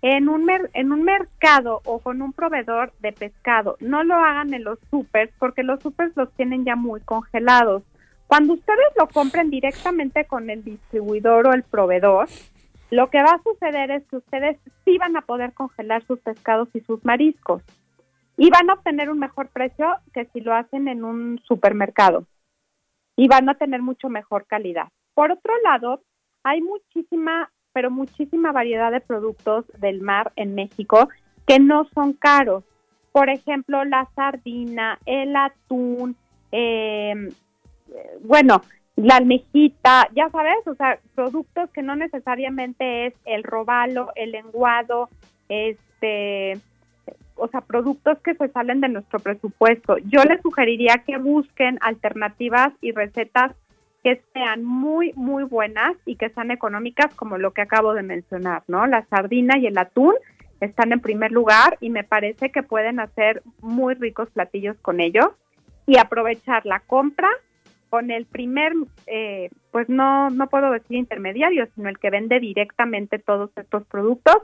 en 0.00 0.30
un, 0.30 0.48
en 0.72 0.92
un 0.92 1.02
mercado 1.02 1.82
o 1.84 1.98
con 1.98 2.22
un 2.22 2.32
proveedor 2.32 2.92
de 3.00 3.12
pescado. 3.12 3.76
No 3.80 4.02
lo 4.02 4.14
hagan 4.14 4.54
en 4.54 4.64
los 4.64 4.78
supers 4.90 5.30
porque 5.38 5.62
los 5.62 5.82
supers 5.82 6.16
los 6.16 6.32
tienen 6.32 6.64
ya 6.64 6.74
muy 6.74 7.00
congelados. 7.02 7.82
Cuando 8.26 8.54
ustedes 8.54 8.86
lo 8.96 9.08
compren 9.08 9.50
directamente 9.50 10.24
con 10.24 10.48
el 10.48 10.64
distribuidor 10.64 11.48
o 11.48 11.52
el 11.52 11.64
proveedor, 11.64 12.28
lo 12.90 13.10
que 13.10 13.22
va 13.22 13.32
a 13.32 13.42
suceder 13.42 13.90
es 13.90 14.06
que 14.06 14.16
ustedes 14.16 14.56
sí 14.86 14.96
van 14.96 15.16
a 15.16 15.22
poder 15.22 15.52
congelar 15.52 16.02
sus 16.06 16.18
pescados 16.20 16.68
y 16.72 16.80
sus 16.80 17.04
mariscos 17.04 17.62
y 18.38 18.48
van 18.48 18.70
a 18.70 18.74
obtener 18.74 19.10
un 19.10 19.18
mejor 19.18 19.48
precio 19.48 19.96
que 20.14 20.24
si 20.26 20.40
lo 20.40 20.54
hacen 20.54 20.88
en 20.88 21.04
un 21.04 21.40
supermercado 21.44 22.24
y 23.16 23.28
van 23.28 23.48
a 23.50 23.54
tener 23.54 23.82
mucho 23.82 24.08
mejor 24.08 24.46
calidad. 24.46 24.88
Por 25.12 25.32
otro 25.32 25.52
lado, 25.64 26.00
hay 26.42 26.60
muchísima, 26.60 27.50
pero 27.72 27.90
muchísima 27.90 28.52
variedad 28.52 28.90
de 28.90 29.00
productos 29.00 29.64
del 29.78 30.00
mar 30.00 30.32
en 30.36 30.54
México 30.54 31.08
que 31.46 31.58
no 31.58 31.88
son 31.94 32.12
caros. 32.12 32.64
Por 33.12 33.30
ejemplo, 33.30 33.84
la 33.84 34.08
sardina, 34.14 34.98
el 35.06 35.34
atún, 35.34 36.16
eh, 36.52 37.30
bueno, 38.22 38.62
la 38.96 39.16
almejita, 39.16 40.08
ya 40.14 40.28
sabes, 40.30 40.66
o 40.66 40.74
sea, 40.74 40.98
productos 41.14 41.70
que 41.70 41.82
no 41.82 41.96
necesariamente 41.96 43.06
es 43.06 43.14
el 43.24 43.44
robalo, 43.44 44.10
el 44.16 44.32
lenguado, 44.32 45.08
este, 45.48 46.60
o 47.36 47.48
sea, 47.48 47.60
productos 47.60 48.18
que 48.20 48.34
se 48.34 48.48
salen 48.48 48.80
de 48.80 48.88
nuestro 48.88 49.20
presupuesto. 49.20 49.98
Yo 49.98 50.22
les 50.24 50.42
sugeriría 50.42 51.02
que 51.06 51.16
busquen 51.16 51.78
alternativas 51.80 52.72
y 52.80 52.92
recetas 52.92 53.52
que 54.08 54.22
sean 54.32 54.64
muy, 54.64 55.12
muy 55.16 55.44
buenas 55.44 55.94
y 56.06 56.16
que 56.16 56.30
sean 56.30 56.50
económicas, 56.50 57.14
como 57.14 57.36
lo 57.36 57.52
que 57.52 57.60
acabo 57.60 57.92
de 57.92 58.02
mencionar, 58.02 58.62
¿no? 58.66 58.86
La 58.86 59.04
sardina 59.08 59.58
y 59.58 59.66
el 59.66 59.76
atún 59.76 60.14
están 60.60 60.92
en 60.92 61.00
primer 61.00 61.30
lugar 61.30 61.76
y 61.82 61.90
me 61.90 62.04
parece 62.04 62.50
que 62.50 62.62
pueden 62.62 63.00
hacer 63.00 63.42
muy 63.60 63.92
ricos 63.96 64.30
platillos 64.30 64.78
con 64.80 65.00
ellos 65.00 65.26
y 65.86 65.98
aprovechar 65.98 66.64
la 66.64 66.80
compra 66.80 67.28
con 67.90 68.10
el 68.10 68.24
primer, 68.24 68.72
eh, 69.06 69.50
pues 69.72 69.90
no, 69.90 70.30
no 70.30 70.48
puedo 70.48 70.70
decir 70.70 70.96
intermediario, 70.96 71.68
sino 71.74 71.90
el 71.90 71.98
que 71.98 72.08
vende 72.08 72.40
directamente 72.40 73.18
todos 73.18 73.50
estos 73.56 73.86
productos 73.88 74.36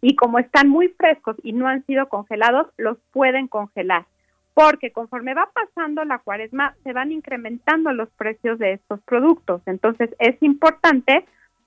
y 0.00 0.16
como 0.16 0.40
están 0.40 0.68
muy 0.68 0.88
frescos 0.88 1.36
y 1.44 1.52
no 1.52 1.68
han 1.68 1.86
sido 1.86 2.08
congelados, 2.08 2.66
los 2.76 2.98
pueden 3.12 3.46
congelar 3.46 4.06
porque 4.54 4.92
conforme 4.92 5.34
va 5.34 5.48
pasando 5.52 6.04
la 6.04 6.18
cuaresma 6.18 6.74
se 6.82 6.92
van 6.92 7.12
incrementando 7.12 7.92
los 7.92 8.10
precios 8.10 8.58
de 8.58 8.74
estos 8.74 9.00
productos. 9.02 9.62
Entonces 9.66 10.10
es 10.18 10.40
importante 10.42 11.24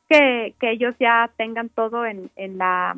que, 0.10 0.54
que 0.60 0.72
ellos 0.72 0.96
ya 1.00 1.32
tengan 1.38 1.70
todo 1.70 2.06
en, 2.06 2.30
en 2.36 2.58
la 2.58 2.98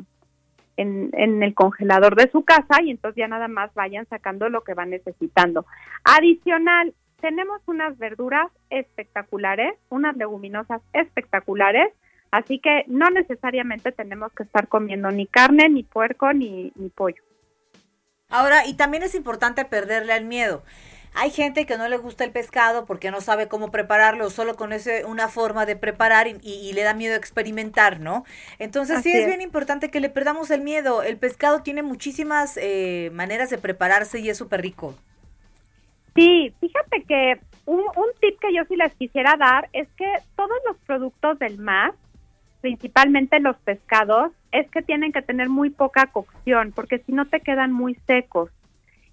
en, 0.76 1.10
en 1.14 1.42
el 1.42 1.54
congelador 1.54 2.14
de 2.14 2.30
su 2.30 2.44
casa 2.44 2.80
y 2.82 2.90
entonces 2.90 3.16
ya 3.16 3.28
nada 3.28 3.48
más 3.48 3.74
vayan 3.74 4.06
sacando 4.06 4.48
lo 4.48 4.62
que 4.62 4.74
van 4.74 4.90
necesitando. 4.90 5.66
Adicional, 6.04 6.94
tenemos 7.20 7.60
unas 7.66 7.98
verduras 7.98 8.46
espectaculares, 8.70 9.74
unas 9.88 10.16
leguminosas 10.16 10.80
espectaculares, 10.92 11.92
así 12.30 12.60
que 12.60 12.84
no 12.86 13.10
necesariamente 13.10 13.90
tenemos 13.90 14.32
que 14.32 14.44
estar 14.44 14.68
comiendo 14.68 15.10
ni 15.10 15.26
carne, 15.26 15.68
ni 15.68 15.82
puerco, 15.82 16.32
ni, 16.32 16.72
ni 16.76 16.90
pollo. 16.90 17.22
Ahora, 18.30 18.66
y 18.66 18.74
también 18.74 19.02
es 19.02 19.14
importante 19.14 19.64
perderle 19.64 20.14
el 20.14 20.26
miedo. 20.26 20.62
Hay 21.14 21.30
gente 21.30 21.64
que 21.64 21.78
no 21.78 21.88
le 21.88 21.96
gusta 21.96 22.24
el 22.24 22.30
pescado 22.30 22.84
porque 22.84 23.10
no 23.10 23.22
sabe 23.22 23.48
cómo 23.48 23.70
prepararlo, 23.70 24.28
solo 24.28 24.54
conoce 24.56 25.06
una 25.06 25.28
forma 25.28 25.64
de 25.64 25.76
preparar 25.76 26.28
y, 26.28 26.36
y- 26.42 26.68
y 26.68 26.72
le 26.74 26.82
da 26.82 26.92
miedo 26.92 27.14
experimentar, 27.16 28.00
¿no? 28.00 28.24
Entonces 28.58 29.02
sí 29.02 29.10
es. 29.10 29.26
bien 29.26 29.40
importante 29.40 29.90
que 29.90 30.00
le 30.00 30.10
perdamos 30.10 30.50
el 30.50 30.60
miedo. 30.60 31.02
El 31.02 31.16
pescado 31.16 31.62
tiene 31.62 31.82
muchísimas 31.82 32.58
eh, 32.60 33.10
maneras 33.14 33.48
de 33.48 33.56
prepararse 33.58 34.20
y 34.20 34.28
es 34.28 34.36
súper 34.36 34.60
rico. 34.60 34.94
Sí, 36.14 36.52
fíjate 36.60 37.04
que 37.04 37.40
un, 37.66 37.80
un 37.80 38.06
tip 38.20 38.38
que 38.40 38.52
yo 38.54 38.64
sí 38.68 38.76
les 38.76 38.92
quisiera 38.94 39.36
dar 39.36 39.68
es 39.72 39.88
que 39.96 40.06
todos 40.36 40.56
los 40.66 40.76
productos 40.78 41.38
del 41.38 41.58
mar, 41.58 41.94
principalmente 42.60 43.38
los 43.40 43.56
pescados, 43.58 44.32
es 44.52 44.70
que 44.70 44.82
tienen 44.82 45.12
que 45.12 45.22
tener 45.22 45.48
muy 45.48 45.70
poca 45.70 46.06
cocción, 46.06 46.72
porque 46.74 46.98
si 47.00 47.12
no 47.12 47.26
te 47.26 47.40
quedan 47.40 47.72
muy 47.72 47.94
secos. 48.06 48.50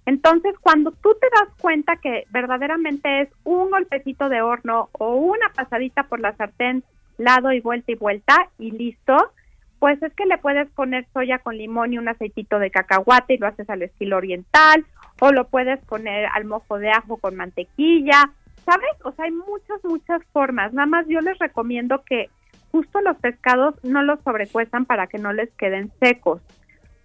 Entonces, 0.05 0.53
cuando 0.61 0.91
tú 0.91 1.15
te 1.19 1.27
das 1.31 1.49
cuenta 1.59 1.97
que 1.97 2.25
verdaderamente 2.29 3.21
es 3.21 3.29
un 3.43 3.71
golpecito 3.71 4.29
de 4.29 4.41
horno 4.41 4.89
o 4.93 5.15
una 5.15 5.49
pasadita 5.49 6.03
por 6.03 6.19
la 6.19 6.35
sartén, 6.35 6.83
lado 7.17 7.51
y 7.51 7.59
vuelta 7.59 7.91
y 7.91 7.95
vuelta 7.95 8.49
y 8.59 8.71
listo, 8.71 9.31
pues 9.79 10.01
es 10.03 10.13
que 10.13 10.25
le 10.25 10.37
puedes 10.37 10.69
poner 10.71 11.07
soya 11.13 11.39
con 11.39 11.57
limón 11.57 11.93
y 11.93 11.97
un 11.97 12.07
aceitito 12.07 12.59
de 12.59 12.71
cacahuate 12.71 13.33
y 13.33 13.37
lo 13.37 13.47
haces 13.47 13.69
al 13.69 13.81
estilo 13.81 14.17
oriental, 14.17 14.85
o 15.19 15.31
lo 15.31 15.47
puedes 15.47 15.79
poner 15.85 16.27
al 16.33 16.45
mojo 16.45 16.77
de 16.77 16.91
ajo 16.91 17.17
con 17.17 17.35
mantequilla, 17.35 18.31
¿sabes? 18.65 18.91
O 19.03 19.11
sea, 19.11 19.25
hay 19.25 19.31
muchas, 19.31 19.83
muchas 19.83 20.21
formas. 20.33 20.73
Nada 20.73 20.87
más 20.87 21.07
yo 21.07 21.21
les 21.21 21.37
recomiendo 21.39 22.03
que 22.03 22.29
justo 22.75 22.99
los 22.99 23.15
pescados 23.15 23.73
no 23.83 24.03
los 24.03 24.19
sobrecuestan 24.25 24.83
para 24.83 25.07
que 25.07 25.17
no 25.17 25.31
les 25.31 25.49
queden 25.51 25.93
secos. 26.01 26.41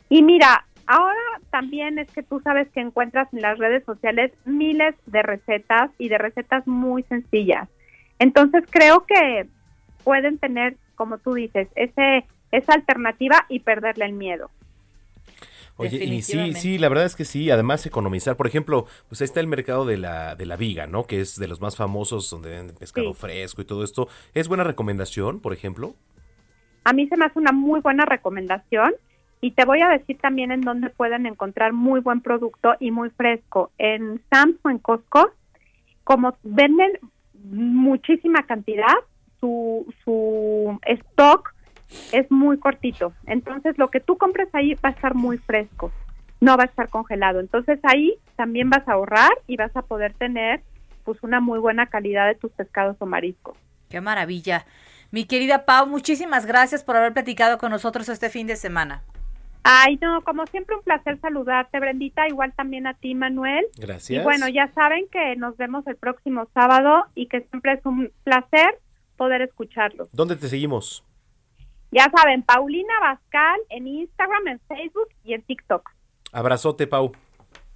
Y 0.08 0.24
mira, 0.24 0.64
ahora 0.84 1.14
también 1.52 2.00
es 2.00 2.10
que 2.10 2.24
tú 2.24 2.40
sabes 2.40 2.68
que 2.70 2.80
encuentras 2.80 3.32
en 3.32 3.40
las 3.40 3.56
redes 3.56 3.84
sociales 3.84 4.32
miles 4.44 4.96
de 5.06 5.22
recetas 5.22 5.92
y 5.96 6.08
de 6.08 6.18
recetas 6.18 6.66
muy 6.66 7.04
sencillas. 7.04 7.68
Entonces 8.18 8.64
creo 8.68 9.06
que 9.06 9.46
pueden 10.02 10.38
tener, 10.38 10.76
como 10.96 11.18
tú 11.18 11.34
dices, 11.34 11.68
ese 11.76 12.24
esa 12.50 12.72
alternativa 12.72 13.46
y 13.48 13.60
perderle 13.60 14.06
el 14.06 14.12
miedo. 14.14 14.50
Oye, 15.80 16.04
y 16.04 16.22
sí, 16.22 16.54
sí, 16.54 16.78
la 16.78 16.88
verdad 16.88 17.06
es 17.06 17.16
que 17.16 17.24
sí, 17.24 17.50
además 17.50 17.84
economizar, 17.86 18.36
por 18.36 18.46
ejemplo, 18.46 18.86
pues 19.08 19.20
ahí 19.20 19.24
está 19.24 19.40
el 19.40 19.46
mercado 19.46 19.84
de 19.84 19.96
la, 19.96 20.34
de 20.36 20.46
la 20.46 20.56
viga, 20.56 20.86
¿no? 20.86 21.04
Que 21.04 21.20
es 21.20 21.36
de 21.38 21.48
los 21.48 21.60
más 21.60 21.76
famosos, 21.76 22.28
donde 22.30 22.50
venden 22.50 22.76
pescado 22.76 23.12
Sí. 23.14 23.20
fresco 23.20 23.62
y 23.62 23.64
todo 23.64 23.82
esto. 23.84 24.08
¿Es 24.34 24.48
buena 24.48 24.64
recomendación, 24.64 25.40
por 25.40 25.52
ejemplo? 25.52 25.94
A 26.84 26.92
mí 26.92 27.06
se 27.08 27.16
me 27.16 27.24
hace 27.26 27.38
una 27.38 27.52
muy 27.52 27.80
buena 27.80 28.04
recomendación 28.04 28.92
y 29.40 29.52
te 29.52 29.64
voy 29.64 29.80
a 29.82 29.88
decir 29.88 30.18
también 30.18 30.52
en 30.52 30.60
dónde 30.62 30.90
pueden 30.90 31.26
encontrar 31.26 31.72
muy 31.72 32.00
buen 32.00 32.20
producto 32.20 32.74
y 32.80 32.90
muy 32.90 33.10
fresco. 33.10 33.70
En 33.78 34.20
Sam's 34.30 34.56
o 34.62 34.70
en 34.70 34.78
Costco, 34.78 35.30
como 36.04 36.36
venden 36.42 36.92
muchísima 37.44 38.44
cantidad, 38.46 38.94
su, 39.40 39.86
su 40.04 40.78
stock 40.82 41.54
es 42.12 42.30
muy 42.30 42.59
cortito. 42.59 43.12
Entonces, 43.26 43.78
lo 43.78 43.88
que 43.88 44.01
tú 44.01 44.16
compres 44.16 44.49
ahí 44.53 44.74
va 44.74 44.91
a 44.91 44.93
estar 44.93 45.14
muy 45.14 45.38
fresco, 45.38 45.93
no 46.41 46.57
va 46.57 46.64
a 46.64 46.66
estar 46.66 46.88
congelado. 46.88 47.41
Entonces, 47.41 47.78
ahí 47.82 48.14
también 48.36 48.70
vas 48.70 48.86
a 48.88 48.93
ahorrar 48.93 49.32
y 49.47 49.57
vas 49.57 49.74
a 49.76 49.82
poder 49.82 50.14
tener 50.14 50.62
pues 51.05 51.22
una 51.22 51.41
muy 51.41 51.59
buena 51.59 51.86
calidad 51.86 52.26
de 52.26 52.34
tus 52.34 52.53
pescados 52.53 52.97
o 53.01 53.07
mariscos. 53.07 53.57
Qué 53.88 54.01
maravilla. 54.01 54.64
Mi 55.11 55.24
querida 55.24 55.64
Pau, 55.64 55.86
muchísimas 55.86 56.47
gracias 56.47 56.84
por 56.84 56.97
haber 56.97 57.12
platicado 57.12 57.59
con 57.59 57.70
nosotros 57.70 58.09
este 58.09 58.30
fin 58.30 58.47
de 58.47 58.57
semana. 58.57 59.03
Ay, 59.62 59.99
no, 60.01 60.22
como 60.22 60.47
siempre 60.47 60.76
un 60.76 60.82
placer 60.82 61.18
saludarte, 61.20 61.80
Brendita, 61.80 62.26
igual 62.28 62.53
también 62.55 62.86
a 62.86 62.95
ti, 62.95 63.14
Manuel. 63.14 63.66
Gracias. 63.76 64.20
Y 64.20 64.24
bueno, 64.24 64.49
ya 64.49 64.72
saben 64.72 65.07
que 65.11 65.36
nos 65.36 65.57
vemos 65.57 65.86
el 65.86 65.97
próximo 65.97 66.49
sábado 66.55 67.05
y 67.14 67.26
que 67.26 67.43
siempre 67.43 67.74
es 67.74 67.84
un 67.84 68.11
placer 68.24 68.78
poder 69.16 69.43
escucharlos. 69.43 70.09
¿Dónde 70.12 70.36
te 70.36 70.49
seguimos? 70.49 71.05
Ya 71.91 72.11
saben, 72.16 72.43
Paulina 72.43 72.95
Bascal 73.01 73.61
en 73.68 73.86
Instagram, 73.86 74.49
en 74.49 74.61
Facebook 74.61 75.09
y 75.24 75.34
en 75.34 75.43
TikTok. 75.43 75.91
Abrazote, 76.32 76.86
Pau. 76.86 77.12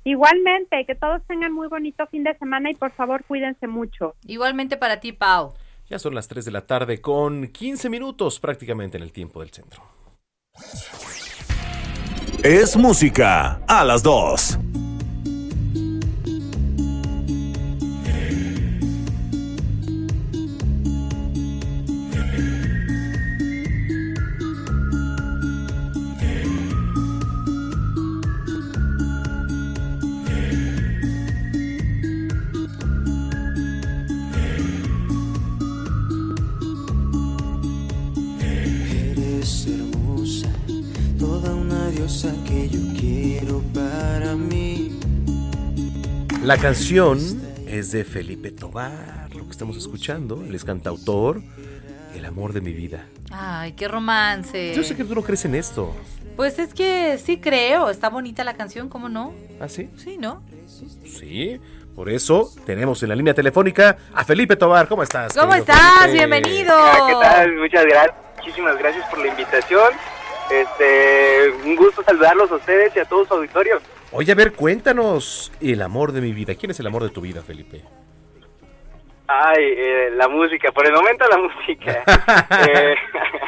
Igualmente, 0.05 0.85
que 0.87 0.95
todos 0.95 1.23
tengan 1.27 1.53
muy 1.53 1.67
bonito 1.69 2.07
fin 2.07 2.25
de 2.25 2.37
semana 2.39 2.71
y 2.71 2.75
por 2.75 2.93
favor 2.93 3.25
cuídense 3.25 3.67
mucho. 3.67 4.15
Igualmente 4.27 4.77
para 4.77 5.01
ti, 5.01 5.12
Pau. 5.12 5.55
Ya 5.89 5.99
son 5.99 6.15
las 6.15 6.29
3 6.29 6.45
de 6.45 6.51
la 6.51 6.67
tarde 6.67 7.01
con 7.01 7.49
15 7.49 7.91
minutos 7.91 8.39
prácticamente 8.39 8.97
en 8.97 9.03
el 9.03 9.12
tiempo 9.12 9.41
del 9.41 9.51
centro. 9.51 9.83
Es 12.43 12.77
música 12.77 13.61
a 13.67 13.85
las 13.85 14.03
2. 14.03 14.59
La 46.55 46.61
canción 46.61 47.18
es 47.66 47.90
de 47.90 48.05
Felipe 48.05 48.52
Tobar, 48.52 49.28
lo 49.34 49.44
que 49.44 49.50
estamos 49.50 49.76
escuchando. 49.76 50.44
Él 50.46 50.55
es 50.55 50.64
cantautor, 50.64 51.42
el 52.14 52.24
amor 52.24 52.52
de 52.52 52.61
mi 52.61 52.72
vida. 52.72 53.07
Ay, 53.32 53.72
qué 53.72 53.88
romance. 53.88 54.72
Yo 54.72 54.84
sé 54.84 54.94
que 54.94 55.02
tú 55.02 55.16
no 55.16 55.22
crees 55.22 55.44
en 55.46 55.57
esto. 55.57 55.92
Pues 56.36 56.61
es 56.61 56.72
que 56.72 57.18
sí 57.18 57.38
creo, 57.38 57.90
está 57.90 58.09
bonita 58.09 58.44
la 58.44 58.55
canción, 58.55 58.88
¿cómo 58.88 59.09
no? 59.09 59.34
¿Ah, 59.61 59.68
sí? 59.68 59.90
Sí, 59.96 60.16
¿no? 60.16 60.44
Sí, 61.05 61.61
por 61.96 62.09
eso 62.09 62.48
tenemos 62.64 63.02
en 63.02 63.09
la 63.09 63.16
línea 63.16 63.34
telefónica 63.34 63.98
a 64.14 64.24
Felipe 64.24 64.55
Tobar. 64.55 64.86
¿Cómo 64.86 65.02
estás? 65.02 65.36
¿Cómo 65.36 65.57
estás? 65.57 66.02
Felipe? 66.02 66.18
Bienvenido. 66.18 66.72
Ah, 66.72 67.05
¿Qué 67.09 67.14
tal? 67.14 67.57
Muchas 67.57 67.84
gracias. 67.84 68.16
Muchísimas 68.36 68.78
gracias 68.78 69.05
por 69.11 69.18
la 69.18 69.26
invitación. 69.26 69.92
Este, 70.52 71.50
un 71.64 71.74
gusto 71.74 72.05
saludarlos 72.05 72.48
a 72.52 72.55
ustedes 72.55 72.94
y 72.94 73.00
a 73.00 73.05
todo 73.07 73.26
su 73.26 73.34
auditorio. 73.34 73.80
Oye, 74.17 74.31
a 74.31 74.37
ver, 74.37 74.53
cuéntanos 74.53 75.51
el 75.61 75.83
amor 75.83 76.12
de 76.12 76.21
mi 76.21 76.33
vida. 76.33 76.55
¿Quién 76.55 76.71
es 76.71 76.79
el 76.79 76.87
amor 76.87 77.03
de 77.03 77.11
tu 77.11 77.21
vida, 77.21 77.43
Felipe? 77.43 77.83
Ay, 79.27 79.65
eh, 79.77 80.11
la 80.15 80.29
música, 80.29 80.71
por 80.71 80.87
el 80.87 80.93
momento 80.93 81.25
la 81.29 81.39
música. 81.39 82.05
Eh, 82.69 82.95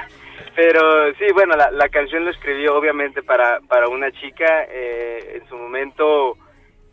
pero 0.57 1.15
sí, 1.15 1.27
bueno, 1.33 1.55
la, 1.55 1.71
la 1.71 1.89
canción 1.89 2.25
la 2.25 2.33
escribí 2.33 2.67
obviamente 2.67 3.23
para, 3.23 3.61
para 3.61 3.87
una 3.87 4.11
chica 4.11 4.67
eh, 4.69 5.39
en 5.41 5.49
su 5.49 5.57
momento 5.57 6.37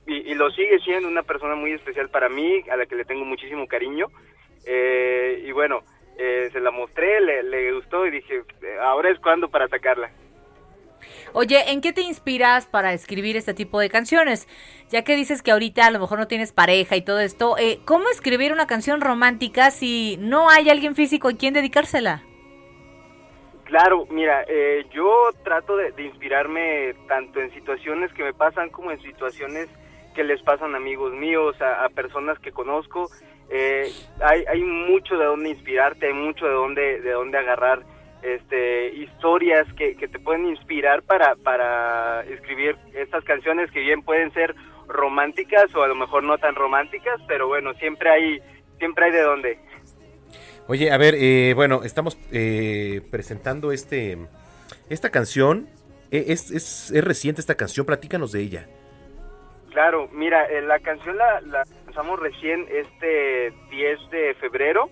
y, 0.06 0.18
y 0.32 0.36
lo 0.36 0.52
sigue 0.52 0.78
siendo 0.82 1.08
una 1.08 1.24
persona 1.24 1.56
muy 1.56 1.72
especial 1.72 2.10
para 2.10 2.30
mí, 2.30 2.64
a 2.72 2.76
la 2.76 2.86
que 2.86 2.96
le 2.96 3.06
tengo 3.06 3.26
muchísimo 3.26 3.66
cariño. 3.66 4.06
Eh, 4.68 5.46
y 5.48 5.52
bueno, 5.52 5.82
eh, 6.20 6.50
se 6.54 6.60
la 6.60 6.70
mostré, 6.70 7.20
le, 7.22 7.42
le 7.42 7.74
gustó 7.74 8.06
y 8.06 8.12
dije, 8.12 8.44
ahora 8.82 9.10
es 9.10 9.20
cuando 9.20 9.50
para 9.50 9.66
atacarla. 9.66 10.12
Oye, 11.36 11.72
¿en 11.72 11.82
qué 11.82 11.94
te 11.94 12.02
inspiras 12.02 12.68
para 12.68 12.94
escribir 12.94 13.36
este 13.38 13.56
tipo 13.56 13.80
de 13.80 13.90
canciones? 13.90 14.48
Ya 14.90 15.04
que 15.04 15.16
dices 15.16 15.42
que 15.42 15.52
ahorita 15.52 15.88
a 15.88 15.92
lo 15.92 16.00
mejor 16.00 16.20
no 16.20 16.28
tienes 16.28 16.52
pareja 16.54 16.96
y 16.96 17.02
todo 17.02 17.20
esto, 17.20 17.58
eh, 17.58 17.80
¿cómo 17.86 18.08
escribir 18.10 18.54
una 18.54 18.68
canción 18.68 19.02
romántica 19.02 19.72
si 19.72 20.16
no 20.20 20.52
hay 20.52 20.70
alguien 20.70 20.94
físico 20.94 21.30
a 21.30 21.34
quien 21.34 21.56
dedicársela? 21.56 22.24
Claro, 23.64 24.06
mira, 24.12 24.46
eh, 24.48 24.86
yo 24.94 25.30
trato 25.44 25.76
de, 25.76 25.92
inspirarme 26.04 26.94
tanto 27.08 27.42
en 27.42 27.52
situaciones 27.56 28.14
que 28.14 28.24
me 28.24 28.34
pasan 28.36 28.70
como 28.70 28.92
en 28.92 29.02
situaciones 29.02 29.70
que 30.14 30.24
les 30.24 30.40
pasan 30.44 30.76
a 30.76 30.78
amigos 30.78 31.14
míos, 31.14 31.60
a, 31.60 31.84
a 31.84 31.90
personas 31.90 32.38
que 32.38 32.52
conozco. 32.52 33.10
Eh, 33.50 33.92
hay, 34.22 34.46
hay 34.48 34.62
mucho 34.62 35.18
de 35.18 35.26
dónde 35.26 35.50
inspirarte, 35.50 36.06
hay 36.06 36.14
mucho 36.14 36.46
de 36.46 36.54
dónde, 36.54 37.02
de 37.02 37.12
dónde 37.12 37.40
agarrar 37.40 37.82
este, 38.24 38.94
historias 38.96 39.72
que, 39.74 39.96
que 39.96 40.08
te 40.08 40.20
pueden 40.20 40.46
inspirar 40.48 41.04
para, 41.04 41.36
para 41.36 42.24
escribir 42.24 42.76
estas 42.94 43.24
canciones 43.24 43.70
que 43.72 43.80
bien 43.82 44.02
pueden 44.02 44.32
ser 44.34 44.56
románticas 44.88 45.74
o 45.76 45.84
a 45.84 45.88
lo 45.88 45.96
mejor 45.96 46.24
no 46.24 46.38
tan 46.38 46.56
románticas, 46.56 47.20
pero 47.28 47.48
bueno, 47.48 47.74
siempre 47.76 48.10
hay, 48.10 48.40
siempre 48.80 49.06
hay 49.06 49.12
de 49.12 49.22
dónde. 49.22 49.60
Oye, 50.68 50.92
a 50.92 50.98
ver, 50.98 51.16
eh, 51.18 51.54
bueno, 51.56 51.84
estamos 51.84 52.18
eh, 52.32 53.02
presentando 53.12 53.72
este 53.72 54.18
esta 54.90 55.10
canción. 55.10 55.68
Eh, 56.12 56.26
Es, 56.28 56.52
es, 56.52 56.92
es 56.92 57.04
reciente 57.04 57.42
esta 57.42 57.56
canción, 57.56 57.86
platícanos 57.86 58.32
de 58.32 58.42
ella. 58.42 58.68
Claro, 59.72 60.08
mira, 60.14 60.46
eh, 60.46 60.62
la 60.62 60.80
canción 60.80 61.18
la, 61.18 61.42
la 61.42 61.64
lanzamos 61.86 62.20
recién 62.20 62.68
este 62.70 63.52
10 63.72 64.10
de 64.12 64.36
febrero. 64.36 64.90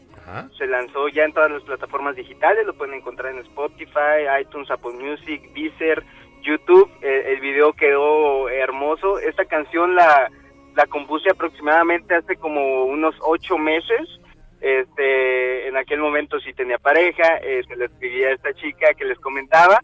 Se 0.58 0.66
lanzó 0.66 1.08
ya 1.10 1.24
en 1.26 1.34
todas 1.34 1.52
las 1.52 1.64
plataformas 1.64 2.16
digitales, 2.16 2.66
lo 2.66 2.74
pueden 2.74 2.96
encontrar 2.96 3.34
en 3.34 3.40
Spotify, 3.40 4.24
iTunes, 4.40 4.72
Apple 4.72 4.94
Music, 4.94 5.42
Deezer, 5.54 6.04
YouTube. 6.42 6.90
Eh, 7.02 7.34
el 7.34 7.42
video 7.42 7.74
quedó 7.74 8.48
hermoso. 8.50 9.20
Esta 9.20 9.46
canción 9.46 9.96
la, 9.96 10.32
la 10.76 10.86
compuse 10.88 11.30
aproximadamente 11.30 12.16
hace 12.16 12.38
como 12.38 12.86
unos 12.86 13.16
ocho 13.22 13.58
meses. 13.58 14.08
Este, 14.62 15.68
en 15.68 15.76
aquel 15.76 16.00
momento 16.00 16.40
sí 16.40 16.54
tenía 16.54 16.78
pareja, 16.78 17.38
eh, 17.42 17.64
se 17.68 17.76
le 17.76 17.86
escribí 17.86 18.24
a 18.24 18.32
esta 18.32 18.54
chica 18.54 18.94
que 18.94 19.06
les 19.06 19.18
comentaba 19.20 19.82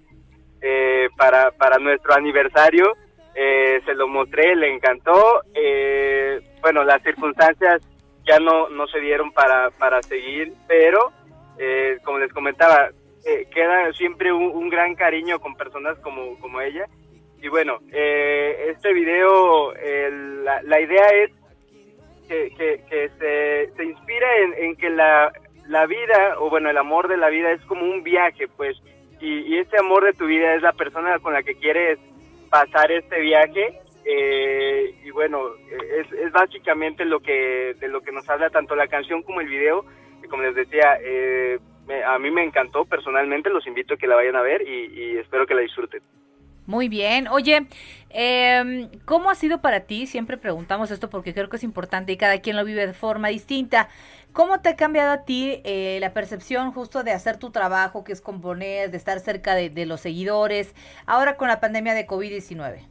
eh, 0.62 1.10
para, 1.18 1.52
para 1.52 1.78
nuestro 1.80 2.14
aniversario. 2.14 2.96
Eh, 3.36 3.82
se 3.86 3.94
lo 3.94 4.08
mostré, 4.08 4.56
le 4.56 4.74
encantó. 4.74 5.42
Eh, 5.54 6.40
bueno, 6.62 6.84
las 6.84 7.02
circunstancias 7.04 7.82
ya 8.28 8.40
no, 8.40 8.70
no 8.70 8.88
se 8.88 9.00
dieron 9.00 9.32
para, 9.32 9.72
para 9.72 10.02
seguir, 10.04 10.54
pero 10.68 11.12
eh, 11.58 11.98
como 12.04 12.20
les 12.20 12.32
comentaba, 12.34 12.90
eh, 13.26 13.48
queda 13.54 13.92
siempre 13.94 14.32
un, 14.32 14.70
gran 14.70 14.96
cariño 14.96 15.40
con 15.40 15.56
personas 15.56 15.98
como, 16.00 16.38
como 16.40 16.62
ella. 16.62 16.86
Y 17.42 17.48
bueno, 17.48 17.80
eh, 17.92 18.68
este 18.70 18.94
video, 18.94 19.74
la, 20.44 20.62
la 20.64 20.82
idea 20.82 21.06
es 21.24 21.32
que, 22.28 22.52
que, 22.90 23.10
se, 23.18 23.74
se 23.76 23.84
inspira 23.86 24.28
en, 24.40 24.66
en 24.66 24.76
que 24.76 24.90
la, 24.90 25.32
la 25.68 25.86
vida, 25.86 26.36
o 26.40 26.50
bueno, 26.50 26.70
el 26.70 26.78
amor 26.78 27.08
de 27.08 27.18
la 27.18 27.30
vida 27.30 27.52
es 27.52 27.62
como 27.62 27.86
un 27.86 28.04
viaje, 28.04 28.48
pues, 28.50 28.76
y, 29.22 29.54
y 29.54 29.60
este 29.60 29.80
amor 29.80 30.04
de 30.04 30.14
tu 30.14 30.26
vida 30.26 30.54
es 30.56 30.62
la 30.62 30.74
persona 30.74 31.20
con 31.20 31.34
la 31.34 31.44
que 31.44 31.56
quieres 31.56 31.98
pasar 32.50 32.92
este 32.92 33.22
viaje, 33.22 33.80
eh, 34.10 34.96
y 35.04 35.12
bueno, 35.12 35.42
es, 36.00 36.12
es 36.14 36.32
básicamente 36.32 37.04
lo 37.06 37.20
que, 37.20 37.76
de 37.80 37.88
lo 37.90 38.02
que 38.02 38.12
nos 38.12 38.28
habla 38.30 38.50
tanto 38.50 38.76
la 38.76 38.88
canción 38.88 39.22
como 39.24 39.42
el 39.42 39.48
video, 39.50 39.86
y 40.24 40.28
como 40.28 40.44
les 40.44 40.56
decía, 40.56 40.98
eh, 41.04 41.60
me- 41.86 42.04
a 42.04 42.18
mí 42.18 42.32
me 42.32 42.44
encantó 42.44 42.86
personalmente, 42.86 43.50
los 43.50 43.68
invito 43.68 43.96
a 43.96 43.98
que 43.98 44.08
la 44.08 44.16
vayan 44.16 44.36
a 44.36 44.42
ver 44.42 44.62
y, 44.68 45.18
espero 45.18 45.46
que 45.46 45.56
la 45.56 45.62
disfruten. 45.62 46.02
Muy 46.66 46.90
bien. 46.90 47.28
Oye, 47.30 47.66
em, 48.10 48.90
¿cómo 49.06 49.30
ha 49.30 49.36
sido 49.36 49.62
para 49.62 49.82
ti? 49.82 50.06
Siempre 50.06 50.38
preguntamos 50.38 50.92
esto 50.92 51.10
porque 51.10 51.34
creo 51.34 51.50
que 51.50 51.56
es 51.56 51.64
importante 51.64 52.12
y 52.12 52.18
cada 52.18 52.42
quien 52.42 52.58
lo 52.58 52.66
vive 52.66 52.86
de 52.86 52.94
forma 52.94 53.30
distinta. 53.30 53.88
¿Cómo 54.34 54.60
te 54.62 54.70
ha 54.70 54.76
cambiado 54.76 55.12
a 55.14 55.24
ti 55.24 55.62
eh, 55.64 55.98
la 56.02 56.14
percepción 56.14 56.72
justo 56.74 57.04
de 57.04 57.12
hacer 57.12 57.38
tu 57.38 57.52
trabajo, 57.52 58.04
que 58.04 58.12
es 58.12 58.22
componer, 58.22 58.92
de 58.92 58.98
estar 58.98 59.20
cerca 59.20 59.56
de, 59.56 59.70
de 59.70 59.86
los 59.86 60.02
seguidores, 60.02 60.76
ahora 61.06 61.38
con 61.38 61.48
la 61.48 61.60
pandemia 61.62 61.94
de 61.94 62.06
COVID-19? 62.06 62.86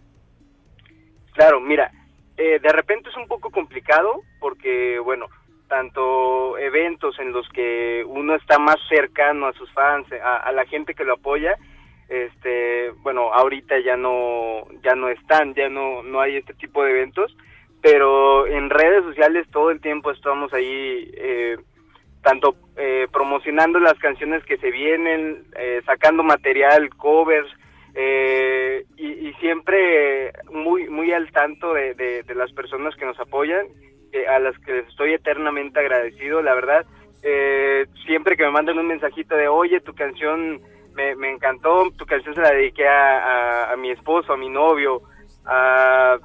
Claro, 1.36 1.60
mira, 1.60 1.90
eh, 2.38 2.58
de 2.60 2.72
repente 2.72 3.10
es 3.10 3.16
un 3.16 3.28
poco 3.28 3.50
complicado 3.50 4.22
porque, 4.40 4.98
bueno, 4.98 5.26
tanto 5.68 6.56
eventos 6.56 7.18
en 7.18 7.32
los 7.32 7.46
que 7.50 8.02
uno 8.06 8.34
está 8.36 8.58
más 8.58 8.76
cercano 8.88 9.46
a 9.46 9.52
sus 9.52 9.70
fans, 9.72 10.06
a, 10.12 10.50
la 10.52 10.64
gente 10.64 10.94
que 10.94 11.04
lo 11.04 11.12
apoya, 11.12 11.58
este, 12.08 12.90
bueno, 13.02 13.34
ahorita 13.34 13.78
ya 13.80 13.98
no, 13.98 14.66
ya 14.82 14.94
no 14.94 15.10
están, 15.10 15.52
ya 15.52 15.68
no, 15.68 16.02
no 16.02 16.22
hay 16.22 16.36
este 16.36 16.54
tipo 16.54 16.82
de 16.82 16.92
eventos, 16.92 17.36
pero 17.82 18.46
en 18.46 18.70
redes 18.70 19.04
sociales 19.04 19.46
todo 19.52 19.70
el 19.70 19.82
tiempo 19.82 20.10
estamos 20.10 20.54
ahí, 20.54 21.10
eh, 21.18 21.58
tanto 22.22 22.56
eh, 22.78 23.08
promocionando 23.12 23.78
las 23.78 23.98
canciones 23.98 24.42
que 24.44 24.56
se 24.56 24.70
vienen, 24.70 25.44
eh, 25.58 25.82
sacando 25.84 26.22
material, 26.22 26.88
covers, 26.96 27.50
eh, 27.96 28.84
y, 28.96 29.28
y 29.28 29.32
siempre 29.40 30.32
muy 30.52 30.88
muy 30.88 31.12
al 31.12 31.30
tanto 31.32 31.72
de, 31.72 31.94
las 32.34 32.52
personas 32.52 32.94
que 32.96 33.06
nos 33.06 33.18
apoyan, 33.18 33.66
eh, 34.12 34.26
a 34.26 34.38
las 34.38 34.56
que 34.58 34.72
les 34.74 34.88
estoy 34.88 35.14
eternamente 35.14 35.80
agradecido, 35.80 36.42
la 36.42 36.54
verdad. 36.54 36.84
Eh, 37.22 37.86
siempre 38.06 38.36
que 38.36 38.44
me 38.44 38.50
mandan 38.50 38.78
un 38.78 38.86
mensajito 38.86 39.34
de, 39.34 39.48
oye, 39.48 39.80
tu 39.80 39.94
canción 39.94 40.60
me, 40.94 41.16
me 41.16 41.30
encantó, 41.30 41.90
tu 41.96 42.04
canción 42.06 42.34
se 42.34 42.40
la 42.42 42.50
dediqué 42.52 42.86
a, 42.86 43.72
a- 43.72 43.76
mi 43.76 43.90
esposo, 43.90 44.34
a 44.34 44.36
mi 44.36 44.48
novio, 44.50 45.00
a 45.46 46.18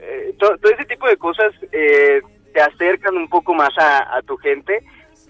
eh, 0.00 0.34
to- 0.38 0.56
todo 0.58 0.72
ese 0.72 0.84
tipo 0.84 1.06
de 1.08 1.16
cosas 1.16 1.52
eh, 1.72 2.20
te 2.54 2.60
acercan 2.60 3.16
un 3.16 3.28
poco 3.28 3.52
más 3.54 3.70
a 3.78 4.22
tu 4.22 4.36
gente 4.38 4.82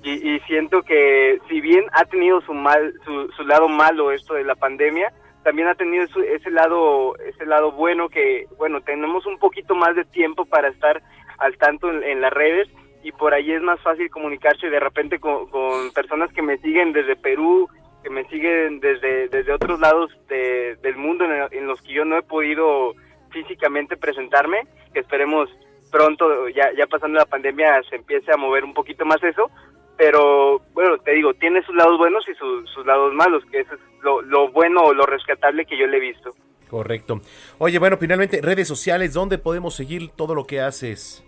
y, 0.02 0.34
y 0.36 0.40
siento 0.40 0.82
que 0.82 1.38
si 1.48 1.60
bien 1.60 1.84
ha 1.92 2.04
tenido 2.04 2.40
su 2.42 2.54
mal 2.54 2.92
su, 3.04 3.28
su 3.32 3.42
lado 3.44 3.68
malo 3.68 4.12
esto 4.12 4.34
de 4.34 4.44
la 4.44 4.54
pandemia 4.54 5.12
también 5.44 5.68
ha 5.68 5.74
tenido 5.74 6.04
ese 6.04 6.50
lado 6.50 7.16
ese 7.18 7.46
lado 7.46 7.72
bueno 7.72 8.08
que 8.08 8.46
bueno 8.58 8.80
tenemos 8.80 9.26
un 9.26 9.38
poquito 9.38 9.74
más 9.74 9.94
de 9.96 10.04
tiempo 10.04 10.44
para 10.44 10.68
estar 10.68 11.02
al 11.38 11.56
tanto 11.56 11.90
en, 11.90 12.20
las 12.20 12.32
redes 12.32 12.68
y 13.02 13.12
por 13.12 13.32
ahí 13.32 13.52
es 13.52 13.62
más 13.62 13.80
fácil 13.80 14.10
comunicarse 14.10 14.68
de 14.68 14.80
repente 14.80 15.18
con, 15.20 15.48
con 15.50 15.92
personas 15.92 16.32
que 16.32 16.42
me 16.42 16.58
siguen 16.58 16.92
desde 16.92 17.16
Perú 17.16 17.68
que 18.02 18.10
me 18.10 18.24
siguen 18.24 18.80
desde 18.80 19.28
desde 19.28 19.52
otros 19.52 19.78
lados 19.80 20.10
de- 20.28 20.76
del 20.82 20.96
mundo 20.96 21.24
en, 21.24 21.46
en 21.52 21.66
los 21.66 21.80
que 21.82 21.92
yo 21.92 22.04
no 22.04 22.16
he 22.18 22.22
podido 22.22 22.92
físicamente 23.30 23.96
presentarme 23.96 24.62
que 24.92 25.00
esperemos 25.00 25.48
pronto 25.90 26.48
ya 26.48 26.70
ya 26.76 26.86
pasando 26.86 27.18
la 27.18 27.24
pandemia 27.26 27.80
se 27.88 27.96
empiece 27.96 28.32
a 28.32 28.36
mover 28.36 28.64
un 28.64 28.74
poquito 28.74 29.04
más 29.06 29.22
eso 29.22 29.50
pero 29.98 30.60
bueno, 30.72 30.96
te 30.98 31.12
digo, 31.12 31.34
tiene 31.34 31.62
sus 31.64 31.74
lados 31.74 31.98
buenos 31.98 32.26
y 32.28 32.34
su- 32.34 32.66
sus 32.68 32.86
lados 32.86 33.12
malos, 33.12 33.44
que 33.50 33.60
eso 33.60 33.74
es 33.74 33.80
lo, 34.02 34.22
lo 34.22 34.48
bueno 34.52 34.80
o 34.82 34.94
lo 34.94 35.04
rescatable 35.04 35.66
que 35.66 35.76
yo 35.76 35.86
le 35.86 35.98
he 35.98 36.00
visto. 36.00 36.30
Correcto. 36.70 37.20
Oye, 37.58 37.78
bueno, 37.78 37.96
finalmente, 37.98 38.40
redes 38.42 38.68
sociales, 38.68 39.12
¿dónde 39.12 39.38
podemos 39.38 39.74
seguir 39.74 40.08
todo 40.10 40.34
lo 40.34 40.44
que 40.44 40.60
haces? 40.60 41.24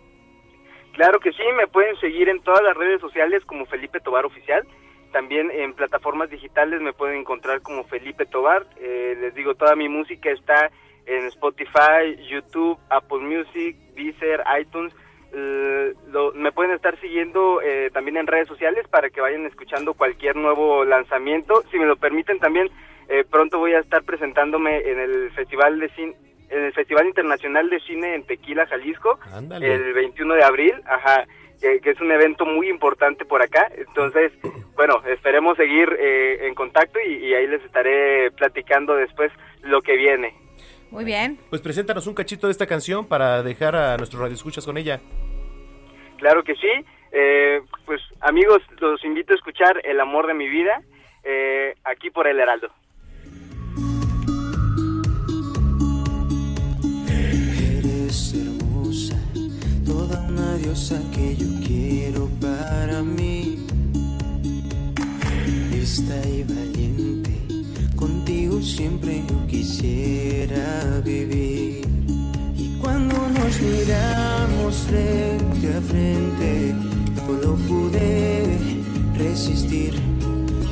Claro 0.93 1.19
que 1.21 1.33
sí, 1.33 1.43
me 1.57 1.67
pueden 1.67 1.97
seguir 1.97 2.29
en 2.29 2.41
todas 2.43 2.63
las 2.63 2.77
redes 2.77 3.01
sociales 3.01 3.45
como 3.47 3.67
Felipe 3.67 4.01
Tobar 4.01 4.25
Oficial. 4.27 4.67
También 5.13 5.51
en 5.51 5.73
plataformas 5.75 6.31
digitales 6.31 6.81
me 6.81 6.93
pueden 6.93 7.17
encontrar 7.21 7.63
como 7.63 7.85
Felipe 7.85 8.27
Tobar. 8.27 8.67
Eh, 8.81 9.17
les 9.21 9.35
digo, 9.35 9.55
toda 9.55 9.75
mi 9.77 9.89
música 9.89 10.31
está 10.31 10.71
en 11.07 11.27
Spotify, 11.27 12.17
YouTube, 12.29 12.79
Apple 12.91 13.19
Music, 13.19 13.77
Deezer, 13.97 14.45
iTunes. 14.61 14.95
Eh, 15.33 15.93
lo- 16.11 16.33
me 16.33 16.53
pueden 16.53 16.73
estar 16.73 16.99
siguiendo 17.01 17.61
eh, 17.63 17.91
también 17.93 18.17
en 18.17 18.27
redes 18.27 18.49
sociales 18.49 18.87
para 18.89 19.11
que 19.11 19.21
vayan 19.21 19.47
escuchando 19.47 19.95
cualquier 19.95 20.37
nuevo 20.37 20.85
lanzamiento. 20.85 21.63
Si 21.71 21.79
me 21.79 21.87
lo 21.87 21.97
permiten 21.97 22.39
también, 22.39 22.69
eh, 23.09 23.25
pronto 23.31 23.59
voy 23.59 23.75
a 23.75 23.81
estar 23.81 24.03
presentándome 24.05 24.79
en 24.91 24.99
el 24.99 25.31
Festival 25.33 25.79
de 25.81 25.89
Cine, 25.91 26.15
en 26.49 26.65
el 26.65 26.73
Festival 26.73 27.07
Internacional 27.07 27.71
de 27.71 27.81
Cine 27.81 28.15
en 28.15 28.25
Tequila, 28.25 28.67
Jalisco, 28.67 29.19
Ándale. 29.33 29.73
el 29.73 29.93
21 29.93 30.35
de 30.35 30.43
abril, 30.45 30.75
ajá, 30.85 31.25
que, 31.61 31.81
que 31.81 31.91
es 31.91 32.01
un 32.01 32.11
evento 32.11 32.45
muy 32.45 32.69
importante 32.69 33.25
por 33.25 33.41
acá. 33.43 33.71
Entonces, 33.77 34.33
bueno, 34.77 35.01
esperemos 35.07 35.57
seguir 35.57 35.89
eh, 35.99 36.47
en 36.49 36.55
contacto 36.55 36.99
y, 37.07 37.15
y 37.27 37.35
ahí 37.35 37.47
les 37.47 37.63
estaré 37.65 38.31
platicando 38.33 38.97
después 38.97 39.31
lo 39.63 39.81
que 39.83 39.97
viene. 39.97 40.35
Muy 40.91 41.05
bien. 41.05 41.39
Pues 41.51 41.63
preséntanos 41.63 42.07
un 42.07 42.15
cachito 42.15 42.47
de 42.49 42.53
esta 42.53 42.67
canción 42.67 43.07
para 43.07 43.43
dejar 43.43 43.77
a 43.77 43.97
nuestros 43.97 44.21
radioescuchas 44.21 44.67
con 44.67 44.77
ella. 44.77 45.01
Claro 46.19 46.43
que 46.43 46.55
sí. 46.55 46.69
Eh, 47.13 47.61
pues 47.87 48.01
amigos, 48.21 48.59
los 48.81 49.05
invito 49.05 49.33
a 49.33 49.37
escuchar 49.37 49.81
El 49.85 50.01
amor 50.01 50.27
de 50.27 50.35
mi 50.35 50.49
vida 50.49 50.81
eh, 51.25 51.75
aquí 51.85 52.11
por 52.11 52.27
El 52.27 52.39
Heraldo. 52.39 52.69
Eres 57.09 58.35
hermosa, 58.35 59.17
toda 59.85 60.29
una 60.29 60.55
diosa 60.57 61.01
que 61.15 61.37
yo 61.37 61.47
quiero 61.67 62.29
para 62.41 63.03
mí. 63.03 63.67
Lista 65.71 66.15
y 66.29 66.45
valiente, 66.45 66.90
siempre 68.61 69.23
quisiera 69.49 71.01
vivir. 71.05 71.87
Y 72.57 72.77
cuando 72.81 73.17
nos 73.29 73.61
miramos 73.61 74.77
frente 74.89 75.77
a 75.77 75.81
frente, 75.81 76.75
no 77.17 77.33
lo 77.33 77.55
pude 77.69 78.59
resistir. 79.17 79.95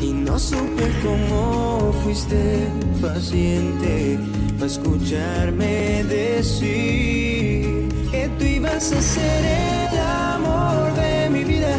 Y 0.00 0.12
no 0.12 0.38
supe 0.38 0.84
cómo 1.02 1.92
fuiste 2.02 2.68
paciente 3.00 4.18
para 4.54 4.66
escucharme 4.66 6.04
decir 6.04 7.88
que 8.10 8.30
tú 8.38 8.44
ibas 8.44 8.92
a 8.92 9.00
ser 9.00 9.44
el 9.92 9.98
amor 9.98 10.94
de 10.94 11.30
mi 11.30 11.44
vida, 11.44 11.76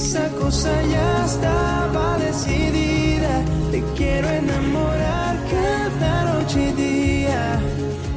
esa 0.00 0.28
cosa 0.40 0.72
ya 0.94 1.24
estaba 1.26 2.16
decidida. 2.18 3.34
Te 3.70 3.82
quiero 3.96 4.28
enamorar 4.42 5.36
cada 5.54 6.12
noche 6.32 6.58
y 6.70 6.72
día, 6.72 7.60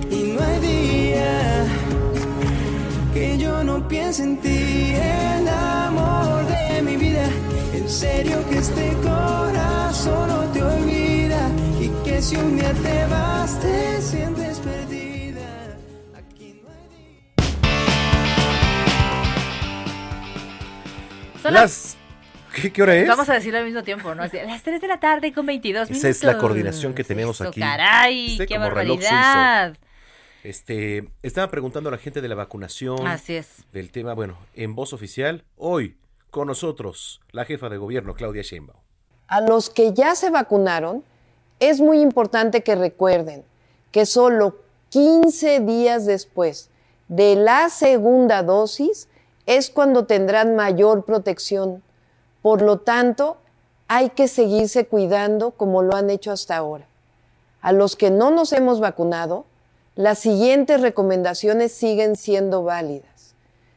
y 0.10 0.20
no 0.34 0.40
hay 0.48 0.60
día 0.72 1.66
que 3.14 3.38
yo 3.38 3.64
no 3.64 3.86
piense 3.88 4.24
en 4.24 4.38
ti, 4.38 4.94
el 4.96 5.48
amor 5.48 6.40
de 6.54 6.82
mi 6.88 6.96
vida. 6.96 7.26
En 7.74 7.90
serio 7.90 8.38
que 8.50 8.58
este 8.60 8.88
corazón 9.10 10.28
no 10.30 10.42
te 10.54 10.64
olvida 10.64 11.42
y 11.86 11.88
que 12.06 12.22
si 12.22 12.36
un 12.38 12.56
día 12.56 12.74
te 12.88 12.98
vas 13.08 13.60
te 13.60 14.02
sientes 14.02 14.60
perdida. 14.60 14.83
Son 21.44 21.54
Las... 21.54 21.98
¿Qué, 22.56 22.72
qué 22.72 22.82
hora 22.84 22.96
es? 22.96 23.08
Vamos 23.08 23.28
a 23.28 23.34
decirlo 23.34 23.60
al 23.60 23.66
mismo 23.66 23.84
tiempo, 23.84 24.16
¿no? 24.16 24.24
Las 24.24 24.64
3 24.64 24.80
de 24.80 24.88
la 24.88 25.00
tarde 25.00 25.34
con 25.34 25.46
22 25.46 25.90
minutos. 25.90 25.98
Esa 25.98 26.10
es 26.10 26.24
la 26.24 26.38
coordinación 26.38 26.94
que 26.94 27.04
tenemos 27.04 27.42
Eso, 27.42 27.50
aquí. 27.50 27.60
caray, 27.60 28.32
Este 28.34 28.48
qué 28.48 28.58
barbaridad. 28.58 29.76
Este, 30.44 31.10
estaba 31.22 31.50
preguntando 31.52 31.90
a 31.90 31.92
la 31.92 31.98
gente 31.98 32.22
de 32.22 32.28
la 32.30 32.36
vacunación. 32.36 33.06
Así 33.08 33.36
es. 33.36 33.66
Del 33.74 33.92
tema, 33.92 34.14
bueno, 34.14 34.38
en 34.54 34.74
voz 34.74 34.94
oficial, 34.94 35.44
hoy 35.58 35.98
con 36.30 36.48
nosotros 36.48 37.20
la 37.32 37.44
jefa 37.44 37.68
de 37.68 37.76
gobierno, 37.78 38.14
Claudia 38.14 38.42
Sheinbaum. 38.42 38.80
A 39.28 39.42
los 39.42 39.70
que 39.70 39.94
ya 39.94 40.16
se 40.16 40.30
vacunaron, 40.30 41.04
es 41.60 41.82
muy 41.82 42.00
importante 42.00 42.64
que 42.64 42.76
recuerden 42.76 43.44
que 43.92 44.06
solo 44.06 44.60
15 44.90 45.60
días 45.60 46.06
después 46.06 46.70
de 47.10 47.36
la 47.36 47.68
segunda 47.70 48.44
dosis 48.44 49.10
es 49.46 49.70
cuando 49.70 50.06
tendrán 50.06 50.56
mayor 50.56 51.06
protección. 51.06 51.84
Por 52.42 52.62
lo 52.62 52.80
tanto, 52.80 53.38
hay 53.88 54.10
que 54.10 54.28
seguirse 54.28 54.86
cuidando 54.88 55.52
como 55.52 55.82
lo 55.82 55.96
han 55.96 56.10
hecho 56.10 56.32
hasta 56.32 56.58
ahora. 56.58 56.86
A 57.62 57.72
los 57.72 57.96
que 57.96 58.12
no 58.12 58.32
nos 58.32 58.54
hemos 58.54 58.80
vacunado, 58.80 59.46
las 59.96 60.20
siguientes 60.20 60.82
recomendaciones 60.82 61.72
siguen 61.72 62.16
siendo 62.16 62.64
válidas. 62.64 63.36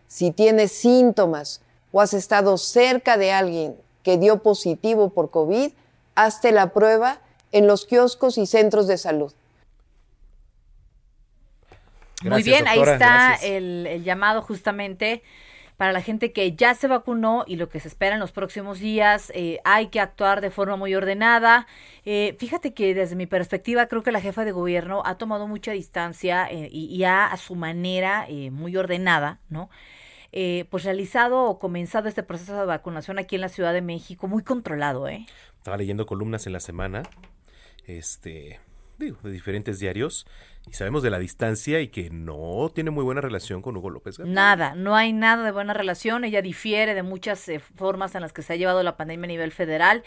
Si 0.08 0.30
tienes 0.30 0.72
síntomas 0.72 1.60
o 1.92 2.00
has 2.00 2.14
estado 2.14 2.58
cerca 2.58 3.16
de 3.16 3.32
alguien 3.32 3.76
que 4.02 4.18
dio 4.18 4.42
positivo 4.42 5.10
por 5.10 5.30
COVID, 5.30 5.72
hazte 6.14 6.52
la 6.52 6.72
prueba 6.72 7.18
en 7.52 7.66
los 7.66 7.86
kioscos 7.86 8.38
y 8.38 8.46
centros 8.46 8.86
de 8.86 8.98
salud. 8.98 9.32
Muy 12.22 12.42
bien, 12.42 12.66
ahí 12.66 12.80
está 12.80 13.34
el 13.34 14.02
llamado 14.02 14.42
justamente 14.42 15.22
para 15.76 15.92
la 15.92 16.00
gente 16.00 16.32
que 16.32 16.54
ya 16.54 16.74
se 16.74 16.88
vacunó 16.88 17.44
y 17.46 17.56
lo 17.56 17.68
que 17.68 17.80
se 17.80 17.88
espera 17.88 18.14
en 18.14 18.20
los 18.20 18.32
próximos 18.32 18.78
días. 18.80 19.30
eh, 19.34 19.60
hay 19.64 19.88
que 19.88 20.00
actuar 20.00 20.40
de 20.40 20.50
forma 20.50 20.76
muy 20.76 20.94
ordenada. 20.94 21.66
Eh, 22.04 22.36
fíjate 22.38 22.72
que 22.72 22.94
desde 22.94 23.16
mi 23.16 23.26
perspectiva 23.26 23.86
creo 23.86 24.02
que 24.02 24.12
la 24.12 24.20
jefa 24.20 24.44
de 24.44 24.52
gobierno 24.52 25.02
ha 25.04 25.16
tomado 25.18 25.46
mucha 25.46 25.72
distancia 25.72 26.46
eh, 26.50 26.68
y, 26.70 26.86
y 26.86 27.04
ha 27.04 27.26
a 27.26 27.36
su 27.36 27.54
manera 27.54 28.26
eh, 28.28 28.50
muy 28.50 28.76
ordenada, 28.76 29.40
¿no? 29.48 29.68
Eh, 30.32 30.66
pues 30.70 30.84
realizado 30.84 31.44
o 31.44 31.58
comenzado 31.58 32.08
este 32.08 32.22
proceso 32.22 32.58
de 32.58 32.66
vacunación 32.66 33.18
aquí 33.18 33.36
en 33.36 33.40
la 33.40 33.48
Ciudad 33.48 33.72
de 33.72 33.80
México, 33.80 34.28
muy 34.28 34.42
controlado, 34.42 35.08
¿eh? 35.08 35.24
Estaba 35.56 35.76
leyendo 35.78 36.04
columnas 36.04 36.46
en 36.46 36.52
la 36.52 36.60
semana, 36.60 37.04
este, 37.86 38.60
digo, 38.98 39.18
de 39.22 39.30
diferentes 39.30 39.78
diarios, 39.78 40.26
y 40.68 40.72
sabemos 40.74 41.02
de 41.04 41.10
la 41.10 41.18
distancia 41.20 41.80
y 41.80 41.88
que 41.88 42.10
no 42.10 42.72
tiene 42.74 42.90
muy 42.90 43.04
buena 43.04 43.20
relación 43.20 43.62
con 43.62 43.76
Hugo 43.76 43.88
López 43.90 44.18
Gatel. 44.18 44.34
Nada, 44.34 44.74
no 44.74 44.96
hay 44.96 45.12
nada 45.12 45.44
de 45.44 45.52
buena 45.52 45.72
relación. 45.72 46.24
Ella 46.24 46.42
difiere 46.42 46.94
de 46.94 47.04
muchas 47.04 47.48
eh, 47.48 47.60
formas 47.60 48.14
en 48.16 48.22
las 48.22 48.32
que 48.32 48.42
se 48.42 48.52
ha 48.52 48.56
llevado 48.56 48.82
la 48.82 48.96
pandemia 48.96 49.26
a 49.26 49.28
nivel 49.28 49.52
federal 49.52 50.02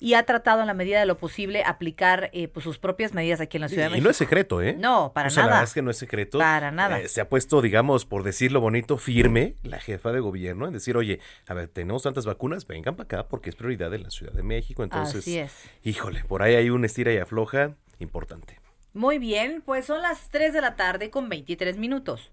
y 0.00 0.14
ha 0.14 0.22
tratado 0.22 0.62
en 0.62 0.66
la 0.66 0.72
medida 0.72 0.98
de 1.00 1.04
lo 1.04 1.18
posible 1.18 1.62
aplicar 1.62 2.30
eh, 2.32 2.48
pues, 2.48 2.64
sus 2.64 2.78
propias 2.78 3.12
medidas 3.12 3.42
aquí 3.42 3.58
en 3.58 3.62
la 3.62 3.68
Ciudad 3.68 3.82
de 3.82 3.88
Y 3.88 3.90
México. 3.94 4.04
no 4.04 4.10
es 4.10 4.16
secreto, 4.16 4.62
¿eh? 4.62 4.76
No, 4.78 5.12
para 5.14 5.26
O 5.26 5.30
sea, 5.30 5.42
La 5.42 5.46
nada. 5.48 5.56
verdad 5.58 5.68
es 5.68 5.74
que 5.74 5.82
no 5.82 5.90
es 5.90 5.98
secreto. 5.98 6.38
Para 6.38 6.70
nada. 6.70 7.00
Eh, 7.00 7.08
se 7.08 7.20
ha 7.20 7.28
puesto, 7.28 7.60
digamos, 7.60 8.06
por 8.06 8.22
decirlo 8.22 8.60
bonito, 8.62 8.96
firme 8.96 9.56
la 9.62 9.78
jefa 9.78 10.12
de 10.12 10.20
gobierno 10.20 10.66
en 10.66 10.72
decir, 10.72 10.96
oye, 10.96 11.20
a 11.48 11.52
ver, 11.52 11.68
tenemos 11.68 12.04
tantas 12.04 12.24
vacunas, 12.24 12.66
vengan 12.66 12.96
para 12.96 13.04
acá 13.04 13.28
porque 13.28 13.50
es 13.50 13.56
prioridad 13.56 13.92
en 13.92 14.04
la 14.04 14.10
Ciudad 14.10 14.32
de 14.32 14.42
México. 14.42 14.84
Entonces, 14.84 15.18
Así 15.20 15.38
es. 15.38 15.52
híjole, 15.82 16.24
por 16.24 16.42
ahí 16.42 16.54
hay 16.54 16.70
un 16.70 16.86
estira 16.86 17.12
y 17.12 17.18
afloja 17.18 17.74
importante. 17.98 18.60
Muy 18.94 19.18
bien, 19.18 19.62
pues 19.64 19.86
son 19.86 20.02
las 20.02 20.30
3 20.30 20.52
de 20.52 20.60
la 20.60 20.76
tarde 20.76 21.10
con 21.10 21.28
23 21.28 21.76
minutos. 21.76 22.32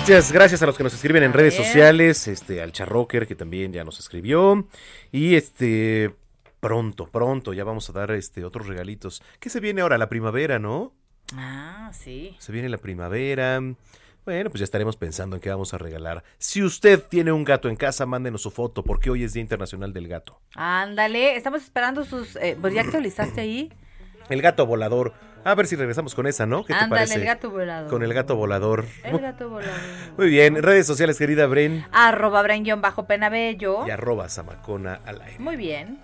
Muchas 0.00 0.32
gracias 0.32 0.62
a 0.62 0.66
los 0.66 0.76
que 0.76 0.82
nos 0.82 0.92
escriben 0.92 1.22
en 1.22 1.32
redes 1.32 1.54
sociales, 1.54 2.28
este, 2.28 2.60
al 2.60 2.72
Charrocker 2.72 3.26
que 3.26 3.34
también 3.34 3.72
ya 3.72 3.84
nos 3.84 3.98
escribió. 3.98 4.68
Y 5.10 5.34
este 5.34 6.14
pronto, 6.60 7.06
pronto 7.06 7.54
ya 7.54 7.64
vamos 7.64 7.88
a 7.88 7.94
dar 7.94 8.10
este 8.10 8.44
otros 8.44 8.66
regalitos. 8.66 9.22
¿Qué 9.40 9.48
se 9.48 9.60
viene 9.60 9.80
ahora? 9.80 9.96
La 9.96 10.10
primavera, 10.10 10.58
¿no? 10.58 10.92
Ah, 11.34 11.90
sí. 11.94 12.36
Se 12.38 12.52
viene 12.52 12.68
la 12.68 12.76
primavera. 12.76 13.62
Bueno, 14.24 14.48
pues 14.48 14.60
ya 14.60 14.64
estaremos 14.64 14.96
pensando 14.96 15.36
en 15.36 15.42
qué 15.42 15.50
vamos 15.50 15.74
a 15.74 15.78
regalar. 15.78 16.24
Si 16.38 16.62
usted 16.62 17.02
tiene 17.02 17.30
un 17.30 17.44
gato 17.44 17.68
en 17.68 17.76
casa, 17.76 18.06
mándenos 18.06 18.40
su 18.42 18.50
foto, 18.50 18.82
porque 18.82 19.10
hoy 19.10 19.22
es 19.22 19.34
Día 19.34 19.42
Internacional 19.42 19.92
del 19.92 20.08
Gato. 20.08 20.40
Ándale, 20.54 21.36
estamos 21.36 21.62
esperando 21.62 22.04
sus... 22.04 22.36
Eh, 22.36 22.56
pues 22.58 22.72
ya 22.72 22.80
actualizaste 22.80 23.42
ahí. 23.42 23.70
El 24.30 24.40
gato 24.40 24.64
volador. 24.64 25.12
A 25.44 25.54
ver 25.54 25.66
si 25.66 25.76
regresamos 25.76 26.14
con 26.14 26.26
esa, 26.26 26.46
¿no? 26.46 26.64
¿Qué 26.64 26.72
te 26.72 26.78
Ándale, 26.78 27.00
parece? 27.02 27.16
el 27.16 27.24
gato 27.26 27.50
volador. 27.50 27.90
Con 27.90 28.02
el 28.02 28.14
gato 28.14 28.34
volador. 28.36 28.86
El 29.02 29.18
gato 29.18 29.50
volador. 29.50 29.74
Muy 30.16 30.30
bien, 30.30 30.62
redes 30.62 30.86
sociales, 30.86 31.18
querida 31.18 31.44
Bren. 31.46 31.84
Arroba 31.92 32.40
Bren 32.40 32.64
bajo 32.80 33.06
penabello. 33.06 33.86
Y 33.86 33.90
arroba 33.90 34.30
Zamacona 34.30 35.00
al 35.04 35.20
aire. 35.20 35.38
Muy 35.38 35.56
bien. 35.56 35.98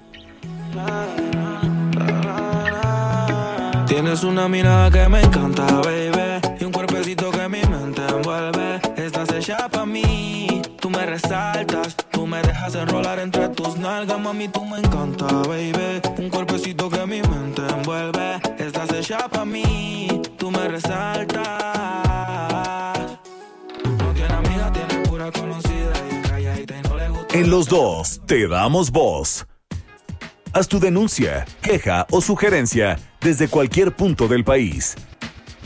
Tienes 3.86 4.22
una 4.24 4.46
mirada 4.46 4.90
que 4.90 5.08
me 5.08 5.22
encanta, 5.22 5.64
baby. 5.80 6.40
Y 6.60 6.64
un 6.64 6.72
cuerpecito 6.72 7.30
que 7.30 7.48
mente 7.48 7.69
envuelve. 8.20 8.80
Estás 8.96 9.32
hecha 9.32 9.68
pa' 9.68 9.86
mí. 9.86 10.62
Tú 10.80 10.90
me 10.90 11.06
resaltas. 11.06 11.96
Tú 12.10 12.26
me 12.26 12.42
dejas 12.42 12.74
enrolar 12.74 13.18
entre 13.18 13.48
tus 13.48 13.76
nalgas, 13.76 14.20
mami. 14.20 14.48
Tú 14.48 14.64
me 14.64 14.78
encanta, 14.78 15.26
baby. 15.48 16.00
Un 16.18 16.28
cuerpecito 16.28 16.88
que 16.90 17.06
mi 17.06 17.22
mente 17.22 17.62
envuelve. 17.68 18.40
Estás 18.58 18.92
hecha 18.92 19.28
pa' 19.28 19.44
mí. 19.44 20.20
Tú 20.36 20.50
me 20.50 20.68
resaltas. 20.68 21.48
No 23.98 24.12
tiene 24.14 24.34
amiga, 24.34 24.72
tiene 24.72 25.08
una 25.10 25.30
conocida 25.32 25.92
y 26.10 26.28
calladita 26.28 26.74
y 26.78 26.82
no 26.82 26.96
le 26.96 27.08
gusta. 27.08 27.38
En 27.38 27.50
los 27.50 27.68
dos 27.68 28.20
te 28.26 28.46
damos 28.48 28.90
voz. 28.90 29.46
Haz 30.52 30.66
tu 30.66 30.80
denuncia, 30.80 31.46
queja 31.62 32.06
o 32.10 32.20
sugerencia 32.20 32.98
desde 33.20 33.46
cualquier 33.48 33.94
punto 33.94 34.26
del 34.26 34.42
país. 34.42 34.96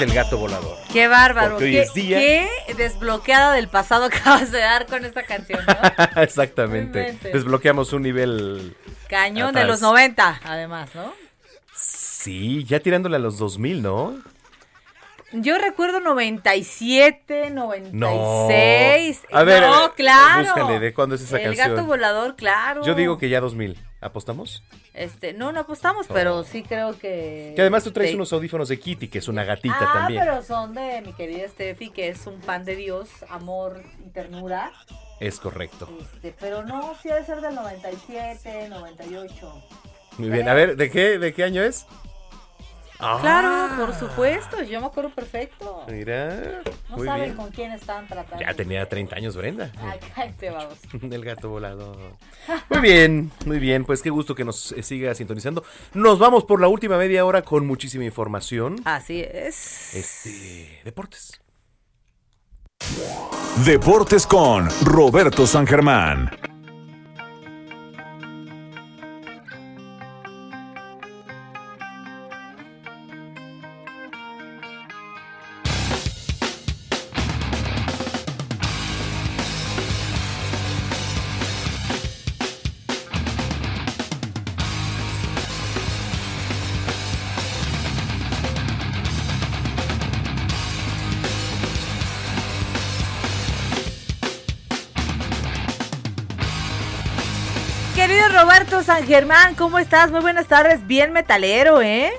Es 0.00 0.08
el 0.08 0.14
gato 0.14 0.38
volador. 0.38 0.78
Qué 0.90 1.08
bárbaro. 1.08 1.56
Hoy 1.56 1.72
Qué, 1.72 1.82
es 1.82 1.92
día. 1.92 2.18
qué 2.18 2.48
desbloqueada 2.74 3.52
del 3.52 3.68
pasado 3.68 4.04
acabas 4.06 4.50
de 4.50 4.58
dar 4.60 4.86
con 4.86 5.04
esta 5.04 5.24
canción, 5.24 5.60
¿no? 5.66 6.22
Exactamente. 6.22 7.18
Desbloqueamos 7.22 7.92
un 7.92 8.02
nivel. 8.02 8.74
Cañón 9.10 9.54
de 9.54 9.64
los 9.64 9.82
90, 9.82 10.40
además, 10.42 10.94
¿no? 10.94 11.12
Sí, 11.74 12.64
ya 12.64 12.80
tirándole 12.80 13.16
a 13.16 13.18
los 13.18 13.36
2000, 13.36 13.82
¿no? 13.82 14.18
Yo 15.32 15.58
recuerdo 15.58 16.00
97, 16.00 17.50
96. 17.50 19.22
No. 19.30 19.38
A 19.38 19.44
ver, 19.44 19.62
no, 19.62 19.92
claro. 19.94 20.42
búscale, 20.42 20.80
¿de 20.80 20.94
cuándo 20.94 21.14
es 21.14 21.20
esa 21.20 21.36
El 21.36 21.44
canción? 21.44 21.76
gato 21.76 21.84
volador, 21.86 22.36
claro. 22.36 22.82
Yo 22.84 22.94
digo 22.94 23.18
que 23.18 23.28
ya 23.28 23.40
2000. 23.40 23.78
¿Apostamos? 24.00 24.62
Este, 24.94 25.34
no, 25.34 25.52
no 25.52 25.60
apostamos, 25.60 26.06
pero 26.08 26.42
sí 26.42 26.62
creo 26.62 26.98
que. 26.98 27.52
Que 27.54 27.60
además 27.60 27.84
tú 27.84 27.90
traes 27.92 28.10
Sí. 28.10 28.16
unos 28.16 28.32
audífonos 28.32 28.68
de 28.68 28.78
Kitty, 28.80 29.08
que 29.08 29.18
es 29.18 29.28
una 29.28 29.44
gatita 29.44 29.76
ah, 29.78 29.92
también. 29.92 30.22
pero 30.24 30.42
son 30.42 30.74
de 30.74 31.02
mi 31.02 31.12
querida 31.12 31.46
Steffi, 31.48 31.90
que 31.90 32.08
es 32.08 32.26
un 32.26 32.40
pan 32.40 32.64
de 32.64 32.76
Dios, 32.76 33.08
amor 33.28 33.82
y 34.06 34.08
ternura. 34.10 34.72
Es 35.20 35.38
correcto. 35.38 35.86
Este, 36.00 36.34
pero 36.40 36.64
no, 36.64 36.94
sí 37.02 37.08
debe 37.10 37.24
ser 37.26 37.42
del 37.42 37.54
97, 37.54 38.68
98. 38.70 39.62
Muy 40.16 40.30
bien. 40.30 40.48
A 40.48 40.54
ver, 40.54 40.76
¿de 40.76 40.90
qué, 40.90 41.18
de 41.18 41.34
qué 41.34 41.44
año 41.44 41.62
es? 41.62 41.86
Ah, 43.00 43.18
Claro, 43.20 43.76
por 43.86 43.94
supuesto, 43.94 44.62
yo 44.62 44.80
me 44.80 44.86
acuerdo 44.86 45.10
perfecto. 45.10 45.84
Mira. 45.90 46.62
No 46.90 46.96
muy 46.96 47.06
saben 47.06 47.24
bien. 47.24 47.36
con 47.36 47.50
quién 47.50 47.72
están 47.72 48.06
tratando. 48.06 48.44
Ya 48.44 48.52
tenía 48.54 48.88
30 48.88 49.16
años, 49.16 49.36
Brenda. 49.36 49.70
Ay, 49.80 49.98
cállate, 50.14 50.50
vamos. 50.50 50.74
El 51.02 51.24
gato 51.24 51.48
volador. 51.48 51.96
Muy 52.68 52.80
bien, 52.80 53.30
muy 53.46 53.58
bien. 53.58 53.84
Pues 53.84 54.02
qué 54.02 54.10
gusto 54.10 54.34
que 54.34 54.44
nos 54.44 54.72
eh, 54.72 54.82
siga 54.82 55.14
sintonizando. 55.14 55.64
Nos 55.94 56.18
vamos 56.18 56.44
por 56.44 56.60
la 56.60 56.68
última 56.68 56.96
media 56.98 57.24
hora 57.24 57.42
con 57.42 57.66
muchísima 57.66 58.04
información. 58.04 58.76
Así 58.84 59.20
es. 59.20 59.94
Este, 59.94 60.80
deportes. 60.84 61.40
Deportes 63.64 64.26
con 64.26 64.68
Roberto 64.84 65.46
San 65.46 65.66
Germán. 65.66 66.30
Germán, 99.14 99.56
¿cómo 99.56 99.80
estás? 99.80 100.12
Muy 100.12 100.20
buenas 100.20 100.46
tardes, 100.46 100.86
bien 100.86 101.12
metalero, 101.12 101.82
¿eh? 101.82 102.10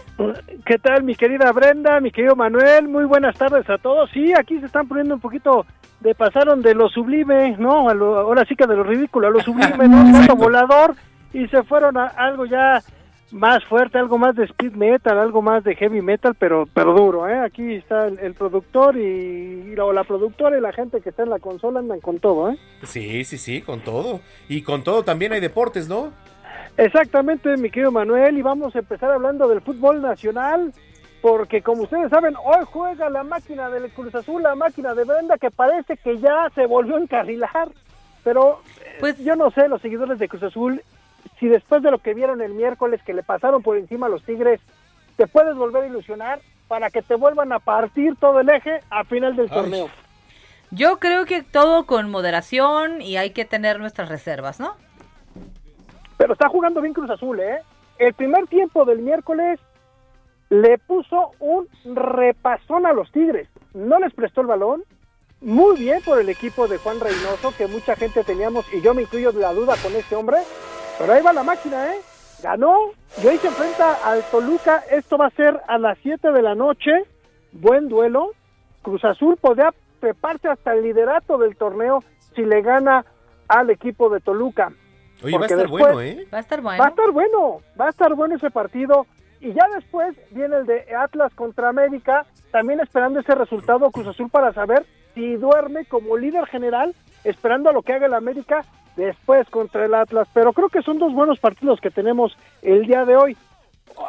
¿Qué 0.66 0.78
tal, 0.78 1.04
mi 1.04 1.16
querida 1.16 1.50
Brenda, 1.54 2.02
mi 2.02 2.12
querido 2.12 2.36
Manuel? 2.36 2.90
Muy 2.90 3.06
buenas 3.06 3.38
tardes 3.38 3.70
a 3.70 3.78
todos. 3.78 4.10
Sí, 4.12 4.34
aquí 4.38 4.60
se 4.60 4.66
están 4.66 4.90
poniendo 4.90 5.16
un 5.16 5.22
poquito 5.22 5.66
de 6.02 6.14
pasaron 6.14 6.62
de 6.62 6.76
lo 6.76 6.90
sublime, 6.90 7.56
¿no? 7.58 7.88
A 7.88 7.94
lo- 7.94 8.20
ahora 8.20 8.44
sí 8.44 8.58
que 8.58 8.68
de 8.68 8.76
lo 8.76 8.84
ridículo 8.84 9.28
a 9.28 9.32
lo 9.32 9.40
sublime, 9.40 9.88
¿no? 9.88 10.02
Un 10.02 10.12
gato 10.12 10.36
volador 10.36 10.96
y 11.32 11.48
se 11.48 11.64
fueron 11.64 11.96
a 11.96 12.08
algo 12.08 12.46
ya 12.46 12.82
más 13.32 13.64
fuerte, 13.64 13.98
algo 13.98 14.18
más 14.18 14.36
de 14.36 14.44
speed 14.44 14.74
metal, 14.74 15.18
algo 15.18 15.42
más 15.42 15.64
de 15.64 15.78
heavy 15.78 16.02
metal, 16.02 16.36
pero 16.38 16.68
pero 16.74 16.94
duro, 16.94 17.30
¿eh? 17.30 17.40
Aquí 17.40 17.76
está 17.76 18.08
el, 18.08 18.20
el 18.20 18.34
productor 18.34 18.98
y, 18.98 19.00
y 19.72 19.76
la, 19.78 19.86
o 19.86 19.94
la 19.94 20.04
productora 20.04 20.58
y 20.58 20.62
la 20.62 20.74
gente 20.74 21.00
que 21.00 21.12
está 21.12 21.24
en 21.24 21.30
la 21.30 21.40
consola 21.40 21.80
andan 21.80 22.02
con 22.02 22.20
todo, 22.20 22.52
¿eh? 22.52 22.58
Sí, 22.84 23.24
sí, 23.24 23.38
sí, 23.38 23.62
con 23.62 23.80
todo. 23.80 24.20
Y 24.50 24.64
con 24.64 24.84
todo 24.84 25.04
también 25.04 25.32
hay 25.32 25.40
deportes, 25.40 25.88
¿no? 25.88 26.12
Exactamente, 26.82 27.56
mi 27.58 27.70
querido 27.70 27.92
Manuel, 27.92 28.40
y 28.40 28.42
vamos 28.42 28.76
a 28.76 28.80
empezar 28.80 29.12
hablando 29.12 29.48
del 29.48 29.62
fútbol 29.62 30.02
nacional, 30.02 30.74
porque 31.22 31.62
como 31.62 31.84
ustedes 31.84 32.10
saben, 32.10 32.34
hoy 32.44 32.66
juega 32.66 33.08
la 33.12 33.22
máquina 33.22 33.70
del 33.70 33.92
Cruz 33.92 34.16
Azul, 34.16 34.42
la 34.42 34.56
máquina 34.56 34.96
de 34.96 35.04
Brenda, 35.04 35.38
que 35.38 35.52
parece 35.52 35.96
que 35.98 36.18
ya 36.18 36.50
se 36.56 36.66
volvió 36.66 36.96
a 36.96 37.02
encarrilar, 37.02 37.70
pero 38.24 38.64
pues 39.00 39.16
yo 39.20 39.36
no 39.36 39.52
sé, 39.52 39.68
los 39.68 39.80
seguidores 39.84 40.18
de 40.18 40.28
Cruz 40.28 40.42
Azul, 40.42 40.82
si 41.40 41.48
después 41.48 41.84
de 41.84 41.92
lo 41.92 42.00
que 42.00 42.16
vieron 42.16 42.42
el 42.42 42.56
miércoles 42.56 43.00
que 43.06 43.14
le 43.14 43.22
pasaron 43.22 43.62
por 43.62 43.78
encima 43.78 44.08
a 44.08 44.10
los 44.10 44.24
Tigres, 44.24 44.60
te 45.18 45.28
puedes 45.28 45.56
volver 45.56 45.84
a 45.84 45.88
ilusionar 45.88 46.40
para 46.68 46.90
que 46.90 47.04
te 47.04 47.14
vuelvan 47.14 47.54
a 47.54 47.60
partir 47.60 48.16
todo 48.16 48.40
el 48.40 48.50
eje 48.50 48.80
a 48.90 49.04
final 49.04 49.36
del 49.36 49.50
Ay. 49.52 49.56
torneo. 49.56 49.90
Yo 50.72 50.98
creo 50.98 51.26
que 51.26 51.44
todo 51.44 51.86
con 51.86 52.10
moderación 52.10 53.04
y 53.04 53.18
hay 53.18 53.32
que 53.32 53.46
tener 53.46 53.80
nuestras 53.80 54.10
reservas, 54.10 54.60
¿no? 54.60 54.74
Pero 56.22 56.34
está 56.34 56.50
jugando 56.50 56.82
bien 56.82 56.94
Cruz 56.94 57.10
Azul, 57.10 57.40
¿eh? 57.40 57.64
El 57.98 58.14
primer 58.14 58.46
tiempo 58.46 58.86
del 58.86 59.00
miércoles 59.00 59.60
le 60.50 60.78
puso 60.78 61.32
un 61.40 61.68
repasón 61.96 62.86
a 62.86 62.94
los 62.94 63.12
Tigres. 63.12 63.50
No 63.74 63.98
les 63.98 64.14
prestó 64.14 64.42
el 64.42 64.48
balón. 64.48 64.84
Muy 65.42 65.80
bien 65.80 66.00
por 66.04 66.20
el 66.20 66.30
equipo 66.30 66.68
de 66.68 66.78
Juan 66.78 67.00
Reynoso, 67.00 67.56
que 67.58 67.66
mucha 67.66 67.96
gente 67.96 68.24
teníamos, 68.24 68.72
y 68.72 68.82
yo 68.82 68.94
me 68.94 69.02
incluyo 69.02 69.32
la 69.32 69.52
duda 69.52 69.74
con 69.82 69.96
este 69.96 70.16
hombre. 70.16 70.38
Pero 71.00 71.12
ahí 71.12 71.24
va 71.24 71.34
la 71.34 71.42
máquina, 71.42 71.92
¿eh? 71.92 72.00
Ganó. 72.44 72.92
Y 73.24 73.26
hoy 73.26 73.40
se 73.40 73.48
enfrenta 73.48 73.96
al 74.06 74.22
Toluca. 74.30 74.84
Esto 74.92 75.18
va 75.18 75.26
a 75.26 75.32
ser 75.32 75.60
a 75.68 75.80
las 75.80 75.98
7 76.04 76.32
de 76.32 76.42
la 76.44 76.54
noche. 76.54 76.92
Buen 77.52 77.90
duelo. 77.90 78.34
Cruz 78.84 79.04
Azul 79.06 79.38
podría 79.38 79.74
treparse 80.00 80.50
hasta 80.50 80.74
el 80.74 80.84
liderato 80.84 81.40
del 81.40 81.56
torneo 81.56 82.04
si 82.36 82.46
le 82.46 82.62
gana 82.62 83.06
al 83.48 83.72
equipo 83.72 84.12
de 84.12 84.20
Toluca. 84.20 84.72
Oye, 85.24 85.38
va 85.38 85.44
a 85.44 85.46
estar 85.46 85.58
después- 85.60 85.84
bueno, 85.84 86.02
¿eh? 86.02 86.28
Va 86.34 86.38
a 86.38 86.42
estar 86.42 86.62
bueno. 86.62 86.80
Va 86.82 86.86
a 86.86 86.90
estar 86.90 87.12
bueno, 87.12 87.62
va 87.80 87.86
a 87.86 87.90
estar 87.90 88.16
bueno 88.16 88.36
ese 88.36 88.50
partido. 88.52 89.06
Y 89.40 89.54
ya 89.54 89.66
después 89.76 90.16
viene 90.32 90.58
el 90.58 90.66
de 90.66 90.86
Atlas 90.96 91.34
contra 91.34 91.70
América, 91.70 92.26
también 92.52 92.80
esperando 92.80 93.20
ese 93.20 93.34
resultado 93.34 93.90
Cruz 93.92 94.08
Azul 94.08 94.30
para 94.30 94.54
saber 94.54 94.86
si 95.16 95.36
duerme 95.36 95.86
como 95.86 96.16
líder 96.18 96.46
general, 96.46 96.94
esperando 97.24 97.70
a 97.70 97.74
lo 97.74 97.82
que 97.82 97.94
haga 97.94 98.06
el 98.06 98.14
América 98.14 98.64
después 98.96 99.50
contra 99.50 99.86
el 99.86 99.94
Atlas. 99.96 100.28
Pero 100.34 100.54
creo 100.54 100.70
que 100.70 100.82
son 100.84 101.00
dos 101.00 101.14
buenos 101.14 101.40
partidos 101.40 101.82
que 101.82 101.90
tenemos 101.90 102.38
el 102.62 102.86
día 102.86 103.04
de 103.06 103.16
hoy. 103.16 103.38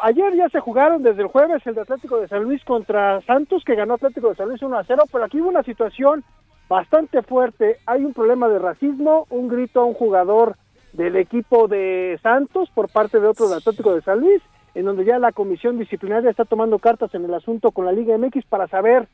Ayer 0.03 0.35
ya 0.37 0.49
se 0.49 0.61
jugaron 0.61 1.03
desde 1.03 1.23
el 1.23 1.29
jueves 1.29 1.67
el 1.67 1.75
de 1.75 1.81
Atlético 1.81 2.19
de 2.19 2.29
San 2.29 2.45
Luis 2.45 2.63
contra 2.65 3.21
Santos, 3.23 3.65
que 3.65 3.75
ganó 3.75 3.95
Atlético 3.95 4.29
de 4.29 4.37
San 4.37 4.49
Luis 4.49 4.63
1 4.63 4.79
a 4.79 4.85
0, 4.85 5.05
pero 5.11 5.25
aquí 5.25 5.41
hubo 5.41 5.49
una 5.49 5.63
situación 5.63 6.25
bastante 6.69 7.23
fuerte. 7.23 7.79
Hay 7.87 8.05
un 8.05 8.13
problema 8.13 8.49
de 8.49 8.59
racismo, 8.59 9.27
un 9.31 9.49
grito 9.49 9.81
a 9.81 9.85
un 9.85 9.95
jugador 9.95 10.57
del 10.93 11.17
equipo 11.17 11.69
de 11.69 12.19
Santos 12.23 12.69
por 12.75 12.89
parte 12.89 13.19
de 13.21 13.27
otro 13.27 13.49
del 13.49 13.59
Atlético 13.59 13.95
de 13.95 14.03
San 14.03 14.21
Luis, 14.21 14.43
en 14.75 14.85
donde 14.85 15.05
ya 15.05 15.19
la 15.19 15.33
comisión 15.33 15.79
disciplinaria 15.79 16.31
está 16.31 16.45
tomando 16.45 16.79
cartas 16.79 17.15
en 17.15 17.25
el 17.25 17.35
asunto 17.35 17.71
con 17.71 17.85
la 17.87 17.93
Liga 17.93 18.17
MX 18.17 18.45
para 18.47 18.69
saber 18.69 19.09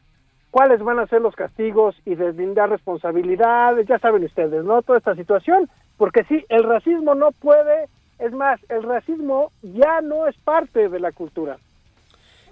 cuáles 0.50 0.80
van 0.82 0.98
a 0.98 1.06
ser 1.06 1.20
los 1.20 1.34
castigos 1.34 1.96
y 2.04 2.14
deslindar 2.14 2.70
responsabilidades, 2.70 3.86
ya 3.86 3.98
saben 3.98 4.24
ustedes, 4.24 4.64
¿no? 4.64 4.82
Toda 4.82 4.98
esta 4.98 5.14
situación, 5.14 5.68
porque 5.96 6.24
sí, 6.24 6.44
el 6.48 6.64
racismo 6.64 7.14
no 7.14 7.32
puede, 7.32 7.88
es 8.18 8.32
más, 8.32 8.60
el 8.68 8.82
racismo 8.82 9.52
ya 9.62 10.00
no 10.00 10.26
es 10.26 10.36
parte 10.38 10.88
de 10.88 11.00
la 11.00 11.12
cultura. 11.12 11.58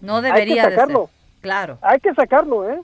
No 0.00 0.16
Hay 0.16 0.22
que 0.22 0.28
debería 0.28 0.54
de 0.54 0.68
ser. 0.70 0.78
sacarlo. 0.78 1.10
Claro. 1.40 1.78
Hay 1.80 2.00
que 2.00 2.14
sacarlo, 2.14 2.68
¿eh? 2.68 2.80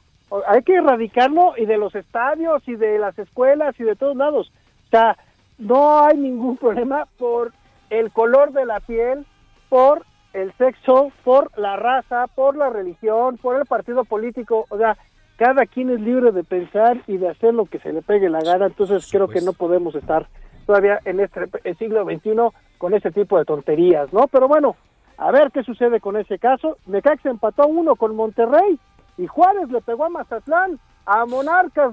Hay 0.46 0.62
que 0.62 0.76
erradicarlo 0.76 1.54
y 1.58 1.66
de 1.66 1.76
los 1.76 1.94
estadios 1.94 2.66
y 2.66 2.76
de 2.76 2.98
las 2.98 3.18
escuelas 3.18 3.78
y 3.78 3.82
de 3.82 3.96
todos 3.96 4.16
lados. 4.16 4.50
O 4.86 4.90
sea, 4.90 5.18
no 5.62 6.04
hay 6.04 6.16
ningún 6.16 6.56
problema 6.56 7.06
por 7.18 7.52
el 7.90 8.10
color 8.10 8.52
de 8.52 8.66
la 8.66 8.80
piel, 8.80 9.24
por 9.68 10.04
el 10.32 10.52
sexo, 10.54 11.12
por 11.24 11.56
la 11.58 11.76
raza, 11.76 12.26
por 12.34 12.56
la 12.56 12.70
religión, 12.70 13.38
por 13.38 13.56
el 13.56 13.66
partido 13.66 14.04
político. 14.04 14.66
O 14.70 14.78
sea, 14.78 14.96
cada 15.36 15.66
quien 15.66 15.90
es 15.90 16.00
libre 16.00 16.32
de 16.32 16.42
pensar 16.42 16.98
y 17.06 17.16
de 17.16 17.28
hacer 17.28 17.54
lo 17.54 17.66
que 17.66 17.78
se 17.78 17.92
le 17.92 18.02
pegue 18.02 18.28
la 18.28 18.40
gana. 18.40 18.66
Entonces 18.66 19.08
creo 19.10 19.28
que 19.28 19.40
no 19.40 19.52
podemos 19.52 19.94
estar 19.94 20.26
todavía 20.66 21.00
en 21.04 21.20
este 21.20 21.48
el 21.64 21.76
siglo 21.76 22.04
XXI 22.04 22.36
con 22.78 22.94
ese 22.94 23.10
tipo 23.10 23.38
de 23.38 23.44
tonterías, 23.44 24.12
¿no? 24.12 24.26
Pero 24.28 24.48
bueno, 24.48 24.76
a 25.16 25.30
ver 25.30 25.50
qué 25.52 25.62
sucede 25.62 26.00
con 26.00 26.16
ese 26.16 26.38
caso. 26.38 26.78
Necaxa 26.86 27.30
empató 27.30 27.66
uno 27.68 27.94
con 27.94 28.16
Monterrey 28.16 28.78
y 29.16 29.26
Juárez 29.26 29.70
le 29.70 29.80
pegó 29.80 30.06
a 30.06 30.08
Mazatlán, 30.08 30.80
a 31.06 31.24
Monarcas, 31.26 31.92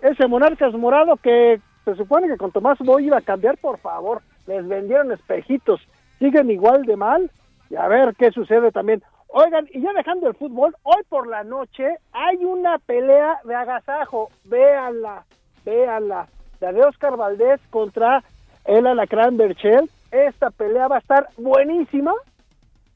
ese 0.00 0.26
Monarcas 0.26 0.72
morado 0.74 1.16
que 1.16 1.60
se 1.86 1.94
supone 1.94 2.26
que 2.26 2.36
con 2.36 2.50
Tomás 2.50 2.78
Boy 2.80 3.06
iba 3.06 3.18
a 3.18 3.22
cambiar, 3.22 3.56
por 3.58 3.78
favor, 3.78 4.20
les 4.48 4.66
vendieron 4.66 5.12
espejitos, 5.12 5.80
siguen 6.18 6.50
igual 6.50 6.82
de 6.82 6.96
mal 6.96 7.30
y 7.70 7.76
a 7.76 7.86
ver 7.86 8.16
qué 8.16 8.32
sucede 8.32 8.72
también. 8.72 9.04
Oigan, 9.28 9.68
y 9.72 9.80
ya 9.80 9.92
dejando 9.92 10.26
el 10.26 10.34
fútbol, 10.34 10.74
hoy 10.82 11.02
por 11.08 11.28
la 11.28 11.44
noche 11.44 11.98
hay 12.12 12.44
una 12.44 12.78
pelea 12.78 13.38
de 13.44 13.54
agasajo, 13.54 14.30
véanla, 14.44 15.24
véanla, 15.64 16.26
la 16.58 16.72
de 16.72 16.82
Oscar 16.82 17.16
Valdés 17.16 17.60
contra 17.70 18.24
el 18.64 18.84
Alacrán 18.88 19.36
Berchel. 19.36 19.88
Esta 20.10 20.50
pelea 20.50 20.88
va 20.88 20.96
a 20.96 21.00
estar 21.00 21.28
buenísima, 21.36 22.12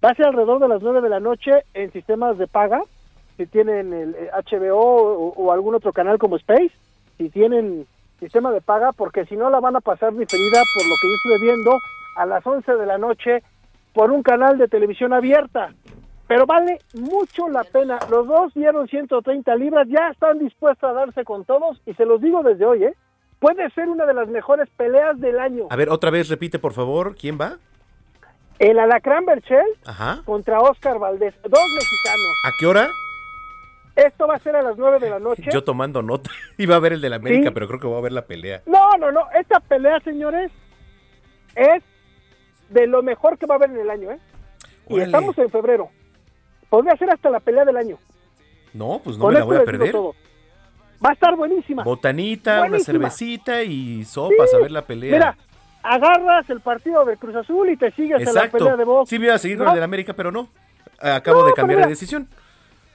va 0.04 0.10
a 0.10 0.14
ser 0.16 0.26
alrededor 0.26 0.58
de 0.58 0.68
las 0.68 0.82
9 0.82 1.00
de 1.00 1.08
la 1.10 1.20
noche 1.20 1.52
en 1.74 1.92
sistemas 1.92 2.38
de 2.38 2.48
paga, 2.48 2.82
si 3.36 3.46
tienen 3.46 3.92
el 3.92 4.16
eh, 4.16 4.30
HBO 4.32 4.80
o, 4.80 5.28
o 5.36 5.52
algún 5.52 5.76
otro 5.76 5.92
canal 5.92 6.18
como 6.18 6.36
Space, 6.36 6.72
si 7.18 7.28
tienen 7.28 7.86
sistema 8.20 8.52
de 8.52 8.60
paga, 8.60 8.92
porque 8.92 9.24
si 9.26 9.36
no 9.36 9.50
la 9.50 9.58
van 9.60 9.76
a 9.76 9.80
pasar 9.80 10.14
diferida, 10.14 10.62
por 10.74 10.86
lo 10.86 10.94
que 11.00 11.08
yo 11.08 11.14
estuve 11.14 11.38
viendo, 11.40 11.78
a 12.16 12.26
las 12.26 12.46
11 12.46 12.72
de 12.76 12.86
la 12.86 12.98
noche 12.98 13.42
por 13.92 14.10
un 14.10 14.22
canal 14.22 14.58
de 14.58 14.68
televisión 14.68 15.12
abierta. 15.12 15.74
Pero 16.28 16.46
vale 16.46 16.78
mucho 16.94 17.48
la 17.48 17.64
pena. 17.64 17.98
Los 18.08 18.28
dos 18.28 18.54
dieron 18.54 18.86
130 18.86 19.56
libras, 19.56 19.88
ya 19.88 20.10
están 20.12 20.38
dispuestos 20.38 20.88
a 20.88 20.92
darse 20.92 21.24
con 21.24 21.44
todos, 21.44 21.80
y 21.86 21.94
se 21.94 22.04
los 22.04 22.20
digo 22.20 22.42
desde 22.44 22.64
hoy, 22.64 22.84
¿eh? 22.84 22.94
Puede 23.40 23.68
ser 23.70 23.88
una 23.88 24.06
de 24.06 24.14
las 24.14 24.28
mejores 24.28 24.68
peleas 24.76 25.18
del 25.18 25.40
año. 25.40 25.64
A 25.70 25.76
ver, 25.76 25.88
otra 25.88 26.10
vez 26.10 26.28
repite, 26.28 26.58
por 26.58 26.72
favor, 26.72 27.16
¿quién 27.16 27.38
va? 27.40 27.56
El 28.58 28.78
Alacrán 28.78 29.24
Berchel 29.24 29.64
Ajá. 29.86 30.20
contra 30.26 30.60
Oscar 30.60 30.98
Valdés, 30.98 31.34
dos 31.42 31.66
mexicanos. 31.74 32.32
¿A 32.44 32.50
qué 32.60 32.66
hora? 32.66 32.88
Esto 34.06 34.26
va 34.26 34.36
a 34.36 34.38
ser 34.38 34.56
a 34.56 34.62
las 34.62 34.76
9 34.78 34.98
de 34.98 35.10
la 35.10 35.18
noche. 35.18 35.44
Yo 35.52 35.62
tomando 35.64 36.00
nota. 36.02 36.30
Iba 36.58 36.76
a 36.76 36.78
ver 36.78 36.92
el 36.94 37.00
de 37.00 37.10
la 37.10 37.16
América, 37.16 37.48
Sí. 37.48 37.54
pero 37.54 37.66
creo 37.68 37.80
que 37.80 37.86
voy 37.86 37.98
a 37.98 38.02
ver 38.02 38.12
la 38.12 38.22
pelea. 38.22 38.62
No, 38.66 38.96
no, 38.98 39.10
no. 39.12 39.26
Esta 39.38 39.60
pelea, 39.60 40.00
señores, 40.00 40.50
es 41.54 41.82
de 42.68 42.86
lo 42.86 43.02
mejor 43.02 43.36
que 43.38 43.46
va 43.46 43.54
a 43.54 43.58
haber 43.58 43.70
en 43.70 43.78
el 43.80 43.90
año, 43.90 44.10
¿eh? 44.12 44.18
Y 44.88 45.00
estamos 45.00 45.36
en 45.38 45.50
febrero. 45.50 45.88
Podría 46.68 46.96
ser 46.96 47.10
hasta 47.10 47.30
la 47.30 47.40
pelea 47.40 47.64
del 47.64 47.76
año. 47.76 47.98
No, 48.72 49.00
pues 49.02 49.16
no 49.18 49.24
Con 49.24 49.34
me 49.34 49.40
la 49.40 49.44
voy 49.44 49.56
a 49.56 49.64
perder. 49.64 49.94
Va 49.94 51.10
a 51.10 51.12
estar 51.12 51.34
buenísima. 51.36 51.82
Botanita, 51.82 52.62
una 52.62 52.78
cervecita 52.78 53.62
y 53.62 54.04
sopas 54.04 54.52
a 54.54 54.58
ver 54.58 54.70
la 54.70 54.82
pelea. 54.82 55.12
Mira, 55.12 55.36
agarras 55.82 56.48
el 56.50 56.60
partido 56.60 57.04
de 57.04 57.16
Cruz 57.16 57.34
Azul 57.36 57.70
y 57.70 57.76
te 57.76 57.90
sigues 57.92 58.16
a 58.26 58.32
la 58.32 58.48
pelea 58.50 58.76
de 58.76 58.82
Exacto. 58.82 58.86
box. 58.86 59.08
Sí, 59.10 59.18
me 59.18 59.26
iba 59.26 59.34
a 59.34 59.38
seguir 59.38 59.58
con 59.58 59.68
el 59.68 59.74
de 59.74 59.80
la 59.80 59.84
América, 59.84 60.12
pero 60.14 60.30
no. 60.30 60.48
Acabo 61.00 61.40
No, 61.40 61.46
de 61.46 61.52
cambiar 61.54 61.80
de 61.82 61.86
decisión. 61.88 62.28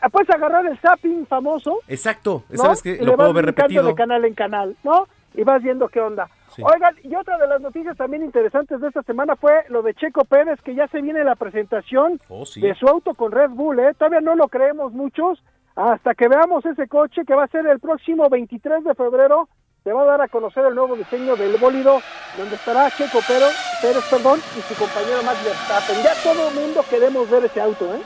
Ah, 0.06 0.10
Puedes 0.10 0.30
agarrar 0.30 0.64
el 0.68 0.77
zapping 0.80 1.26
famoso. 1.26 1.80
Exacto. 1.88 2.44
¿no? 2.49 2.57
¿Sabes 2.57 2.86
le 2.86 2.98
Lo 3.03 3.15
puedo 3.15 3.34
ver 3.34 3.45
repetido. 3.48 3.84
de 3.88 3.95
canal 3.95 4.23
en 4.26 4.36
canal, 4.36 4.76
¿no? 4.84 5.07
Y 5.34 5.44
vas 5.44 5.64
viendo 5.64 5.88
qué 5.90 5.99
onda. 5.99 6.30
Sí. 6.56 6.61
Oigan, 6.64 6.95
y 7.03 7.14
otra 7.15 7.38
de 7.40 7.48
las 7.48 7.60
noticias 7.60 7.98
también 7.98 8.23
interesantes 8.23 8.80
de 8.80 8.88
esta 8.88 9.02
semana 9.02 9.36
fue 9.36 9.65
lo 9.69 9.82
de 9.82 9.94
Checo 9.95 10.23
Pérez, 10.26 10.61
que 10.61 10.76
ya 10.76 10.88
se 10.90 11.02
viene 11.02 11.23
la 11.23 11.36
presentación 11.36 12.22
Oh, 12.30 12.45
sí. 12.45 12.61
de 12.61 12.76
su 12.76 12.88
auto 12.88 13.14
con 13.15 13.32
Red 13.32 13.49
Bull, 13.49 13.80
¿eh? 13.80 13.94
Todavía 13.98 14.22
no 14.22 14.36
lo 14.36 14.48
creemos 14.48 14.94
muchos, 14.94 15.44
hasta 15.76 16.14
que 16.14 16.27
veamos 16.30 16.64
ese 16.65 16.88
coche 16.88 17.23
que 17.26 17.34
va 17.36 17.44
a 17.45 17.48
ser 17.48 17.65
el 17.65 17.80
próximo 17.80 18.30
23 18.30 18.84
de 18.84 18.94
febrero, 18.95 19.49
se 19.84 19.91
va 19.91 20.03
a 20.03 20.06
dar 20.06 20.22
a 20.22 20.27
conocer 20.30 20.65
el 20.65 20.76
nuevo 20.76 20.95
diseño 20.95 21.36
del 21.36 21.57
bólido, 21.57 21.99
donde 22.38 22.56
estará 22.56 22.90
Checo 22.91 23.19
Pérez, 23.27 23.53
Pérez 23.82 24.07
perdón, 24.10 24.40
y 24.57 24.61
su 24.61 24.76
compañero 24.80 25.23
Max 25.26 25.44
Verstappen. 25.44 26.03
Ya 26.03 26.14
todo 26.23 26.48
el 26.49 26.56
mundo 26.56 26.82
queremos 26.90 27.30
ver 27.30 27.44
ese 27.45 27.60
auto, 27.60 27.94
¿eh? 27.95 27.99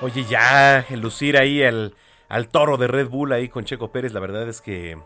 Oye, 0.00 0.24
ya, 0.24 0.84
el 0.90 1.00
lucir 1.00 1.36
ahí 1.38 1.62
al, 1.62 1.94
al 2.28 2.48
toro 2.48 2.76
de 2.76 2.86
Red 2.86 3.08
Bull 3.08 3.32
ahí 3.32 3.48
con 3.48 3.64
Checo 3.64 3.88
Pérez, 3.88 4.12
la 4.12 4.20
verdad 4.20 4.48
es 4.48 4.60
que 4.60 4.98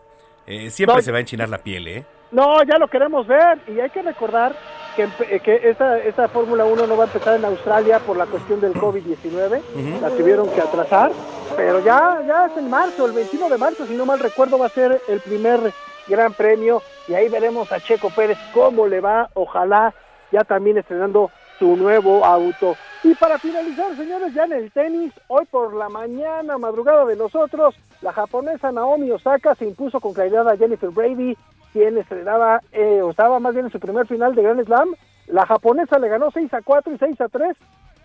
eh, 0.47 0.69
siempre 0.71 0.97
No, 0.97 1.01
se 1.01 1.11
va 1.11 1.17
a 1.17 1.21
enchinar 1.21 1.49
la 1.49 1.59
piel, 1.59 1.87
¿eh? 1.87 2.05
No, 2.31 2.61
ya 2.63 2.77
lo 2.77 2.87
queremos 2.87 3.25
ver 3.27 3.59
y 3.67 3.79
hay 3.79 3.89
que 3.89 4.01
recordar 4.01 4.55
que, 4.95 5.03
eh, 5.03 5.39
que 5.39 5.69
esta, 5.69 5.97
esta 5.99 6.27
Fórmula 6.27 6.65
1 6.65 6.87
no 6.87 6.97
va 6.97 7.05
a 7.05 7.07
empezar 7.07 7.35
en 7.35 7.45
Australia 7.45 7.99
por 7.99 8.17
la 8.17 8.25
cuestión 8.25 8.59
del 8.59 8.73
COVID-19, 8.73 9.59
Ujú. 9.59 10.01
la 10.01 10.09
tuvieron 10.09 10.49
que 10.49 10.61
atrasar, 10.61 11.11
pero 11.55 11.83
ya, 11.83 12.21
ya 12.27 12.47
es 12.47 12.57
en 12.57 12.69
marzo, 12.69 13.05
el 13.05 13.13
21 13.13 13.49
de 13.49 13.57
marzo, 13.57 13.85
si 13.85 13.93
no 13.95 14.05
mal 14.05 14.19
recuerdo, 14.19 14.59
va 14.59 14.65
a 14.67 14.69
ser 14.69 15.01
el 15.07 15.19
primer 15.21 15.73
gran 16.07 16.33
premio 16.33 16.81
y 17.07 17.13
ahí 17.13 17.29
veremos 17.29 17.71
a 17.71 17.79
Checo 17.79 18.09
Pérez 18.09 18.37
cómo 18.53 18.87
le 18.87 18.99
va, 18.99 19.29
ojalá 19.33 19.93
ya 20.31 20.43
también 20.43 20.77
estrenando 20.77 21.31
su 21.57 21.75
nuevo 21.75 22.25
auto. 22.25 22.75
Y 23.03 23.15
para 23.15 23.39
finalizar, 23.39 23.95
señores, 23.95 24.33
ya 24.33 24.43
en 24.43 24.53
el 24.53 24.71
tenis, 24.71 25.13
hoy 25.27 25.45
por 25.45 25.73
la 25.73 25.87
mañana, 25.87 26.57
madrugada 26.57 27.05
de 27.05 27.15
nosotros, 27.15 27.75
la 28.01 28.11
japonesa 28.11 28.73
Naomi 28.73 29.09
Osaka 29.11 29.55
se 29.55 29.65
impuso 29.65 30.01
con 30.01 30.13
claridad 30.13 30.49
a 30.49 30.57
Jennifer 30.57 30.89
Brady, 30.89 31.37
quien 31.71 31.97
estrenaba, 31.97 32.61
eh, 32.73 33.01
o 33.01 33.11
estaba 33.11 33.39
más 33.39 33.53
bien 33.53 33.67
en 33.67 33.71
su 33.71 33.79
primer 33.79 34.05
final 34.05 34.35
de 34.35 34.43
Grand 34.43 34.65
Slam. 34.65 34.95
La 35.27 35.45
japonesa 35.45 35.97
le 35.97 36.09
ganó 36.09 36.29
6 36.29 36.53
a 36.53 36.61
4 36.61 36.93
y 36.93 36.97
6 36.97 37.21
a 37.21 37.29
3, 37.29 37.57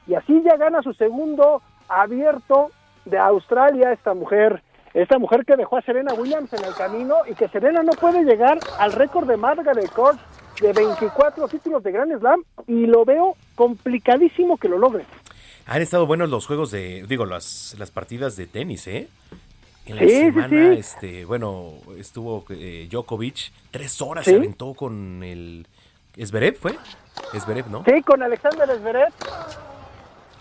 y 0.07 0.15
así 0.15 0.43
ya 0.45 0.57
gana 0.57 0.81
su 0.83 0.93
segundo 0.95 1.61
abierto 1.89 2.71
de 3.05 3.19
Australia 3.19 3.93
esta 3.93 4.15
mujer. 4.15 4.63
Esta 4.93 5.19
mujer 5.19 5.45
que 5.45 5.57
dejó 5.57 5.79
a 5.79 5.83
Serena 5.83 6.15
Williams 6.15 6.53
en 6.53 6.65
el 6.65 6.75
camino 6.75 7.17
y 7.29 7.35
que 7.35 7.49
Serena 7.49 7.83
no 7.83 7.93
puede 7.93 8.23
llegar 8.23 8.61
al 8.79 8.93
récord 8.93 9.27
de 9.27 9.37
Margaret 9.37 9.91
Court 9.91 10.21
de 10.61 10.73
24 10.73 11.49
títulos 11.49 11.83
de 11.83 11.93
Grand 11.93 12.19
Slam 12.19 12.43
y 12.67 12.87
lo 12.87 13.05
veo 13.05 13.37
complicadísimo 13.55 14.57
que 14.57 14.69
lo 14.69 14.79
logre. 14.79 15.05
Han 15.67 15.81
estado 15.83 16.07
buenos 16.07 16.29
los 16.31 16.47
juegos 16.47 16.71
de, 16.71 17.05
digo, 17.09 17.25
las, 17.27 17.75
las 17.79 17.91
partidas 17.91 18.37
de 18.37 18.47
tenis, 18.47 18.87
¿eh? 18.87 19.09
En 19.87 19.97
la 19.97 20.03
Sí, 20.03 20.09
semana, 20.09 20.49
sí. 20.49 20.79
este, 20.79 21.25
bueno, 21.25 21.73
estuvo 21.99 22.45
eh, 22.51 22.89
Djokovic, 22.91 23.53
tres 23.71 24.01
horas 24.01 24.25
se 24.25 24.37
aventó 24.37 24.75
con 24.75 25.23
el... 25.23 25.67
¿Esberev 26.17 26.57
fue? 26.57 26.79
Esberev, 27.33 27.69
¿no? 27.69 27.83
Sí, 27.85 28.01
con 28.03 28.23
Alexander 28.23 28.69
Zverev. 28.79 29.13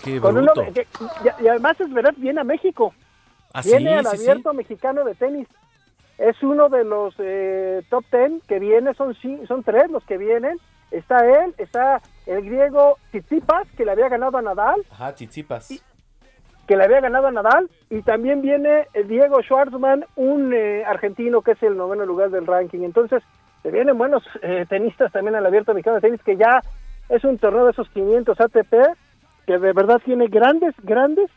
Qué 0.04 0.20
Con 0.20 0.36
bruto. 0.36 0.64
y, 0.64 1.44
y 1.44 1.48
además 1.48 1.78
Zverev 1.78 2.16
viene 2.18 2.42
a 2.42 2.44
México. 2.44 2.94
Ah, 3.54 3.62
viene 3.64 3.96
al 3.96 4.06
abierto 4.08 4.54
mexicano 4.54 5.04
de 5.04 5.16
tenis. 5.16 5.48
Es 6.18 6.42
uno 6.44 6.70
de 6.70 6.84
los 6.84 7.16
eh, 7.20 7.82
top 7.90 8.06
ten 8.10 8.42
que 8.48 8.60
viene, 8.60 8.94
son, 8.94 9.16
son 9.48 9.64
tres 9.64 9.90
los 9.90 10.04
que 10.06 10.18
vienen. 10.18 10.58
Está 10.92 11.26
él, 11.26 11.56
está 11.58 12.02
el 12.28 12.44
griego 12.46 12.98
Tsitsipas, 13.10 13.68
que 13.76 13.84
le 13.84 13.92
había 13.92 14.10
ganado 14.10 14.38
a 14.38 14.42
Nadal, 14.44 14.86
Ajá, 14.92 15.14
Tsitsipas. 15.16 15.84
que 16.68 16.78
le 16.78 16.84
había 16.84 17.02
ganado 17.02 17.28
a 17.28 17.32
Nadal, 17.32 17.70
y 17.90 18.04
también 18.04 18.42
viene 18.44 18.88
Diego 19.08 19.42
Schwartzman, 19.42 20.06
un 20.16 20.54
eh, 20.54 20.84
argentino 20.86 21.42
que 21.42 21.54
es 21.54 21.64
el 21.64 21.76
noveno 21.76 22.06
lugar 22.06 22.30
del 22.30 22.46
ranking. 22.46 22.82
Entonces, 22.84 23.24
se 23.64 23.72
vienen 23.72 23.98
buenos 23.98 24.24
eh, 24.44 24.66
tenistas 24.70 25.12
también 25.12 25.36
al 25.36 25.46
abierto 25.46 25.74
mexicano 25.74 25.96
de 25.96 26.02
tenis, 26.02 26.22
que 26.24 26.38
ya 26.38 26.62
es 27.10 27.24
un 27.24 27.40
torneo 27.40 27.66
de 27.66 27.72
esos 27.72 27.90
500 27.90 28.40
ATP, 28.40 28.74
que 29.48 29.58
de 29.58 29.74
verdad 29.74 30.00
tiene 30.06 30.28
grandes, 30.28 30.76
grandes, 30.84 31.30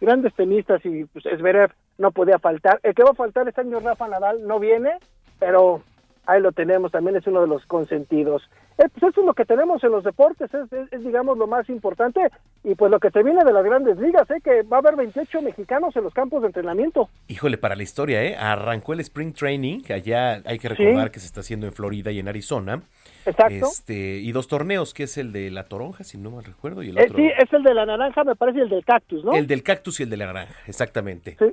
grandes 0.00 0.34
tenistas, 0.34 0.84
y 0.84 1.04
pues 1.04 1.24
Zverev 1.38 1.70
no 1.98 2.10
podía 2.10 2.38
faltar. 2.38 2.80
El 2.82 2.94
que 2.94 3.02
va 3.02 3.10
a 3.10 3.14
faltar 3.14 3.48
este 3.48 3.60
año 3.60 3.80
Rafa 3.80 4.08
Nadal 4.08 4.46
no 4.46 4.58
viene, 4.60 4.92
pero 5.38 5.82
ahí 6.26 6.40
lo 6.40 6.52
tenemos, 6.52 6.90
también 6.92 7.16
es 7.16 7.26
uno 7.26 7.40
de 7.40 7.46
los 7.46 7.64
consentidos. 7.66 8.42
Eh, 8.78 8.84
pues 8.92 9.10
eso 9.10 9.20
es 9.22 9.26
lo 9.26 9.32
que 9.32 9.46
tenemos 9.46 9.82
en 9.84 9.90
los 9.92 10.04
deportes, 10.04 10.52
es, 10.52 10.70
es- 10.70 10.92
es, 10.92 11.00
digamos 11.02 11.38
lo 11.38 11.46
más 11.46 11.66
importante 11.70 12.20
y 12.62 12.74
pues 12.74 12.90
lo 12.90 12.98
que 13.00 13.10
te 13.10 13.22
viene 13.22 13.42
de 13.42 13.52
las 13.52 13.64
grandes 13.64 13.96
ligas, 13.98 14.28
¿eh? 14.30 14.40
que 14.44 14.62
va 14.64 14.76
a 14.78 14.80
haber 14.80 14.96
28 14.96 15.40
mexicanos 15.40 15.96
en 15.96 16.02
los 16.04 16.12
campos 16.12 16.42
de 16.42 16.48
entrenamiento. 16.48 17.08
Híjole, 17.28 17.56
para 17.56 17.74
la 17.74 17.82
historia, 17.84 18.22
¿eh? 18.22 18.36
Arrancó 18.36 18.92
el 18.92 19.00
Spring 19.00 19.32
Training, 19.32 19.80
que 19.80 19.94
allá 19.94 20.42
hay 20.44 20.58
que 20.58 20.68
recordar 20.68 21.10
que 21.10 21.20
se 21.20 21.26
está 21.26 21.40
haciendo 21.40 21.64
en 21.66 21.72
Florida 21.72 22.10
y 22.10 22.18
en 22.18 22.28
Arizona. 22.28 22.82
Exacto. 23.24 23.54
Este, 23.66 23.94
y 24.18 24.30
dos 24.32 24.46
torneos, 24.46 24.92
que 24.92 25.04
es 25.04 25.16
el 25.16 25.32
de 25.32 25.50
la 25.50 25.64
toronja, 25.64 26.04
si 26.04 26.18
no 26.18 26.32
mal 26.32 26.44
recuerdo, 26.44 26.82
y 26.82 26.90
el 26.90 26.98
Eh, 26.98 27.04
otro... 27.04 27.16
sí, 27.16 27.30
es 27.38 27.50
el 27.52 27.62
de 27.62 27.72
la 27.72 27.86
naranja, 27.86 28.24
me 28.24 28.36
parece, 28.36 28.58
y 28.58 28.62
el 28.62 28.68
del 28.68 28.84
cactus, 28.84 29.24
¿no? 29.24 29.32
El 29.32 29.46
del 29.46 29.62
cactus 29.62 30.00
y 30.00 30.02
el 30.02 30.10
de 30.10 30.16
la 30.18 30.26
naranja, 30.26 30.54
exactamente. 30.66 31.36
Sí. 31.38 31.46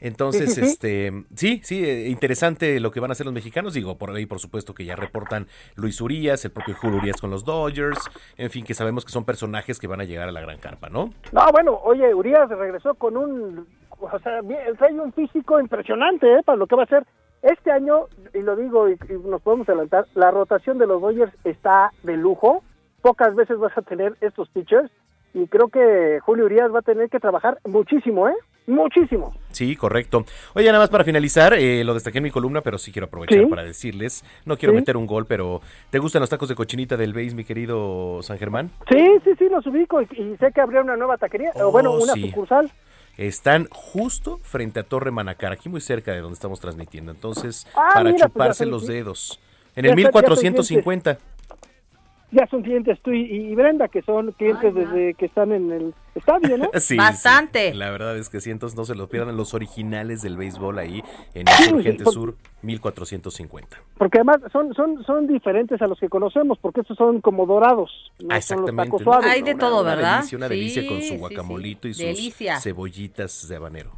Entonces, 0.00 0.54
Sí, 0.54 0.60
sí, 0.60 0.66
este, 0.66 1.24
sí, 1.34 1.60
sí, 1.64 1.84
eh, 1.84 2.08
interesante 2.08 2.78
lo 2.80 2.90
que 2.90 3.00
van 3.00 3.10
a 3.10 3.12
hacer 3.12 3.26
los 3.26 3.34
mexicanos. 3.34 3.74
Digo, 3.74 3.96
por 3.96 4.10
ahí, 4.10 4.26
por 4.26 4.38
supuesto, 4.38 4.74
que 4.74 4.84
ya 4.84 4.94
reportan 4.94 5.46
Luis 5.74 6.00
Urias, 6.00 6.44
el 6.44 6.50
propio 6.50 6.74
Julio 6.74 6.98
Urias 6.98 7.20
con 7.20 7.30
los 7.30 7.44
Dodgers. 7.44 7.98
En 8.36 8.50
fin, 8.50 8.64
que 8.64 8.74
sabemos 8.74 9.04
que 9.04 9.10
son 9.10 9.24
personajes 9.24 9.78
que 9.78 9.86
van 9.86 10.00
a 10.00 10.04
llegar 10.04 10.28
a 10.28 10.32
la 10.32 10.40
gran 10.40 10.58
carpa, 10.58 10.88
¿no? 10.88 11.10
No, 11.32 11.46
bueno, 11.52 11.80
oye, 11.82 12.14
Urias 12.14 12.48
regresó 12.50 12.94
con 12.94 13.16
un, 13.16 13.66
o 13.98 14.18
sea, 14.18 14.40
trae 14.78 14.92
un 14.92 15.12
físico 15.12 15.58
impresionante, 15.60 16.26
¿eh? 16.30 16.42
Para 16.44 16.56
lo 16.56 16.66
que 16.66 16.76
va 16.76 16.82
a 16.82 16.86
ser. 16.86 17.06
Este 17.42 17.70
año, 17.70 18.06
y 18.34 18.40
lo 18.40 18.56
digo, 18.56 18.88
y, 18.88 18.98
y 19.08 19.12
nos 19.28 19.40
podemos 19.40 19.68
adelantar, 19.68 20.06
la 20.14 20.30
rotación 20.30 20.78
de 20.78 20.86
los 20.86 21.00
Dodgers 21.00 21.32
está 21.44 21.90
de 22.02 22.16
lujo. 22.16 22.62
Pocas 23.02 23.34
veces 23.34 23.58
vas 23.58 23.76
a 23.78 23.82
tener 23.82 24.16
estos 24.20 24.48
pitchers. 24.48 24.90
Y 25.32 25.46
creo 25.48 25.68
que 25.68 26.18
Julio 26.22 26.46
Urias 26.46 26.74
va 26.74 26.78
a 26.78 26.82
tener 26.82 27.08
que 27.10 27.20
trabajar 27.20 27.58
muchísimo, 27.64 28.28
¿eh? 28.28 28.34
Muchísimo. 28.66 29.34
Sí, 29.52 29.76
correcto. 29.76 30.24
Oye, 30.54 30.66
nada 30.66 30.80
más 30.80 30.90
para 30.90 31.04
finalizar, 31.04 31.54
eh, 31.54 31.84
lo 31.84 31.94
destaqué 31.94 32.18
en 32.18 32.24
mi 32.24 32.30
columna, 32.30 32.60
pero 32.60 32.78
sí 32.78 32.92
quiero 32.92 33.06
aprovechar 33.06 33.40
Sí. 33.40 33.46
para 33.46 33.62
decirles, 33.62 34.24
no 34.44 34.56
quiero 34.56 34.72
Sí. 34.72 34.76
meter 34.80 34.96
un 34.96 35.06
gol, 35.06 35.24
pero 35.26 35.60
¿te 35.90 35.98
gustan 35.98 36.20
los 36.20 36.28
tacos 36.30 36.48
de 36.48 36.54
cochinita 36.54 36.96
del 36.96 37.12
Beis, 37.12 37.34
mi 37.34 37.44
querido 37.44 38.20
San 38.22 38.38
Germán? 38.38 38.70
Sí, 38.90 38.98
sí, 39.24 39.30
sí, 39.38 39.48
los 39.50 39.66
ubico. 39.66 40.02
Y, 40.02 40.04
y 40.16 40.36
sé 40.38 40.50
que 40.52 40.60
abrieron 40.60 40.86
una 40.88 40.96
nueva 40.96 41.16
taquería, 41.16 41.52
o 41.54 41.68
Oh, 41.68 41.70
bueno, 41.72 41.92
una 41.94 42.12
sí. 42.12 42.22
sucursal. 42.28 42.70
Están 43.16 43.66
justo 43.70 44.38
frente 44.42 44.80
a 44.80 44.82
Torre 44.82 45.10
Manacar, 45.10 45.52
aquí 45.52 45.68
muy 45.70 45.80
cerca 45.80 46.12
de 46.12 46.20
donde 46.20 46.34
estamos 46.34 46.60
transmitiendo. 46.60 47.12
Entonces, 47.12 47.66
Ah, 47.74 47.92
para 47.94 48.04
mira, 48.12 48.28
pues 48.28 48.32
chuparse 48.32 48.66
los 48.66 48.86
dedos. 48.86 49.40
En 49.74 49.84
el 49.84 49.90
ya 49.90 49.94
son 49.94 49.96
1450. 49.96 51.12
Ya 51.14 51.18
son 52.50 52.62
clientes 52.62 52.98
tú 53.02 53.12
y, 53.12 53.22
y 53.22 53.54
Brenda, 53.54 53.88
que 53.88 54.02
son 54.02 54.32
clientes 54.32 54.74
desde 54.74 55.14
que 55.14 55.26
están 55.26 55.52
en 55.52 55.70
el 55.72 55.94
estadio, 56.14 56.58
¿no? 56.58 56.70
Sí, 56.80 56.96
Bastante. 56.96 57.72
sí. 57.72 57.76
La 57.78 57.90
verdad 57.90 58.16
es 58.18 58.28
que 58.28 58.40
sí, 58.40 58.50
entonces 58.50 58.76
no 58.76 58.84
se 58.84 58.94
los 58.94 59.08
pierdan 59.08 59.36
los 59.36 59.54
originales 59.54 60.22
del 60.22 60.36
béisbol 60.36 60.78
ahí 60.78 61.02
en 61.34 61.46
Sí, 61.46 61.64
Insurgente 61.64 62.04
por- 62.04 62.12
Sur 62.12 62.34
1450. 62.62 63.78
Porque 63.96 64.18
además 64.18 64.38
son, 64.52 64.74
son, 64.74 65.02
son 65.04 65.26
diferentes 65.26 65.80
a 65.80 65.86
los 65.86 65.98
que 65.98 66.08
conocemos, 66.08 66.58
porque 66.58 66.80
estos 66.80 66.96
son 66.96 67.20
como 67.20 67.46
dorados, 67.46 67.90
no 68.20 68.28
Ah, 68.34 68.40
son 68.40 68.60
los 68.62 68.70
exactamente. 68.70 69.04
Hay 69.28 69.42
de 69.42 69.52
Una- 69.52 69.60
todo, 69.60 69.80
una 69.82 69.94
¿verdad? 69.94 70.14
Delicia, 70.16 70.38
una 70.38 70.48
Sí, 70.48 70.54
delicia 70.54 70.86
con 70.86 71.00
sí, 71.00 71.08
su 71.08 71.14
sí. 71.14 71.18
guacamolito 71.20 71.88
y 71.88 71.94
sus 71.94 72.04
Delicia. 72.04 72.60
cebollitas 72.60 73.48
de 73.48 73.56
habanero. 73.56 73.92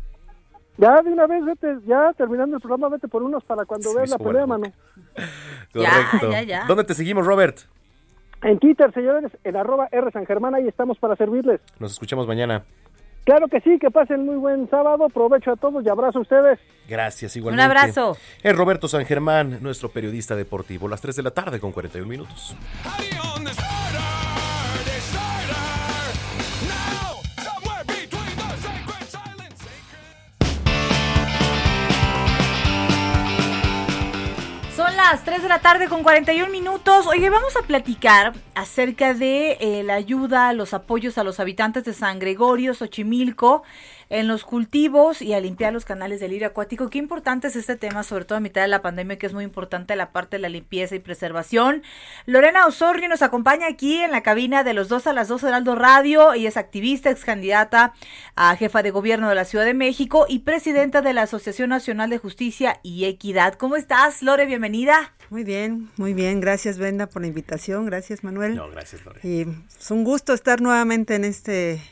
Ya 0.77 1.03
de 1.03 1.11
una 1.11 1.27
vez, 1.27 1.45
vete, 1.45 1.79
ya 1.87 2.13
terminando 2.17 2.57
el 2.57 2.63
programa, 2.63 2.89
vete 2.89 3.09
por 3.09 3.23
unos 3.23 3.43
para 3.43 3.65
cuando 3.65 3.93
veas 3.95 4.11
la 4.11 4.19
pelea, 4.19 4.47
mano. 4.47 4.71
Correcto. 5.73 6.31
ya, 6.31 6.43
ya. 6.43 6.65
¿Dónde 6.69 6.85
te 6.85 6.95
seguimos, 6.95 7.27
Robert? 7.27 7.59
En 8.43 8.59
Twitter, 8.59 8.93
señores, 8.93 9.32
en 9.44 9.56
arroba 9.56 9.89
R 9.90 10.10
San 10.12 10.27
Germán, 10.27 10.55
ahí 10.55 10.69
estamos 10.69 10.98
para 10.98 11.16
servirles. 11.16 11.60
Nos 11.78 11.93
escuchamos 11.93 12.27
mañana. 12.27 12.65
Claro 13.24 13.48
que 13.48 13.60
sí, 13.60 13.78
que 13.78 13.90
pasen 13.90 14.24
muy 14.24 14.36
buen 14.36 14.70
sábado, 14.70 15.09
provecho 15.10 15.52
a 15.52 15.56
todos 15.56 15.85
y 15.85 15.89
abrazo 15.90 16.19
a 16.19 16.23
ustedes. 16.23 16.59
Gracias, 16.89 17.36
igualmente. 17.36 17.62
abrazo. 17.62 18.16
Es 18.43 18.56
Roberto 18.56 18.89
San 18.89 19.05
Germán, 19.05 19.59
nuestro 19.60 19.90
periodista 19.90 20.35
deportivo. 20.35 20.89
Las 20.89 21.02
3 21.02 21.16
de 21.16 21.23
la 21.23 21.31
tarde 21.32 21.60
con 21.60 21.73
41 21.73 22.09
minutos. 22.09 22.56
Las 34.99 35.23
3 35.23 35.45
de 35.45 35.49
la 35.49 35.61
tarde 35.61 35.87
con 35.87 36.03
41 36.03 36.51
minutos. 36.51 37.07
Oye, 37.07 37.31
vamos 37.31 37.57
a 37.57 37.62
platicar 37.62 38.33
acerca 38.57 39.15
de 39.15 39.53
eh, 39.61 39.85
la 39.85 39.95
ayuda, 39.95 40.53
los 40.53 40.75
apoyos 40.75 41.19
a 41.19 41.23
los 41.23 41.39
habitantes 41.39 41.85
de 41.85 41.95
San 41.95 42.19
Gregorio, 42.19 42.75
Xochimilco, 42.75 43.62
en 44.10 44.28
los 44.28 44.44
cultivos 44.44 45.22
y 45.22 45.35
a 45.35 45.40
limpiar 45.40 45.72
los 45.72 45.85
canales 45.85 46.20
del 46.20 46.30
lirio 46.30 46.48
acuático. 46.48 46.89
Qué 46.90 46.98
importante 46.98 47.48
es 47.48 47.56
este 47.56 47.76
tema, 47.76 48.02
sobre 48.02 48.24
todo 48.24 48.39
a 48.39 48.40
mitad 48.40 48.62
de 48.62 48.68
la 48.68 48.82
pandemia, 48.82 49.18
que 49.18 49.26
es 49.26 49.35
muy 49.35 49.44
importante 49.44 49.97
la 49.97 50.12
parte 50.12 50.36
de 50.36 50.43
la 50.43 50.48
limpieza 50.48 50.94
y 50.94 51.01
preservación. 51.01 51.82
Lorena 52.26 52.66
Osorio 52.66 53.09
nos 53.09 53.22
acompaña 53.22 53.66
aquí 53.66 54.01
en 54.01 54.10
la 54.10 54.22
cabina 54.22 54.64
de 54.64 54.74
los 54.74 54.89
dos 54.89 55.06
a 55.06 55.12
las 55.12 55.28
2 55.28 55.43
de 55.43 55.48
Heraldo 55.48 55.74
Radio. 55.74 56.32
Ella 56.32 56.48
es 56.48 56.56
activista, 56.56 57.10
ex 57.10 57.24
candidata 57.24 57.94
a 58.35 58.56
jefa 58.56 58.82
de 58.82 58.90
gobierno 58.90 59.28
de 59.28 59.35
la 59.35 59.44
Ciudad 59.44 59.64
de 59.64 59.74
México 59.74 60.26
y 60.28 60.40
presidenta 60.40 61.02
de 61.02 61.12
la 61.12 61.22
Asociación 61.22 61.70
Nacional 61.70 62.10
de 62.10 62.18
Justicia 62.18 62.80
y 62.82 63.05
Equidad. 63.05 63.55
¿Cómo 63.55 63.76
estás, 63.76 64.22
Lore? 64.22 64.47
Bienvenida. 64.47 65.14
Muy 65.30 65.44
bien, 65.44 65.90
muy 65.97 66.14
bien. 66.14 66.40
Gracias, 66.40 66.78
Brenda, 66.78 67.06
por 67.06 67.22
la 67.22 67.28
invitación. 67.28 67.85
Gracias, 67.85 68.24
Manuel. 68.24 68.55
No, 68.55 68.70
gracias, 68.70 69.05
Lore. 69.05 69.20
Y 69.22 69.47
es 69.78 69.90
un 69.90 70.05
gusto 70.05 70.32
estar 70.32 70.62
nuevamente 70.62 71.14
en 71.14 71.24
este, 71.24 71.82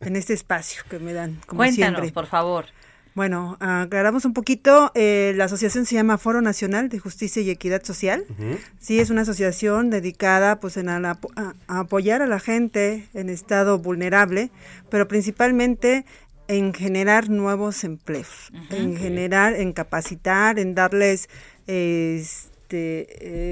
en 0.00 0.16
este 0.16 0.32
espacio 0.34 0.82
que 0.90 0.98
me 0.98 1.12
dan, 1.12 1.40
como 1.46 1.58
Cuéntanos, 1.60 2.00
siempre. 2.00 2.12
por 2.12 2.26
favor. 2.26 2.66
Bueno, 3.14 3.56
aclaramos 3.60 4.26
un 4.26 4.34
poquito. 4.34 4.92
eh, 4.94 5.32
la 5.36 5.44
asociación 5.44 5.86
se 5.86 5.94
llama 5.94 6.18
Foro 6.18 6.42
Nacional 6.42 6.90
de 6.90 6.98
Justicia 6.98 7.40
y 7.40 7.48
Equidad 7.48 7.82
Social. 7.82 8.26
Sí, 8.78 9.00
es 9.00 9.08
una 9.08 9.22
asociación 9.22 9.88
dedicada 9.88 10.60
pues 10.60 10.76
en 10.76 10.90
a, 10.90 11.00
la- 11.00 11.18
a- 11.36 11.54
a 11.66 11.78
apoyar 11.80 12.20
a 12.20 12.26
la 12.26 12.40
gente 12.40 13.08
en 13.14 13.30
estado 13.30 13.78
vulnerable, 13.78 14.50
pero 14.90 15.08
principalmente 15.08 16.04
en 16.48 16.74
generar 16.74 17.30
nuevos 17.30 17.82
empleos, 17.84 18.52
en 18.70 18.96
generar, 18.98 19.54
en 19.54 19.72
capacitar, 19.72 20.58
en 20.58 20.74
darles 20.74 21.28
este 21.66 23.06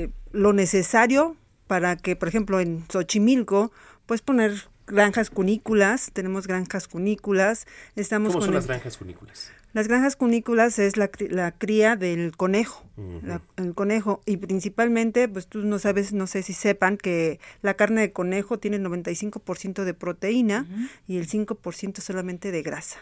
eh, 0.04 0.10
lo 0.32 0.52
necesario 0.52 1.36
para 1.66 1.96
que, 1.96 2.16
por 2.16 2.28
ejemplo, 2.28 2.60
en 2.60 2.84
Xochimilco, 2.90 3.72
pues 4.06 4.20
poner 4.20 4.52
granjas 4.86 5.30
cunículas, 5.30 6.10
tenemos 6.12 6.46
granjas 6.46 6.88
cunículas, 6.88 7.66
estamos 7.96 8.28
¿Cómo 8.32 8.40
con 8.40 8.46
son 8.46 8.54
las 8.54 8.66
granjas 8.66 8.96
cunículas? 8.96 9.50
las 9.72 9.88
granjas 9.88 10.14
cunículas 10.14 10.78
es 10.78 10.96
la, 10.96 11.10
la 11.30 11.50
cría 11.52 11.96
del 11.96 12.36
conejo, 12.36 12.84
la- 13.24 13.40
el 13.56 13.74
conejo, 13.74 14.20
y 14.24 14.36
principalmente, 14.36 15.28
pues 15.28 15.46
tú 15.48 15.60
no 15.64 15.78
sabes, 15.80 16.12
no 16.12 16.26
sé 16.28 16.42
si 16.44 16.52
sepan 16.52 16.96
que 16.96 17.40
la 17.62 17.74
carne 17.74 18.02
de 18.02 18.12
conejo 18.12 18.58
tiene 18.58 18.76
el 18.76 18.84
95% 18.84 19.84
de 19.84 19.94
proteína 19.94 20.66
y 21.08 21.16
el 21.18 21.26
5% 21.28 22.00
solamente 22.00 22.52
de 22.52 22.62
grasa. 22.62 22.98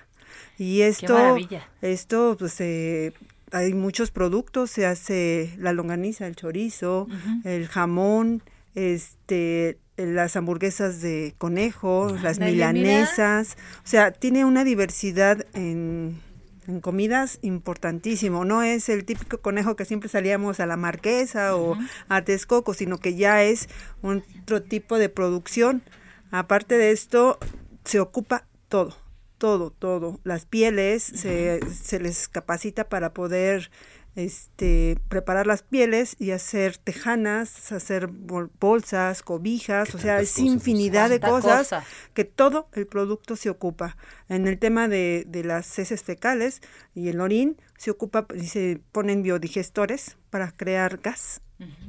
Y 0.58 0.80
esto, 0.80 1.12
maravilla. 1.12 1.68
esto, 1.82 2.36
pues 2.38 2.58
eh, 2.60 3.12
hay 3.50 3.74
muchos 3.74 4.10
productos, 4.10 4.70
se 4.70 4.86
hace 4.86 5.52
la 5.58 5.74
longaniza, 5.74 6.26
el 6.26 6.36
chorizo, 6.36 7.06
el 7.44 7.68
jamón, 7.68 8.42
este 8.74 9.78
las 9.96 10.36
hamburguesas 10.36 11.00
de 11.00 11.34
conejo, 11.38 12.08
las 12.22 12.38
Ándale, 12.38 12.52
mira. 12.52 12.72
milanesas, 12.72 13.56
o 13.84 13.86
sea, 13.86 14.10
tiene 14.10 14.44
una 14.44 14.64
diversidad 14.64 15.46
en, 15.54 16.20
en 16.66 16.80
comidas 16.80 17.38
importantísimo. 17.42 18.44
No 18.44 18.62
es 18.62 18.88
el 18.88 19.04
típico 19.04 19.38
conejo 19.38 19.76
que 19.76 19.84
siempre 19.84 20.08
salíamos 20.08 20.60
a 20.60 20.66
la 20.66 20.76
Marquesa 20.76 21.56
o 21.56 21.76
a 22.08 22.22
Texcoco, 22.22 22.74
sino 22.74 22.98
que 22.98 23.14
ya 23.14 23.42
es 23.42 23.68
un 24.00 24.24
otro 24.42 24.62
tipo 24.62 24.98
de 24.98 25.08
producción. 25.08 25.82
Aparte 26.30 26.78
de 26.78 26.92
esto, 26.92 27.38
se 27.84 28.00
ocupa 28.00 28.46
todo, 28.68 28.96
todo, 29.38 29.70
todo. 29.70 30.20
Las 30.24 30.46
pieles 30.46 31.02
se, 31.02 31.60
se 31.70 32.00
les 32.00 32.28
capacita 32.28 32.88
para 32.88 33.12
poder 33.12 33.70
este 34.14 34.98
preparar 35.08 35.46
las 35.46 35.62
pieles 35.62 36.16
y 36.18 36.32
hacer 36.32 36.76
tejanas, 36.76 37.72
hacer 37.72 38.08
bol- 38.08 38.50
bolsas, 38.60 39.22
cobijas, 39.22 39.94
o 39.94 39.98
sea, 39.98 40.20
es 40.20 40.38
infinidad 40.38 41.08
de 41.08 41.20
cosas 41.20 41.68
cosa. 41.68 41.84
que 42.14 42.24
todo 42.24 42.68
el 42.74 42.86
producto 42.86 43.36
se 43.36 43.48
ocupa. 43.50 43.96
En 44.28 44.46
el 44.46 44.58
tema 44.58 44.88
de, 44.88 45.24
de 45.26 45.44
las 45.44 45.78
heces 45.78 46.02
fecales 46.02 46.60
y 46.94 47.08
el 47.08 47.20
orín 47.20 47.56
se 47.78 47.90
ocupa 47.90 48.26
y 48.34 48.46
se 48.46 48.80
ponen 48.92 49.22
biodigestores 49.22 50.16
para 50.30 50.50
crear 50.52 50.98
gas, 50.98 51.40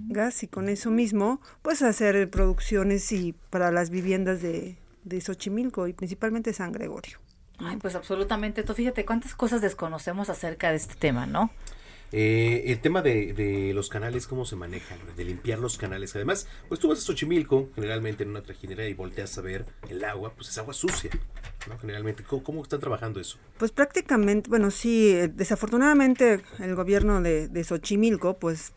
gas 0.07 0.43
y 0.43 0.47
con 0.47 0.69
eso 0.69 0.91
mismo 0.91 1.41
pues 1.61 1.81
hacer 1.81 2.29
producciones 2.29 3.11
y 3.11 3.33
para 3.49 3.71
las 3.71 3.89
viviendas 3.89 4.41
de, 4.41 4.77
de 5.03 5.19
Xochimilco 5.21 5.87
y 5.87 5.93
principalmente 5.93 6.53
San 6.53 6.71
Gregorio. 6.71 7.19
Ay, 7.57 7.77
pues 7.77 7.95
absolutamente. 7.95 8.63
Tú 8.63 8.73
fíjate 8.73 9.05
cuántas 9.05 9.35
cosas 9.35 9.61
desconocemos 9.61 10.29
acerca 10.29 10.69
de 10.71 10.77
este 10.77 10.95
tema, 10.95 11.25
¿no? 11.25 11.51
Eh, 12.15 12.71
el 12.71 12.79
tema 12.79 13.01
de, 13.01 13.33
de 13.33 13.73
los 13.73 13.89
canales, 13.89 14.27
¿cómo 14.27 14.45
se 14.45 14.55
manejan? 14.55 14.99
De 15.17 15.25
limpiar 15.25 15.57
los 15.57 15.79
canales. 15.79 16.15
Además, 16.15 16.47
pues 16.67 16.79
tú 16.79 16.87
vas 16.87 16.99
a 16.99 17.01
Xochimilco, 17.01 17.71
generalmente 17.73 18.21
en 18.21 18.29
una 18.29 18.43
trajinera, 18.43 18.87
y 18.87 18.93
volteas 18.93 19.35
a 19.39 19.41
ver 19.41 19.65
el 19.89 20.03
agua, 20.03 20.31
pues 20.35 20.49
es 20.49 20.57
agua 20.59 20.75
sucia, 20.75 21.09
¿no? 21.67 21.75
Generalmente, 21.79 22.23
¿cómo, 22.23 22.43
cómo 22.43 22.61
están 22.61 22.79
trabajando 22.79 23.19
eso? 23.19 23.39
Pues 23.57 23.71
prácticamente, 23.71 24.47
bueno, 24.47 24.69
sí, 24.69 25.09
eh, 25.09 25.27
desafortunadamente 25.27 26.41
el 26.59 26.75
gobierno 26.75 27.19
de, 27.19 27.47
de 27.47 27.63
Xochimilco, 27.63 28.37
pues 28.37 28.73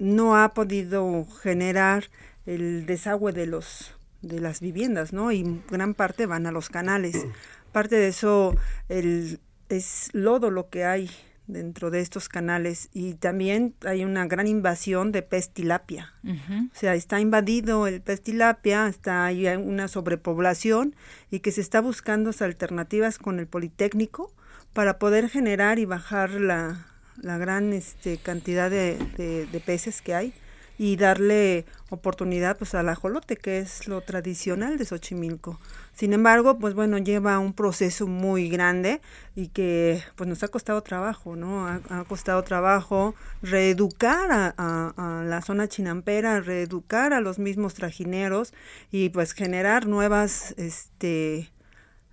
no 0.00 0.36
ha 0.36 0.52
podido 0.52 1.26
generar 1.42 2.06
el 2.46 2.84
desagüe 2.84 3.32
de 3.32 3.46
los 3.46 3.94
de 4.22 4.40
las 4.40 4.60
viviendas, 4.60 5.12
¿no? 5.12 5.32
Y 5.32 5.62
gran 5.70 5.94
parte 5.94 6.26
van 6.26 6.46
a 6.46 6.52
los 6.52 6.68
canales. 6.68 7.16
Parte 7.72 7.94
de 7.94 8.08
eso 8.08 8.56
el, 8.88 9.38
es 9.68 10.10
lodo 10.12 10.50
lo 10.50 10.68
que 10.68 10.84
hay 10.84 11.08
dentro 11.52 11.90
de 11.90 12.00
estos 12.00 12.28
canales. 12.28 12.88
Y 12.92 13.14
también 13.14 13.74
hay 13.86 14.04
una 14.04 14.26
gran 14.26 14.46
invasión 14.46 15.12
de 15.12 15.22
pez 15.22 15.50
tilapia. 15.50 16.12
O 16.24 16.74
sea, 16.78 16.94
está 16.94 17.20
invadido 17.20 17.86
el 17.86 18.00
pez 18.00 18.22
tilapia, 18.22 18.88
está 18.88 19.24
ahí 19.24 19.46
una 19.46 19.88
sobrepoblación 19.88 20.94
y 21.30 21.40
que 21.40 21.52
se 21.52 21.60
está 21.60 21.80
buscando 21.80 22.30
alternativas 22.40 23.18
con 23.18 23.38
el 23.40 23.46
Politécnico 23.46 24.32
para 24.72 24.98
poder 24.98 25.28
generar 25.28 25.78
y 25.78 25.84
bajar 25.84 26.30
la, 26.32 26.86
la 27.20 27.38
gran 27.38 27.72
este, 27.72 28.18
cantidad 28.18 28.70
de, 28.70 28.96
de- 29.16 29.46
de 29.46 29.60
peces 29.60 30.00
que 30.02 30.14
hay 30.14 30.32
y 30.80 30.96
darle 30.96 31.66
oportunidad 31.90 32.56
pues 32.56 32.74
al 32.74 32.88
ajolote 32.88 33.36
que 33.36 33.58
es 33.58 33.86
lo 33.86 34.00
tradicional 34.00 34.78
de 34.78 34.86
Xochimilco. 34.86 35.60
Sin 35.92 36.14
embargo, 36.14 36.58
pues 36.58 36.72
bueno, 36.72 36.96
lleva 36.96 37.38
un 37.38 37.52
proceso 37.52 38.06
muy 38.06 38.48
grande 38.48 39.02
y 39.36 39.48
que 39.48 40.02
pues 40.16 40.26
nos 40.26 40.42
ha 40.42 40.48
costado 40.48 40.80
trabajo, 40.82 41.36
¿no? 41.36 41.68
Ha, 41.68 42.04
costado 42.08 42.42
trabajo 42.44 43.14
reeducar 43.42 44.54
a, 44.56 45.22
la 45.26 45.42
zona 45.42 45.68
chinampera, 45.68 46.40
reeducar 46.40 47.12
a 47.12 47.20
los 47.20 47.38
mismos 47.38 47.74
trajineros 47.74 48.54
y 48.90 49.10
pues 49.10 49.34
generar 49.34 49.86
nuevas 49.86 50.54
este 50.56 51.50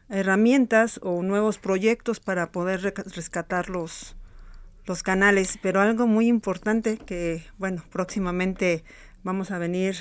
herramientas 0.10 0.99
o 1.03 1.23
nuevos 1.23 1.57
proyectos 1.57 2.19
para 2.19 2.52
poder 2.52 2.94
rescatar 3.15 3.69
los, 3.69 4.18
los 4.88 5.03
canales, 5.03 5.59
pero 5.61 5.81
algo 5.81 6.07
muy 6.07 6.27
importante 6.27 6.97
que, 6.97 7.43
bueno, 7.57 7.84
próximamente 7.91 8.84
vamos 9.23 9.51
a 9.51 9.57
venir 9.57 9.95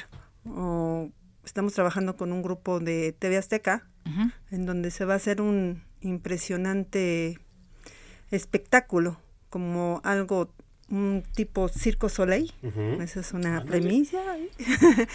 o 0.47 1.11
estamos 1.45 1.75
trabajando 1.75 2.17
con 2.17 2.33
un 2.33 2.41
grupo 2.43 2.79
de 2.81 3.13
TV 3.19 3.37
Azteca, 3.37 3.87
en 4.53 4.65
donde 4.67 4.91
se 4.93 5.05
va 5.05 5.15
a 5.15 5.17
hacer 5.17 5.41
un 5.41 5.83
impresionante 6.01 7.39
espectáculo, 8.31 9.19
como 9.51 10.01
algo, 10.05 10.53
un 10.89 11.25
tipo 11.35 11.69
Circo 11.69 12.09
Soleil. 12.09 12.53
Esa 13.01 13.21
es 13.21 13.33
una 13.33 13.59
Ándale. 13.59 13.71
premisa. 13.81 14.19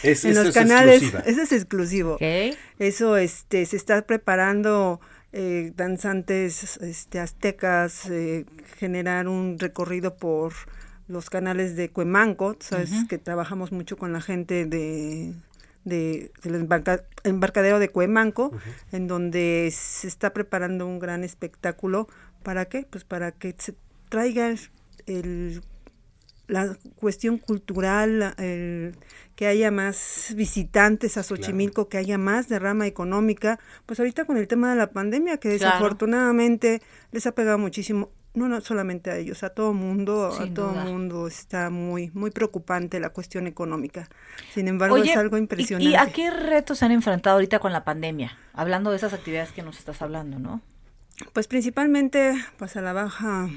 Es- 0.03 0.25
en 0.25 0.31
eso 0.31 0.39
los 0.43 0.47
es 0.49 0.53
canales, 0.53 1.01
exclusiva. 1.03 1.19
ese 1.31 1.41
es 1.43 1.51
exclusivo. 1.53 2.17
Eso 2.79 3.15
este 3.17 3.65
se 3.65 3.77
está 3.77 4.01
preparando 4.05 4.99
eh, 5.33 5.71
danzantes 5.75 6.77
este 6.77 7.19
aztecas 7.19 8.09
eh, 8.09 8.45
generar 8.77 9.27
un 9.27 9.57
recorrido 9.59 10.15
por 10.15 10.53
los 11.07 11.29
canales 11.29 11.75
de 11.75 11.89
Cuemanco, 11.89 12.55
sabes 12.59 12.91
que 13.09 13.17
trabajamos 13.17 13.71
mucho 13.71 13.97
con 13.97 14.13
la 14.13 14.21
gente 14.21 14.65
de 14.65 15.33
de, 15.83 16.31
del 16.43 16.55
embarca- 16.55 17.05
embarcadero 17.23 17.79
de 17.79 17.89
Cuemanco, 17.89 18.51
en 18.91 19.07
donde 19.07 19.73
se 19.75 20.07
está 20.07 20.31
preparando 20.31 20.85
un 20.85 20.99
gran 20.99 21.23
espectáculo. 21.23 22.07
¿Para 22.43 22.65
qué? 22.65 22.85
Pues 22.87 23.03
para 23.03 23.31
que 23.31 23.55
se 23.57 23.73
traiga 24.09 24.53
el, 25.07 25.61
la 26.51 26.75
cuestión 26.97 27.37
cultural, 27.37 28.35
el- 28.37 28.95
que 29.35 29.47
haya 29.47 29.71
más 29.71 30.33
visitantes 30.35 31.17
a 31.17 31.23
Xochimilco, 31.23 31.87
que 31.89 31.97
haya 31.97 32.17
más 32.19 32.47
derrama 32.49 32.85
económica. 32.85 33.57
Pues 33.87 33.99
ahorita 33.99 34.25
con 34.25 34.37
el 34.37 34.47
tema 34.47 34.69
de 34.69 34.75
la 34.75 34.91
pandemia, 34.91 35.37
que 35.37 35.57
Claro. 35.57 35.73
desafortunadamente 35.75 36.81
les 37.11 37.25
ha 37.25 37.31
pegado 37.33 37.57
muchísimo, 37.57 38.09
no, 38.33 38.47
no 38.49 38.61
solamente 38.61 39.09
a 39.09 39.17
ellos, 39.17 39.43
a 39.43 39.49
todo 39.49 39.73
mundo, 39.73 40.31
Sin 40.37 40.51
a 40.51 40.53
todo 40.53 40.71
duda. 40.73 40.83
mundo 40.85 41.27
está 41.27 41.69
muy, 41.69 42.11
muy 42.13 42.29
preocupante 42.31 42.99
la 42.99 43.09
cuestión 43.09 43.47
económica. 43.47 44.07
Sin 44.53 44.67
embargo, 44.67 44.95
Oye, 44.95 45.11
es 45.11 45.17
algo 45.17 45.37
¿y- 45.37 45.39
impresionante. 45.41 45.89
¿y, 45.89 45.95
a 45.95 46.11
qué 46.11 46.29
retos 46.29 46.77
se 46.79 46.85
han 46.85 46.91
enfrentado 46.91 47.35
ahorita 47.35 47.59
con 47.59 47.71
la 47.73 47.83
pandemia? 47.83 48.37
Hablando 48.53 48.91
de 48.91 48.97
esas 48.97 49.13
actividades 49.13 49.51
que 49.53 49.63
nos 49.63 49.79
estás 49.79 50.01
hablando, 50.01 50.37
¿no? 50.37 50.61
Pues 51.33 51.47
principalmente, 51.47 52.33
pues 52.57 52.75
a 52.75 52.81
la 52.81 52.93
baja, 52.93 53.49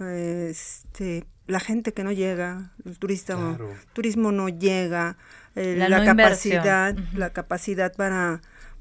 eh, 0.00 0.48
este, 0.50 1.24
la 1.46 1.60
gente 1.60 1.92
que 1.92 2.04
no 2.04 2.12
llega, 2.12 2.72
el 2.84 2.98
turista, 2.98 3.34
Claro. 3.36 3.74
turismo 3.92 4.32
no 4.32 4.48
llega, 4.48 5.16
eh, 5.56 5.74
La 5.76 5.88
la, 5.88 5.98
no 6.00 6.04
capacidad, 6.04 6.90
inversión. 6.90 7.18
la 7.20 7.30
capacidad 7.32 7.94
para 7.94 8.40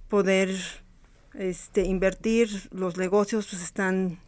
poder, 0.10 0.50
este, 1.34 1.84
invertir, 1.86 2.50
los 2.72 2.98
negocios 2.98 3.48
pues 3.50 3.64
están 3.64 4.20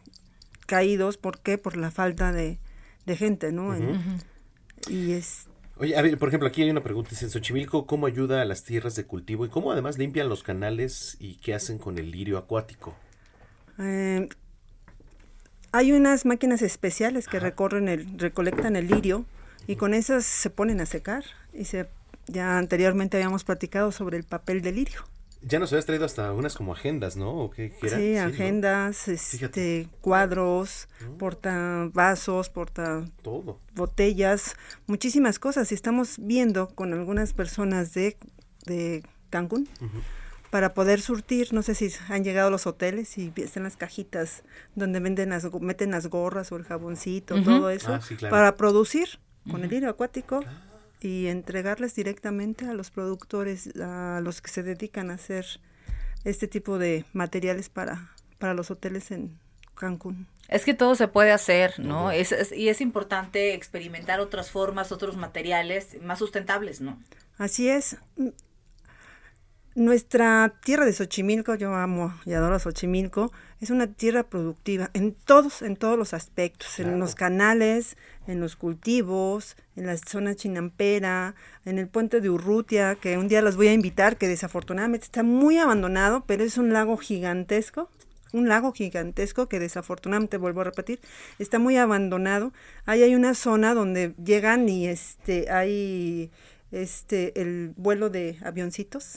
caídos, 0.66 1.16
¿por 1.18 1.38
qué? 1.40 1.58
Por 1.58 1.76
la 1.76 1.90
falta 1.90 2.32
de, 2.32 2.58
de 3.06 3.16
gente, 3.16 3.52
¿no? 3.52 3.74
En-. 3.74 4.20
Y 4.88 5.12
es 5.12 5.46
Oye, 5.76 5.96
a 5.96 6.02
ver, 6.02 6.16
por 6.18 6.28
ejemplo, 6.28 6.48
aquí 6.48 6.62
hay 6.62 6.70
una 6.70 6.82
pregunta. 6.84 7.10
Dice, 7.10 7.24
en 7.24 7.30
Xochimilco, 7.32 7.84
¿cómo 7.86 8.06
ayuda 8.06 8.40
a 8.42 8.44
las 8.44 8.62
tierras 8.62 8.94
de 8.94 9.06
cultivo 9.06 9.44
y 9.44 9.48
cómo 9.48 9.72
además 9.72 9.98
limpian 9.98 10.28
los 10.28 10.44
canales 10.44 11.16
y 11.18 11.36
qué 11.36 11.52
hacen 11.54 11.78
con 11.78 11.98
el 11.98 12.12
lirio 12.12 12.38
acuático? 12.38 12.94
Eh, 13.78 14.28
hay 15.74 15.90
unas 15.90 16.24
máquinas 16.24 16.62
especiales 16.62 17.26
que 17.26 17.40
recorren 17.40 17.88
el, 17.88 18.16
recolectan 18.16 18.76
el 18.76 18.86
lirio 18.86 19.24
y 19.66 19.74
con 19.74 19.92
esas 19.92 20.24
se 20.24 20.48
ponen 20.48 20.80
a 20.80 20.86
secar. 20.86 21.24
Y 21.52 21.64
se, 21.64 21.88
ya 22.28 22.58
anteriormente 22.58 23.16
habíamos 23.16 23.42
platicado 23.42 23.90
sobre 23.90 24.16
el 24.16 24.22
papel 24.22 24.62
de 24.62 24.70
lirio. 24.70 25.00
Ya 25.42 25.58
nos 25.58 25.72
habías 25.72 25.84
traído 25.84 26.04
hasta 26.04 26.32
unas 26.32 26.54
como 26.54 26.74
agendas, 26.74 27.16
¿no? 27.16 27.28
¿O 27.28 27.50
qué, 27.50 27.72
qué 27.80 27.88
era? 27.88 27.96
Sí, 27.98 28.12
¿no? 28.14 28.22
agendas, 28.22 29.08
este, 29.08 29.88
cuadros, 30.00 30.86
portavasos, 31.18 32.50
porta 32.50 33.04
Todo. 33.22 33.58
botellas, 33.74 34.54
muchísimas 34.86 35.40
cosas. 35.40 35.72
Y 35.72 35.74
estamos 35.74 36.18
viendo 36.20 36.68
con 36.68 36.92
algunas 36.92 37.32
personas 37.32 37.92
de, 37.94 38.16
de 38.64 39.02
Cancún 39.30 39.68
para 40.54 40.72
poder 40.72 41.00
surtir, 41.00 41.52
no 41.52 41.62
sé 41.62 41.74
si 41.74 41.90
han 42.08 42.22
llegado 42.22 42.46
a 42.46 42.50
los 42.52 42.68
hoteles 42.68 43.18
y 43.18 43.32
están 43.38 43.64
las 43.64 43.76
cajitas 43.76 44.44
donde 44.76 45.00
venden 45.00 45.30
las, 45.30 45.44
go- 45.46 45.58
meten 45.58 45.90
las 45.90 46.06
gorras 46.06 46.52
o 46.52 46.56
el 46.56 46.62
jaboncito, 46.62 47.42
todo 47.42 47.70
eso, 47.70 47.92
Ah, 47.94 48.00
sí, 48.00 48.14
claro. 48.14 48.30
para 48.30 48.54
producir 48.54 49.18
con 49.50 49.64
el 49.64 49.72
hilo 49.72 49.90
acuático 49.90 50.44
y 51.00 51.26
entregarles 51.26 51.96
directamente 51.96 52.66
a 52.68 52.72
los 52.72 52.92
productores, 52.92 53.70
a 53.80 54.20
los 54.22 54.40
que 54.40 54.48
se 54.48 54.62
dedican 54.62 55.10
a 55.10 55.14
hacer 55.14 55.44
este 56.22 56.46
tipo 56.46 56.78
de 56.78 57.04
materiales 57.12 57.68
para, 57.68 58.12
para 58.38 58.54
los 58.54 58.70
hoteles 58.70 59.10
en 59.10 59.36
Cancún. 59.74 60.28
Es 60.46 60.64
que 60.64 60.72
todo 60.74 60.94
se 60.94 61.08
puede 61.08 61.32
hacer, 61.32 61.80
¿no? 61.80 62.12
Es, 62.12 62.30
es- 62.30 62.52
y 62.52 62.68
es 62.68 62.80
importante 62.80 63.54
experimentar 63.54 64.20
otras 64.20 64.52
formas, 64.52 64.92
otros 64.92 65.16
materiales 65.16 66.00
más 66.00 66.20
sustentables, 66.20 66.80
¿no? 66.80 67.02
Así 67.38 67.68
es. 67.68 67.96
Nuestra 69.76 70.54
tierra 70.62 70.86
de 70.86 70.92
Xochimilco, 70.92 71.56
yo 71.56 71.74
amo 71.74 72.14
y 72.24 72.32
adoro 72.34 72.60
Xochimilco, 72.60 73.32
es 73.60 73.70
una 73.70 73.88
tierra 73.88 74.22
productiva 74.22 74.88
en 74.94 75.14
todos, 75.14 75.62
en 75.62 75.74
todos 75.74 75.98
los 75.98 76.14
aspectos, 76.14 76.78
en 76.78 77.00
los 77.00 77.16
canales, 77.16 77.96
en 78.28 78.38
los 78.38 78.54
cultivos, 78.54 79.56
en 79.74 79.86
la 79.86 79.96
zona 79.96 80.36
chinampera, 80.36 81.34
en 81.64 81.80
el 81.80 81.88
puente 81.88 82.20
de 82.20 82.30
Urrutia, 82.30 82.94
que 82.94 83.18
un 83.18 83.26
día 83.26 83.42
los 83.42 83.56
voy 83.56 83.66
a 83.66 83.72
invitar, 83.72 84.16
que 84.16 84.28
desafortunadamente 84.28 85.06
está 85.06 85.24
muy 85.24 85.58
abandonado, 85.58 86.22
pero 86.24 86.44
es 86.44 86.56
un 86.56 86.72
lago 86.72 86.96
gigantesco, 86.96 87.90
un 88.32 88.48
lago 88.48 88.72
gigantesco 88.72 89.48
que 89.48 89.58
desafortunadamente 89.58 90.36
vuelvo 90.36 90.60
a 90.60 90.64
repetir, 90.64 91.00
está 91.40 91.58
muy 91.58 91.78
abandonado. 91.78 92.52
Ahí 92.86 93.02
hay 93.02 93.16
una 93.16 93.34
zona 93.34 93.74
donde 93.74 94.14
llegan 94.24 94.68
y 94.68 94.86
este 94.86 95.50
hay 95.50 96.30
este 96.82 97.40
el 97.40 97.72
vuelo 97.76 98.10
de 98.10 98.38
avioncitos. 98.42 99.16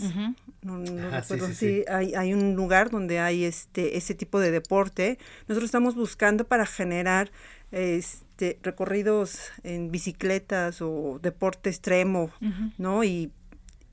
No, 0.62 0.78
no 0.78 1.08
Ah, 1.12 1.22
sí, 1.24 1.34
recuerdo. 1.34 1.48
sí, 1.48 1.54
Sí, 1.54 1.76
sí. 1.78 1.86
Hay, 1.90 2.14
hay 2.16 2.34
un 2.34 2.56
lugar 2.56 2.90
donde 2.90 3.20
hay 3.20 3.44
este 3.46 3.98
ese 3.98 4.14
tipo 4.16 4.40
de 4.40 4.52
deporte. 4.52 5.18
Nosotros 5.48 5.66
estamos 5.68 5.96
buscando 5.96 6.46
para 6.46 6.66
generar 6.66 7.32
este 7.72 8.60
recorridos 8.64 9.40
en 9.64 9.92
bicicletas 9.92 10.82
o 10.82 11.20
deporte 11.22 11.70
extremo. 11.70 12.32
¿no? 12.78 13.04
Y, 13.04 13.32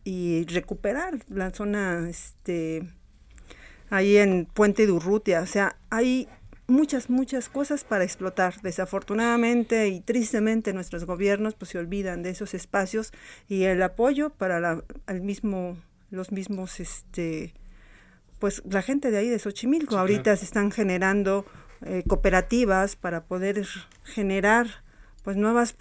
y 0.04 0.44
recuperar 0.46 1.18
la 1.28 1.50
zona 1.50 2.08
este 2.08 2.88
ahí 3.90 4.16
en 4.16 4.46
Puente 4.46 4.86
de 4.86 4.92
Urrutia. 4.92 5.40
O 5.40 5.46
sea, 5.46 5.76
hay 5.90 6.28
muchas, 6.66 7.10
muchas 7.10 7.48
cosas 7.48 7.84
para 7.84 8.04
explotar. 8.04 8.60
Desafortunadamente 8.62 9.88
y 9.88 10.00
tristemente 10.00 10.72
nuestros 10.72 11.04
gobiernos 11.04 11.54
pues 11.54 11.70
se 11.70 11.78
olvidan 11.78 12.22
de 12.22 12.30
esos 12.30 12.54
espacios 12.54 13.12
y 13.48 13.64
el 13.64 13.82
apoyo 13.82 14.30
para 14.30 14.60
la, 14.60 14.82
al 15.06 15.20
mismo, 15.20 15.76
los 16.10 16.32
mismos, 16.32 16.80
este, 16.80 17.54
pues 18.38 18.62
la 18.68 18.82
gente 18.82 19.10
de 19.10 19.18
ahí 19.18 19.28
de 19.28 19.38
Xochimilco. 19.38 19.96
Ahorita 19.98 20.36
se 20.36 20.44
están 20.44 20.70
generando 20.70 21.44
eh, 21.82 22.02
cooperativas 22.06 22.96
para 22.96 23.24
poder 23.24 23.66
generar 24.04 24.66
pues 25.22 25.36
nuevas 25.36 25.76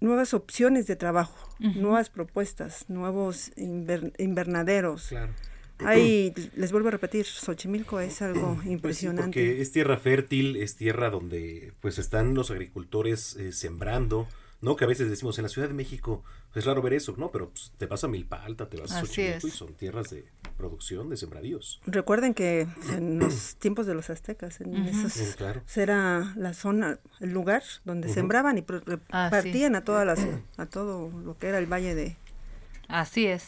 nuevas 0.00 0.34
opciones 0.34 0.86
de 0.86 0.96
trabajo, 0.96 1.48
nuevas 1.58 2.10
propuestas, 2.10 2.84
nuevos 2.88 3.52
inver- 3.56 4.12
invernaderos. 4.18 5.08
Claro. 5.08 5.32
Hay, 5.86 6.32
les 6.56 6.72
vuelvo 6.72 6.88
a 6.88 6.90
repetir, 6.92 7.26
Xochimilco 7.26 8.00
es 8.00 8.22
algo 8.22 8.54
Pues 8.54 8.64
sí, 8.64 8.72
impresionante. 8.72 9.22
porque 9.24 9.60
es 9.62 9.72
tierra 9.72 9.96
fértil, 9.98 10.56
es 10.56 10.76
tierra 10.76 11.10
donde 11.10 11.72
pues 11.80 11.98
están 11.98 12.34
los 12.34 12.50
agricultores 12.50 13.36
eh, 13.36 13.52
sembrando, 13.52 14.26
¿no? 14.60 14.76
Que 14.76 14.84
a 14.84 14.88
veces 14.88 15.10
decimos 15.10 15.38
en 15.38 15.42
la 15.44 15.48
Ciudad 15.48 15.68
de 15.68 15.74
México 15.74 16.22
es 16.54 16.64
raro 16.66 16.80
ver 16.82 16.92
eso, 16.94 17.14
¿no? 17.18 17.30
Pero 17.32 17.50
pues, 17.50 17.72
te 17.78 17.86
vas 17.86 18.04
a 18.04 18.08
Milpa 18.08 18.44
Alta, 18.44 18.68
te 18.68 18.76
vas 18.76 18.92
a 18.92 19.00
Xochimilco 19.00 19.48
y 19.48 19.50
son 19.50 19.74
tierras 19.74 20.10
de 20.10 20.24
producción, 20.56 21.10
de 21.10 21.16
sembradíos. 21.16 21.80
Recuerden 21.84 22.32
que 22.32 22.68
en 22.92 23.18
los 23.18 23.56
tiempos 23.58 23.86
de 23.86 23.94
los 23.94 24.08
aztecas, 24.08 24.60
en 24.60 24.68
Ujú. 24.80 24.88
esos, 24.88 25.12
Sí, 25.12 25.24
claro. 25.36 25.62
era 25.74 26.32
la 26.36 26.54
zona, 26.54 27.00
el 27.20 27.32
lugar 27.32 27.64
donde 27.84 28.06
Ujú. 28.06 28.14
sembraban 28.14 28.56
y 28.56 28.62
pro- 28.62 28.82
Ah, 29.10 29.30
repartían 29.30 29.72
sí. 29.72 29.76
a 29.78 29.84
todas 29.84 30.06
las, 30.06 30.20
a 30.56 30.66
todo 30.66 31.10
lo 31.10 31.36
que 31.36 31.48
era 31.48 31.58
el 31.58 31.66
valle 31.66 31.96
de. 31.96 32.16
Así 32.86 33.26
es. 33.26 33.46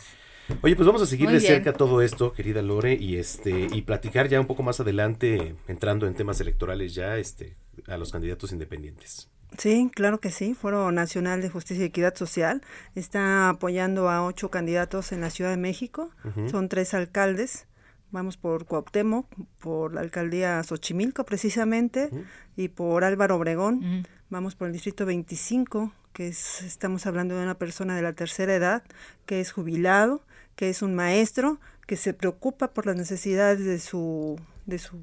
Oye, 0.62 0.76
pues 0.76 0.86
vamos 0.86 1.02
a 1.02 1.06
seguir 1.06 1.26
Muy 1.26 1.34
de 1.34 1.40
bien. 1.40 1.54
cerca 1.54 1.72
todo 1.72 2.02
esto, 2.02 2.32
querida 2.32 2.62
Lore, 2.62 2.94
y 2.94 3.16
este 3.16 3.68
y 3.72 3.82
platicar 3.82 4.28
ya 4.28 4.40
un 4.40 4.46
poco 4.46 4.62
más 4.62 4.80
adelante, 4.80 5.56
entrando 5.68 6.06
en 6.06 6.14
temas 6.14 6.40
electorales 6.40 6.94
ya, 6.94 7.16
este, 7.18 7.56
a 7.86 7.96
los 7.96 8.12
candidatos 8.12 8.52
independientes. 8.52 9.30
Sí, 9.58 9.90
claro 9.94 10.18
que 10.20 10.30
sí. 10.30 10.54
Foro 10.54 10.90
Nacional 10.92 11.40
de 11.40 11.48
Justicia 11.48 11.84
y 11.84 11.88
Equidad 11.88 12.14
Social 12.14 12.62
está 12.94 13.48
apoyando 13.48 14.08
a 14.10 14.24
ocho 14.24 14.50
candidatos 14.50 15.12
en 15.12 15.20
la 15.20 15.30
Ciudad 15.30 15.50
de 15.50 15.56
México. 15.56 16.10
Son 16.50 16.68
tres 16.68 16.94
alcaldes. 16.94 17.66
Vamos 18.10 18.36
por 18.36 18.66
Cuauhtémoc, 18.66 19.26
por 19.60 19.94
la 19.94 20.00
alcaldía 20.00 20.62
Xochimilco 20.62 21.24
precisamente, 21.24 22.10
y 22.56 22.68
por 22.68 23.04
Álvaro 23.04 23.36
Obregón. 23.36 24.06
Vamos 24.30 24.54
por 24.56 24.66
el 24.66 24.72
distrito 24.72 25.06
25, 25.06 25.92
que 26.12 26.28
es, 26.28 26.62
estamos 26.62 27.06
hablando 27.06 27.36
de 27.36 27.42
una 27.42 27.58
persona 27.58 27.96
de 27.96 28.02
la 28.02 28.12
tercera 28.12 28.54
edad, 28.54 28.82
que 29.26 29.40
es 29.40 29.52
jubilado, 29.52 30.22
que 30.56 30.68
es 30.68 30.82
un 30.82 30.94
maestro, 30.94 31.60
que 31.86 31.96
se 31.96 32.12
preocupa 32.14 32.72
por 32.74 32.86
las 32.86 32.96
necesidades 32.96 33.64
de 33.64 33.78
su, 33.78 34.40
de 34.66 34.78
su 34.78 35.00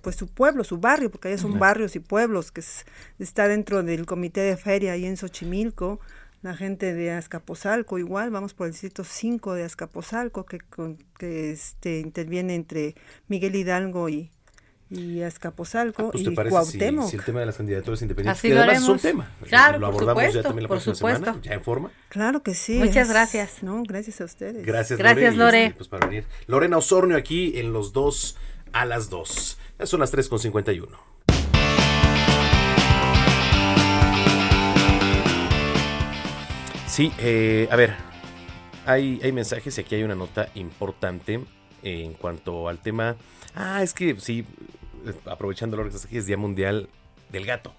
pues 0.00 0.16
su 0.16 0.26
pueblo, 0.26 0.64
su 0.64 0.78
barrio, 0.78 1.10
porque 1.12 1.28
allá 1.28 1.38
son 1.38 1.52
barrios 1.60 1.94
y 1.94 2.00
pueblos, 2.00 2.50
que 2.50 2.60
es- 2.60 2.84
está 3.20 3.46
dentro 3.46 3.84
del 3.84 4.04
comité 4.04 4.40
de 4.40 4.56
feria 4.56 4.92
ahí 4.92 5.04
en 5.04 5.16
Xochimilco, 5.16 6.00
la 6.42 6.56
gente 6.56 6.92
de 6.92 7.12
Azcapotzalco 7.12 7.98
igual, 8.00 8.30
vamos 8.30 8.52
por 8.52 8.66
el 8.66 8.72
distrito 8.72 9.04
5 9.04 9.54
de 9.54 9.62
Azcapotzalco, 9.62 10.44
que, 10.44 10.58
con- 10.58 10.98
que 11.18 11.52
este, 11.52 12.00
interviene 12.00 12.56
entre 12.56 12.96
Miguel 13.28 13.54
Hidalgo 13.54 14.08
y, 14.08 14.30
y 14.94 15.22
Azcapotzalco 15.22 16.10
Pues, 16.10 16.12
¿te 16.12 16.30
y 16.30 16.34
si, 17.06 17.16
el 17.16 17.24
tema 17.24 17.40
de 17.40 17.46
las 17.46 17.56
candidaturas 17.56 18.02
independientes, 18.02 18.38
Así 18.38 18.48
que 18.48 18.54
lo 18.54 18.60
además 18.60 18.82
es 18.82 18.88
un 18.88 18.98
tema, 18.98 19.30
Claro, 19.48 19.78
lo 19.78 19.86
por 19.86 19.94
abordamos 20.02 20.22
ya 20.22 20.28
supuesto, 20.28 20.48
también 20.48 20.62
la 20.64 20.68
por 20.68 20.76
próxima 20.76 20.94
supuesto. 20.94 21.24
semana, 21.24 21.42
ya 21.42 21.52
en 21.54 21.62
forma. 21.62 21.90
Claro 22.10 22.42
que 22.42 22.54
sí. 22.54 22.78
Muchas 22.78 22.96
es- 23.06 23.08
gracias. 23.08 23.62
No, 23.62 23.82
gracias 23.84 24.20
a 24.20 24.24
ustedes. 24.24 24.66
Gracias, 24.66 24.98
Gracias, 24.98 25.34
Lore. 25.36 25.64
este, 25.64 25.76
pues, 25.76 25.88
para 25.88 26.06
venir. 26.06 26.24
Lorena 26.46 26.76
Osornio 26.76 27.16
aquí 27.16 27.58
en 27.58 27.72
los 27.72 27.92
dos 27.94 28.36
a 28.72 28.84
las 28.84 29.08
dos. 29.08 29.58
Ya 29.78 29.86
son 29.86 30.00
las 30.00 30.10
3 30.10 30.28
con 30.28 30.38
51. 30.38 30.98
Sí, 36.86 37.10
eh, 37.18 37.68
a 37.70 37.76
ver, 37.76 37.94
hay, 38.84 39.18
hay 39.22 39.32
mensajes 39.32 39.78
y 39.78 39.80
aquí 39.80 39.94
hay 39.94 40.02
una 40.02 40.14
nota 40.14 40.48
importante 40.54 41.40
en 41.82 42.12
cuanto 42.12 42.68
al 42.68 42.78
tema. 42.80 43.16
Ah, 43.54 43.82
es 43.82 43.94
que 43.94 44.14
sí, 44.20 44.44
eh, 45.06 45.12
aprovechando 45.26 45.76
lo 45.76 45.82
que 45.84 45.88
estás 45.90 46.04
aquí, 46.06 46.18
es 46.18 46.26
Día 46.26 46.36
Mundial 46.36 46.88
del 47.30 47.46
Gato. 47.46 47.74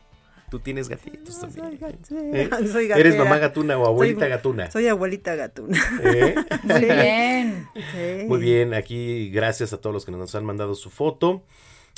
Tú 0.49 0.59
tienes 0.59 0.87
gatitos 0.87 1.39
también. 1.39 1.79
¿eh? 2.11 2.49
Soy 2.71 2.85
¿Eres 2.85 3.13
gatera. 3.15 3.23
mamá 3.23 3.39
gatuna 3.39 3.77
o 3.77 3.87
abuelita 3.87 4.19
Soy- 4.21 4.29
gatuna? 4.29 4.71
Soy 4.71 4.87
abuelita 4.87 5.35
gatuna. 5.35 5.79
¿Eh? 6.03 6.35
Muy 6.63 6.79
bien. 6.85 7.67
Sí. 7.75 8.25
Muy 8.27 8.39
bien, 8.39 8.73
aquí 8.75 9.29
gracias 9.31 9.73
a 9.73 9.81
todos 9.81 9.93
los 9.93 10.05
que 10.05 10.11
nos 10.11 10.35
han 10.35 10.45
mandado 10.45 10.75
su 10.75 10.89
foto. 10.91 11.43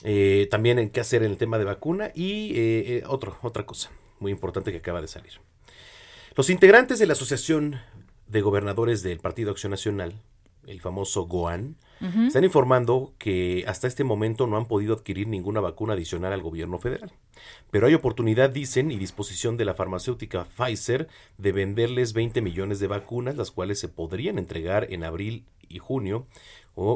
Eh, 0.03 0.47
también 0.51 0.79
en 0.79 0.89
qué 0.89 0.99
hacer 1.01 1.23
en 1.23 1.31
el 1.31 1.37
tema 1.37 1.57
de 1.57 1.65
vacuna 1.65 2.11
y 2.15 2.51
eh, 2.51 2.97
eh, 2.97 3.03
otro, 3.07 3.37
otra 3.41 3.65
cosa 3.65 3.91
muy 4.19 4.31
importante 4.31 4.71
que 4.71 4.77
acaba 4.77 5.01
de 5.01 5.07
salir. 5.07 5.33
Los 6.35 6.49
integrantes 6.49 6.99
de 6.99 7.05
la 7.07 7.13
Asociación 7.13 7.79
de 8.27 8.41
Gobernadores 8.41 9.03
del 9.03 9.19
Partido 9.19 9.51
Acción 9.51 9.71
Nacional, 9.71 10.13
el 10.67 10.81
famoso 10.81 11.23
GOAN, 11.27 11.75
Están 12.01 12.43
informando 12.43 13.13
que 13.17 13.63
hasta 13.67 13.87
este 13.87 14.03
momento 14.03 14.47
no 14.47 14.57
han 14.57 14.65
podido 14.65 14.93
adquirir 14.93 15.27
ninguna 15.27 15.59
vacuna 15.59 15.93
adicional 15.93 16.33
al 16.33 16.41
gobierno 16.41 16.77
federal. 16.77 17.11
Pero 17.71 17.87
hay 17.87 17.93
oportunidad, 17.93 18.49
dicen, 18.49 18.91
y 18.91 18.97
disposición 18.97 19.57
de 19.57 19.65
la 19.65 19.73
farmacéutica 19.73 20.45
Pfizer 20.45 21.07
de 21.37 21.51
venderles 21.51 22.13
20 22.13 22.41
millones 22.41 22.79
de 22.79 22.87
vacunas, 22.87 23.37
las 23.37 23.51
cuales 23.51 23.79
se 23.79 23.87
podrían 23.87 24.37
entregar 24.37 24.91
en 24.91 25.03
abril 25.03 25.45
y 25.67 25.79
junio, 25.79 26.27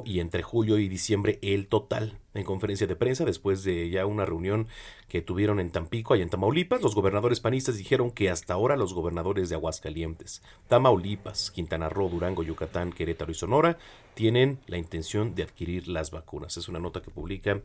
y 0.05 0.19
entre 0.19 0.43
julio 0.43 0.77
y 0.77 0.89
diciembre 0.89 1.39
el 1.41 1.67
total. 1.67 2.17
En 2.33 2.43
conferencia 2.43 2.85
de 2.85 2.95
prensa, 2.95 3.25
después 3.25 3.63
de 3.63 3.89
ya 3.89 4.05
una 4.05 4.25
reunión 4.25 4.67
que 5.07 5.21
tuvieron 5.21 5.59
en 5.59 5.71
Tampico 5.71 6.15
y 6.15 6.21
en 6.21 6.29
Tamaulipas, 6.29 6.81
los 6.81 6.95
gobernadores 6.95 7.39
panistas 7.39 7.77
dijeron 7.77 8.11
que 8.11 8.29
hasta 8.29 8.53
ahora 8.53 8.75
los 8.75 8.93
gobernadores 8.93 9.49
de 9.49 9.55
Aguascalientes, 9.55 10.43
Tamaulipas, 10.67 11.49
Quintana 11.49 11.89
Roo, 11.89 12.09
Durango, 12.09 12.43
Yucatán, 12.43 12.91
Querétaro 12.91 13.31
y 13.31 13.35
Sonora 13.35 13.77
tienen 14.13 14.59
la 14.67 14.77
intención 14.77 15.33
de 15.33 15.43
adquirir 15.43 15.87
las 15.87 16.11
vacunas. 16.11 16.57
Es 16.57 16.67
una 16.67 16.79
nota 16.79 17.01
que 17.01 17.09
publica 17.09 17.61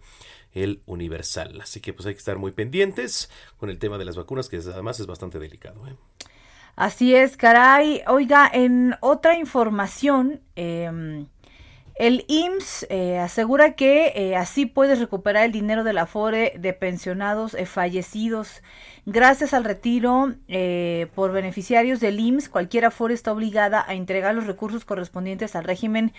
el 0.52 0.82
Universal. 0.86 1.60
Así 1.60 1.80
que 1.80 1.92
pues 1.92 2.06
hay 2.06 2.14
que 2.14 2.18
estar 2.18 2.38
muy 2.38 2.52
pendientes 2.52 3.30
con 3.58 3.70
el 3.70 3.78
tema 3.78 3.98
de 3.98 4.04
las 4.04 4.16
vacunas, 4.16 4.48
que 4.48 4.56
además 4.56 4.98
es 5.00 5.06
bastante 5.06 5.38
delicado. 5.38 5.86
¿eh? 5.88 5.96
Así 6.76 7.14
es, 7.14 7.36
caray. 7.36 8.02
Oiga, 8.06 8.50
en 8.52 8.94
otra 9.00 9.36
información, 9.36 10.40
eh, 10.56 11.26
el 11.94 12.24
IMSS 12.26 12.86
eh, 12.90 13.18
asegura 13.18 13.74
que 13.74 14.12
eh, 14.16 14.36
así 14.36 14.66
puedes 14.66 14.98
recuperar 14.98 15.44
el 15.44 15.52
dinero 15.52 15.84
del 15.84 15.98
Afore 15.98 16.54
de 16.58 16.72
pensionados 16.72 17.54
eh, 17.54 17.66
fallecidos. 17.66 18.62
Gracias 19.06 19.52
al 19.52 19.64
retiro 19.64 20.32
eh, 20.48 21.08
por 21.14 21.30
beneficiarios 21.30 22.00
del 22.00 22.18
IMSS, 22.18 22.48
cualquier 22.48 22.86
Afore 22.86 23.12
está 23.12 23.32
obligada 23.32 23.84
a 23.86 23.92
entregar 23.92 24.34
los 24.34 24.46
recursos 24.46 24.86
correspondientes 24.86 25.54
al 25.54 25.64
régimen 25.64 26.14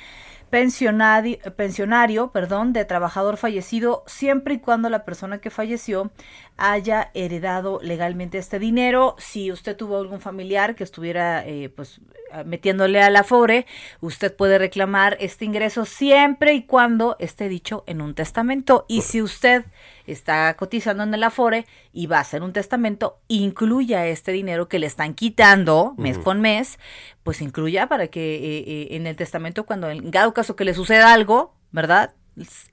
pensionadi- 0.52 1.42
pensionario 1.56 2.32
perdón, 2.32 2.74
de 2.74 2.86
trabajador 2.86 3.38
fallecido 3.38 4.04
siempre 4.06 4.54
y 4.54 4.60
cuando 4.60 4.92
la 4.92 5.04
persona 5.04 5.40
que 5.40 5.50
falleció 5.50 6.12
haya 6.58 7.10
heredado 7.16 7.80
legalmente 7.82 8.38
este 8.38 8.60
dinero. 8.60 9.16
Si 9.18 9.52
usted 9.52 9.76
tuvo 9.76 9.98
algún 9.98 10.22
familiar 10.22 10.76
que 10.76 10.84
estuviera 10.84 11.44
eh, 11.44 11.70
pues 11.70 12.02
metiéndole 12.46 13.02
a 13.02 13.10
la 13.10 13.24
FORE, 13.24 13.66
usted 14.02 14.36
puede 14.36 14.60
reclamar 14.60 15.18
este 15.20 15.46
ingreso 15.46 15.86
siempre 15.86 16.54
y 16.54 16.64
cuando 16.64 17.16
esté 17.18 17.50
dicho 17.50 17.84
en 17.88 18.02
un 18.02 18.14
testamento. 18.14 18.86
Y 18.88 19.02
si 19.02 19.24
usted 19.24 19.66
está 20.08 20.54
cotizando 20.56 21.04
en 21.04 21.14
el 21.14 21.24
Afore 21.24 21.66
y 21.94 22.08
va 22.08 22.18
a 22.18 22.22
hacer 22.22 22.44
un 22.44 22.54
testamento, 22.54 23.20
incluya 23.28 24.06
este 24.08 24.32
dinero 24.32 24.68
que 24.68 24.80
le 24.80 24.88
están 24.88 25.14
quitando 25.14 25.94
mes 25.98 26.18
con 26.18 26.42
mes, 26.42 26.80
pues 27.24 27.42
incluya 27.42 27.88
para 27.88 28.08
que 28.08 28.36
eh, 28.36 28.64
eh, 28.68 28.88
en 28.92 29.08
el 29.08 29.16
testamento, 29.16 29.66
cuando 29.66 29.90
en 29.90 30.12
dado 30.12 30.34
caso 30.34 30.56
que 30.56 30.66
le 30.66 30.74
suceda 30.74 31.14
algo, 31.14 31.56
¿verdad? 31.72 32.14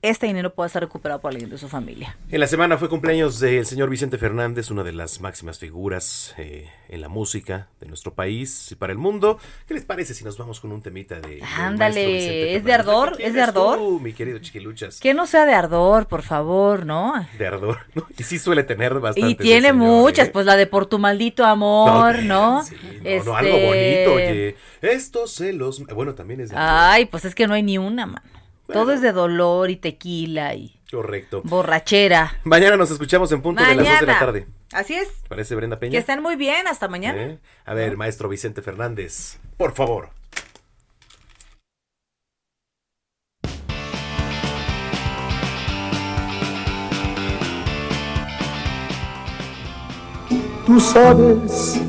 Este 0.01 0.27
dinero 0.27 0.53
pueda 0.53 0.67
ser 0.67 0.81
recuperado 0.81 1.21
por 1.21 1.31
alguien 1.31 1.49
de 1.49 1.57
su 1.57 1.69
familia. 1.69 2.17
En 2.29 2.41
la 2.41 2.47
semana 2.47 2.77
fue 2.77 2.89
cumpleaños 2.89 3.39
del 3.39 3.65
señor 3.65 3.89
Vicente 3.89 4.17
Fernández, 4.17 4.69
una 4.71 4.83
de 4.83 4.91
las 4.91 5.21
máximas 5.21 5.57
figuras 5.57 6.35
eh, 6.37 6.69
en 6.89 6.99
la 6.99 7.07
música 7.07 7.69
de 7.79 7.87
nuestro 7.87 8.13
país 8.13 8.73
y 8.73 8.75
para 8.75 8.91
el 8.91 8.97
mundo. 8.97 9.39
¿Qué 9.65 9.73
les 9.73 9.85
parece 9.85 10.13
si 10.13 10.25
nos 10.25 10.37
vamos 10.37 10.59
con 10.59 10.73
un 10.73 10.81
temita 10.81 11.21
de... 11.21 11.41
Ándale, 11.57 12.55
¿es 12.57 12.65
de 12.65 12.73
ardor? 12.73 13.15
¿Qué 13.15 13.27
¿Es 13.27 13.33
de 13.33 13.41
ardor? 13.41 13.77
tú, 13.77 13.99
mi 14.01 14.11
querido 14.11 14.39
Chiquiluchas. 14.39 14.99
Que 14.99 15.13
no 15.13 15.25
sea 15.27 15.45
de 15.45 15.53
ardor, 15.53 16.07
por 16.07 16.23
favor, 16.23 16.85
¿no? 16.85 17.13
De 17.37 17.47
ardor, 17.47 17.77
¿no? 17.95 18.05
Y 18.17 18.23
sí 18.23 18.39
suele 18.39 18.63
tener 18.63 18.99
bastante. 18.99 19.29
Y 19.29 19.35
tiene 19.35 19.71
muchas, 19.71 20.29
pues 20.29 20.45
la 20.45 20.57
de 20.57 20.67
por 20.67 20.87
tu 20.87 20.99
maldito 20.99 21.45
amor, 21.45 22.21
¿no? 22.23 22.63
No, 22.63 23.23
no, 23.23 23.35
algo 23.35 23.57
bonito, 23.59 24.13
oye. 24.15 24.57
Estos 24.81 25.35
celos... 25.35 25.81
Bueno, 25.85 26.15
también 26.15 26.41
es 26.41 26.49
de... 26.49 26.57
Ay, 26.57 27.05
pues 27.05 27.23
es 27.23 27.33
que 27.33 27.47
no 27.47 27.53
hay 27.53 27.63
ni 27.63 27.77
una, 27.77 28.05
mano. 28.05 28.42
Todo 28.73 28.91
es 28.91 29.01
de 29.01 29.11
dolor 29.11 29.69
y 29.69 29.75
tequila 29.77 30.55
y 30.55 30.79
Correcto. 30.91 31.41
borrachera. 31.45 32.39
Mañana 32.43 32.75
nos 32.75 32.91
escuchamos 32.91 33.31
en 33.31 33.41
punto 33.41 33.63
de 33.63 33.75
las 33.75 33.87
2 33.87 33.99
de 34.01 34.05
la 34.05 34.19
tarde. 34.19 34.47
Así 34.73 34.95
es. 34.95 35.07
¿Parece 35.29 35.55
Brenda 35.55 35.79
Peña? 35.79 35.91
Que 35.91 35.97
estén 35.99 36.21
muy 36.21 36.35
bien, 36.35 36.67
hasta 36.67 36.87
mañana. 36.87 37.21
¿Eh? 37.21 37.39
A 37.65 37.73
ver, 37.73 37.95
maestro 37.95 38.27
Vicente 38.27 38.61
Fernández, 38.61 39.37
por 39.57 39.73
favor. 39.73 40.09
Tú 50.65 50.79
sabes 50.79 51.79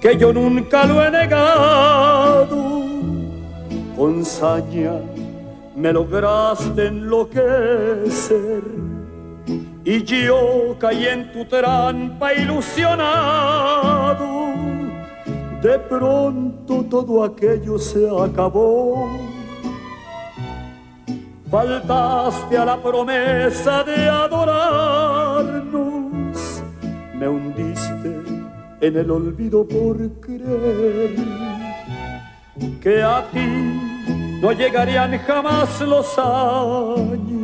que 0.00 0.16
yo 0.16 0.32
nunca 0.32 0.84
lo 0.84 1.04
he 1.04 1.10
negado. 1.10 2.84
Con 3.96 4.24
saña 4.24 4.92
me 5.76 5.92
lograste 5.92 6.86
enloquecer 6.86 8.62
y 9.84 10.02
yo 10.02 10.74
caí 10.80 11.06
en 11.06 11.30
tu 11.32 11.44
trampa 11.44 12.32
ilusionado. 12.32 12.96
De 15.62 15.78
pronto 15.78 16.82
todo 16.90 17.22
aquello 17.22 17.78
se 17.78 18.08
acabó. 18.08 19.06
Faltaste 21.50 22.56
a 22.58 22.64
la 22.64 22.82
promesa 22.82 23.84
de 23.84 24.08
adorarnos. 24.08 25.62
Me 27.14 27.28
hundiste 27.28 28.22
en 28.80 28.96
el 28.96 29.10
olvido 29.10 29.68
por 29.68 29.98
creer 30.20 31.14
que 32.80 33.02
a 33.02 33.22
ti 33.30 33.85
no 34.40 34.52
llegarían 34.52 35.18
jamás 35.18 35.80
los 35.80 36.18
años 36.18 37.36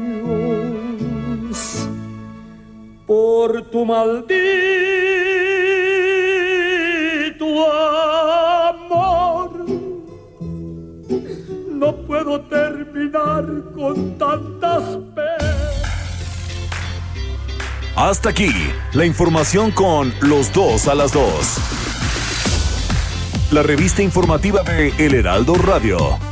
por 3.06 3.62
tu 3.70 3.84
maldito 3.84 4.32
amor. 7.72 9.66
No 11.70 11.96
puedo 12.06 12.40
terminar 12.42 13.44
con 13.74 14.16
tantas 14.18 14.82
penas. 15.14 15.62
Hasta 17.96 18.30
aquí, 18.30 18.50
la 18.94 19.04
información 19.04 19.70
con 19.70 20.14
los 20.20 20.52
dos 20.52 20.88
a 20.88 20.94
las 20.94 21.12
dos. 21.12 21.58
La 23.50 23.62
revista 23.62 24.02
informativa 24.02 24.62
de 24.62 24.94
El 24.98 25.14
Heraldo 25.14 25.54
Radio. 25.54 26.31